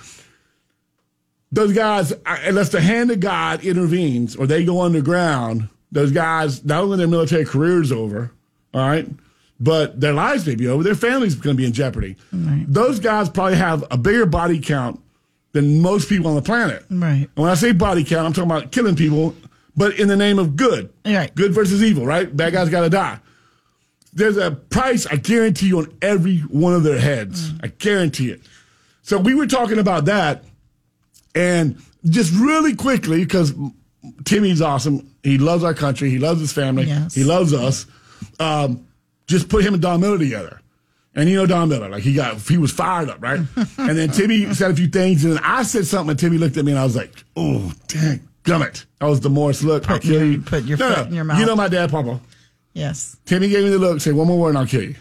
Those 1.52 1.72
guys, 1.72 2.12
unless 2.26 2.70
the 2.70 2.80
hand 2.80 3.10
of 3.10 3.20
God 3.20 3.64
intervenes 3.64 4.36
or 4.36 4.46
they 4.46 4.64
go 4.64 4.82
underground, 4.82 5.68
those 5.90 6.12
guys, 6.12 6.64
not 6.64 6.82
only 6.82 6.98
their 6.98 7.08
military 7.08 7.44
careers 7.44 7.90
over, 7.92 8.30
all 8.74 8.86
right, 8.86 9.08
but 9.60 10.00
their 10.00 10.12
lives 10.12 10.46
may 10.46 10.54
be 10.54 10.68
over. 10.68 10.82
Their 10.82 10.94
families 10.94 11.34
going 11.34 11.56
to 11.56 11.60
be 11.60 11.66
in 11.66 11.72
jeopardy. 11.72 12.16
Those 12.32 13.00
guys 13.00 13.28
probably 13.28 13.56
have 13.56 13.84
a 13.90 13.96
bigger 13.96 14.26
body 14.26 14.60
count 14.60 15.00
than 15.52 15.80
most 15.80 16.08
people 16.08 16.28
on 16.28 16.36
the 16.36 16.42
planet. 16.42 16.84
Right. 16.90 17.28
And 17.34 17.36
when 17.36 17.50
I 17.50 17.54
say 17.54 17.72
body 17.72 18.04
count, 18.04 18.26
I'm 18.26 18.32
talking 18.32 18.50
about 18.50 18.70
killing 18.70 18.94
people, 18.94 19.34
but 19.76 19.98
in 19.98 20.06
the 20.06 20.16
name 20.16 20.38
of 20.38 20.56
good. 20.56 20.92
Right. 21.04 21.34
Good 21.34 21.52
versus 21.52 21.82
evil, 21.82 22.06
right? 22.06 22.34
Bad 22.36 22.52
guys 22.52 22.68
got 22.68 22.82
to 22.82 22.90
die. 22.90 23.18
There's 24.12 24.36
a 24.36 24.50
price, 24.50 25.06
I 25.06 25.16
guarantee 25.16 25.68
you, 25.68 25.78
on 25.78 25.96
every 26.02 26.38
one 26.40 26.74
of 26.74 26.82
their 26.82 26.98
heads. 26.98 27.52
Mm. 27.52 27.60
I 27.64 27.66
guarantee 27.68 28.30
it. 28.30 28.40
So 29.02 29.18
we 29.18 29.34
were 29.34 29.46
talking 29.46 29.78
about 29.78 30.04
that, 30.06 30.44
and 31.34 31.80
just 32.04 32.32
really 32.34 32.74
quickly, 32.74 33.24
because 33.24 33.54
Timmy's 34.24 34.60
awesome. 34.62 35.10
He 35.22 35.38
loves 35.38 35.64
our 35.64 35.74
country. 35.74 36.10
He 36.10 36.18
loves 36.18 36.40
his 36.40 36.52
family. 36.52 36.84
Yes. 36.84 37.14
He 37.14 37.24
loves 37.24 37.52
us. 37.52 37.86
Um, 38.40 38.86
just 39.26 39.48
put 39.48 39.64
him 39.64 39.74
and 39.74 39.82
Don 39.82 40.00
Miller 40.00 40.18
together. 40.18 40.60
And 41.14 41.28
you 41.28 41.36
know 41.36 41.46
Don 41.46 41.68
Miller, 41.68 41.88
like 41.88 42.02
he 42.02 42.14
got, 42.14 42.36
he 42.42 42.58
was 42.58 42.70
fired 42.70 43.10
up, 43.10 43.20
right? 43.20 43.38
and 43.78 43.98
then 43.98 44.10
Timmy 44.10 44.52
said 44.54 44.70
a 44.70 44.74
few 44.74 44.86
things, 44.88 45.24
and 45.24 45.34
then 45.34 45.42
I 45.42 45.62
said 45.64 45.84
something, 45.86 46.10
and 46.10 46.18
Timmy 46.18 46.38
looked 46.38 46.56
at 46.56 46.64
me, 46.64 46.70
and 46.72 46.78
I 46.78 46.84
was 46.84 46.94
like, 46.94 47.12
"Oh, 47.36 47.72
dang, 47.88 48.20
gummit!" 48.44 48.84
That 49.00 49.06
was 49.06 49.18
the 49.20 49.30
Morris 49.30 49.64
look. 49.64 49.90
I'll 49.90 49.98
kill 49.98 50.12
your- 50.12 50.24
you. 50.24 50.40
put 50.42 50.62
your 50.64 50.78
No, 50.78 50.88
foot 50.90 50.98
no. 50.98 51.04
in 51.08 51.14
your 51.14 51.24
mouth. 51.24 51.40
You 51.40 51.46
know 51.46 51.56
my 51.56 51.66
dad, 51.68 51.90
Papa. 51.90 52.20
Yes. 52.72 53.16
Timmy 53.24 53.48
gave 53.48 53.64
me 53.64 53.70
the 53.70 53.78
look, 53.78 54.00
Say 54.00 54.12
one 54.12 54.28
more 54.28 54.38
word, 54.38 54.50
and 54.50 54.58
I'll 54.58 54.66
kill 54.66 54.82
you. 54.82 54.94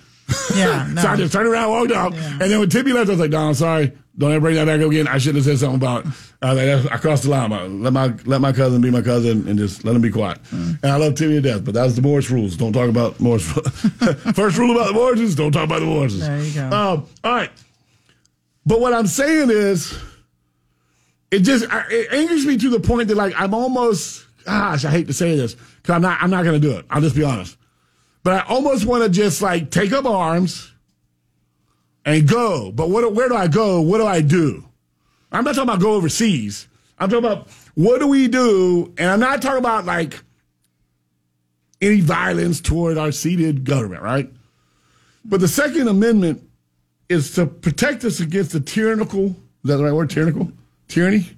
Yeah. 0.55 0.87
No. 0.91 1.01
So 1.03 1.07
I 1.09 1.15
just 1.17 1.33
turned 1.33 1.47
around, 1.47 1.69
walked 1.69 1.91
off, 1.91 2.13
and 2.15 2.41
then 2.41 2.59
when 2.59 2.69
Timmy 2.69 2.93
left, 2.93 3.09
I 3.09 3.11
was 3.11 3.19
like, 3.19 3.31
"Don, 3.31 3.49
I'm 3.49 3.53
sorry. 3.53 3.91
Don't 4.17 4.31
ever 4.31 4.41
bring 4.41 4.55
that 4.55 4.65
back 4.65 4.81
up 4.81 4.89
again. 4.89 5.07
I 5.07 5.19
shouldn't 5.19 5.45
have 5.45 5.45
said 5.45 5.59
something 5.59 5.75
about. 5.75 6.07
I, 6.41 6.53
was 6.53 6.85
like, 6.85 6.93
I 6.93 6.97
crossed 6.97 7.23
the 7.23 7.29
line. 7.29 7.83
Let 7.83 7.93
my 7.93 8.13
let 8.25 8.41
my 8.41 8.51
cousin 8.51 8.81
be 8.81 8.89
my 8.89 9.03
cousin, 9.03 9.47
and 9.47 9.59
just 9.59 9.85
let 9.85 9.95
him 9.95 10.01
be 10.01 10.09
quiet. 10.09 10.41
Mm. 10.45 10.81
And 10.81 10.91
I 10.91 10.95
love 10.95 11.13
Timmy 11.15 11.35
to 11.35 11.41
death, 11.41 11.63
but 11.63 11.75
that's 11.75 11.93
the 11.95 12.01
Morris 12.01 12.31
rules. 12.31 12.57
Don't 12.57 12.73
talk 12.73 12.89
about 12.89 13.19
Morris. 13.19 13.47
First 14.33 14.57
rule 14.57 14.75
about 14.75 14.87
the 14.87 14.93
Morrises: 14.93 15.35
don't 15.35 15.51
talk 15.51 15.65
about 15.65 15.81
the 15.81 15.85
Morrises. 15.85 16.21
There 16.21 16.41
you 16.41 16.53
go. 16.53 16.65
Um, 16.65 17.05
all 17.23 17.35
right, 17.35 17.51
but 18.65 18.79
what 18.79 18.93
I'm 18.93 19.05
saying 19.07 19.51
is, 19.51 19.95
it 21.29 21.39
just 21.39 21.71
I- 21.71 21.85
it 21.89 22.11
angers 22.11 22.45
me 22.45 22.57
to 22.57 22.69
the 22.69 22.79
point 22.79 23.09
that 23.09 23.17
like 23.17 23.33
I'm 23.37 23.53
almost. 23.53 24.25
Gosh, 24.45 24.85
I 24.85 24.89
hate 24.91 25.07
to 25.07 25.13
say 25.13 25.35
this 25.35 25.53
because 25.53 25.93
I'm 25.93 26.01
not. 26.01 26.23
I'm 26.23 26.31
not 26.31 26.43
going 26.43 26.59
to 26.59 26.67
do 26.67 26.75
it. 26.77 26.85
I'll 26.89 27.01
just 27.01 27.15
be 27.15 27.23
honest. 27.23 27.55
But 28.23 28.33
I 28.33 28.47
almost 28.47 28.85
want 28.85 29.03
to 29.03 29.09
just 29.09 29.41
like 29.43 29.69
take 29.69 29.91
up 29.91 30.05
arms 30.05 30.71
and 32.07 32.27
go. 32.27 32.71
But 32.71 32.89
what, 32.89 33.13
where 33.13 33.27
do 33.29 33.35
I 33.35 33.47
go? 33.47 33.81
What 33.81 33.97
do 33.99 34.07
I 34.07 34.21
do? 34.21 34.65
I'm 35.31 35.43
not 35.43 35.53
talking 35.55 35.69
about 35.69 35.81
go 35.81 35.91
overseas. 35.93 36.67
I'm 36.97 37.09
talking 37.09 37.25
about 37.25 37.49
what 37.75 37.99
do 37.99 38.07
we 38.07 38.27
do? 38.29 38.93
And 38.97 39.09
I'm 39.09 39.19
not 39.19 39.41
talking 39.41 39.59
about 39.59 39.85
like 39.85 40.19
any 41.81 41.99
violence 41.99 42.61
toward 42.61 42.97
our 42.97 43.11
seated 43.11 43.65
government, 43.65 44.01
right? 44.01 44.31
But 45.25 45.41
the 45.41 45.47
Second 45.49 45.89
Amendment 45.89 46.41
is 47.09 47.35
to 47.35 47.45
protect 47.45 48.05
us 48.05 48.21
against 48.21 48.53
the 48.53 48.61
tyrannical, 48.61 49.25
is 49.27 49.35
that 49.65 49.77
the 49.77 49.83
right 49.83 49.93
word? 49.93 50.09
Tyrannical? 50.09 50.51
Tyranny? 50.87 51.29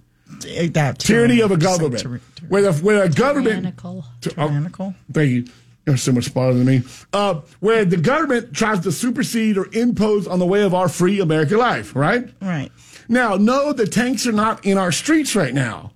That 0.72 1.00
Tyranny 1.00 1.42
of 1.42 1.50
a 1.52 1.58
government. 1.58 2.04
tyr- 2.04 2.22
tyr- 2.36 2.46
Where, 2.48 2.62
the, 2.62 2.74
where 2.74 3.04
a 3.04 3.10
government. 3.10 3.56
Tyrannical. 3.56 4.06
Ty- 4.22 4.32
oh, 4.38 4.48
Tyrannical. 4.48 4.96
Thank 5.12 5.32
you. 5.32 5.46
You're 5.90 5.98
so 5.98 6.12
much 6.12 6.26
smarter 6.26 6.54
than 6.54 6.66
me. 6.66 6.84
Uh, 7.12 7.42
where 7.62 7.84
the 7.84 7.98
government 7.98 8.54
tries 8.54 8.82
to 8.82 8.92
supersede 8.92 9.58
or 9.58 9.68
impose 9.74 10.28
on 10.28 10.38
the 10.38 10.46
way 10.46 10.62
of 10.62 10.76
our 10.76 10.88
free 10.88 11.20
American 11.20 11.58
life, 11.58 11.96
right? 11.96 12.30
Right. 12.40 12.72
Now, 13.08 13.38
no, 13.38 13.74
the 13.74 13.88
tanks 13.88 14.28
are 14.28 14.32
not 14.32 14.64
in 14.64 14.78
our 14.78 14.92
streets 14.92 15.36
right 15.36 15.54
now. 15.54 15.92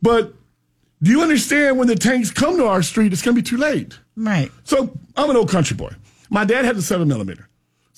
But 0.00 0.34
do 1.02 1.10
you 1.10 1.20
understand 1.20 1.78
when 1.78 1.88
the 1.88 1.96
tanks 1.96 2.30
come 2.30 2.56
to 2.58 2.66
our 2.66 2.80
street, 2.82 3.12
it's 3.12 3.22
going 3.22 3.34
to 3.34 3.42
be 3.42 3.46
too 3.48 3.56
late? 3.56 3.98
Right. 4.16 4.52
So 4.62 4.96
I'm 5.16 5.30
an 5.30 5.36
old 5.36 5.50
country 5.50 5.76
boy. 5.76 5.90
My 6.30 6.44
dad 6.44 6.64
had 6.64 6.76
a 6.76 6.82
seven 6.82 7.08
millimeter. 7.08 7.48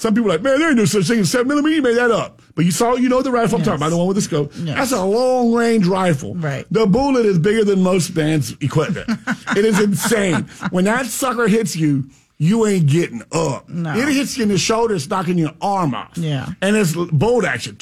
Some 0.00 0.14
people 0.14 0.30
are 0.30 0.36
like, 0.36 0.42
man, 0.42 0.58
there 0.58 0.68
ain't 0.68 0.78
no 0.78 0.86
such 0.86 1.08
thing 1.08 1.18
as 1.18 1.30
seven 1.30 1.48
millimeter. 1.48 1.76
You 1.76 1.82
made 1.82 1.98
that 1.98 2.10
up. 2.10 2.40
But 2.54 2.64
you 2.64 2.70
saw, 2.70 2.94
you 2.94 3.10
know 3.10 3.20
the 3.20 3.30
rifle 3.30 3.58
I'm 3.58 3.64
talking 3.64 3.76
about, 3.76 3.90
the 3.90 3.98
one 3.98 4.06
with 4.06 4.14
the 4.14 4.22
scope. 4.22 4.50
Yes. 4.56 4.74
That's 4.74 4.92
a 4.92 5.04
long 5.04 5.52
range 5.52 5.86
rifle. 5.86 6.34
Right. 6.36 6.66
The 6.70 6.86
bullet 6.86 7.26
is 7.26 7.38
bigger 7.38 7.64
than 7.66 7.82
most 7.82 8.14
bands' 8.14 8.56
equipment. 8.62 9.10
it 9.54 9.62
is 9.62 9.78
insane. 9.78 10.48
When 10.70 10.86
that 10.86 11.04
sucker 11.04 11.48
hits 11.48 11.76
you, 11.76 12.08
you 12.38 12.66
ain't 12.66 12.86
getting 12.86 13.22
up. 13.30 13.68
No. 13.68 13.94
It 13.94 14.08
hits 14.08 14.38
you 14.38 14.44
in 14.44 14.48
the 14.48 14.56
shoulder, 14.56 14.94
it's 14.94 15.06
knocking 15.06 15.36
your 15.36 15.52
arm 15.60 15.94
off. 15.94 16.16
Yeah. 16.16 16.48
And 16.62 16.76
it's 16.76 16.94
bolt 16.94 17.44
action. 17.44 17.76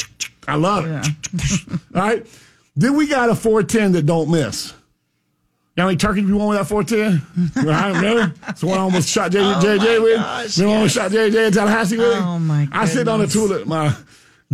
I 0.49 0.57
love 0.57 0.87
it. 0.87 0.89
Yeah. 0.89 1.77
All 1.95 2.03
right. 2.03 2.27
Then 2.75 2.97
we 2.97 3.07
got 3.07 3.31
a 3.31 3.37
410 3.37 3.93
that 3.93 4.07
don't 4.07 4.29
miss. 4.29 4.75
How 5.79 5.87
many 5.87 5.97
turkeys 5.97 6.25
we 6.25 6.33
won 6.33 6.49
with 6.49 6.59
that 6.59 6.65
410? 6.67 7.67
I 7.69 7.89
don't 7.93 7.97
remember. 8.03 8.35
It's 8.49 8.61
the 8.61 8.67
one 8.67 8.79
I 8.79 8.83
almost 8.83 9.09
shot 9.09 9.31
J- 9.33 9.39
JJ 9.39 10.03
with. 10.03 10.17
gosh, 10.17 10.59
Remember 10.59 10.73
I 10.73 10.77
almost 10.77 10.95
shot 10.95 11.11
JJ 11.11 11.47
in 11.47 11.53
Tallahassee 11.53 11.97
with? 11.99 12.19
Oh, 12.21 12.39
my 12.39 12.65
God. 12.67 12.77
I 12.81 12.85
sit 12.87 13.09
on 13.09 13.21
the 13.21 13.27
toilet, 13.27 13.67
my 13.67 13.95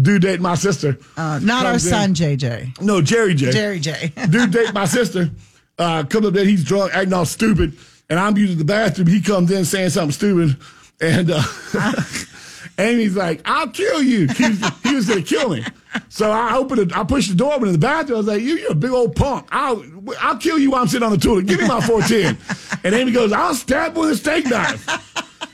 dude 0.00 0.22
date 0.22 0.40
my 0.40 0.54
sister. 0.54 0.98
Uh, 1.16 1.38
not 1.42 1.66
our 1.66 1.72
Comes 1.72 1.86
in. 1.86 1.90
son, 1.92 2.14
JJ. 2.14 2.80
No, 2.82 3.00
Jerry 3.00 3.34
J. 3.34 3.52
Jerry 3.52 3.80
J. 3.80 4.12
Dude 4.30 4.50
date 4.50 4.74
my 4.74 4.84
sister. 4.86 5.30
Uh, 5.78 6.04
comes 6.04 6.26
up 6.26 6.34
there, 6.34 6.44
he's 6.44 6.62
drunk, 6.64 6.94
acting 6.94 7.12
all 7.12 7.24
stupid, 7.24 7.76
and 8.10 8.18
I'm 8.18 8.36
using 8.36 8.58
the 8.58 8.64
bathroom. 8.64 9.06
He 9.08 9.20
comes 9.20 9.50
in 9.50 9.64
saying 9.64 9.90
something 9.90 10.12
stupid, 10.12 10.56
and 11.00 11.30
uh, 11.32 11.42
Amy's 12.78 13.16
like, 13.16 13.40
"I'll 13.44 13.68
kill 13.68 14.02
you." 14.02 14.26
He 14.28 14.48
was, 14.48 14.72
he 14.82 14.94
was 14.94 15.08
gonna 15.08 15.22
kill 15.22 15.50
me. 15.50 15.64
So 16.08 16.30
I 16.30 16.56
opened 16.56 16.80
it. 16.80 16.96
I 16.96 17.04
pushed 17.04 17.30
the 17.30 17.36
door 17.36 17.54
open 17.54 17.68
in 17.68 17.72
the 17.72 17.78
bathroom. 17.78 18.16
I 18.16 18.18
was 18.18 18.26
like, 18.26 18.42
"You, 18.42 18.56
you're 18.56 18.72
a 18.72 18.76
big 18.76 18.90
old 18.90 19.14
punk. 19.14 19.48
I'll, 19.50 19.84
I'll 20.20 20.38
kill 20.38 20.58
you 20.58 20.72
while 20.72 20.82
I'm 20.82 20.88
sitting 20.88 21.06
on 21.06 21.12
the 21.12 21.18
toilet. 21.18 21.46
Give 21.46 21.60
me 21.60 21.68
my 21.68 21.80
410." 21.80 22.38
And 22.84 22.94
Amy 22.94 23.12
goes, 23.12 23.32
"I'll 23.32 23.54
stab 23.54 23.94
you 23.94 24.02
with 24.02 24.10
a 24.10 24.16
steak 24.16 24.46
knife." 24.46 24.86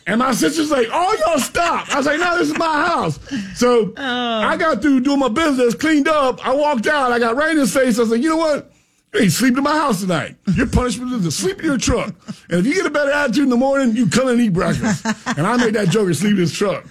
And 0.06 0.18
my 0.18 0.32
sister's 0.32 0.70
like, 0.70 0.88
"Oh, 0.90 1.16
y'all 1.26 1.38
stop!" 1.38 1.92
I 1.92 1.98
was 1.98 2.06
like, 2.06 2.18
"No, 2.18 2.38
this 2.38 2.48
is 2.48 2.58
my 2.58 2.86
house." 2.86 3.18
So 3.54 3.92
oh. 3.96 4.02
I 4.02 4.56
got 4.56 4.82
through 4.82 5.00
doing 5.00 5.20
my 5.20 5.28
business, 5.28 5.74
cleaned 5.74 6.08
up. 6.08 6.46
I 6.46 6.54
walked 6.54 6.86
out. 6.86 7.12
I 7.12 7.18
got 7.18 7.36
right 7.36 7.50
in 7.50 7.58
his 7.58 7.72
face. 7.72 7.98
I 7.98 8.02
was 8.02 8.10
like, 8.10 8.22
"You 8.22 8.30
know 8.30 8.36
what? 8.36 8.72
You 9.12 9.20
ain't 9.20 9.32
sleeping 9.32 9.58
in 9.58 9.64
my 9.64 9.76
house 9.76 10.00
tonight. 10.00 10.36
Your 10.54 10.68
punishment 10.68 11.12
is 11.12 11.24
to 11.24 11.30
sleep 11.30 11.58
in 11.58 11.64
your 11.64 11.78
truck. 11.78 12.14
And 12.48 12.60
if 12.60 12.66
you 12.66 12.74
get 12.74 12.86
a 12.86 12.90
better 12.90 13.10
attitude 13.10 13.44
in 13.44 13.50
the 13.50 13.56
morning, 13.56 13.94
you 13.94 14.08
come 14.08 14.28
and 14.28 14.40
eat 14.40 14.52
breakfast." 14.52 15.04
And 15.26 15.46
I 15.46 15.56
made 15.56 15.74
that 15.74 15.90
joker 15.90 16.14
sleep 16.14 16.32
in 16.32 16.38
his 16.38 16.52
truck. 16.52 16.84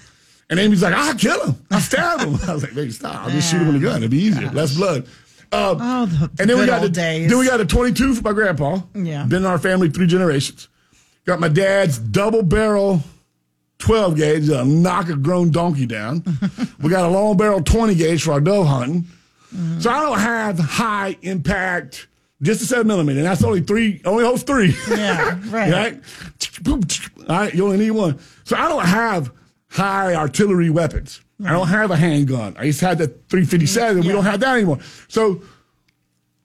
And 0.50 0.60
Amy's 0.60 0.82
like, 0.82 0.94
"I'll 0.94 1.14
kill 1.16 1.44
him. 1.46 1.56
I'll 1.72 1.80
stab 1.80 2.22
him." 2.22 2.36
I 2.50 2.54
was 2.54 2.64
like, 2.64 2.74
"Baby, 2.74 2.92
stop! 2.92 3.16
I'll 3.26 3.30
just 3.30 3.52
shoot 3.52 3.58
him 3.62 3.68
with 3.68 3.76
a 3.76 3.80
gun. 3.80 3.98
It'd 3.98 4.12
be 4.12 4.18
easier. 4.18 4.50
Less 4.52 4.76
blood." 4.76 5.06
Um, 5.52 5.78
Oh, 5.82 6.06
the- 6.06 6.30
and 6.40 6.50
then 6.50 6.58
we 6.60 6.66
got 6.66 6.82
the, 6.82 6.90
days. 6.90 7.30
Then 7.30 7.40
we 7.40 7.48
got 7.48 7.60
a 7.60 7.66
22 7.66 8.16
for 8.16 8.22
my 8.22 8.34
grandpa. 8.34 8.80
Yeah. 8.94 9.24
Been 9.26 9.40
in 9.44 9.46
our 9.46 9.58
family 9.58 9.90
three 9.90 10.06
generations. 10.08 10.68
Got 11.26 11.40
my 11.40 11.48
dad's 11.48 11.98
double 11.98 12.44
barrel 12.44 13.02
12 13.80 14.16
gauge 14.16 14.46
to 14.48 14.64
knock 14.66 15.10
a 15.10 15.16
grown 15.16 15.50
donkey 15.52 15.86
down. 15.88 16.24
we 16.82 16.90
got 16.90 17.06
a 17.06 17.08
long 17.10 17.36
barrel 17.38 17.62
20 17.64 17.96
gauge 17.96 18.24
for 18.24 18.34
our 18.34 18.42
dove 18.42 18.68
hunting. 18.68 19.06
So 19.80 19.90
I 19.90 20.02
don't 20.02 20.20
have 20.20 20.60
high 20.60 21.16
impact, 21.24 22.08
just 22.44 22.62
a 22.62 22.66
seven 22.66 22.86
millimeter. 22.86 23.18
And 23.20 23.28
that's 23.28 23.44
only 23.44 23.62
three, 23.62 24.02
only 24.06 24.24
holds 24.24 24.44
three. 24.44 24.76
Yeah, 24.88 25.40
right. 25.48 25.72
right? 25.72 26.02
All 26.68 26.78
right, 27.28 27.54
you 27.56 27.66
only 27.66 27.78
need 27.78 27.92
one. 27.92 28.20
So 28.44 28.56
I 28.56 28.68
don't 28.70 28.86
have 28.86 29.32
high 29.70 30.16
artillery 30.16 30.70
weapons. 30.70 31.22
I 31.46 31.54
don't 31.54 31.70
have 31.70 31.90
a 31.90 31.96
handgun. 31.96 32.56
I 32.60 32.64
used 32.64 32.80
to 32.82 32.88
have 32.88 32.98
the 32.98 33.08
357. 33.08 34.04
We 34.06 34.10
don't 34.10 34.26
have 34.26 34.42
that 34.42 34.58
anymore. 34.58 34.80
So 35.08 35.42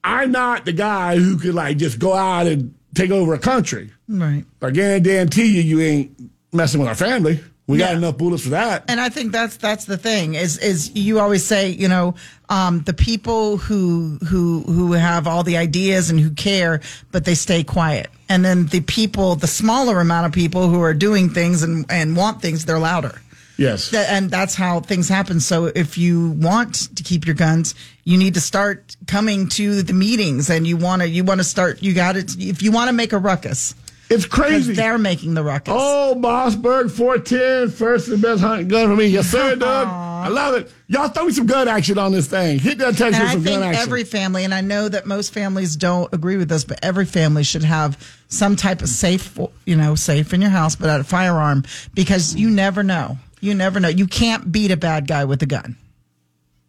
I'm 0.03 0.31
not 0.31 0.63
the 0.63 0.71
guy 0.71 1.17
who 1.17 1.37
could 1.37 1.53
like 1.53 1.77
just 1.77 1.99
go 1.99 2.13
out 2.13 2.47
and 2.47 2.73
take 2.93 3.11
over 3.11 3.33
a 3.33 3.39
country. 3.39 3.91
Right. 4.07 4.45
But 4.59 4.77
I 4.77 4.99
guarantee 4.99 5.47
you, 5.47 5.61
you 5.61 5.81
ain't 5.81 6.31
messing 6.53 6.79
with 6.79 6.87
our 6.87 6.95
family. 6.95 7.43
We 7.67 7.79
got 7.79 7.95
enough 7.95 8.17
bullets 8.17 8.43
for 8.43 8.49
that. 8.49 8.85
And 8.87 9.01
I 9.01 9.09
think 9.09 9.31
that's 9.31 9.57
that's 9.57 9.85
the 9.85 9.97
thing 9.97 10.35
is 10.35 10.59
is 10.59 10.95
you 10.95 11.19
always 11.19 11.43
say 11.43 11.69
you 11.69 11.87
know 11.87 12.13
um, 12.49 12.81
the 12.83 12.93
people 12.93 13.57
who 13.57 14.19
who 14.27 14.61
who 14.61 14.93
have 14.93 15.25
all 15.25 15.41
the 15.41 15.57
ideas 15.57 16.11
and 16.11 16.19
who 16.19 16.29
care 16.29 16.81
but 17.11 17.25
they 17.25 17.33
stay 17.33 17.63
quiet 17.63 18.07
and 18.29 18.45
then 18.45 18.67
the 18.67 18.81
people 18.81 19.35
the 19.35 19.47
smaller 19.47 19.99
amount 19.99 20.27
of 20.27 20.31
people 20.31 20.69
who 20.69 20.81
are 20.81 20.93
doing 20.93 21.29
things 21.29 21.63
and 21.63 21.85
and 21.89 22.15
want 22.15 22.41
things 22.41 22.65
they're 22.65 22.79
louder 22.79 23.19
Yes. 23.57 23.93
And 23.93 24.29
that's 24.29 24.53
how 24.53 24.81
things 24.81 25.07
happen 25.07 25.39
so 25.39 25.67
if 25.67 25.97
you 25.97 26.31
want 26.31 26.95
to 26.95 27.03
keep 27.03 27.25
your 27.25 27.35
guns 27.35 27.73
you 28.03 28.17
need 28.17 28.33
to 28.33 28.41
start 28.41 28.95
coming 29.07 29.47
to 29.49 29.81
the 29.81 29.93
meetings 29.93 30.49
and 30.49 30.67
you 30.67 30.77
want 30.77 31.01
to 31.01 31.07
you 31.07 31.23
want 31.23 31.39
to 31.39 31.43
start 31.45 31.81
you 31.81 31.93
got 31.93 32.17
it 32.17 32.35
if 32.37 32.61
you 32.61 32.71
want 32.71 32.89
to 32.89 32.93
make 32.93 33.13
a 33.13 33.17
ruckus 33.17 33.73
it's 34.09 34.25
crazy. 34.25 34.73
they're 34.73 34.97
making 34.97 35.33
the 35.33 35.43
ruckus 35.43 35.73
Oh, 35.75 36.15
Mossberg 36.17 36.91
410, 36.91 37.69
first 37.71 38.07
and 38.09 38.21
best 38.21 38.41
hunting 38.41 38.67
gun 38.67 38.89
for 38.89 38.95
me. 38.95 39.05
Yes, 39.07 39.27
sir, 39.27 39.55
Doug. 39.57 39.87
I 39.87 40.27
love 40.29 40.55
it. 40.55 40.71
Y'all 40.87 41.07
throw 41.09 41.25
me 41.25 41.31
some 41.31 41.45
gun 41.45 41.67
action 41.67 41.97
on 41.97 42.11
this 42.11 42.27
thing. 42.27 42.57
Hit 42.59 42.77
that 42.79 42.97
text 42.97 43.19
with 43.19 43.31
some 43.31 43.43
gun 43.43 43.53
think 43.61 43.63
action. 43.65 43.81
every 43.83 44.03
family, 44.03 44.43
and 44.43 44.53
I 44.53 44.61
know 44.61 44.87
that 44.89 45.05
most 45.05 45.33
families 45.33 45.75
don't 45.75 46.11
agree 46.13 46.37
with 46.37 46.49
this, 46.49 46.63
but 46.63 46.79
every 46.83 47.05
family 47.05 47.43
should 47.43 47.63
have 47.63 47.97
some 48.27 48.55
type 48.55 48.81
of 48.81 48.89
safe, 48.89 49.37
you 49.65 49.75
know, 49.75 49.95
safe 49.95 50.33
in 50.33 50.41
your 50.41 50.49
house, 50.49 50.75
but 50.75 50.99
a 50.99 51.03
firearm 51.03 51.63
because 51.93 52.35
you 52.35 52.49
never 52.49 52.81
know. 52.83 53.17
You 53.41 53.53
never 53.53 53.79
know. 53.79 53.89
You 53.89 54.07
can't 54.07 54.51
beat 54.51 54.71
a 54.71 54.77
bad 54.77 55.07
guy 55.07 55.25
with 55.25 55.41
a 55.43 55.45
gun 55.45 55.77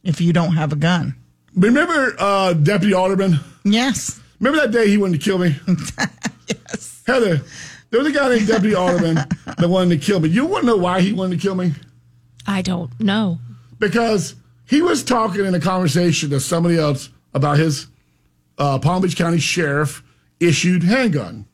if 0.04 0.20
you 0.20 0.32
don't 0.34 0.52
have 0.54 0.72
a 0.72 0.76
gun. 0.76 1.14
Remember 1.54 2.14
uh, 2.18 2.52
Deputy 2.52 2.92
Alderman? 2.92 3.40
Yes. 3.64 4.20
Remember 4.40 4.60
that 4.60 4.72
day 4.72 4.88
he 4.88 4.98
wanted 4.98 5.20
to 5.20 5.24
kill 5.24 5.38
me? 5.38 5.56
Yes. 6.48 7.02
Heather, 7.04 7.40
there 7.90 7.98
was 7.98 8.08
a 8.08 8.12
guy 8.12 8.28
named 8.28 8.46
Deputy 8.46 8.76
Alderman 8.76 9.16
that 9.16 9.68
wanted 9.68 10.00
to 10.00 10.06
kill 10.06 10.20
me. 10.20 10.28
You 10.28 10.46
want 10.46 10.62
to 10.62 10.66
know 10.68 10.76
why 10.76 11.00
he 11.00 11.12
wanted 11.12 11.40
to 11.40 11.42
kill 11.42 11.56
me? 11.56 11.72
I 12.46 12.62
don't 12.62 13.00
know. 13.00 13.40
Because 13.80 14.36
he 14.64 14.80
was 14.82 15.02
talking 15.02 15.44
in 15.44 15.54
a 15.56 15.60
conversation 15.60 16.30
to 16.30 16.38
somebody 16.38 16.78
else 16.78 17.08
about 17.34 17.58
his 17.58 17.88
uh, 18.58 18.78
Palm 18.78 19.02
Beach 19.02 19.16
County 19.16 19.38
Sheriff 19.38 20.04
issued 20.38 20.84
handgun 20.84 21.46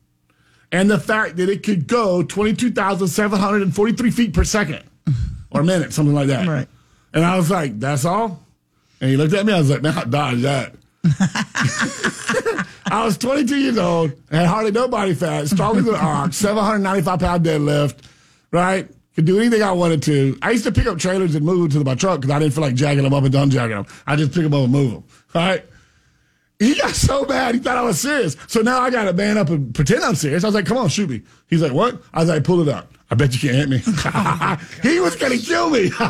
and 0.71 0.91
the 0.91 0.99
fact 0.99 1.37
that 1.37 1.49
it 1.49 1.63
could 1.63 1.87
go 1.87 2.23
22,743 2.23 4.11
feet 4.11 4.35
per 4.35 4.45
second 4.45 4.83
or 5.51 5.63
minute, 5.63 5.93
something 5.93 6.15
like 6.15 6.29
that. 6.29 6.47
Right. 6.49 6.69
And 7.13 7.25
I 7.25 7.37
was 7.37 7.51
like, 7.51 7.79
that's 7.79 8.05
all? 8.05 8.45
And 9.01 9.11
he 9.11 9.17
looked 9.17 9.35
at 9.35 9.45
me. 9.45 9.53
I 9.53 9.59
was 9.59 9.71
like, 9.71 9.83
man, 9.83 10.11
dodge 10.11 10.43
that. 10.43 10.75
I 12.93 13.07
was 13.07 13.17
22 13.17 13.57
years 13.57 13.79
old, 13.79 14.13
had 14.31 14.47
hardly 14.47 14.71
no 14.71 14.87
body 14.87 15.15
fat, 15.15 15.49
strong 15.49 15.79
as 15.79 15.89
an 15.89 15.95
ox, 15.95 16.37
795 16.37 17.19
pound 17.19 17.43
deadlift, 17.43 17.97
right? 18.51 18.87
Could 19.15 19.25
do 19.25 19.41
anything 19.41 19.63
I 19.63 19.73
wanted 19.73 20.03
to. 20.03 20.39
I 20.43 20.51
used 20.51 20.65
to 20.65 20.73
pick 20.73 20.87
up 20.87 20.99
trailers 20.99 21.35
and 21.35 21.43
move 21.43 21.73
them 21.73 21.83
to 21.83 21.89
my 21.89 21.95
truck 21.95 22.21
because 22.21 22.31
I 22.35 22.39
didn't 22.39 22.53
feel 22.53 22.63
like 22.63 22.75
jacking 22.75 23.03
them 23.05 23.15
up 23.15 23.25
and 23.25 23.33
done 23.33 23.49
jacking 23.49 23.77
them. 23.77 23.87
I 24.07 24.17
just 24.17 24.35
pick 24.35 24.43
them 24.43 24.53
up 24.53 24.65
and 24.65 24.73
move 24.73 24.93
them, 24.93 25.05
right? 25.35 25.65
He 26.59 26.75
got 26.75 26.95
so 26.95 27.25
mad, 27.25 27.55
he 27.55 27.63
thought 27.63 27.79
I 27.79 27.83
was 27.83 27.99
serious. 27.99 28.37
So 28.47 28.61
now 28.61 28.83
I 28.83 28.91
got 28.91 29.05
to 29.05 29.15
man 29.15 29.39
up 29.39 29.49
and 29.49 29.75
pretend 29.75 30.05
I'm 30.05 30.15
serious. 30.15 30.45
I 30.45 30.49
was 30.49 30.55
like, 30.55 30.67
come 30.67 30.77
on, 30.77 30.91
shoot 30.91 31.09
me. 31.09 31.23
He's 31.49 31.63
like, 31.63 31.73
what? 31.73 31.99
I 32.13 32.21
was 32.21 32.29
like, 32.29 32.45
pull 32.45 32.61
it 32.61 32.69
up. 32.69 32.93
I 33.13 33.15
bet 33.15 33.35
you 33.35 33.41
can't 33.51 33.55
hit 33.55 33.69
me. 33.69 33.77
he 34.91 34.99
was 34.99 35.17
going 35.17 35.39
to 35.39 35.45
kill 35.45 35.69
me. 35.69 35.91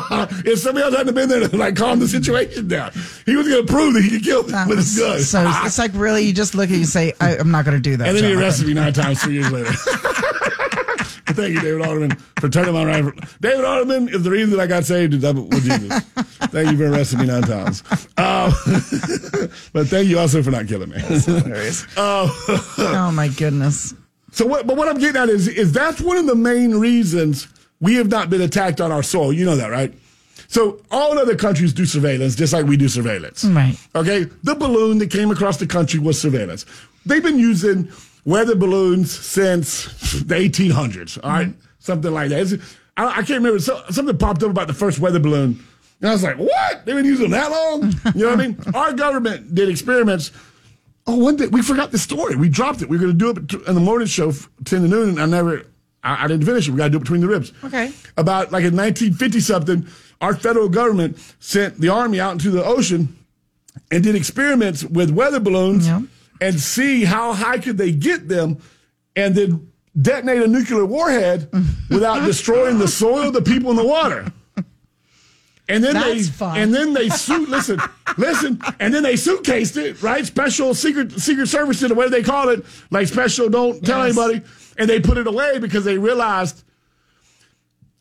if 0.49 0.59
somebody 0.59 0.85
else 0.85 0.95
hadn't 0.95 1.13
been 1.13 1.27
there 1.27 1.49
to 1.49 1.57
like 1.57 1.75
calm 1.75 1.99
the 1.99 2.07
situation 2.07 2.69
down, 2.69 2.93
he 3.25 3.35
was 3.35 3.45
going 3.45 3.67
to 3.67 3.69
prove 3.73 3.93
that 3.95 4.03
he 4.03 4.09
could 4.09 4.23
kill 4.23 4.43
me 4.43 4.51
That 4.53 4.69
with 4.69 4.77
his 4.77 4.97
gun. 4.97 5.19
so 5.19 5.43
it's 5.65 5.77
like 5.77 5.91
really, 5.95 6.23
you 6.23 6.31
just 6.31 6.55
look 6.55 6.69
at 6.71 6.77
you 6.77 6.85
say, 6.85 7.11
I, 7.19 7.35
I'm 7.35 7.51
not 7.51 7.65
going 7.65 7.75
to 7.75 7.81
do 7.81 7.97
that. 7.97 8.07
And 8.07 8.15
then 8.15 8.23
he 8.23 8.29
Jonathan. 8.29 8.43
arrested 8.43 8.67
me 8.67 8.73
nine 8.75 8.93
times 8.93 9.21
three 9.21 9.33
years 9.33 9.51
later. 9.51 9.73
Thank 11.25 11.55
you, 11.55 11.61
David 11.61 11.81
Alderman, 11.81 12.11
for 12.39 12.47
turning 12.47 12.73
my 12.73 12.85
rifle. 12.85 13.11
David 13.41 13.65
Alderman 13.65 14.07
is 14.07 14.23
the 14.23 14.31
reason 14.31 14.51
that 14.51 14.59
I 14.61 14.67
got 14.67 14.85
saved 14.85 15.13
with 15.13 15.63
Jesus. 15.63 15.99
Thank 16.53 16.71
you 16.71 16.77
for 16.77 16.87
arresting 16.89 17.19
me 17.19 17.25
nine 17.25 17.41
times. 17.41 17.83
Uh, 18.17 18.49
but 19.73 19.87
thank 19.87 20.07
you 20.07 20.19
also 20.19 20.41
for 20.41 20.51
not 20.51 20.67
killing 20.69 20.89
me. 20.89 20.97
Uh, 21.97 22.29
Oh 22.77 23.11
my 23.13 23.27
goodness. 23.27 23.93
So 24.33 24.45
what? 24.47 24.67
But 24.67 24.75
what 24.75 24.89
I'm 24.89 24.97
getting 24.97 25.21
at 25.21 25.29
is, 25.29 25.47
is 25.47 25.71
that's 25.71 26.01
one 26.01 26.17
of 26.17 26.25
the 26.25 26.35
main 26.35 26.75
reasons 26.75 27.47
we 27.79 27.95
have 27.95 28.09
not 28.09 28.29
been 28.29 28.41
attacked 28.41 28.81
on 28.81 28.91
our 28.91 29.03
soil. 29.03 29.31
You 29.31 29.45
know 29.45 29.55
that, 29.55 29.69
right? 29.69 29.93
So 30.47 30.81
all 30.91 31.17
other 31.17 31.35
countries 31.35 31.71
do 31.71 31.85
surveillance 31.85 32.35
just 32.35 32.51
like 32.51 32.65
we 32.65 32.75
do 32.75 32.87
surveillance. 32.87 33.43
Right. 33.45 33.77
Okay. 33.95 34.25
The 34.43 34.55
balloon 34.55 34.97
that 34.99 35.11
came 35.11 35.31
across 35.31 35.57
the 35.57 35.67
country 35.67 35.99
was 35.99 36.19
surveillance. 36.19 36.65
They've 37.05 37.23
been 37.23 37.39
using 37.39 37.91
weather 38.25 38.55
balloons 38.55 39.11
since 39.11 39.85
the 40.23 40.35
1800s. 40.35 41.23
All 41.23 41.29
right? 41.29 41.47
Mm-hmm. 41.47 41.59
Something 41.79 42.11
like 42.11 42.29
that. 42.29 42.61
I, 42.97 43.05
I 43.07 43.13
can't 43.15 43.29
remember. 43.29 43.59
So, 43.59 43.81
something 43.89 44.17
popped 44.17 44.43
up 44.43 44.49
about 44.49 44.67
the 44.67 44.73
first 44.73 44.99
weather 44.99 45.19
balloon. 45.19 45.63
And 46.01 46.09
I 46.09 46.13
was 46.13 46.23
like, 46.23 46.37
what? 46.37 46.85
They've 46.85 46.95
been 46.95 47.05
using 47.05 47.29
them 47.29 47.31
that 47.31 47.51
long? 47.51 47.93
You 48.15 48.23
know 48.23 48.29
what 48.31 48.39
I 48.39 48.47
mean? 48.47 48.57
Our 48.75 48.93
government 48.93 49.53
did 49.53 49.69
experiments. 49.69 50.31
Oh, 51.05 51.17
one 51.17 51.35
day 51.35 51.47
we 51.47 51.61
forgot 51.61 51.91
the 51.91 51.97
story. 51.97 52.35
We 52.35 52.47
dropped 52.49 52.81
it. 52.81 52.89
We 52.89 52.97
were 52.97 53.03
going 53.03 53.17
to 53.17 53.33
do 53.33 53.41
it 53.61 53.67
in 53.67 53.75
the 53.75 53.81
morning 53.81 54.07
show, 54.07 54.31
10 54.31 54.47
to 54.65 54.87
noon, 54.87 55.09
and 55.09 55.19
I 55.19 55.25
never, 55.25 55.63
I, 56.03 56.23
I 56.23 56.27
didn't 56.27 56.45
finish 56.45 56.67
it. 56.67 56.71
We 56.71 56.77
got 56.77 56.85
to 56.85 56.89
do 56.91 56.97
it 56.97 57.01
between 57.01 57.21
the 57.21 57.27
ribs. 57.27 57.51
Okay. 57.63 57.91
About 58.15 58.51
like 58.51 58.63
in 58.63 58.75
1950 58.75 59.39
something, 59.41 59.87
our 60.21 60.33
federal 60.35 60.69
government 60.69 61.17
sent 61.39 61.79
the 61.81 61.89
army 61.89 62.19
out 62.21 62.31
into 62.33 62.51
the 62.51 62.63
ocean 62.63 63.17
and 63.91 64.03
did 64.03 64.15
experiments 64.15 64.83
with 64.85 65.09
weather 65.11 65.39
balloons 65.41 65.87
Yeah. 65.87 66.01
and 66.39 66.59
see 66.59 67.03
how 67.03 67.33
high 67.33 67.57
could 67.57 67.77
they 67.77 67.91
get 67.91 68.29
them 68.29 68.59
and 69.15 69.35
then 69.35 69.71
detonate 70.01 70.41
a 70.41 70.47
nuclear 70.47 70.85
warhead 70.85 71.49
without 71.89 72.25
destroying 72.25 72.77
the 72.79 72.87
soil, 72.87 73.29
the 73.31 73.41
people, 73.41 73.69
and 73.71 73.77
the 73.79 73.85
water. 73.85 74.31
And 75.69 75.81
then 75.83 75.93
That's 75.93 76.05
they 76.13 76.23
fun. 76.23 76.57
and 76.57 76.73
then 76.73 76.93
they 76.93 77.07
suit 77.09 77.47
listen, 77.49 77.79
listen, 78.17 78.61
and 78.81 78.93
then 78.93 79.01
they 79.03 79.13
suitcased 79.13 79.77
it, 79.77 80.01
right? 80.03 80.25
Special 80.25 80.73
secret 80.73 81.13
secret 81.19 81.47
service 81.47 81.79
did 81.79 81.91
it, 81.91 81.97
what 81.97 82.03
do 82.05 82.09
they 82.09 82.21
call 82.23 82.49
it? 82.49 82.65
Like 82.91 83.07
special 83.07 83.47
don't 83.49 83.83
tell 83.83 84.05
Yes. 84.05 84.17
anybody. 84.17 84.45
And 84.77 84.89
they 84.89 84.99
put 84.99 85.17
it 85.17 85.25
away 85.27 85.59
because 85.59 85.85
they 85.85 85.97
realized 85.97 86.63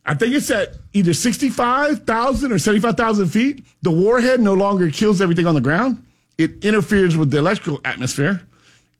I 0.04 0.14
think 0.14 0.34
it's 0.34 0.50
at 0.50 0.74
either 0.92 1.14
65,000 1.14 2.50
or 2.50 2.58
75,000 2.58 3.26
feet. 3.28 3.64
The 3.82 3.92
warhead 3.92 4.40
no 4.40 4.54
longer 4.54 4.90
kills 4.90 5.20
everything 5.20 5.46
on 5.46 5.54
the 5.54 5.60
ground. 5.60 6.04
It 6.38 6.64
interferes 6.64 7.16
with 7.16 7.30
the 7.30 7.38
electrical 7.38 7.80
atmosphere. 7.84 8.42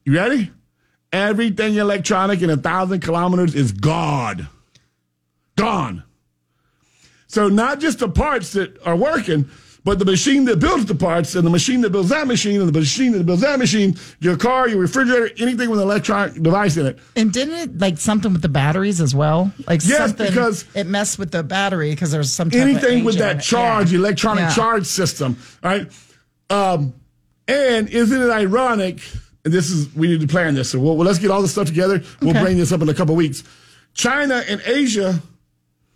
You 0.04 0.14
ready? 0.14 0.50
everything 1.14 1.74
electronic 1.74 2.40
in 2.40 2.48
a 2.48 2.56
thousand 2.56 3.00
kilometers 3.00 3.54
is 3.54 3.70
gone. 3.72 4.48
Gone. 5.56 6.04
So 7.33 7.49
not 7.49 7.80
just 7.80 7.99
the 8.01 8.11
parts 8.11 8.53
that 8.53 8.78
are 8.87 8.95
working, 8.95 9.49
but 9.85 9.99
the 9.99 10.05
machine 10.05 10.45
that 10.45 10.59
builds 10.61 10.85
the 10.85 10.95
parts 10.95 11.35
and 11.35 11.47
the 11.47 11.51
machine 11.51 11.80
that 11.80 11.89
builds 11.91 12.11
that 12.11 12.26
machine 12.26 12.61
and 12.61 12.68
the 12.68 12.78
machine 12.78 13.12
that 13.12 13.24
builds 13.24 13.41
that 13.41 13.59
machine, 13.59 13.97
your 14.20 14.37
car, 14.37 14.68
your 14.68 14.78
refrigerator, 14.78 15.30
anything 15.39 15.70
with 15.70 15.80
an 15.80 15.87
electronic 15.87 16.35
device 16.43 16.76
in 16.76 16.85
it. 16.85 16.99
And 17.16 17.33
didn't 17.33 17.55
it 17.55 17.78
like 17.78 17.97
something 17.97 18.35
with 18.35 18.43
the 18.43 18.51
batteries 18.51 19.01
as 19.01 19.14
well? 19.14 19.51
Like 19.66 19.80
Yes, 19.83 19.97
something 20.11 20.26
because- 20.26 20.66
it 20.74 20.87
messed 20.87 21.18
with 21.18 21.30
the 21.30 21.43
battery 21.43 21.91
because 21.91 22.11
there's 22.12 22.30
some 22.30 22.51
type 22.51 22.61
of 22.61 22.68
anything 22.68 23.03
with 23.03 23.16
that 23.16 23.41
charge, 23.43 23.93
Yeah. 23.93 24.01
electronic 24.01 24.43
Yeah. 24.43 24.55
charge 24.55 24.85
system, 24.85 25.39
right? 25.64 25.91
Um, 26.51 26.93
and 27.49 27.89
isn't 27.89 28.20
it 28.22 28.30
ironic? 28.30 29.01
And 29.47 29.55
this 29.55 29.70
is 29.70 29.89
we 29.97 30.07
need 30.07 30.20
to 30.20 30.26
plan 30.28 30.55
this. 30.55 30.68
So 30.68 30.80
well, 30.80 30.97
let's 30.99 31.18
get 31.18 31.30
all 31.30 31.41
this 31.41 31.53
stuff 31.53 31.66
together. 31.66 32.03
We'll 32.20 32.33
Okay. 32.33 32.43
bring 32.43 32.59
this 32.59 32.72
up 32.72 32.83
in 32.83 32.91
a 32.91 32.95
couple 32.95 33.16
weeks. 33.16 33.43
China 33.95 34.45
and 34.47 34.61
Asia 34.66 35.20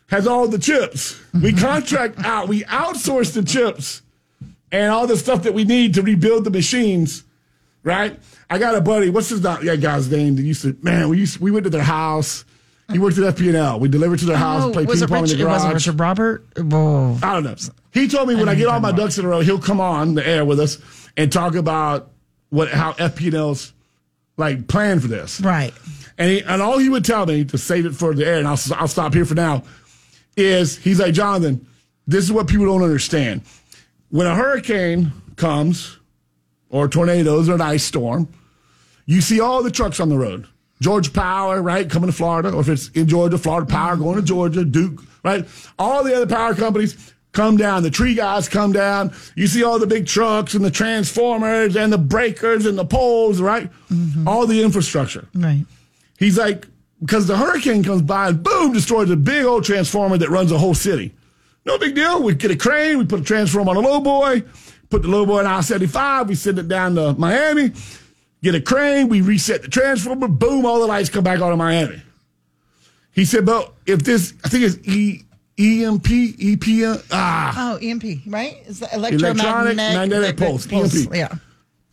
has 0.08 0.26
all 0.26 0.48
the 0.48 0.58
chips. 0.58 1.20
We 1.40 1.52
contract 1.52 2.18
out. 2.24 2.48
We 2.48 2.62
outsource 2.64 3.34
the 3.34 3.42
chips 3.42 4.02
and 4.72 4.90
all 4.90 5.06
the 5.06 5.16
stuff 5.16 5.42
that 5.44 5.54
we 5.54 5.64
need 5.64 5.94
to 5.94 6.02
rebuild 6.02 6.44
the 6.44 6.50
machines. 6.50 7.24
Right? 7.82 8.18
I 8.50 8.58
got 8.58 8.74
a 8.74 8.80
buddy. 8.80 9.10
What's 9.10 9.28
his 9.28 9.40
that 9.42 9.62
guy's 9.80 10.10
name? 10.10 10.36
That 10.36 10.42
used 10.42 10.62
to 10.62 10.76
man. 10.82 11.08
We 11.08 11.18
used 11.18 11.38
we 11.40 11.50
went 11.50 11.64
to 11.64 11.70
their 11.70 11.82
house. 11.82 12.44
He 12.92 13.00
worked 13.00 13.18
at 13.18 13.34
FP&L. 13.34 13.80
We 13.80 13.88
delivered 13.88 14.20
to 14.20 14.26
their 14.26 14.36
house, 14.36 14.62
Oh, 14.62 14.70
played 14.72 14.86
was 14.86 15.00
ping 15.00 15.08
pong 15.08 15.24
in 15.24 15.36
the 15.36 15.40
It 15.40 15.44
wasn't 15.44 15.72
garage. 15.72 15.86
Richard 15.88 15.98
Robert. 15.98 16.46
Whoa. 16.56 17.18
I 17.20 17.32
don't 17.34 17.42
know. 17.42 17.56
He 17.92 18.06
told 18.06 18.28
me 18.28 18.36
when 18.36 18.48
I, 18.48 18.54
get 18.54 18.68
all 18.68 18.78
my 18.78 18.92
ducks 18.92 19.18
in 19.18 19.24
a 19.24 19.28
row, 19.28 19.40
he'll 19.40 19.58
come 19.58 19.80
on 19.80 20.14
the 20.14 20.24
air 20.24 20.44
with 20.44 20.60
us 20.60 20.78
and 21.16 21.32
talk 21.32 21.56
about 21.56 22.12
what 22.50 22.68
how 22.70 22.92
FPL's 22.92 23.72
like 24.36 24.68
plan 24.68 25.00
for 25.00 25.08
this. 25.08 25.40
Right. 25.40 25.72
And 26.18 26.30
he, 26.30 26.42
and 26.42 26.62
all 26.62 26.78
he 26.78 26.88
would 26.88 27.04
tell 27.04 27.26
me 27.26 27.44
to 27.46 27.58
save 27.58 27.86
it 27.86 27.94
for 27.94 28.14
the 28.14 28.24
air, 28.24 28.38
and 28.38 28.46
I'll 28.46 28.58
I'll 28.76 28.88
stop 28.88 29.14
here 29.14 29.24
for 29.24 29.34
now, 29.34 29.64
is 30.36 30.76
he's 30.76 31.00
like 31.00 31.14
Jonathan, 31.14 31.66
this 32.06 32.24
is 32.24 32.32
what 32.32 32.46
people 32.46 32.66
don't 32.66 32.82
understand. 32.82 33.42
When 34.10 34.26
a 34.26 34.34
hurricane 34.34 35.12
comes, 35.36 35.98
or 36.68 36.88
tornadoes, 36.88 37.48
or 37.48 37.54
an 37.54 37.60
ice 37.60 37.84
storm, 37.84 38.28
you 39.06 39.20
see 39.20 39.40
all 39.40 39.62
the 39.62 39.70
trucks 39.70 40.00
on 40.00 40.08
the 40.08 40.18
road. 40.18 40.46
Georgia 40.80 41.10
Power, 41.10 41.62
right, 41.62 41.88
coming 41.88 42.10
to 42.10 42.16
Florida, 42.16 42.52
or 42.52 42.60
if 42.60 42.68
it's 42.68 42.88
in 42.90 43.08
Georgia, 43.08 43.38
Florida 43.38 43.66
Power 43.66 43.96
going 43.96 44.16
to 44.16 44.22
Georgia, 44.22 44.64
Duke, 44.64 45.02
right? 45.24 45.46
All 45.78 46.04
the 46.04 46.14
other 46.14 46.26
power 46.26 46.54
companies 46.54 47.14
come 47.32 47.56
down. 47.56 47.82
The 47.82 47.90
tree 47.90 48.14
guys 48.14 48.48
come 48.48 48.72
down. 48.72 49.14
You 49.34 49.46
see 49.46 49.62
all 49.64 49.78
the 49.78 49.86
big 49.86 50.06
trucks 50.06 50.54
and 50.54 50.64
the 50.64 50.70
transformers 50.70 51.76
and 51.76 51.92
the 51.92 51.98
breakers 51.98 52.66
and 52.66 52.76
the 52.76 52.84
poles, 52.84 53.40
right? 53.40 53.70
Mm-hmm. 53.90 54.28
All 54.28 54.46
the 54.46 54.62
infrastructure. 54.62 55.28
Right. 55.34 55.64
He's 56.18 56.36
like, 56.36 56.66
because 57.00 57.26
the 57.26 57.36
hurricane 57.36 57.82
comes 57.82 58.02
by 58.02 58.28
and 58.28 58.42
boom, 58.42 58.72
destroys 58.72 59.10
a 59.10 59.16
big 59.16 59.44
old 59.44 59.64
transformer 59.64 60.16
that 60.18 60.30
runs 60.30 60.52
a 60.52 60.58
whole 60.58 60.74
city. 60.74 61.14
No 61.64 61.78
big 61.78 61.94
deal. 61.94 62.22
We 62.22 62.34
get 62.34 62.50
a 62.50 62.56
crane, 62.56 62.98
we 62.98 63.04
put 63.04 63.20
a 63.20 63.24
transformer 63.24 63.70
on 63.70 63.76
a 63.76 63.80
low 63.80 64.00
boy, 64.00 64.44
put 64.88 65.02
the 65.02 65.08
low 65.08 65.26
boy 65.26 65.40
on 65.40 65.46
I 65.46 65.60
75, 65.60 66.28
we 66.28 66.34
send 66.34 66.58
it 66.58 66.68
down 66.68 66.94
to 66.94 67.14
Miami, 67.14 67.72
get 68.42 68.54
a 68.54 68.60
crane, 68.60 69.08
we 69.08 69.20
reset 69.20 69.62
the 69.62 69.68
transformer, 69.68 70.28
boom, 70.28 70.64
all 70.64 70.80
the 70.80 70.86
lights 70.86 71.10
come 71.10 71.24
back 71.24 71.40
on 71.40 71.52
in 71.52 71.58
Miami. 71.58 72.02
He 73.12 73.24
said, 73.24 73.46
but 73.46 73.74
if 73.86 74.02
this, 74.02 74.34
I 74.44 74.48
think 74.48 74.64
it's 74.64 74.88
E. 74.88 75.22
EMP, 75.58 76.04
EPM, 76.04 77.02
ah. 77.10 77.72
Oh, 77.72 77.78
EMP, 77.80 78.04
right? 78.26 78.58
Is 78.66 78.80
the 78.80 78.94
Electronic 78.94 79.42
electromagnetic 79.42 79.76
magnetic 79.96 80.36
pulse, 80.36 80.70
EMP. 80.70 81.14
Yeah. 81.14 81.32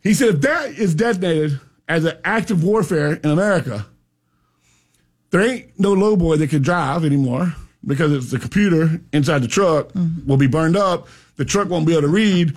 He 0.01 0.13
said 0.13 0.35
if 0.35 0.41
that 0.41 0.71
is 0.71 0.93
detonated 0.93 1.61
as 1.87 2.03
an 2.03 2.17
act 2.25 2.51
of 2.51 2.61
warfare 2.61 3.13
in 3.13 3.29
America, 3.29 3.85
there 5.33 5.41
ain't 5.41 5.79
no 5.79 5.93
low 5.93 6.15
boy 6.15 6.37
that 6.37 6.51
can 6.51 6.61
drive 6.61 7.03
anymore 7.03 7.55
because 7.83 8.13
it's 8.13 8.29
the 8.29 8.37
computer 8.37 9.01
inside 9.11 9.39
the 9.39 9.47
truck 9.47 9.87
mm-hmm. 9.89 10.29
will 10.29 10.37
be 10.37 10.45
burned 10.45 10.77
up. 10.77 11.07
The 11.37 11.43
truck 11.43 11.69
won't 11.69 11.87
be 11.87 11.93
able 11.93 12.03
to 12.03 12.07
read. 12.07 12.55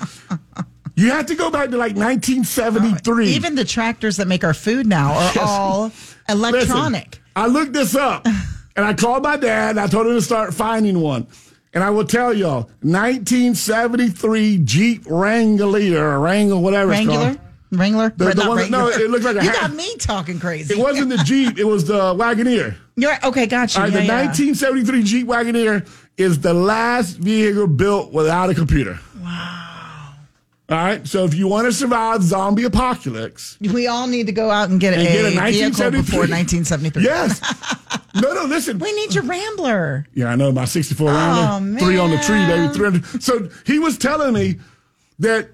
you 0.94 1.10
have 1.10 1.24
to 1.26 1.34
go 1.34 1.50
back 1.50 1.70
to 1.70 1.78
like 1.78 1.96
1973. 1.96 3.28
Even 3.28 3.54
the 3.54 3.64
tractors 3.64 4.18
that 4.18 4.28
make 4.28 4.44
our 4.44 4.52
food 4.52 4.86
now 4.86 5.14
are 5.14 5.32
Yes. 5.34 5.38
all 5.38 5.84
Listen, 5.84 6.28
electronic. 6.28 7.18
I 7.34 7.46
looked 7.46 7.72
this 7.72 7.94
up 7.96 8.26
and 8.76 8.84
I 8.84 8.92
called 8.92 9.22
my 9.22 9.38
dad 9.38 9.70
and 9.70 9.80
I 9.80 9.86
told 9.86 10.06
him 10.06 10.12
to 10.12 10.20
start 10.20 10.52
finding 10.52 11.00
one. 11.00 11.26
And 11.72 11.82
I 11.82 11.88
will 11.88 12.04
tell 12.04 12.34
y'all, 12.34 12.70
1973 12.82 14.58
Jeep 14.58 15.02
Wrangler, 15.06 15.96
or 15.96 16.20
Wrangle, 16.20 16.60
whatever 16.60 16.92
it's 16.92 17.06
called. 17.06 17.40
Wrangler? 17.72 18.12
The- 18.16 18.30
the 18.32 18.46
one 18.48 18.58
that- 18.58 18.70
no, 18.70 18.88
it 18.88 19.10
looked 19.10 19.24
like 19.24 19.36
a 19.36 19.44
You 19.44 19.52
got 19.52 19.72
me 19.74 19.96
talking 19.96 20.38
crazy. 20.38 20.74
It 20.74 20.78
wasn't 20.80 21.10
the 21.10 21.18
Jeep, 21.18 21.58
it 21.58 21.64
was 21.64 21.84
the 21.86 22.14
Wagoneer. 22.14 22.76
You're. 22.96 23.14
Okay, 23.24 23.46
gotcha. 23.46 23.78
All 23.78 23.84
right, 23.84 23.92
yeah, 23.92 24.00
the 24.00 24.06
yeah. 24.06 24.24
1973 24.26 25.02
Jeep 25.02 25.26
Wagoneer 25.26 25.86
is 26.16 26.40
the 26.40 26.54
last 26.54 27.16
vehicle 27.18 27.66
built 27.66 28.12
without 28.12 28.48
a 28.50 28.54
computer. 28.54 28.98
Wow. 29.22 29.62
All 30.68 30.76
right, 30.76 31.06
so 31.06 31.24
if 31.24 31.32
you 31.34 31.46
want 31.46 31.66
to 31.66 31.72
survive 31.72 32.22
zombie 32.24 32.64
apocalypse, 32.64 33.56
We 33.60 33.86
all 33.86 34.08
need 34.08 34.26
to 34.26 34.32
go 34.32 34.50
out 34.50 34.68
and 34.68 34.80
get, 34.80 34.94
And 34.94 35.02
a, 35.02 35.04
get 35.04 35.24
a 35.26 35.52
vehicle 35.52 35.90
before 35.92 36.20
1973. 36.26 37.04
yes. 37.04 37.40
no, 38.16 38.34
no, 38.34 38.44
listen. 38.46 38.78
We 38.80 38.92
need 38.92 39.14
your 39.14 39.22
Rambler. 39.24 40.06
Yeah, 40.14 40.26
I 40.26 40.34
know 40.34 40.50
my 40.50 40.64
64 40.64 41.06
rounder, 41.08 41.76
Oh, 41.76 41.84
three 41.84 41.98
on 41.98 42.10
the 42.10 42.18
tree, 42.18 42.44
baby, 42.46 42.72
300. 42.74 43.22
So 43.22 43.48
he 43.64 43.78
was 43.78 43.96
telling 43.96 44.34
me 44.34 44.56
that 45.20 45.50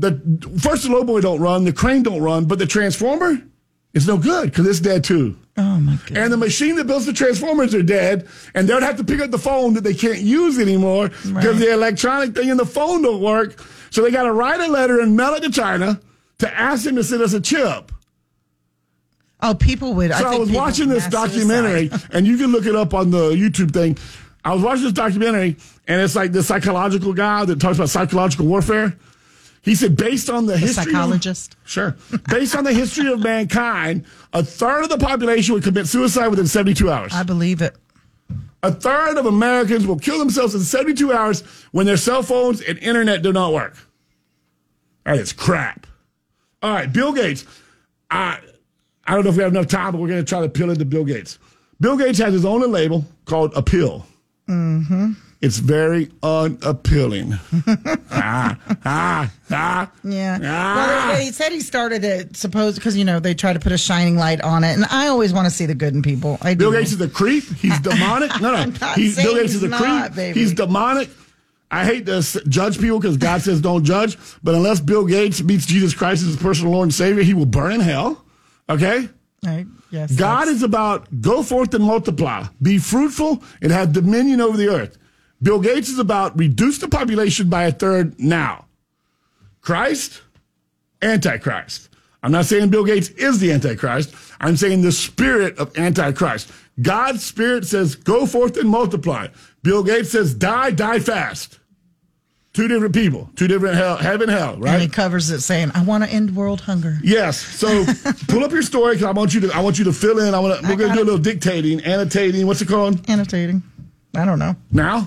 the 0.00 0.60
first 0.60 0.84
the 0.84 0.90
low 0.90 1.04
boy 1.04 1.20
don't 1.20 1.40
run, 1.40 1.64
the 1.64 1.72
crane 1.72 2.02
don't 2.02 2.20
run, 2.22 2.46
but 2.46 2.58
the 2.58 2.66
transformer 2.66 3.42
is 3.92 4.06
no 4.06 4.16
good 4.16 4.50
because 4.50 4.66
it's 4.66 4.80
dead 4.80 5.04
too. 5.04 5.36
Oh, 5.56 5.80
my 5.80 5.96
goodness. 5.96 6.18
And 6.18 6.32
the 6.32 6.36
machine 6.36 6.76
that 6.76 6.86
builds 6.86 7.06
the 7.06 7.12
transformers 7.12 7.74
are 7.74 7.82
dead, 7.82 8.26
and 8.54 8.68
they'd 8.68 8.82
have 8.82 8.96
to 8.96 9.04
pick 9.04 9.20
up 9.20 9.30
the 9.30 9.38
phone 9.38 9.74
that 9.74 9.84
they 9.84 9.94
can't 9.94 10.20
use 10.20 10.58
anymore 10.58 11.08
because 11.08 11.58
the 11.58 11.72
electronic 11.72 12.34
thing 12.34 12.48
in 12.48 12.56
the 12.56 12.66
phone 12.66 13.02
don't 13.02 13.20
work. 13.20 13.62
So 13.90 14.02
they 14.02 14.10
got 14.10 14.22
to 14.22 14.32
write 14.32 14.60
a 14.60 14.68
letter 14.68 15.00
and 15.00 15.16
mail 15.16 15.34
it 15.34 15.42
to 15.42 15.50
China 15.50 16.00
to 16.38 16.58
ask 16.58 16.84
them 16.84 16.96
to 16.96 17.04
send 17.04 17.22
us 17.22 17.32
a 17.32 17.40
chip. 17.40 17.92
Oh, 19.42 19.54
people 19.54 19.94
would. 19.94 20.12
So 20.12 20.26
I, 20.26 20.30
think 20.30 20.40
was 20.40 20.50
watching 20.50 20.88
this 20.88 21.06
documentary, 21.08 21.90
and 22.12 22.26
you 22.26 22.36
can 22.36 22.52
look 22.52 22.66
it 22.66 22.76
up 22.76 22.94
on 22.94 23.10
the 23.10 23.30
YouTube 23.30 23.72
thing. 23.72 23.98
I 24.44 24.54
was 24.54 24.62
watching 24.62 24.84
this 24.84 24.92
documentary, 24.92 25.56
and 25.86 26.00
it's 26.00 26.14
like 26.14 26.32
the 26.32 26.42
psychological 26.42 27.12
guy 27.12 27.44
that 27.44 27.60
talks 27.60 27.76
about 27.76 27.90
psychological 27.90 28.46
warfare. 28.46 28.96
He 29.62 29.74
said, 29.74 29.96
based 29.96 30.30
on 30.30 30.46
the, 30.46 30.56
history, 30.56 30.94
of- 30.94 31.22
sure, 31.64 31.96
based 32.30 32.56
on 32.56 32.64
the 32.64 32.72
history 32.72 33.12
of 33.12 33.20
mankind, 33.20 34.06
a 34.32 34.42
third 34.42 34.84
of 34.84 34.88
the 34.88 34.96
population 34.98 35.54
would 35.54 35.62
commit 35.64 35.86
suicide 35.86 36.28
within 36.28 36.46
72 36.46 36.90
hours. 36.90 37.12
I 37.14 37.22
believe 37.24 37.60
it. 37.60 37.76
A 38.62 38.72
third 38.72 39.18
of 39.18 39.26
Americans 39.26 39.86
will 39.86 39.98
kill 39.98 40.18
themselves 40.18 40.54
in 40.54 40.60
72 40.62 41.12
hours 41.12 41.42
when 41.72 41.86
their 41.86 41.96
cell 41.96 42.22
phones 42.22 42.60
and 42.62 42.78
internet 42.78 43.22
do 43.22 43.32
not 43.32 43.52
work. 43.52 43.76
That 45.04 45.18
is 45.18 45.32
crap. 45.32 45.86
All 46.62 46.72
right, 46.72 46.90
Bill 46.92 47.12
Gates. 47.12 47.44
I 48.10 48.38
I 49.04 49.14
don't 49.14 49.24
know 49.24 49.30
if 49.30 49.36
we 49.36 49.42
have 49.42 49.52
enough 49.52 49.66
time, 49.66 49.92
but 49.92 50.00
we're 50.00 50.08
going 50.08 50.24
to 50.24 50.28
try 50.28 50.40
to 50.42 50.48
peel 50.48 50.70
into 50.70 50.84
Bill 50.84 51.04
Gates. 51.04 51.38
Bill 51.80 51.96
Gates 51.96 52.18
has 52.18 52.32
his 52.34 52.44
own 52.44 52.60
label 52.70 53.04
called 53.24 53.54
Apeel. 53.54 54.04
Mm-hmm. 54.48 55.12
It's 55.40 55.56
very 55.56 56.10
unappealing. 56.22 57.32
ah, 58.10 58.58
ah, 58.84 59.32
ah. 59.50 59.92
Yeah. 60.04 60.38
Ah. 60.42 61.06
Well, 61.08 61.16
they, 61.16 61.30
said 61.30 61.50
he 61.50 61.60
started 61.60 62.04
it, 62.04 62.36
suppose, 62.36 62.74
because, 62.74 62.94
you 62.94 63.06
know, 63.06 63.20
they 63.20 63.32
try 63.32 63.54
to 63.54 63.58
put 63.58 63.72
a 63.72 63.78
shining 63.78 64.16
light 64.16 64.42
on 64.42 64.64
it. 64.64 64.74
And 64.74 64.84
I 64.90 65.08
always 65.08 65.32
want 65.32 65.46
to 65.46 65.50
see 65.50 65.64
the 65.64 65.74
good 65.74 65.94
in 65.94 66.02
people. 66.02 66.36
I 66.42 66.54
Bill 66.54 66.72
do. 66.72 66.78
Gates 66.78 66.92
is 66.92 67.00
a 67.00 67.08
creep. 67.08 67.44
He's 67.44 67.78
demonic. 67.80 68.38
No, 68.40 68.52
no. 68.52 68.58
I'm 68.58 68.74
not 68.80 68.98
He's, 68.98 69.16
Bill 69.16 69.34
Gates 69.34 69.54
is 69.54 69.62
a 69.62 69.68
he's 69.68 69.76
creep. 69.76 70.14
baby. 70.14 70.38
He's 70.38 70.52
demonic. 70.52 71.08
I 71.70 71.86
hate 71.86 72.04
to 72.06 72.20
judge 72.48 72.78
people 72.78 72.98
because 72.98 73.16
God 73.16 73.40
says 73.40 73.62
don't 73.62 73.84
judge. 73.84 74.18
But 74.42 74.54
unless 74.54 74.80
Bill 74.80 75.06
Gates 75.06 75.42
meets 75.42 75.64
Jesus 75.64 75.94
Christ 75.94 76.20
as 76.22 76.28
his 76.28 76.36
personal 76.36 76.72
Lord 76.72 76.84
and 76.84 76.94
Savior, 76.94 77.22
he 77.22 77.32
will 77.32 77.46
burn 77.46 77.72
in 77.72 77.80
hell. 77.80 78.22
Okay? 78.68 79.08
Right? 79.42 79.66
Yes. 79.90 80.14
God 80.14 80.48
is 80.48 80.62
about 80.62 81.22
go 81.22 81.42
forth 81.42 81.72
and 81.72 81.84
multiply, 81.84 82.44
be 82.60 82.78
fruitful, 82.78 83.42
and 83.62 83.72
have 83.72 83.92
dominion 83.92 84.40
over 84.40 84.56
the 84.56 84.68
earth. 84.68 84.98
Bill 85.42 85.60
Gates 85.60 85.88
is 85.88 85.98
about 85.98 86.38
reduce 86.38 86.78
the 86.78 86.88
population 86.88 87.48
by 87.48 87.64
a 87.64 87.72
third 87.72 88.18
now. 88.20 88.66
Christ, 89.60 90.22
Antichrist. 91.02 91.88
I'm 92.22 92.32
not 92.32 92.44
saying 92.44 92.68
Bill 92.68 92.84
Gates 92.84 93.08
is 93.10 93.40
the 93.40 93.52
Antichrist. 93.52 94.14
I'm 94.40 94.56
saying 94.56 94.82
the 94.82 94.92
spirit 94.92 95.58
of 95.58 95.76
Antichrist. 95.78 96.50
God's 96.82 97.24
spirit 97.24 97.66
says, 97.66 97.94
go 97.94 98.26
forth 98.26 98.56
and 98.56 98.68
multiply. 98.68 99.28
Bill 99.62 99.82
Gates 99.82 100.10
says, 100.12 100.34
die, 100.34 100.70
die 100.70 100.98
fast. 100.98 101.58
Two 102.52 102.66
different 102.66 102.94
people, 102.94 103.30
two 103.36 103.46
different 103.46 103.76
hell, 103.76 103.96
heaven, 103.96 104.28
hell, 104.28 104.56
right? 104.58 104.72
And 104.72 104.82
he 104.82 104.88
covers 104.88 105.30
it 105.30 105.40
saying, 105.40 105.70
I 105.72 105.84
want 105.84 106.02
to 106.02 106.10
end 106.10 106.34
world 106.34 106.60
hunger. 106.60 106.98
Yes. 107.00 107.38
So 107.38 107.84
pull 108.28 108.42
up 108.42 108.50
your 108.50 108.62
story 108.62 108.96
because 108.96 109.06
I 109.06 109.12
want 109.12 109.32
you 109.32 109.40
to. 109.42 109.52
I 109.52 109.60
want 109.60 109.78
you 109.78 109.84
to 109.84 109.92
fill 109.92 110.18
in. 110.18 110.34
I 110.34 110.40
want 110.40 110.60
to. 110.60 110.68
We're 110.68 110.74
going 110.74 110.90
to 110.90 110.96
do 110.96 111.02
a 111.02 111.04
little 111.04 111.20
dictating, 111.20 111.80
annotating. 111.84 112.44
What's 112.48 112.60
it 112.60 112.66
called 112.66 113.08
Annotating. 113.08 113.62
I 114.16 114.24
don't 114.24 114.40
know. 114.40 114.56
now? 114.72 115.06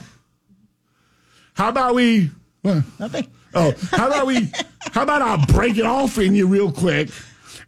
How 1.56 1.70
about 1.70 1.96
we? 1.96 2.32
Nothing. 2.64 3.28
Oh, 3.54 3.74
how 3.92 4.08
about 4.08 4.26
we? 4.28 4.52
How 4.92 5.04
about 5.04 5.22
I 5.22 5.44
break 5.46 5.78
it 5.78 5.86
off 5.86 6.18
in 6.18 6.34
you 6.36 6.48
real 6.48 6.72
quick, 6.72 7.10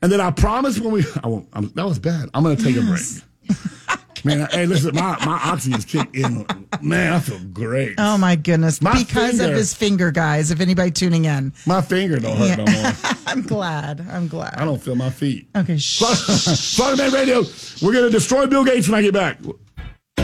And 0.02 0.12
then 0.12 0.20
I 0.22 0.32
promise 0.32 0.80
when 0.80 0.92
we, 0.92 1.06
I 1.24 1.28
won't, 1.28 1.48
I'm, 1.54 1.70
that 1.76 1.86
was 1.86 2.00
bad. 2.00 2.30
I'm 2.34 2.44
going 2.44 2.58
to 2.58 2.64
take 2.64 2.76
a 2.76 2.82
break. 2.82 3.02
Man, 4.26 4.42
I- 4.42 4.46
hey, 4.48 4.66
listen, 4.66 4.96
my, 4.96 5.24
my 5.24 5.40
oxygen's 5.44 5.86
kicked 5.86 6.16
in. 6.16 6.48
Man, 6.82 7.14
I 7.14 7.20
feel 7.20 7.38
great. 7.54 7.94
Oh 8.00 8.18
my 8.18 8.36
goodness! 8.36 8.82
My 8.82 8.94
because 9.04 9.38
finger. 9.38 9.52
of 9.52 9.58
his 9.58 9.76
finger, 9.76 10.10
guys. 10.10 10.50
If 10.50 10.62
anybody 10.62 10.90
tuning 10.90 11.26
in, 11.26 11.54
My 11.68 11.82
finger 11.82 12.18
don't 12.18 12.36
hurt 12.36 12.58
no 12.58 12.66
more. 12.66 12.92
I'm 13.28 13.44
glad. 13.44 14.02
I'm 14.10 14.28
glad. 14.28 14.56
I 14.56 14.66
don't 14.66 14.82
feel 14.82 14.96
my 14.96 15.12
feet. 15.12 15.48
Okay. 15.56 15.78
Shh. 15.78 16.76
Florida 16.76 16.98
Man 17.04 17.14
Radio, 17.14 17.44
we're 17.84 17.94
going 17.94 18.06
to 18.06 18.10
destroy 18.10 18.48
Bill 18.48 18.64
Gates 18.66 18.90
when 18.90 18.98
I 18.98 19.04
get 19.04 19.14
back. 19.14 19.38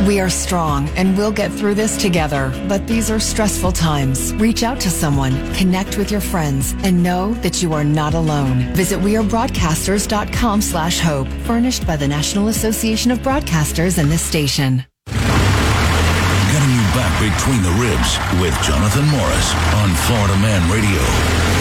We 0.07 0.19
are 0.19 0.29
strong 0.29 0.89
and 0.97 1.15
we'll 1.15 1.31
get 1.31 1.51
through 1.51 1.75
this 1.75 1.95
together. 1.95 2.51
But 2.67 2.87
these 2.87 3.11
are 3.11 3.19
stressful 3.19 3.73
times. 3.73 4.33
Reach 4.33 4.63
out 4.63 4.79
to 4.81 4.89
someone, 4.89 5.53
connect 5.53 5.97
with 5.97 6.09
your 6.09 6.21
friends, 6.21 6.73
and 6.83 7.03
know 7.03 7.35
that 7.35 7.61
you 7.61 7.73
are 7.73 7.83
not 7.83 8.15
alone. 8.15 8.73
Visit 8.73 8.99
wearebroadcasters.com 8.99 10.61
slash 10.61 10.99
hope, 10.99 11.27
furnished 11.45 11.85
by 11.85 11.97
the 11.97 12.07
National 12.07 12.47
Association 12.47 13.11
of 13.11 13.19
Broadcasters 13.19 13.99
and 13.99 14.11
this 14.11 14.23
station. 14.23 14.83
Getting 15.05 16.71
you 16.75 16.85
back 16.97 17.13
between 17.21 17.61
the 17.61 17.71
ribs 17.79 18.17
with 18.41 18.59
Jonathan 18.63 19.05
Morris 19.05 19.53
on 19.75 19.89
Florida 20.07 20.35
Man 20.37 20.71
Radio. 20.71 21.60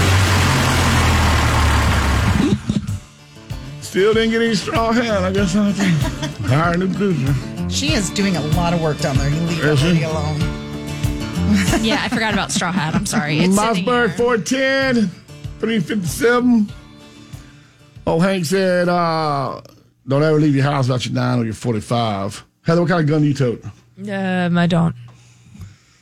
Still 3.91 4.15
didn't 4.15 4.31
get 4.31 4.41
any 4.41 4.55
straw 4.55 4.93
hat. 4.93 5.25
I 5.25 5.33
guess 5.33 5.57
I 5.57 5.71
have 5.71 6.37
to 6.37 6.43
hire 6.45 6.75
a 6.75 6.77
new 6.77 6.87
producer. 6.95 7.35
She 7.69 7.93
is 7.93 8.09
doing 8.11 8.37
a 8.37 8.41
lot 8.57 8.73
of 8.73 8.81
work 8.81 8.99
down 8.99 9.17
there. 9.17 9.29
You 9.29 9.41
leave 9.41 9.63
that 9.63 9.73
Is 9.73 9.81
she? 9.81 9.87
lady 9.87 10.03
alone. 10.05 10.39
yeah, 11.85 11.99
I 12.01 12.09
forgot 12.09 12.33
about 12.33 12.53
Straw 12.53 12.71
Hat. 12.71 12.95
I'm 12.95 13.05
sorry. 13.05 13.41
It's 13.41 13.57
sitting 13.57 13.85
Mossberg 13.85 14.09
here. 14.11 14.17
410, 14.17 15.09
357. 15.59 16.73
Oh, 18.07 18.21
Hank 18.21 18.45
said, 18.45 18.89
uh, 18.89 19.61
don't 20.07 20.23
ever 20.23 20.39
leave 20.39 20.55
your 20.55 20.63
house 20.63 20.87
without 20.87 21.05
your 21.05 21.15
nine 21.15 21.41
or 21.41 21.45
your 21.45 21.55
45. 21.55 22.45
Heather, 22.63 22.83
what 22.83 22.89
kind 22.91 23.01
of 23.03 23.09
gun 23.09 23.23
do 23.23 23.27
you 23.27 23.35
tote? 23.35 23.65
Um, 24.09 24.57
I 24.57 24.69
don't. 24.69 24.95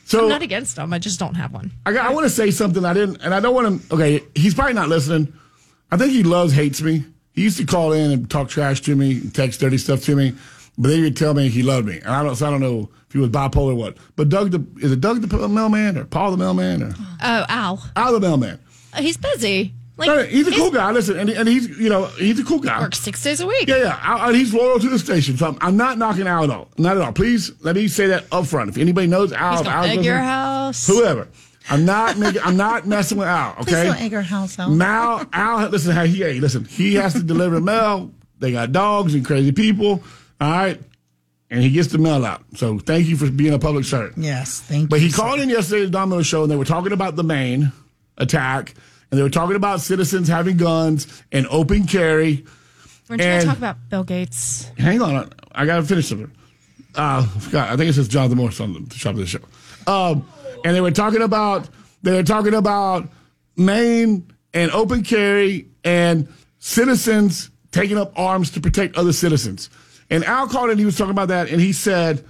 So 0.05 0.23
I'm 0.25 0.29
not 0.29 0.43
against 0.43 0.75
them. 0.75 0.93
I 0.93 0.99
just 0.99 1.19
don't 1.19 1.33
have 1.33 1.51
one. 1.53 1.71
I, 1.87 1.93
got- 1.93 2.05
I 2.05 2.13
want 2.13 2.25
to 2.25 2.29
say 2.29 2.51
something 2.51 2.85
I 2.85 2.93
didn't, 2.93 3.23
and 3.23 3.33
I 3.33 3.39
don't 3.39 3.55
want 3.55 3.81
to. 3.89 3.95
Okay, 3.95 4.23
he's 4.35 4.53
probably 4.53 4.73
not 4.75 4.89
listening. 4.89 5.33
I 5.91 5.97
think 5.97 6.11
he 6.11 6.21
loves, 6.21 6.53
hates 6.53 6.83
me. 6.83 7.03
He 7.39 7.45
used 7.45 7.55
to 7.57 7.65
call 7.65 7.93
in 7.93 8.11
and 8.11 8.29
talk 8.29 8.49
trash 8.49 8.81
to 8.81 8.93
me, 8.97 9.11
and 9.13 9.33
text 9.33 9.61
dirty 9.61 9.77
stuff 9.77 10.03
to 10.03 10.13
me, 10.17 10.33
but 10.77 10.89
then 10.89 10.97
he 10.97 11.03
would 11.05 11.15
tell 11.15 11.33
me 11.33 11.47
he 11.47 11.63
loved 11.63 11.87
me, 11.87 11.99
and 11.99 12.09
I 12.09 12.21
don't. 12.21 12.35
So 12.35 12.45
I 12.45 12.51
don't 12.51 12.59
know 12.59 12.89
if 13.07 13.13
he 13.13 13.17
was 13.17 13.29
bipolar 13.29 13.71
or 13.71 13.75
what. 13.75 13.95
But 14.17 14.27
Doug, 14.27 14.51
the 14.51 14.61
is 14.85 14.91
it 14.91 14.99
Doug 14.99 15.21
the 15.21 15.47
mailman 15.47 15.97
or 15.97 16.03
Paul 16.03 16.31
the 16.31 16.37
mailman 16.37 16.83
or 16.83 16.93
Oh, 17.23 17.45
Al. 17.47 17.81
Al 17.95 18.11
the 18.11 18.19
mailman? 18.19 18.59
Uh, 18.93 19.01
He's 19.01 19.15
busy. 19.15 19.73
Like 19.95 20.07
No, 20.07 20.23
he's 20.23 20.47
a 20.49 20.51
cool 20.51 20.69
guy. 20.69 20.91
Listen, 20.91 21.17
and, 21.17 21.29
and 21.29 21.47
he's 21.47 21.69
you 21.79 21.87
know 21.87 22.07
he's 22.07 22.39
a 22.39 22.43
cool 22.43 22.59
guy. 22.59 22.81
Works 22.81 22.99
six 22.99 23.23
days 23.23 23.39
a 23.39 23.47
week. 23.47 23.69
Yeah, 23.69 23.77
yeah. 23.77 23.99
I, 24.03 24.27
I, 24.29 24.33
he's 24.33 24.53
loyal 24.53 24.79
to 24.79 24.89
the 24.89 24.99
station, 24.99 25.37
so 25.37 25.47
I'm, 25.47 25.57
I'm 25.61 25.77
not 25.77 25.97
knocking 25.97 26.27
Al 26.27 26.43
at 26.43 26.49
all. 26.49 26.67
Not 26.77 26.97
at 26.97 27.03
all. 27.03 27.13
Please 27.13 27.51
let 27.63 27.77
me 27.77 27.87
say 27.87 28.07
that 28.07 28.25
up 28.33 28.47
front. 28.47 28.69
If 28.69 28.77
anybody 28.77 29.07
knows 29.07 29.31
Al, 29.31 29.57
He's 29.59 29.65
Al's 29.67 29.85
egg 29.85 29.89
listening, 29.91 30.03
your 30.05 30.17
house. 30.19 30.87
whoever. 30.87 31.29
I'm 31.69 31.85
not 31.85 32.17
making. 32.17 32.41
I'm 32.43 32.57
not 32.57 32.87
messing 32.87 33.17
with 33.17 33.27
Al. 33.27 33.51
Okay. 33.51 33.63
Please 33.63 33.73
Okay. 33.75 33.83
don't 33.87 34.01
egg 34.01 34.11
her 34.13 34.21
house 34.21 34.57
out. 34.59 34.71
Mal, 34.71 35.25
Al, 35.33 35.69
listen, 35.69 35.91
how 35.95 36.03
he, 36.05 36.17
hey, 36.19 36.39
listen, 36.39 36.65
he 36.65 36.95
has 36.95 37.13
to 37.13 37.23
deliver 37.23 37.55
the 37.55 37.61
mail. 37.61 38.11
They 38.39 38.51
got 38.51 38.71
dogs 38.71 39.13
and 39.13 39.25
crazy 39.25 39.51
people. 39.51 40.03
All 40.41 40.51
right. 40.51 40.81
And 41.51 41.61
he 41.63 41.71
gets 41.71 41.87
the 41.89 41.97
mail 41.97 42.25
out. 42.25 42.43
So 42.55 42.77
thank 42.79 43.07
you 43.07 43.17
for 43.17 43.29
being 43.29 43.53
a 43.53 43.59
public 43.59 43.83
servant. 43.85 44.17
Yes, 44.23 44.61
thank 44.61 44.89
But 44.89 45.01
you. 45.01 45.07
But 45.07 45.11
he 45.11 45.11
called 45.11 45.39
in 45.39 45.49
yesterday 45.49 45.79
to 45.81 45.85
the 45.87 45.91
Domino 45.91 46.21
show 46.21 46.43
and 46.43 46.51
they 46.51 46.55
were 46.55 46.63
talking 46.65 46.91
about 46.91 47.15
the 47.15 47.23
Maine 47.23 47.71
attack 48.17 48.75
and 49.11 49.17
they 49.17 49.23
were 49.23 49.29
talking 49.31 49.55
about 49.55 49.81
citizens 49.81 50.27
having 50.27 50.57
guns 50.57 51.23
and 51.31 51.47
open 51.47 51.87
carry. 51.87 52.45
Weren't 53.09 53.21
you 53.21 53.27
going 53.27 53.39
to 53.41 53.45
talk 53.47 53.57
about 53.57 53.77
Bill 53.89 54.03
Gates? 54.03 54.69
Hang 54.77 55.01
on, 55.01 55.31
I 55.51 55.65
got 55.65 55.77
to 55.77 55.83
finish 55.83 56.07
something. 56.07 56.31
Uh, 56.95 57.25
I 57.35 57.39
forgot. 57.39 57.69
I 57.69 57.77
think 57.77 57.89
it 57.89 57.93
says 57.93 58.07
Jonathan 58.07 58.37
Morris 58.37 58.59
on 58.59 58.73
the 58.73 58.81
top 58.99 59.13
of 59.13 59.17
the 59.17 59.25
show. 59.25 59.39
Um, 59.87 60.27
and 60.63 60.75
they 60.75 60.81
were 60.81 60.91
talking 60.91 61.21
about 61.21 61.69
they 62.01 62.13
were 62.13 62.23
talking 62.23 62.53
about 62.53 63.09
Maine 63.55 64.27
and 64.53 64.71
open 64.71 65.03
carry 65.03 65.67
and 65.83 66.27
citizens 66.59 67.51
taking 67.71 67.97
up 67.97 68.17
arms 68.17 68.51
to 68.51 68.61
protect 68.61 68.95
other 68.95 69.13
citizens. 69.13 69.69
And 70.09 70.23
Al 70.25 70.47
called 70.47 70.71
in, 70.71 70.77
he 70.77 70.85
was 70.85 70.97
talking 70.97 71.11
about 71.11 71.27
that, 71.27 71.49
and 71.49 71.61
he 71.61 71.71
said, 71.71 72.25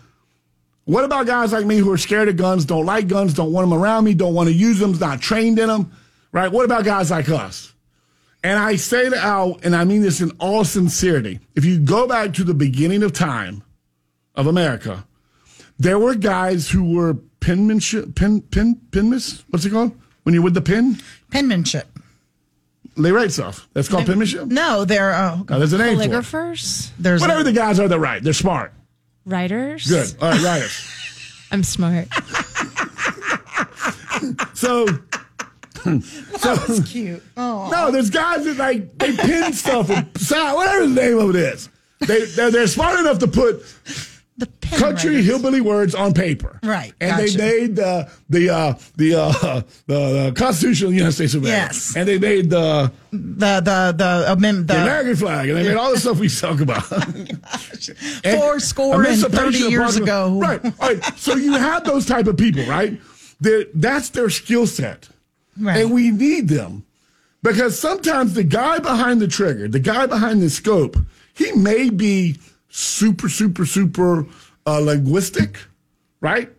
"What 0.85 1.05
about 1.05 1.27
guys 1.27 1.53
like 1.53 1.65
me 1.65 1.77
who 1.77 1.91
are 1.91 1.97
scared 1.97 2.27
of 2.27 2.35
guns, 2.35 2.65
don't 2.65 2.85
like 2.85 3.07
guns, 3.07 3.33
don't 3.33 3.51
want 3.51 3.69
them 3.69 3.79
around 3.79 4.03
me, 4.03 4.13
don't 4.13 4.33
want 4.33 4.49
to 4.49 4.53
use 4.53 4.79
them, 4.79 4.97
not 4.99 5.21
trained 5.21 5.59
in 5.59 5.67
them, 5.67 5.91
right? 6.31 6.51
What 6.51 6.65
about 6.65 6.83
guys 6.83 7.11
like 7.11 7.29
us?" 7.29 7.73
And 8.43 8.57
I 8.57 8.77
say 8.77 9.09
to 9.09 9.17
Al, 9.17 9.59
and 9.63 9.75
I 9.75 9.83
mean 9.83 10.01
this 10.01 10.21
in 10.21 10.31
all 10.39 10.63
sincerity, 10.63 11.39
if 11.55 11.65
you 11.65 11.79
go 11.79 12.07
back 12.07 12.33
to 12.35 12.43
the 12.43 12.53
beginning 12.53 13.03
of 13.03 13.11
time 13.11 13.63
of 14.35 14.47
America, 14.47 15.05
there 15.77 15.99
were 15.99 16.15
guys 16.15 16.69
who 16.69 16.95
were 16.95 17.17
penmanship, 17.39 18.15
pen, 18.15 18.41
pen, 18.41 18.79
penmas, 18.91 19.43
what's 19.49 19.65
it 19.65 19.71
called? 19.71 19.97
When 20.23 20.33
you're 20.33 20.43
with 20.43 20.53
the 20.53 20.61
pen? 20.61 20.97
penmanship. 21.31 21.87
They 22.97 23.11
write 23.11 23.31
stuff. 23.31 23.67
That's 23.73 23.87
called 23.87 24.05
penmanship? 24.05 24.47
No, 24.47 24.83
they're 24.83 25.13
oh, 25.13 25.45
No, 25.49 25.57
there's 25.57 25.73
a 25.73 25.77
name 25.77 25.97
for. 25.97 26.03
Calligraphers? 26.03 26.91
there's 26.99 27.21
Whatever 27.21 27.43
the 27.43 27.53
guys 27.53 27.79
are, 27.79 27.87
they're 27.87 27.99
right. 27.99 28.21
They're 28.21 28.33
smart. 28.33 28.73
Writers? 29.25 29.87
Good. 29.87 30.15
All 30.21 30.31
right, 30.31 30.41
writers. 30.41 31.47
I'm 31.51 31.63
smart. 31.63 32.07
So, 34.53 34.85
so 34.85 36.55
that's 36.55 36.91
cute. 36.91 37.23
Oh, 37.37 37.69
no, 37.71 37.91
there's 37.91 38.09
guys 38.09 38.45
that 38.45 38.57
like, 38.57 38.97
they 38.97 39.15
pin 39.15 39.53
stuff 39.53 39.89
or 39.89 40.05
whatever 40.55 40.87
the 40.87 40.93
name 40.93 41.17
of 41.17 41.29
it 41.29 41.35
is. 41.37 41.69
They, 41.99 42.25
they're, 42.25 42.51
they're 42.51 42.67
smart 42.67 42.99
enough 42.99 43.19
to 43.19 43.27
put 43.27 43.63
the 44.39 44.47
country 44.77 45.11
writers. 45.11 45.25
hillbilly 45.25 45.61
words 45.61 45.93
on 45.95 46.13
paper. 46.13 46.59
Right, 46.63 46.93
And 47.01 47.17
gotcha. 47.17 47.37
they 47.37 47.59
made 47.59 47.75
the 47.75 48.11
the 48.29 48.49
uh, 48.49 48.73
the, 48.95 49.15
uh, 49.15 49.61
the 49.87 50.23
the 50.25 50.33
Constitution 50.35 50.87
of 50.87 50.91
the 50.91 50.97
United 50.97 51.13
States 51.13 51.33
of 51.33 51.43
America. 51.43 51.73
Yes. 51.73 51.95
And 51.95 52.07
they 52.07 52.17
made 52.19 52.49
the, 52.49 52.91
the 53.11 53.61
the 53.61 53.93
the 53.97 54.31
amendment. 54.31 54.67
the 54.67 54.73
The, 54.75 54.81
American 54.81 55.15
flag, 55.15 55.49
and 55.49 55.57
they 55.57 55.63
made 55.63 55.75
all 55.77 55.91
the 55.91 55.99
stuff 55.99 56.19
we 56.19 56.29
talk 56.29 56.59
about. 56.61 56.83
Four 58.23 58.59
score 58.59 59.03
and 59.03 59.19
30 59.21 59.57
years 59.57 59.95
ago. 59.97 60.39
Right. 60.39 60.63
All 60.63 60.71
right. 60.79 61.03
So 61.17 61.35
you 61.35 61.53
have 61.53 61.83
those 61.83 62.05
type 62.05 62.27
of 62.27 62.37
people, 62.37 62.63
right? 62.65 62.99
They're, 63.41 63.65
that's 63.73 64.09
their 64.09 64.29
skill 64.29 64.67
set. 64.67 65.09
Right. 65.59 65.81
And 65.81 65.91
we 65.91 66.11
need 66.11 66.47
them. 66.49 66.85
Because 67.41 67.79
sometimes 67.79 68.33
the 68.33 68.43
guy 68.43 68.79
behind 68.79 69.21
the 69.21 69.27
trigger, 69.27 69.67
the 69.69 69.79
guy 69.79 70.05
behind 70.07 70.41
the 70.41 70.49
scope, 70.49 70.97
he 71.33 71.53
may 71.53 71.89
be 71.89 72.37
super, 72.69 73.29
super, 73.29 73.65
super 73.65 74.25
uh, 74.65 74.79
linguistic, 74.79 75.57
right? 76.21 76.49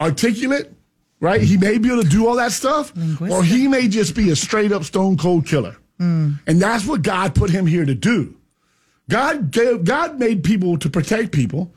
Articulate, 0.00 0.72
right? 1.20 1.40
He 1.40 1.56
may 1.56 1.78
be 1.78 1.90
able 1.90 2.02
to 2.02 2.08
do 2.08 2.26
all 2.28 2.36
that 2.36 2.52
stuff, 2.52 2.92
or 3.30 3.42
he 3.44 3.68
may 3.68 3.88
just 3.88 4.14
be 4.14 4.30
a 4.30 4.36
straight 4.36 4.72
up 4.72 4.84
stone 4.84 5.16
cold 5.16 5.46
killer. 5.46 5.76
And 6.46 6.60
that's 6.62 6.86
what 6.86 7.02
God 7.02 7.34
put 7.34 7.50
him 7.50 7.66
here 7.66 7.84
to 7.84 7.94
do. 7.94 8.36
God 9.10 9.50
gave, 9.50 9.84
God 9.84 10.18
made 10.18 10.44
people 10.44 10.78
to 10.78 10.88
protect 10.90 11.32
people. 11.32 11.72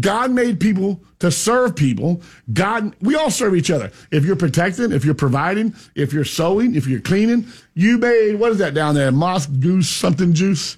God 0.00 0.30
made 0.30 0.58
people 0.58 1.00
to 1.20 1.30
serve 1.30 1.76
people. 1.76 2.22
God, 2.52 2.96
we 3.00 3.14
all 3.14 3.30
serve 3.30 3.54
each 3.54 3.70
other. 3.70 3.90
If 4.10 4.24
you're 4.24 4.36
protecting, 4.36 4.90
if 4.90 5.04
you're 5.04 5.14
providing, 5.14 5.74
if 5.94 6.12
you're 6.12 6.24
sewing, 6.24 6.74
if 6.74 6.86
you're 6.86 7.00
cleaning, 7.00 7.46
you 7.74 7.98
made 7.98 8.34
what 8.36 8.52
is 8.52 8.58
that 8.58 8.74
down 8.74 8.94
there? 8.94 9.12
Moss 9.12 9.46
goose 9.46 9.88
something 9.88 10.32
juice, 10.32 10.76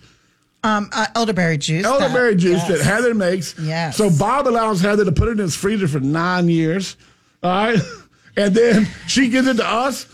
um, 0.64 0.88
uh, 0.92 1.06
elderberry 1.14 1.58
juice. 1.58 1.84
elderberry 1.84 2.34
that- 2.34 2.40
juice 2.40 2.62
yes. 2.66 2.68
that 2.68 2.80
Heather 2.84 3.14
makes. 3.14 3.54
Yes. 3.58 3.96
So 3.96 4.10
Bob 4.10 4.48
allows 4.48 4.80
Heather 4.80 5.04
to 5.04 5.12
put 5.12 5.28
it 5.28 5.32
in 5.32 5.38
his 5.38 5.54
freezer 5.54 5.86
for 5.86 6.00
nine 6.00 6.48
years. 6.48 6.96
All 7.42 7.50
right, 7.50 7.78
and 8.36 8.54
then 8.54 8.88
she 9.06 9.28
gives 9.28 9.46
it 9.46 9.58
to 9.58 9.66
us, 9.66 10.06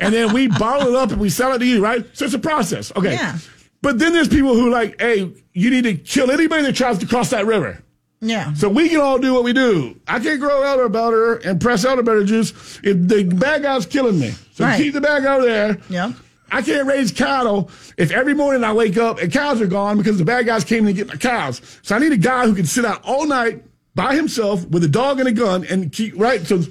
and 0.00 0.12
then 0.14 0.32
we 0.32 0.48
bottle 0.48 0.88
it 0.88 0.94
up 0.96 1.10
and 1.12 1.20
we 1.20 1.28
sell 1.30 1.52
it 1.52 1.58
to 1.60 1.66
you. 1.66 1.82
Right. 1.84 2.04
So 2.14 2.24
it's 2.24 2.34
a 2.34 2.38
process. 2.38 2.90
Okay. 2.96 3.12
Yeah. 3.12 3.38
But 3.80 4.00
then 4.00 4.12
there's 4.12 4.26
people 4.28 4.54
who 4.54 4.70
like, 4.70 5.00
hey, 5.00 5.32
you 5.52 5.70
need 5.70 5.84
to 5.84 5.94
kill 5.94 6.32
anybody 6.32 6.62
that 6.64 6.74
tries 6.74 6.98
to 6.98 7.06
cross 7.06 7.30
that 7.30 7.46
river. 7.46 7.80
Yeah. 8.20 8.52
So 8.54 8.68
we 8.68 8.88
can 8.88 9.00
all 9.00 9.18
do 9.20 9.32
what 9.32 9.44
we 9.44 9.52
do. 9.52 10.00
I 10.08 10.18
can't 10.18 10.40
grow 10.40 10.62
elderberry 10.62 11.44
and 11.44 11.60
press 11.60 11.84
elderberry 11.84 12.24
juice 12.24 12.50
if 12.82 12.96
the 13.06 13.22
bad 13.22 13.62
guy's 13.62 13.86
killing 13.86 14.18
me. 14.18 14.32
So 14.54 14.64
Right. 14.64 14.76
keep 14.76 14.94
the 14.94 15.00
bag 15.00 15.24
over 15.24 15.44
there. 15.44 15.78
Yeah. 15.88 16.12
I 16.50 16.62
can't 16.62 16.86
raise 16.86 17.12
cattle 17.12 17.70
if 17.96 18.10
every 18.10 18.34
morning 18.34 18.64
I 18.64 18.72
wake 18.72 18.96
up 18.96 19.18
and 19.18 19.32
cows 19.32 19.60
are 19.60 19.66
gone 19.66 19.98
because 19.98 20.18
the 20.18 20.24
bad 20.24 20.46
guys 20.46 20.64
came 20.64 20.86
in 20.86 20.94
to 20.94 21.04
get 21.04 21.08
my 21.08 21.16
cows. 21.16 21.60
So 21.82 21.94
I 21.94 21.98
need 21.98 22.12
a 22.12 22.16
guy 22.16 22.46
who 22.46 22.54
can 22.54 22.66
sit 22.66 22.84
out 22.84 23.02
all 23.04 23.26
night 23.26 23.64
by 23.94 24.14
himself 24.14 24.66
with 24.68 24.84
a 24.84 24.88
dog 24.88 25.18
and 25.18 25.28
a 25.28 25.32
gun 25.32 25.64
and 25.64 25.92
keep 25.92 26.14
right. 26.16 26.46
So, 26.46 26.62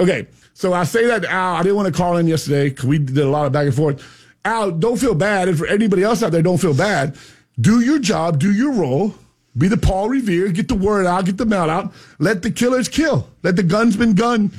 okay. 0.00 0.26
So 0.54 0.72
I 0.72 0.84
say 0.84 1.06
that 1.06 1.22
to 1.22 1.30
Al. 1.30 1.56
I 1.56 1.62
didn't 1.62 1.76
want 1.76 1.92
to 1.92 1.96
call 1.96 2.16
in 2.16 2.26
yesterday 2.26 2.70
because 2.70 2.84
we 2.84 2.98
did 2.98 3.18
a 3.18 3.28
lot 3.28 3.46
of 3.46 3.52
back 3.52 3.66
and 3.66 3.74
forth. 3.74 4.02
Al, 4.44 4.70
don't 4.70 4.98
feel 4.98 5.14
bad. 5.14 5.48
And 5.48 5.58
for 5.58 5.66
anybody 5.66 6.02
else 6.02 6.22
out 6.22 6.32
there, 6.32 6.42
don't 6.42 6.58
feel 6.58 6.74
bad. 6.74 7.16
Do 7.60 7.80
your 7.80 7.98
job, 7.98 8.38
do 8.38 8.52
your 8.52 8.72
role. 8.72 9.14
Be 9.56 9.68
the 9.68 9.76
Paul 9.76 10.08
Revere, 10.08 10.48
get 10.48 10.66
the 10.66 10.74
word 10.74 11.06
out, 11.06 11.26
get 11.26 11.36
the 11.36 11.46
mail 11.46 11.70
out. 11.70 11.92
Let 12.18 12.42
the 12.42 12.50
killers 12.50 12.88
kill. 12.88 13.28
Let 13.44 13.54
the 13.54 13.62
gunsman 13.62 14.16
gun. 14.16 14.50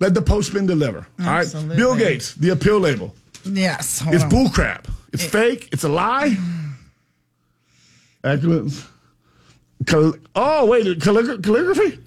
Let 0.00 0.14
the 0.14 0.22
postman 0.22 0.66
deliver. 0.66 1.06
All 1.20 1.26
right. 1.26 1.54
Bill 1.76 1.94
Gates, 1.94 2.34
the 2.34 2.48
Apeel 2.48 2.80
label. 2.80 3.14
Yes. 3.44 4.00
hold 4.00 4.14
It's 4.14 4.24
bullcrap. 4.24 4.86
It's 5.12 5.24
fake. 5.24 5.68
It's 5.72 5.84
a 5.84 5.88
lie. 5.88 6.36
Excellence. 8.24 8.86
Cal- 9.86 10.14
oh, 10.34 10.66
wait. 10.66 10.86
calligra- 10.98 11.42
calligraphy? 11.42 11.98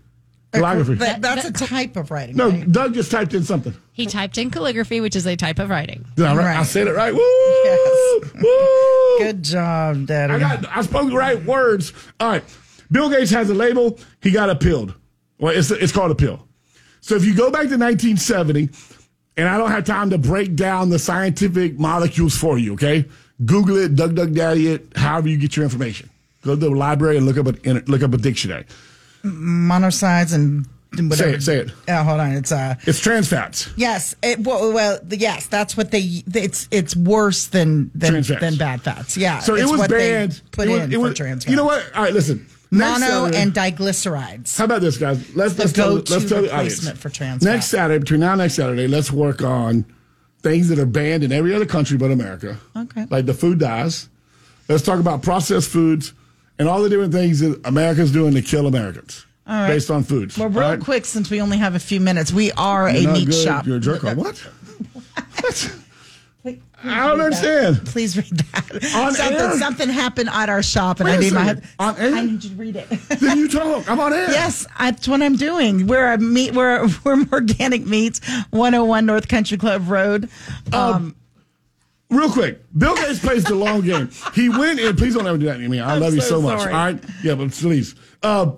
Calligraphy. 0.54 0.96
That, 0.96 1.22
that's 1.22 1.46
a 1.46 1.52
type 1.52 1.98
of 1.98 2.10
writing. 2.12 2.36
No, 2.36 2.50
right? 2.50 2.72
Doug 2.72 2.94
just 2.94 3.12
typed 3.12 3.34
in 3.34 3.44
something. 3.44 3.74
He 3.92 4.06
typed 4.06 4.38
in 4.38 4.50
calligraphy, 4.50 5.02
which 5.02 5.16
is 5.16 5.26
a 5.26 5.36
type 5.36 5.60
of 5.60 5.70
writing. 5.70 6.06
Did 6.16 6.26
I, 6.26 6.36
right? 6.36 6.58
I 6.58 6.64
said 6.64 6.88
it 6.88 6.96
right. 6.96 7.14
Woo! 7.14 7.20
Yes. 7.20 8.34
Woo! 8.42 9.18
Good 9.20 9.44
job, 9.44 10.08
Daddy. 10.08 10.34
I 10.34 10.40
got. 10.40 10.66
I 10.70 10.82
spoke 10.82 11.10
the 11.10 11.16
right 11.18 11.44
words. 11.44 11.92
All 12.20 12.30
right. 12.30 12.44
Bill 12.92 13.10
Gates 13.10 13.32
has 13.32 13.50
a 13.50 13.54
label. 13.54 14.00
He 14.22 14.32
got 14.32 14.50
appealed. 14.50 14.94
Well, 15.40 15.56
it's 15.56 15.72
it's 15.72 15.92
called 15.92 16.16
Apeel. 16.16 16.42
So 17.02 17.16
if 17.16 17.26
you 17.26 17.36
go 17.36 17.52
back 17.52 17.68
to 17.70 17.78
1970, 17.78 18.70
and 19.38 19.48
I 19.50 19.58
don't 19.58 19.72
have 19.72 19.84
time 19.86 20.10
to 20.12 20.18
break 20.18 20.56
down 20.56 20.90
the 20.90 21.00
scientific 21.00 21.78
molecules 21.80 22.38
for 22.38 22.58
you, 22.58 22.74
okay? 22.74 23.06
Google 23.46 23.78
it, 23.78 23.96
Doug 23.96 24.16
Doug 24.16 24.34
Daddy 24.34 24.68
it, 24.68 24.88
however 24.96 25.28
you 25.28 25.38
get 25.38 25.56
your 25.58 25.64
information. 25.66 26.10
Go 26.44 26.52
to 26.52 26.56
the 26.58 26.70
library 26.70 27.18
and 27.18 27.26
look 27.26 27.38
up 27.38 27.48
a 27.48 27.72
look 27.88 28.04
up 28.04 28.14
a 28.14 28.18
dictionary. 28.18 28.66
Monocytes 29.26 30.34
and 30.34 30.68
whatever. 31.10 31.16
Say 31.16 31.34
it. 31.34 31.44
Say 31.44 31.58
it. 31.58 31.72
Yeah, 31.88 32.04
hold 32.04 32.20
on. 32.20 32.32
It's 32.34 32.52
uh 32.52 32.76
It's 32.86 33.00
trans 33.00 33.28
fats. 33.28 33.70
yes. 33.76 34.16
It, 34.24 34.40
well, 34.40 34.72
well, 34.72 35.00
yes. 35.10 35.48
That's 35.48 35.76
what 35.76 35.92
they. 35.92 36.22
It's 36.34 36.68
it's 36.72 36.96
worse 36.96 37.48
than 37.48 37.92
than, 37.96 38.22
than 38.22 38.56
bad 38.56 38.82
fats. 38.82 39.18
Yeah. 39.18 39.40
So 39.40 39.56
it's 39.56 39.64
it 39.70 39.78
was 39.78 39.88
banned. 39.88 40.42
Put 40.52 40.68
it 40.68 40.72
was, 40.72 40.82
in 40.84 40.92
it 40.94 40.96
for 40.96 41.02
was- 41.02 41.18
trans. 41.18 41.48
You 41.48 41.56
know 41.56 41.66
what? 41.66 41.84
All 41.96 42.04
right, 42.04 42.14
listen. 42.14 42.46
Next 42.76 43.00
Mono 43.02 43.26
Saturday- 43.32 43.38
and 43.38 43.54
diglycerides. 43.54 44.58
How 44.58 44.66
about 44.66 44.82
this, 44.82 44.98
guys? 44.98 45.36
Let's 45.36 45.58
let's 45.58 45.72
tell, 45.74 45.94
let's 45.96 46.10
tell 46.30 46.42
the 46.42 46.54
audience. 46.56 46.90
for 46.92 47.10
trans 47.10 47.44
Next 47.44 47.66
fat. 47.72 47.78
Saturday, 47.78 48.00
between 48.00 48.20
now 48.20 48.34
and 48.34 48.40
next 48.42 48.56
Saturday, 48.56 48.88
let's 48.88 49.12
work 49.12 49.42
on 49.42 49.86
things 50.42 50.68
that 50.70 50.78
are 50.80 50.86
banned 50.86 51.24
in 51.24 51.32
every 51.32 51.54
other 51.56 51.66
country 51.66 51.98
but 51.98 52.12
America. 52.12 52.58
Okay. 52.76 53.06
Like 53.10 53.26
the 53.26 53.34
food 53.34 53.60
dyes. 53.60 54.10
Let's 54.70 54.84
talk 54.84 55.00
about 55.00 55.22
processed 55.24 55.70
foods 55.70 56.14
and 56.60 56.68
all 56.68 56.82
the 56.84 56.90
different 56.90 57.14
things 57.14 57.40
that 57.40 57.60
America's 57.66 58.12
doing 58.12 58.34
to 58.34 58.42
kill 58.42 58.66
Americans 58.68 59.26
All 59.48 59.54
right. 59.56 59.68
based 59.68 59.90
on 59.92 60.04
foods. 60.04 60.38
Well, 60.38 60.50
real 60.50 60.60
right? 60.62 60.80
quick, 60.80 61.06
since 61.06 61.30
we 61.30 61.42
only 61.42 61.58
have 61.58 61.76
a 61.76 61.80
few 61.80 62.00
minutes, 62.00 62.32
we 62.32 62.52
are 62.54 62.90
You're 62.90 63.10
a 63.12 63.14
meat 63.14 63.26
good, 63.26 63.34
shop. 63.36 63.66
You're 63.68 63.78
a 63.78 63.80
jerk. 63.80 64.04
What? 64.04 64.44
What? 65.42 65.76
I 66.88 67.08
don't 67.08 67.22
understand. 67.22 67.86
Please 67.86 68.18
read 68.18 68.38
that. 68.38 68.96
On 68.96 69.14
something, 69.14 69.38
air? 69.38 69.58
something 69.58 69.90
happened 69.90 70.30
at 70.30 70.50
our 70.50 70.64
shop, 70.64 71.00
and 71.00 71.10
Wait 71.10 71.16
I 71.16 71.20
need 71.20 71.34
my. 71.34 71.56
On 71.80 71.98
air? 71.98 72.14
I 72.16 72.26
need 72.26 72.44
you 72.44 72.50
to 72.50 72.56
read 72.56 72.76
it. 72.76 72.90
then 73.20 73.38
you 73.38 73.48
talk. 73.48 73.90
I'm 73.90 74.00
on 74.00 74.14
air. 74.14 74.30
Yes, 74.32 74.66
that's 74.80 75.08
what 75.08 75.22
I'm 75.22 75.36
doing. 75.36 75.88
We're 75.88 76.14
a 76.14 76.18
meat. 76.18 76.54
We're 76.54 76.88
we're 77.04 77.26
organic 77.32 77.86
meats. 77.86 78.22
101 78.52 79.06
North 79.06 79.28
Country 79.28 79.58
Club 79.58 79.88
Road. 79.90 80.30
Um, 80.74 81.16
Real 82.10 82.30
quick, 82.30 82.62
Bill 82.78 82.96
Gates 82.96 83.20
plays 83.20 83.44
the 83.44 83.56
long 83.56 83.82
game. 83.82 84.10
He 84.34 84.48
went 84.48 84.80
in. 84.80 84.96
Please 84.96 85.16
don't 85.16 85.26
ever 85.26 85.38
do 85.38 85.46
that 85.46 85.58
to 85.58 85.68
me. 85.68 85.80
I 85.80 85.96
I'm 85.96 86.02
love 86.02 86.14
you 86.14 86.22
so 86.22 86.30
so 86.30 86.42
much. 86.42 86.60
All 86.60 86.68
right. 86.68 87.04
Yeah, 87.24 87.36
but 87.36 87.52
please. 87.52 87.96
Uh, 88.22 88.52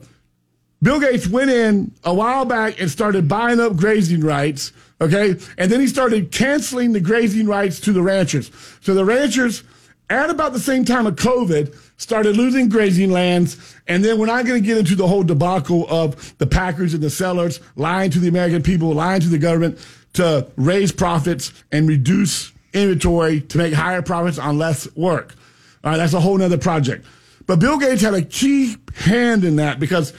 Bill 0.82 1.00
Gates 1.00 1.28
went 1.28 1.50
in 1.50 1.94
a 2.04 2.14
while 2.14 2.46
back 2.46 2.80
and 2.80 2.92
started 2.92 3.28
buying 3.28 3.60
up 3.60 3.76
grazing 3.76 4.22
rights. 4.22 4.74
Okay, 5.00 5.36
and 5.58 5.72
then 5.72 5.80
he 5.80 5.88
started 5.88 6.32
canceling 6.32 6.92
the 6.92 7.00
grazing 7.00 7.46
rights 7.46 7.80
to 7.82 7.94
the 7.94 8.02
ranchers. 8.02 8.50
So 8.82 8.96
the 8.96 9.06
ranchers, 9.06 9.64
at 10.10 10.30
about 10.30 10.54
the 10.54 10.60
same 10.60 10.86
time 10.86 11.06
of 11.06 11.16
COVID, 11.16 11.76
started 11.98 12.36
losing 12.36 12.70
grazing 12.70 13.12
lands. 13.12 13.76
And 13.88 14.04
then 14.04 14.18
we're 14.18 14.26
not 14.26 14.46
going 14.46 14.62
to 14.62 14.66
get 14.66 14.78
into 14.78 14.96
the 14.96 15.08
whole 15.08 15.24
debacle 15.24 15.86
of 15.90 16.38
the 16.38 16.48
packers 16.48 16.94
and 16.94 17.04
the 17.04 17.10
sellers 17.10 17.60
lying 17.76 18.10
to 18.12 18.20
the 18.20 18.28
American 18.28 18.64
people, 18.64 18.94
lying 18.94 19.22
to 19.22 19.30
the 19.30 19.38
government 19.38 19.78
to 20.14 20.48
raise 20.56 20.92
profits 20.92 21.54
and 21.72 21.88
reduce 21.88 22.52
inventory 22.74 23.42
to 23.42 23.58
make 23.58 23.74
higher 23.74 24.02
profits 24.02 24.40
on 24.40 24.58
less 24.58 24.88
work. 24.96 25.36
All 25.84 25.92
right, 25.92 25.98
that's 25.98 26.14
a 26.14 26.20
whole 26.20 26.38
nother 26.38 26.58
project. 26.58 27.06
But 27.46 27.60
Bill 27.60 27.78
Gates 27.78 28.02
had 28.02 28.14
a 28.14 28.22
key 28.22 28.78
hand 28.96 29.44
in 29.44 29.58
that 29.58 29.80
because 29.80 30.14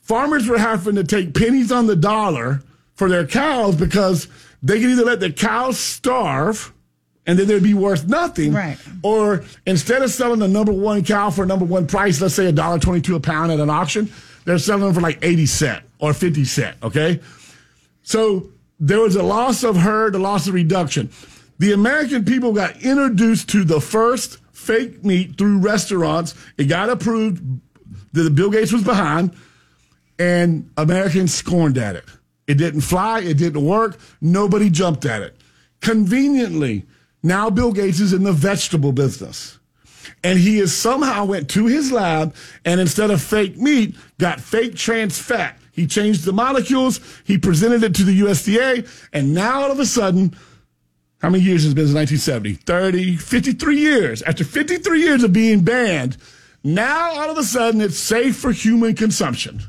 farmers 0.00 0.48
were 0.48 0.58
having 0.58 0.96
to 0.96 1.04
take 1.04 1.34
pennies 1.34 1.70
on 1.70 1.86
the 1.86 1.96
dollar 1.96 2.62
for 2.94 3.08
their 3.08 3.26
cows 3.26 3.76
because 3.76 4.28
they 4.62 4.80
could 4.80 4.90
either 4.90 5.04
let 5.04 5.20
the 5.20 5.32
cows 5.32 5.78
starve 5.78 6.72
and 7.26 7.38
then 7.38 7.46
they'd 7.46 7.62
be 7.62 7.74
worth 7.74 8.08
nothing. 8.08 8.52
Right. 8.52 8.78
Or 9.02 9.44
instead 9.66 10.02
of 10.02 10.10
selling 10.10 10.40
the 10.40 10.48
number 10.48 10.72
one 10.72 11.04
cow 11.04 11.30
for 11.30 11.44
a 11.44 11.46
number 11.46 11.64
one 11.64 11.86
price, 11.86 12.20
let's 12.20 12.34
say 12.34 12.50
$1.22 12.50 13.16
a 13.16 13.20
pound 13.20 13.52
at 13.52 13.60
an 13.60 13.70
auction, 13.70 14.10
they're 14.44 14.58
selling 14.58 14.84
them 14.84 14.94
for 14.94 15.00
like 15.00 15.18
80 15.22 15.46
cent 15.46 15.84
or 15.98 16.12
50 16.12 16.44
cent. 16.44 16.76
Okay. 16.82 17.20
So 18.02 18.50
there 18.80 19.00
was 19.00 19.14
a 19.14 19.22
loss 19.22 19.62
of 19.62 19.76
herd, 19.76 20.14
a 20.14 20.18
loss 20.18 20.48
of 20.48 20.54
reduction. 20.54 21.10
The 21.58 21.72
American 21.72 22.24
people 22.24 22.52
got 22.52 22.82
introduced 22.82 23.48
to 23.50 23.62
the 23.62 23.80
first 23.80 24.38
fake 24.52 25.04
meat 25.04 25.38
through 25.38 25.58
restaurants. 25.58 26.34
It 26.58 26.64
got 26.64 26.90
approved 26.90 27.60
that 28.12 28.34
Bill 28.34 28.50
Gates 28.50 28.72
was 28.72 28.82
behind, 28.82 29.36
and 30.18 30.70
Americans 30.76 31.32
scorned 31.32 31.78
at 31.78 31.94
it. 31.96 32.04
It 32.52 32.58
didn't 32.58 32.82
fly, 32.82 33.20
it 33.20 33.38
didn't 33.38 33.64
work, 33.64 33.98
nobody 34.20 34.68
jumped 34.68 35.06
at 35.06 35.22
it. 35.22 35.34
Conveniently, 35.80 36.84
now 37.22 37.48
Bill 37.48 37.72
Gates 37.72 37.98
is 37.98 38.12
in 38.12 38.24
the 38.24 38.32
vegetable 38.34 38.92
business. 38.92 39.58
And 40.22 40.38
he 40.38 40.58
has 40.58 40.76
somehow 40.76 41.24
went 41.24 41.48
to 41.52 41.64
his 41.64 41.90
lab 41.90 42.34
and 42.66 42.78
instead 42.78 43.10
of 43.10 43.22
fake 43.22 43.56
meat, 43.56 43.96
got 44.18 44.38
fake 44.38 44.74
trans 44.74 45.18
fat. 45.18 45.58
He 45.70 45.86
changed 45.86 46.26
the 46.26 46.34
molecules, 46.34 47.00
he 47.24 47.38
presented 47.38 47.84
it 47.84 47.94
to 47.94 48.04
the 48.04 48.20
USDA, 48.20 48.86
and 49.14 49.32
now 49.32 49.62
all 49.62 49.72
of 49.72 49.80
a 49.80 49.86
sudden, 49.86 50.36
how 51.22 51.30
many 51.30 51.42
years 51.42 51.62
has 51.62 51.72
it 51.72 51.74
been 51.74 51.86
since 51.86 52.20
1970? 52.20 52.52
30, 52.66 53.16
53 53.16 53.78
years. 53.78 54.20
After 54.24 54.44
53 54.44 55.00
years 55.00 55.24
of 55.24 55.32
being 55.32 55.64
banned, 55.64 56.18
now 56.62 57.12
all 57.12 57.30
of 57.30 57.38
a 57.38 57.44
sudden 57.44 57.80
it's 57.80 57.96
safe 57.96 58.36
for 58.36 58.52
human 58.52 58.94
consumption. 58.94 59.62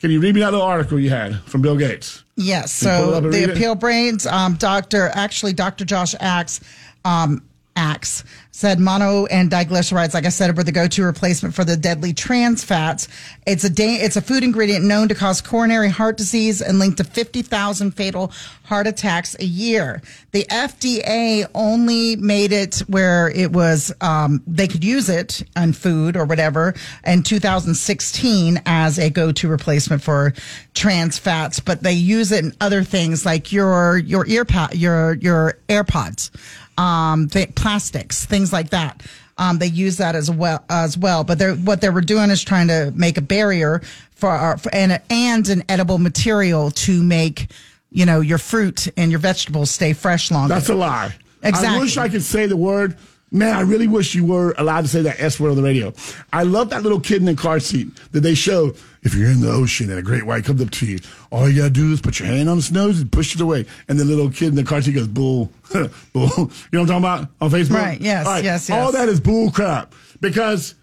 Can 0.00 0.10
you 0.10 0.20
read 0.20 0.34
me 0.34 0.40
that 0.42 0.52
little 0.52 0.66
article 0.66 1.00
you 1.00 1.10
had 1.10 1.40
from 1.42 1.62
Bill 1.62 1.76
Gates? 1.76 2.24
Yes. 2.36 2.82
Can 2.82 2.98
you 2.98 3.04
pull 3.04 3.12
it 3.14 3.16
So 3.16 3.20
the 3.22 3.28
read 3.30 3.48
it? 3.50 3.56
Apeel 3.58 3.78
brains, 3.80 4.26
um, 4.26 4.54
Doctor, 4.56 5.10
actually, 5.14 5.54
Doctor 5.54 5.84
Josh 5.84 6.14
Axe, 6.20 6.60
um, 7.04 7.42
Axe 7.76 8.24
said 8.56 8.80
mono 8.80 9.26
and 9.26 9.50
diglycerides, 9.50 10.14
like 10.14 10.24
I 10.24 10.30
said, 10.30 10.56
were 10.56 10.64
the 10.64 10.72
go-to 10.72 11.04
replacement 11.04 11.54
for 11.54 11.62
the 11.62 11.76
deadly 11.76 12.14
trans 12.14 12.64
fats. 12.64 13.06
It's 13.46 13.64
a 13.64 13.70
da- 13.70 14.00
it's 14.00 14.16
a 14.16 14.22
food 14.22 14.42
ingredient 14.42 14.82
known 14.82 15.08
to 15.08 15.14
cause 15.14 15.42
coronary 15.42 15.90
heart 15.90 16.16
disease 16.16 16.62
and 16.62 16.78
linked 16.78 16.96
to 16.96 17.04
50,000 17.04 17.90
fatal 17.90 18.32
heart 18.64 18.86
attacks 18.86 19.36
a 19.38 19.44
year. 19.44 20.00
The 20.32 20.44
FDA 20.44 21.46
only 21.54 22.16
made 22.16 22.50
it 22.50 22.78
where 22.88 23.28
it 23.28 23.52
was 23.52 23.92
um, 24.00 24.42
they 24.46 24.66
could 24.68 24.82
use 24.82 25.10
it 25.10 25.42
on 25.54 25.74
food 25.74 26.16
or 26.16 26.24
whatever 26.24 26.74
in 27.04 27.22
2016 27.24 28.62
as 28.64 28.98
a 28.98 29.10
go-to 29.10 29.48
replacement 29.48 30.02
for 30.02 30.32
trans 30.72 31.18
fats, 31.18 31.60
but 31.60 31.82
they 31.82 31.92
use 31.92 32.32
it 32.32 32.42
in 32.42 32.52
other 32.62 32.82
things 32.82 33.26
like 33.26 33.52
your 33.52 33.98
your 33.98 34.26
ear 34.26 34.46
pa- 34.46 34.70
your 34.72 35.14
your 35.16 35.58
AirPods, 35.68 36.30
um, 36.76 37.28
th- 37.28 37.54
plastics, 37.54 38.24
things 38.24 38.52
like 38.52 38.70
that. 38.70 39.02
Um, 39.38 39.58
they 39.58 39.66
use 39.66 39.98
that 39.98 40.14
as 40.14 40.30
well 40.30 40.64
as 40.70 40.96
well. 40.96 41.22
But 41.22 41.38
they're, 41.38 41.54
what 41.54 41.80
they 41.80 41.90
were 41.90 42.00
doing 42.00 42.30
is 42.30 42.42
trying 42.42 42.68
to 42.68 42.92
make 42.94 43.18
a 43.18 43.22
barrier 43.22 43.82
for, 44.12 44.30
our, 44.30 44.56
for 44.56 44.74
and 44.74 45.00
and 45.10 45.48
an 45.48 45.64
edible 45.68 45.98
material 45.98 46.70
to 46.70 47.02
make 47.02 47.48
you 47.90 48.06
know 48.06 48.20
your 48.20 48.38
fruit 48.38 48.88
and 48.96 49.10
your 49.10 49.20
vegetables 49.20 49.70
stay 49.70 49.92
fresh 49.92 50.30
longer. 50.30 50.54
That's 50.54 50.70
a 50.70 50.74
lie. 50.74 51.14
Exactly. 51.42 51.76
I 51.76 51.80
wish 51.80 51.96
I 51.96 52.08
could 52.08 52.22
say 52.22 52.46
the 52.46 52.56
word. 52.56 52.96
Man, 53.36 53.54
I 53.54 53.60
really 53.60 53.86
wish 53.86 54.14
you 54.14 54.24
were 54.24 54.54
allowed 54.56 54.82
to 54.82 54.88
say 54.88 55.02
that 55.02 55.20
S 55.20 55.38
word 55.38 55.50
on 55.50 55.56
the 55.56 55.62
radio. 55.62 55.92
I 56.32 56.44
love 56.44 56.70
that 56.70 56.82
little 56.82 56.98
kid 57.00 57.16
in 57.18 57.26
the 57.26 57.34
car 57.34 57.60
seat 57.60 57.88
that 58.12 58.20
they 58.20 58.34
show. 58.34 58.72
If 59.02 59.14
you're 59.14 59.30
in 59.30 59.42
the 59.42 59.52
ocean 59.52 59.90
and 59.90 59.98
a 59.98 60.02
great 60.02 60.24
white 60.24 60.44
comes 60.46 60.62
up 60.62 60.70
to 60.70 60.86
you, 60.86 60.98
all 61.30 61.46
you 61.48 61.58
gotta 61.58 61.70
do 61.70 61.92
is 61.92 62.00
put 62.00 62.18
your 62.18 62.28
hand 62.28 62.48
on 62.48 62.56
its 62.56 62.70
nose 62.70 62.98
and 62.98 63.12
push 63.12 63.34
it 63.34 63.40
away. 63.42 63.66
And 63.88 64.00
the 64.00 64.06
little 64.06 64.30
kid 64.30 64.48
in 64.48 64.54
the 64.54 64.64
car 64.64 64.80
seat 64.80 64.92
goes, 64.92 65.06
bull, 65.06 65.52
bull. 66.14 66.30
You 66.34 66.48
know 66.72 66.80
what 66.80 66.80
I'm 66.80 66.86
talking 66.86 66.96
about 66.96 67.28
on 67.42 67.50
Facebook? 67.50 67.74
Right, 67.74 68.00
yes, 68.00 68.26
All 68.26 68.40
yes, 68.40 68.70
All 68.70 68.90
that 68.92 69.08
is 69.10 69.20
bull 69.20 69.50
crap. 69.50 69.94
Because 70.20 70.74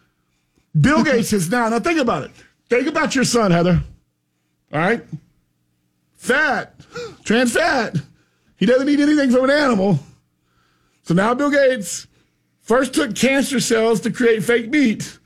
Bill 0.80 1.03
Gates 1.03 1.34
is 1.34 1.49
now, 1.49 1.69
now 1.69 1.80
think 1.80 1.99
about 1.99 2.23
it. 2.23 2.31
Think 2.69 2.88
about 2.88 3.15
your 3.15 3.23
son, 3.23 3.49
Heather. 3.49 3.81
All 4.71 4.80
right? 4.80 5.03
Fat, 6.17 6.75
trans 7.23 7.53
fat. 7.53 7.97
He 8.57 8.67
doesn't 8.67 8.88
eat 8.88 8.99
anything 8.99 9.31
from 9.31 9.45
an 9.45 9.49
animal. 9.49 9.97
So 11.01 11.15
now 11.15 11.34
Bill 11.34 11.49
Gates 11.49 12.07
first 12.64 12.94
took 12.94 13.15
cancer 13.15 13.60
cells 13.60 14.02
to 14.02 14.11
create 14.11 14.44
fake 14.44 14.69
meat, 14.69 15.19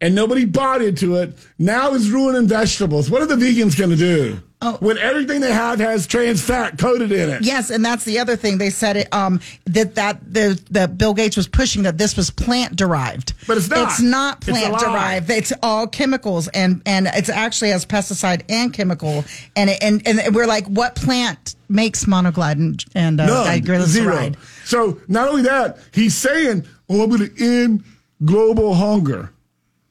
and 0.00 0.14
nobody 0.14 0.44
bought 0.44 0.82
into 0.82 1.16
it. 1.16 1.38
Now 1.58 1.94
it's 1.94 2.08
ruining 2.08 2.48
vegetables. 2.48 3.10
What 3.10 3.22
are 3.22 3.26
the 3.26 3.36
vegans 3.36 3.78
going 3.78 3.90
to 3.90 3.96
do? 3.96 4.42
Oh. 4.62 4.76
when 4.80 4.98
everything 4.98 5.40
they 5.40 5.52
have 5.52 5.78
has 5.78 6.06
trans 6.06 6.42
fat 6.42 6.76
coated 6.76 7.10
in 7.12 7.30
it. 7.30 7.42
Yes, 7.42 7.70
and 7.70 7.82
that's 7.82 8.04
the 8.04 8.18
other 8.18 8.36
thing 8.36 8.58
they 8.58 8.68
said 8.68 8.98
it 8.98 9.08
um 9.12 9.40
that 9.64 9.94
that 9.94 10.20
the 10.34 10.60
that 10.70 10.98
Bill 10.98 11.14
Gates 11.14 11.36
was 11.36 11.48
pushing 11.48 11.84
that 11.84 11.96
this 11.96 12.14
was 12.14 12.30
plant 12.30 12.76
derived. 12.76 13.32
But 13.46 13.56
it's 13.56 13.70
not. 13.70 13.88
It's 13.88 14.02
not 14.02 14.42
plant 14.42 14.72
lie. 14.74 14.78
derived. 14.80 15.30
It's 15.30 15.52
all 15.62 15.86
chemicals 15.86 16.48
and 16.48 16.82
and 16.84 17.08
it's 17.14 17.30
actually 17.30 17.70
has 17.70 17.86
pesticide 17.86 18.42
and 18.50 18.70
chemical 18.70 19.24
and 19.56 19.70
it, 19.70 19.82
and 19.82 20.06
and 20.06 20.34
we're 20.34 20.46
like 20.46 20.66
what 20.66 20.94
plant 20.94 21.56
makes 21.70 22.04
monoglide 22.04 22.84
and, 22.94 23.20
uh, 23.20 23.26
None. 23.26 23.86
Zero. 23.86 24.32
So 24.64 25.00
not 25.08 25.28
only 25.28 25.42
that, 25.42 25.78
he's 25.92 26.14
saying, 26.14 26.66
"Oh, 26.88 27.02
I'm 27.02 27.08
going 27.08 27.30
to 27.30 27.44
end 27.62 27.84
global 28.24 28.74
hunger." 28.74 29.32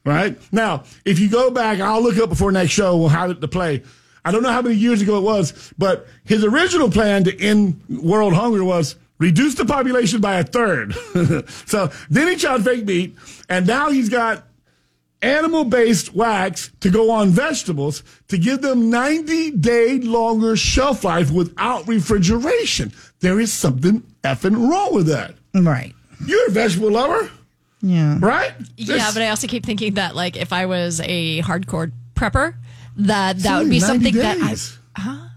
Right 0.05 0.37
now, 0.51 0.83
if 1.05 1.19
you 1.19 1.29
go 1.29 1.51
back, 1.51 1.79
I'll 1.79 2.01
look 2.01 2.17
up 2.17 2.29
before 2.29 2.51
next 2.51 2.71
show. 2.71 2.97
We'll 2.97 3.09
have 3.09 3.31
it 3.31 3.41
to 3.41 3.47
play. 3.47 3.83
I 4.25 4.31
don't 4.31 4.43
know 4.43 4.51
how 4.51 4.61
many 4.61 4.75
years 4.75 5.01
ago 5.01 5.17
it 5.17 5.21
was, 5.23 5.73
but 5.77 6.07
his 6.25 6.43
original 6.43 6.89
plan 6.91 7.23
to 7.25 7.39
end 7.41 7.81
world 7.89 8.33
hunger 8.33 8.63
was 8.63 8.95
reduce 9.17 9.55
the 9.55 9.65
population 9.65 10.21
by 10.21 10.35
a 10.39 10.43
third. 10.43 10.93
so 11.67 11.89
then 12.09 12.27
he 12.27 12.35
tried 12.35 12.63
fake 12.63 12.85
meat, 12.85 13.15
and 13.49 13.65
now 13.67 13.89
he's 13.89 14.09
got 14.09 14.45
animal 15.21 15.65
based 15.65 16.13
wax 16.15 16.71
to 16.79 16.89
go 16.89 17.11
on 17.11 17.29
vegetables 17.29 18.03
to 18.29 18.37
give 18.37 18.61
them 18.61 18.89
90 18.89 19.51
day 19.51 19.99
longer 19.99 20.55
shelf 20.55 21.03
life 21.03 21.29
without 21.31 21.85
refrigeration. 21.87 22.93
There 23.19 23.39
is 23.39 23.51
something 23.51 24.03
effing 24.23 24.69
wrong 24.69 24.93
with 24.95 25.07
that. 25.07 25.35
Right. 25.53 25.93
You're 26.25 26.47
a 26.47 26.51
vegetable 26.51 26.91
lover, 26.91 27.29
Yeah. 27.81 28.17
right? 28.21 28.53
Yeah, 28.77 28.95
This- 28.95 29.13
but 29.13 29.23
I 29.23 29.29
also 29.29 29.47
keep 29.47 29.65
thinking 29.65 29.95
that 29.95 30.15
like 30.15 30.37
if 30.37 30.53
I 30.53 30.65
was 30.67 31.01
a 31.03 31.41
hardcore 31.41 31.91
prepper, 32.15 32.55
that 32.97 33.37
that 33.39 33.59
would 33.59 33.69
be 33.69 33.79
90 33.79 33.79
something 33.79 34.15
that 34.15 34.37
I 34.41 34.47
days. 34.49 34.77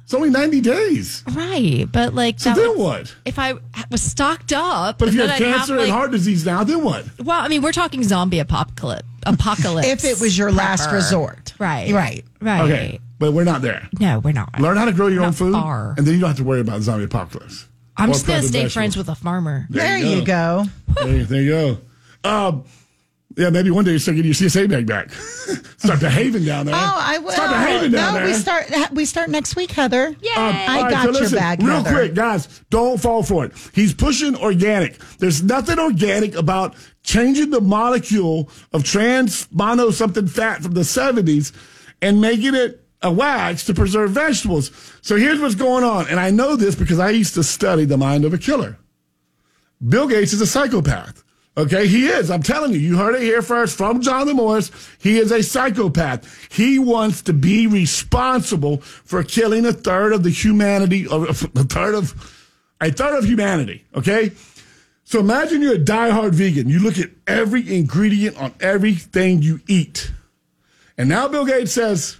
It's 0.04 0.14
only 0.14 0.30
90 0.30 0.60
days. 0.60 1.22
right. 1.32 1.86
But 1.90 2.12
like 2.14 2.38
So 2.38 2.50
that 2.50 2.56
then 2.56 2.68
would- 2.70 2.78
what? 2.78 3.14
If 3.24 3.38
I 3.38 3.54
was 3.90 4.02
stocked 4.02 4.52
up, 4.52 4.98
But 4.98 5.08
if 5.08 5.14
you 5.14 5.20
then 5.20 5.30
have 5.30 5.40
I'd 5.40 5.44
cancer 5.56 5.76
like, 5.76 5.84
and 5.84 5.92
heart 5.92 6.10
disease 6.10 6.44
now, 6.44 6.64
then 6.64 6.82
what? 6.84 7.04
well, 7.20 7.40
I 7.40 7.48
mean, 7.48 7.62
we're 7.62 7.72
talking 7.72 8.02
zombie 8.04 8.38
apocalypse. 8.40 9.06
Apocalypse. 9.24 9.86
If 9.88 10.04
it 10.04 10.20
was 10.20 10.36
your 10.36 10.50
last 10.52 10.90
resort. 10.90 11.54
right? 11.58 11.90
Right. 11.92 12.24
Right. 12.40 12.60
Okay, 12.62 13.00
but 13.20 13.32
we're 13.32 13.44
not 13.44 13.62
there. 13.62 13.88
No, 14.00 14.18
we're 14.18 14.32
not. 14.32 14.60
Learn 14.60 14.76
how 14.76 14.84
to 14.84 14.92
grow 14.92 15.06
your 15.06 15.22
own 15.24 15.32
food, 15.32 15.52
far. 15.54 15.94
and 15.96 16.04
then 16.06 16.14
you 16.14 16.20
don't 16.20 16.28
have 16.30 16.36
to 16.38 16.44
worry 16.44 16.60
about 16.60 16.82
zombie 16.82 17.04
apocalypse. 17.04 17.66
I'm 17.96 18.10
Or 18.10 18.14
just 18.14 18.26
gonna 18.26 18.40
stay 18.42 18.48
vegetables. 18.64 18.72
friends 18.72 18.96
with 18.96 19.08
a 19.08 19.14
farmer. 19.14 19.66
There, 19.70 19.96
you 19.98 20.24
go. 20.24 20.64
There, 21.02 21.24
there 21.24 21.42
you 21.42 21.78
go. 22.24 22.28
Um, 22.28 22.64
yeah, 23.36 23.50
maybe 23.50 23.70
one 23.70 23.84
day 23.84 23.92
you 23.92 23.98
start 23.98 24.16
getting 24.16 24.32
your 24.32 24.34
CSA 24.34 24.68
bag 24.68 24.86
back. 24.86 25.12
start 25.78 26.00
behaving 26.00 26.44
down 26.44 26.66
there. 26.66 26.74
Oh, 26.74 26.78
I 26.78 27.18
will. 27.18 27.32
Start 27.32 27.50
behaving 27.50 27.92
down 27.92 28.14
no, 28.14 28.20
there. 28.20 28.28
we 28.28 28.34
start 28.34 28.66
we 28.92 29.04
start 29.04 29.30
next 29.30 29.56
week, 29.56 29.70
Heather. 29.70 30.14
Yay! 30.20 30.30
Um, 30.30 30.54
I 30.54 30.76
all 30.76 30.82
right, 30.82 30.90
got 30.90 31.04
so 31.04 31.10
your 31.10 31.20
listen, 31.20 31.38
bag, 31.38 31.62
Real 31.62 31.82
Heather. 31.82 31.90
quick, 31.90 32.14
guys, 32.14 32.60
don't 32.70 33.00
fall 33.00 33.22
for 33.22 33.44
it. 33.44 33.52
He's 33.74 33.94
pushing 33.94 34.36
organic. 34.36 34.98
There's 35.18 35.42
nothing 35.42 35.78
organic 35.78 36.34
about 36.34 36.74
changing 37.02 37.50
the 37.50 37.60
molecule 37.60 38.48
of 38.72 38.84
trans 38.84 39.48
mono 39.52 39.90
something 39.90 40.26
fat 40.26 40.62
from 40.62 40.72
the 40.72 40.82
70s 40.82 41.52
and 42.00 42.20
making 42.20 42.54
it 42.54 42.84
a 43.02 43.10
wax 43.10 43.64
to 43.66 43.74
preserve 43.74 44.12
vegetables. 44.12 44.70
So 45.02 45.16
here's 45.16 45.40
what's 45.40 45.54
going 45.54 45.84
on. 45.84 46.06
And 46.08 46.20
I 46.20 46.30
know 46.30 46.56
this 46.56 46.74
because 46.74 46.98
I 46.98 47.10
used 47.10 47.34
to 47.34 47.42
study 47.42 47.84
the 47.84 47.96
mind 47.96 48.24
of 48.24 48.32
a 48.32 48.38
killer. 48.38 48.78
Bill 49.86 50.06
Gates 50.06 50.32
is 50.32 50.40
a 50.40 50.46
psychopath. 50.46 51.21
Okay, 51.54 51.86
he 51.86 52.06
is. 52.06 52.30
I'm 52.30 52.42
telling 52.42 52.72
you, 52.72 52.78
you 52.78 52.96
heard 52.96 53.14
it 53.14 53.20
here 53.20 53.42
first 53.42 53.76
from 53.76 54.00
Jonathan 54.00 54.36
Morris. 54.36 54.70
He 54.98 55.18
is 55.18 55.30
a 55.30 55.42
psychopath. 55.42 56.50
He 56.50 56.78
wants 56.78 57.20
to 57.22 57.34
be 57.34 57.66
responsible 57.66 58.78
for 58.78 59.22
killing 59.22 59.66
a 59.66 59.72
third 59.72 60.14
of 60.14 60.22
the 60.22 60.30
humanity, 60.30 61.06
a 61.10 61.34
third 61.34 61.94
of 61.94 62.38
a 62.80 62.90
third 62.90 63.18
of 63.18 63.26
humanity. 63.26 63.84
Okay, 63.94 64.32
so 65.04 65.20
imagine 65.20 65.60
you're 65.60 65.74
a 65.74 65.78
diehard 65.78 66.32
vegan. 66.32 66.70
You 66.70 66.78
look 66.80 66.98
at 66.98 67.10
every 67.26 67.76
ingredient 67.76 68.40
on 68.40 68.54
everything 68.60 69.42
you 69.42 69.60
eat, 69.68 70.10
and 70.96 71.06
now 71.06 71.28
Bill 71.28 71.44
Gates 71.44 71.72
says, 71.72 72.16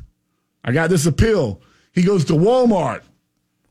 "I 0.63 0.73
got 0.73 0.91
this 0.91 1.07
Apeel." 1.07 1.59
He 1.95 2.03
goes 2.03 2.27
to 2.27 2.35
Walmart 2.35 3.03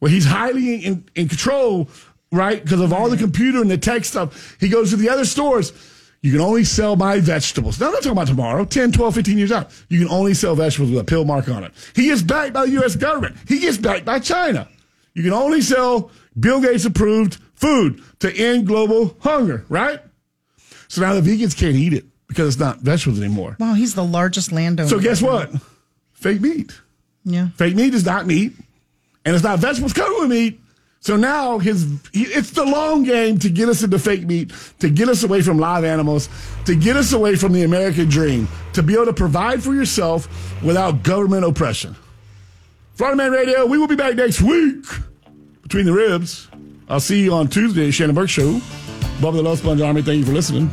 where 0.01 0.09
he's 0.09 0.25
highly 0.25 0.77
in, 0.77 1.05
in 1.13 1.27
control, 1.27 1.87
right? 2.31 2.63
Because 2.63 2.81
of 2.81 2.93
all 2.93 3.09
the 3.09 3.15
mm-hmm. 3.15 3.25
computer 3.25 3.61
and 3.61 3.69
the 3.69 3.77
tech 3.77 4.05
stuff. 4.05 4.57
He 4.59 4.69
goes 4.69 4.91
to 4.91 4.95
the 4.95 5.09
other 5.09 5.25
stores. 5.25 5.73
You 6.21 6.31
can 6.31 6.41
only 6.41 6.63
sell 6.63 6.95
my 6.95 7.19
vegetables. 7.19 7.79
Now, 7.79 7.87
I'm 7.87 7.93
not 7.93 8.03
talking 8.03 8.11
about 8.11 8.27
tomorrow, 8.27 8.63
10, 8.63 8.91
12, 8.91 9.15
15 9.15 9.37
years 9.37 9.51
out. 9.51 9.71
You 9.89 9.99
can 9.99 10.09
only 10.09 10.35
sell 10.35 10.55
vegetables 10.55 10.91
with 10.91 10.99
a 10.99 11.03
pill 11.03 11.25
mark 11.25 11.49
on 11.49 11.63
it. 11.63 11.73
He 11.95 12.05
gets 12.05 12.21
backed 12.21 12.53
by 12.53 12.65
the 12.65 12.71
U.S. 12.73 12.95
government. 12.95 13.37
He 13.47 13.59
gets 13.59 13.77
backed 13.77 14.05
by 14.05 14.19
China. 14.19 14.67
You 15.13 15.23
can 15.23 15.33
only 15.33 15.61
sell 15.61 16.11
Bill 16.39 16.61
Gates 16.61 16.85
approved 16.85 17.39
food 17.55 18.03
to 18.19 18.31
end 18.33 18.67
global 18.67 19.17
hunger, 19.19 19.65
right? 19.67 19.99
So 20.87 21.01
now 21.01 21.19
the 21.19 21.21
vegans 21.21 21.57
can't 21.57 21.75
eat 21.75 21.93
it 21.93 22.05
because 22.27 22.47
it's 22.49 22.59
not 22.59 22.79
vegetables 22.79 23.19
anymore. 23.19 23.57
Wow, 23.59 23.73
he's 23.73 23.95
the 23.95 24.05
largest 24.05 24.51
landowner. 24.51 24.89
So 24.89 24.99
guess 24.99 25.21
what? 25.21 25.51
Fake 26.13 26.39
meat. 26.39 26.71
Yeah. 27.25 27.49
Fake 27.55 27.75
meat 27.75 27.93
is 27.93 28.05
not 28.05 28.27
meat, 28.27 28.53
and 29.25 29.35
it's 29.35 29.43
not 29.43 29.59
vegetables 29.59 29.93
covered 29.93 30.19
with 30.19 30.29
meat. 30.29 30.60
So 31.01 31.17
now 31.17 31.57
his 31.57 31.87
he, 32.13 32.25
it's 32.25 32.51
the 32.51 32.63
long 32.63 33.03
game 33.03 33.39
to 33.39 33.49
get 33.49 33.67
us 33.69 33.81
into 33.81 33.97
fake 33.97 34.23
meat, 34.23 34.53
to 34.79 34.89
get 34.89 35.09
us 35.09 35.23
away 35.23 35.41
from 35.41 35.57
live 35.57 35.83
animals, 35.83 36.29
to 36.65 36.75
get 36.75 36.95
us 36.95 37.11
away 37.11 37.35
from 37.35 37.53
the 37.53 37.63
American 37.63 38.07
dream, 38.07 38.47
to 38.73 38.83
be 38.83 38.93
able 38.93 39.07
to 39.07 39.13
provide 39.13 39.63
for 39.63 39.73
yourself 39.73 40.27
without 40.63 41.01
government 41.01 41.43
oppression. 41.43 41.95
Florida 42.93 43.17
Man 43.17 43.31
Radio, 43.31 43.65
we 43.65 43.79
will 43.79 43.87
be 43.87 43.95
back 43.95 44.15
next 44.15 44.41
week 44.41 44.85
between 45.63 45.87
the 45.87 45.93
ribs. 45.93 46.47
I'll 46.87 46.99
see 46.99 47.23
you 47.23 47.33
on 47.33 47.47
Tuesday, 47.47 47.89
Shannon 47.89 48.13
Burke 48.13 48.29
Show. 48.29 48.59
Bubba 49.19 49.33
the 49.33 49.43
Love 49.43 49.57
Sponge 49.57 49.81
Army, 49.81 50.03
thank 50.03 50.19
you 50.19 50.25
for 50.25 50.33
listening. 50.33 50.69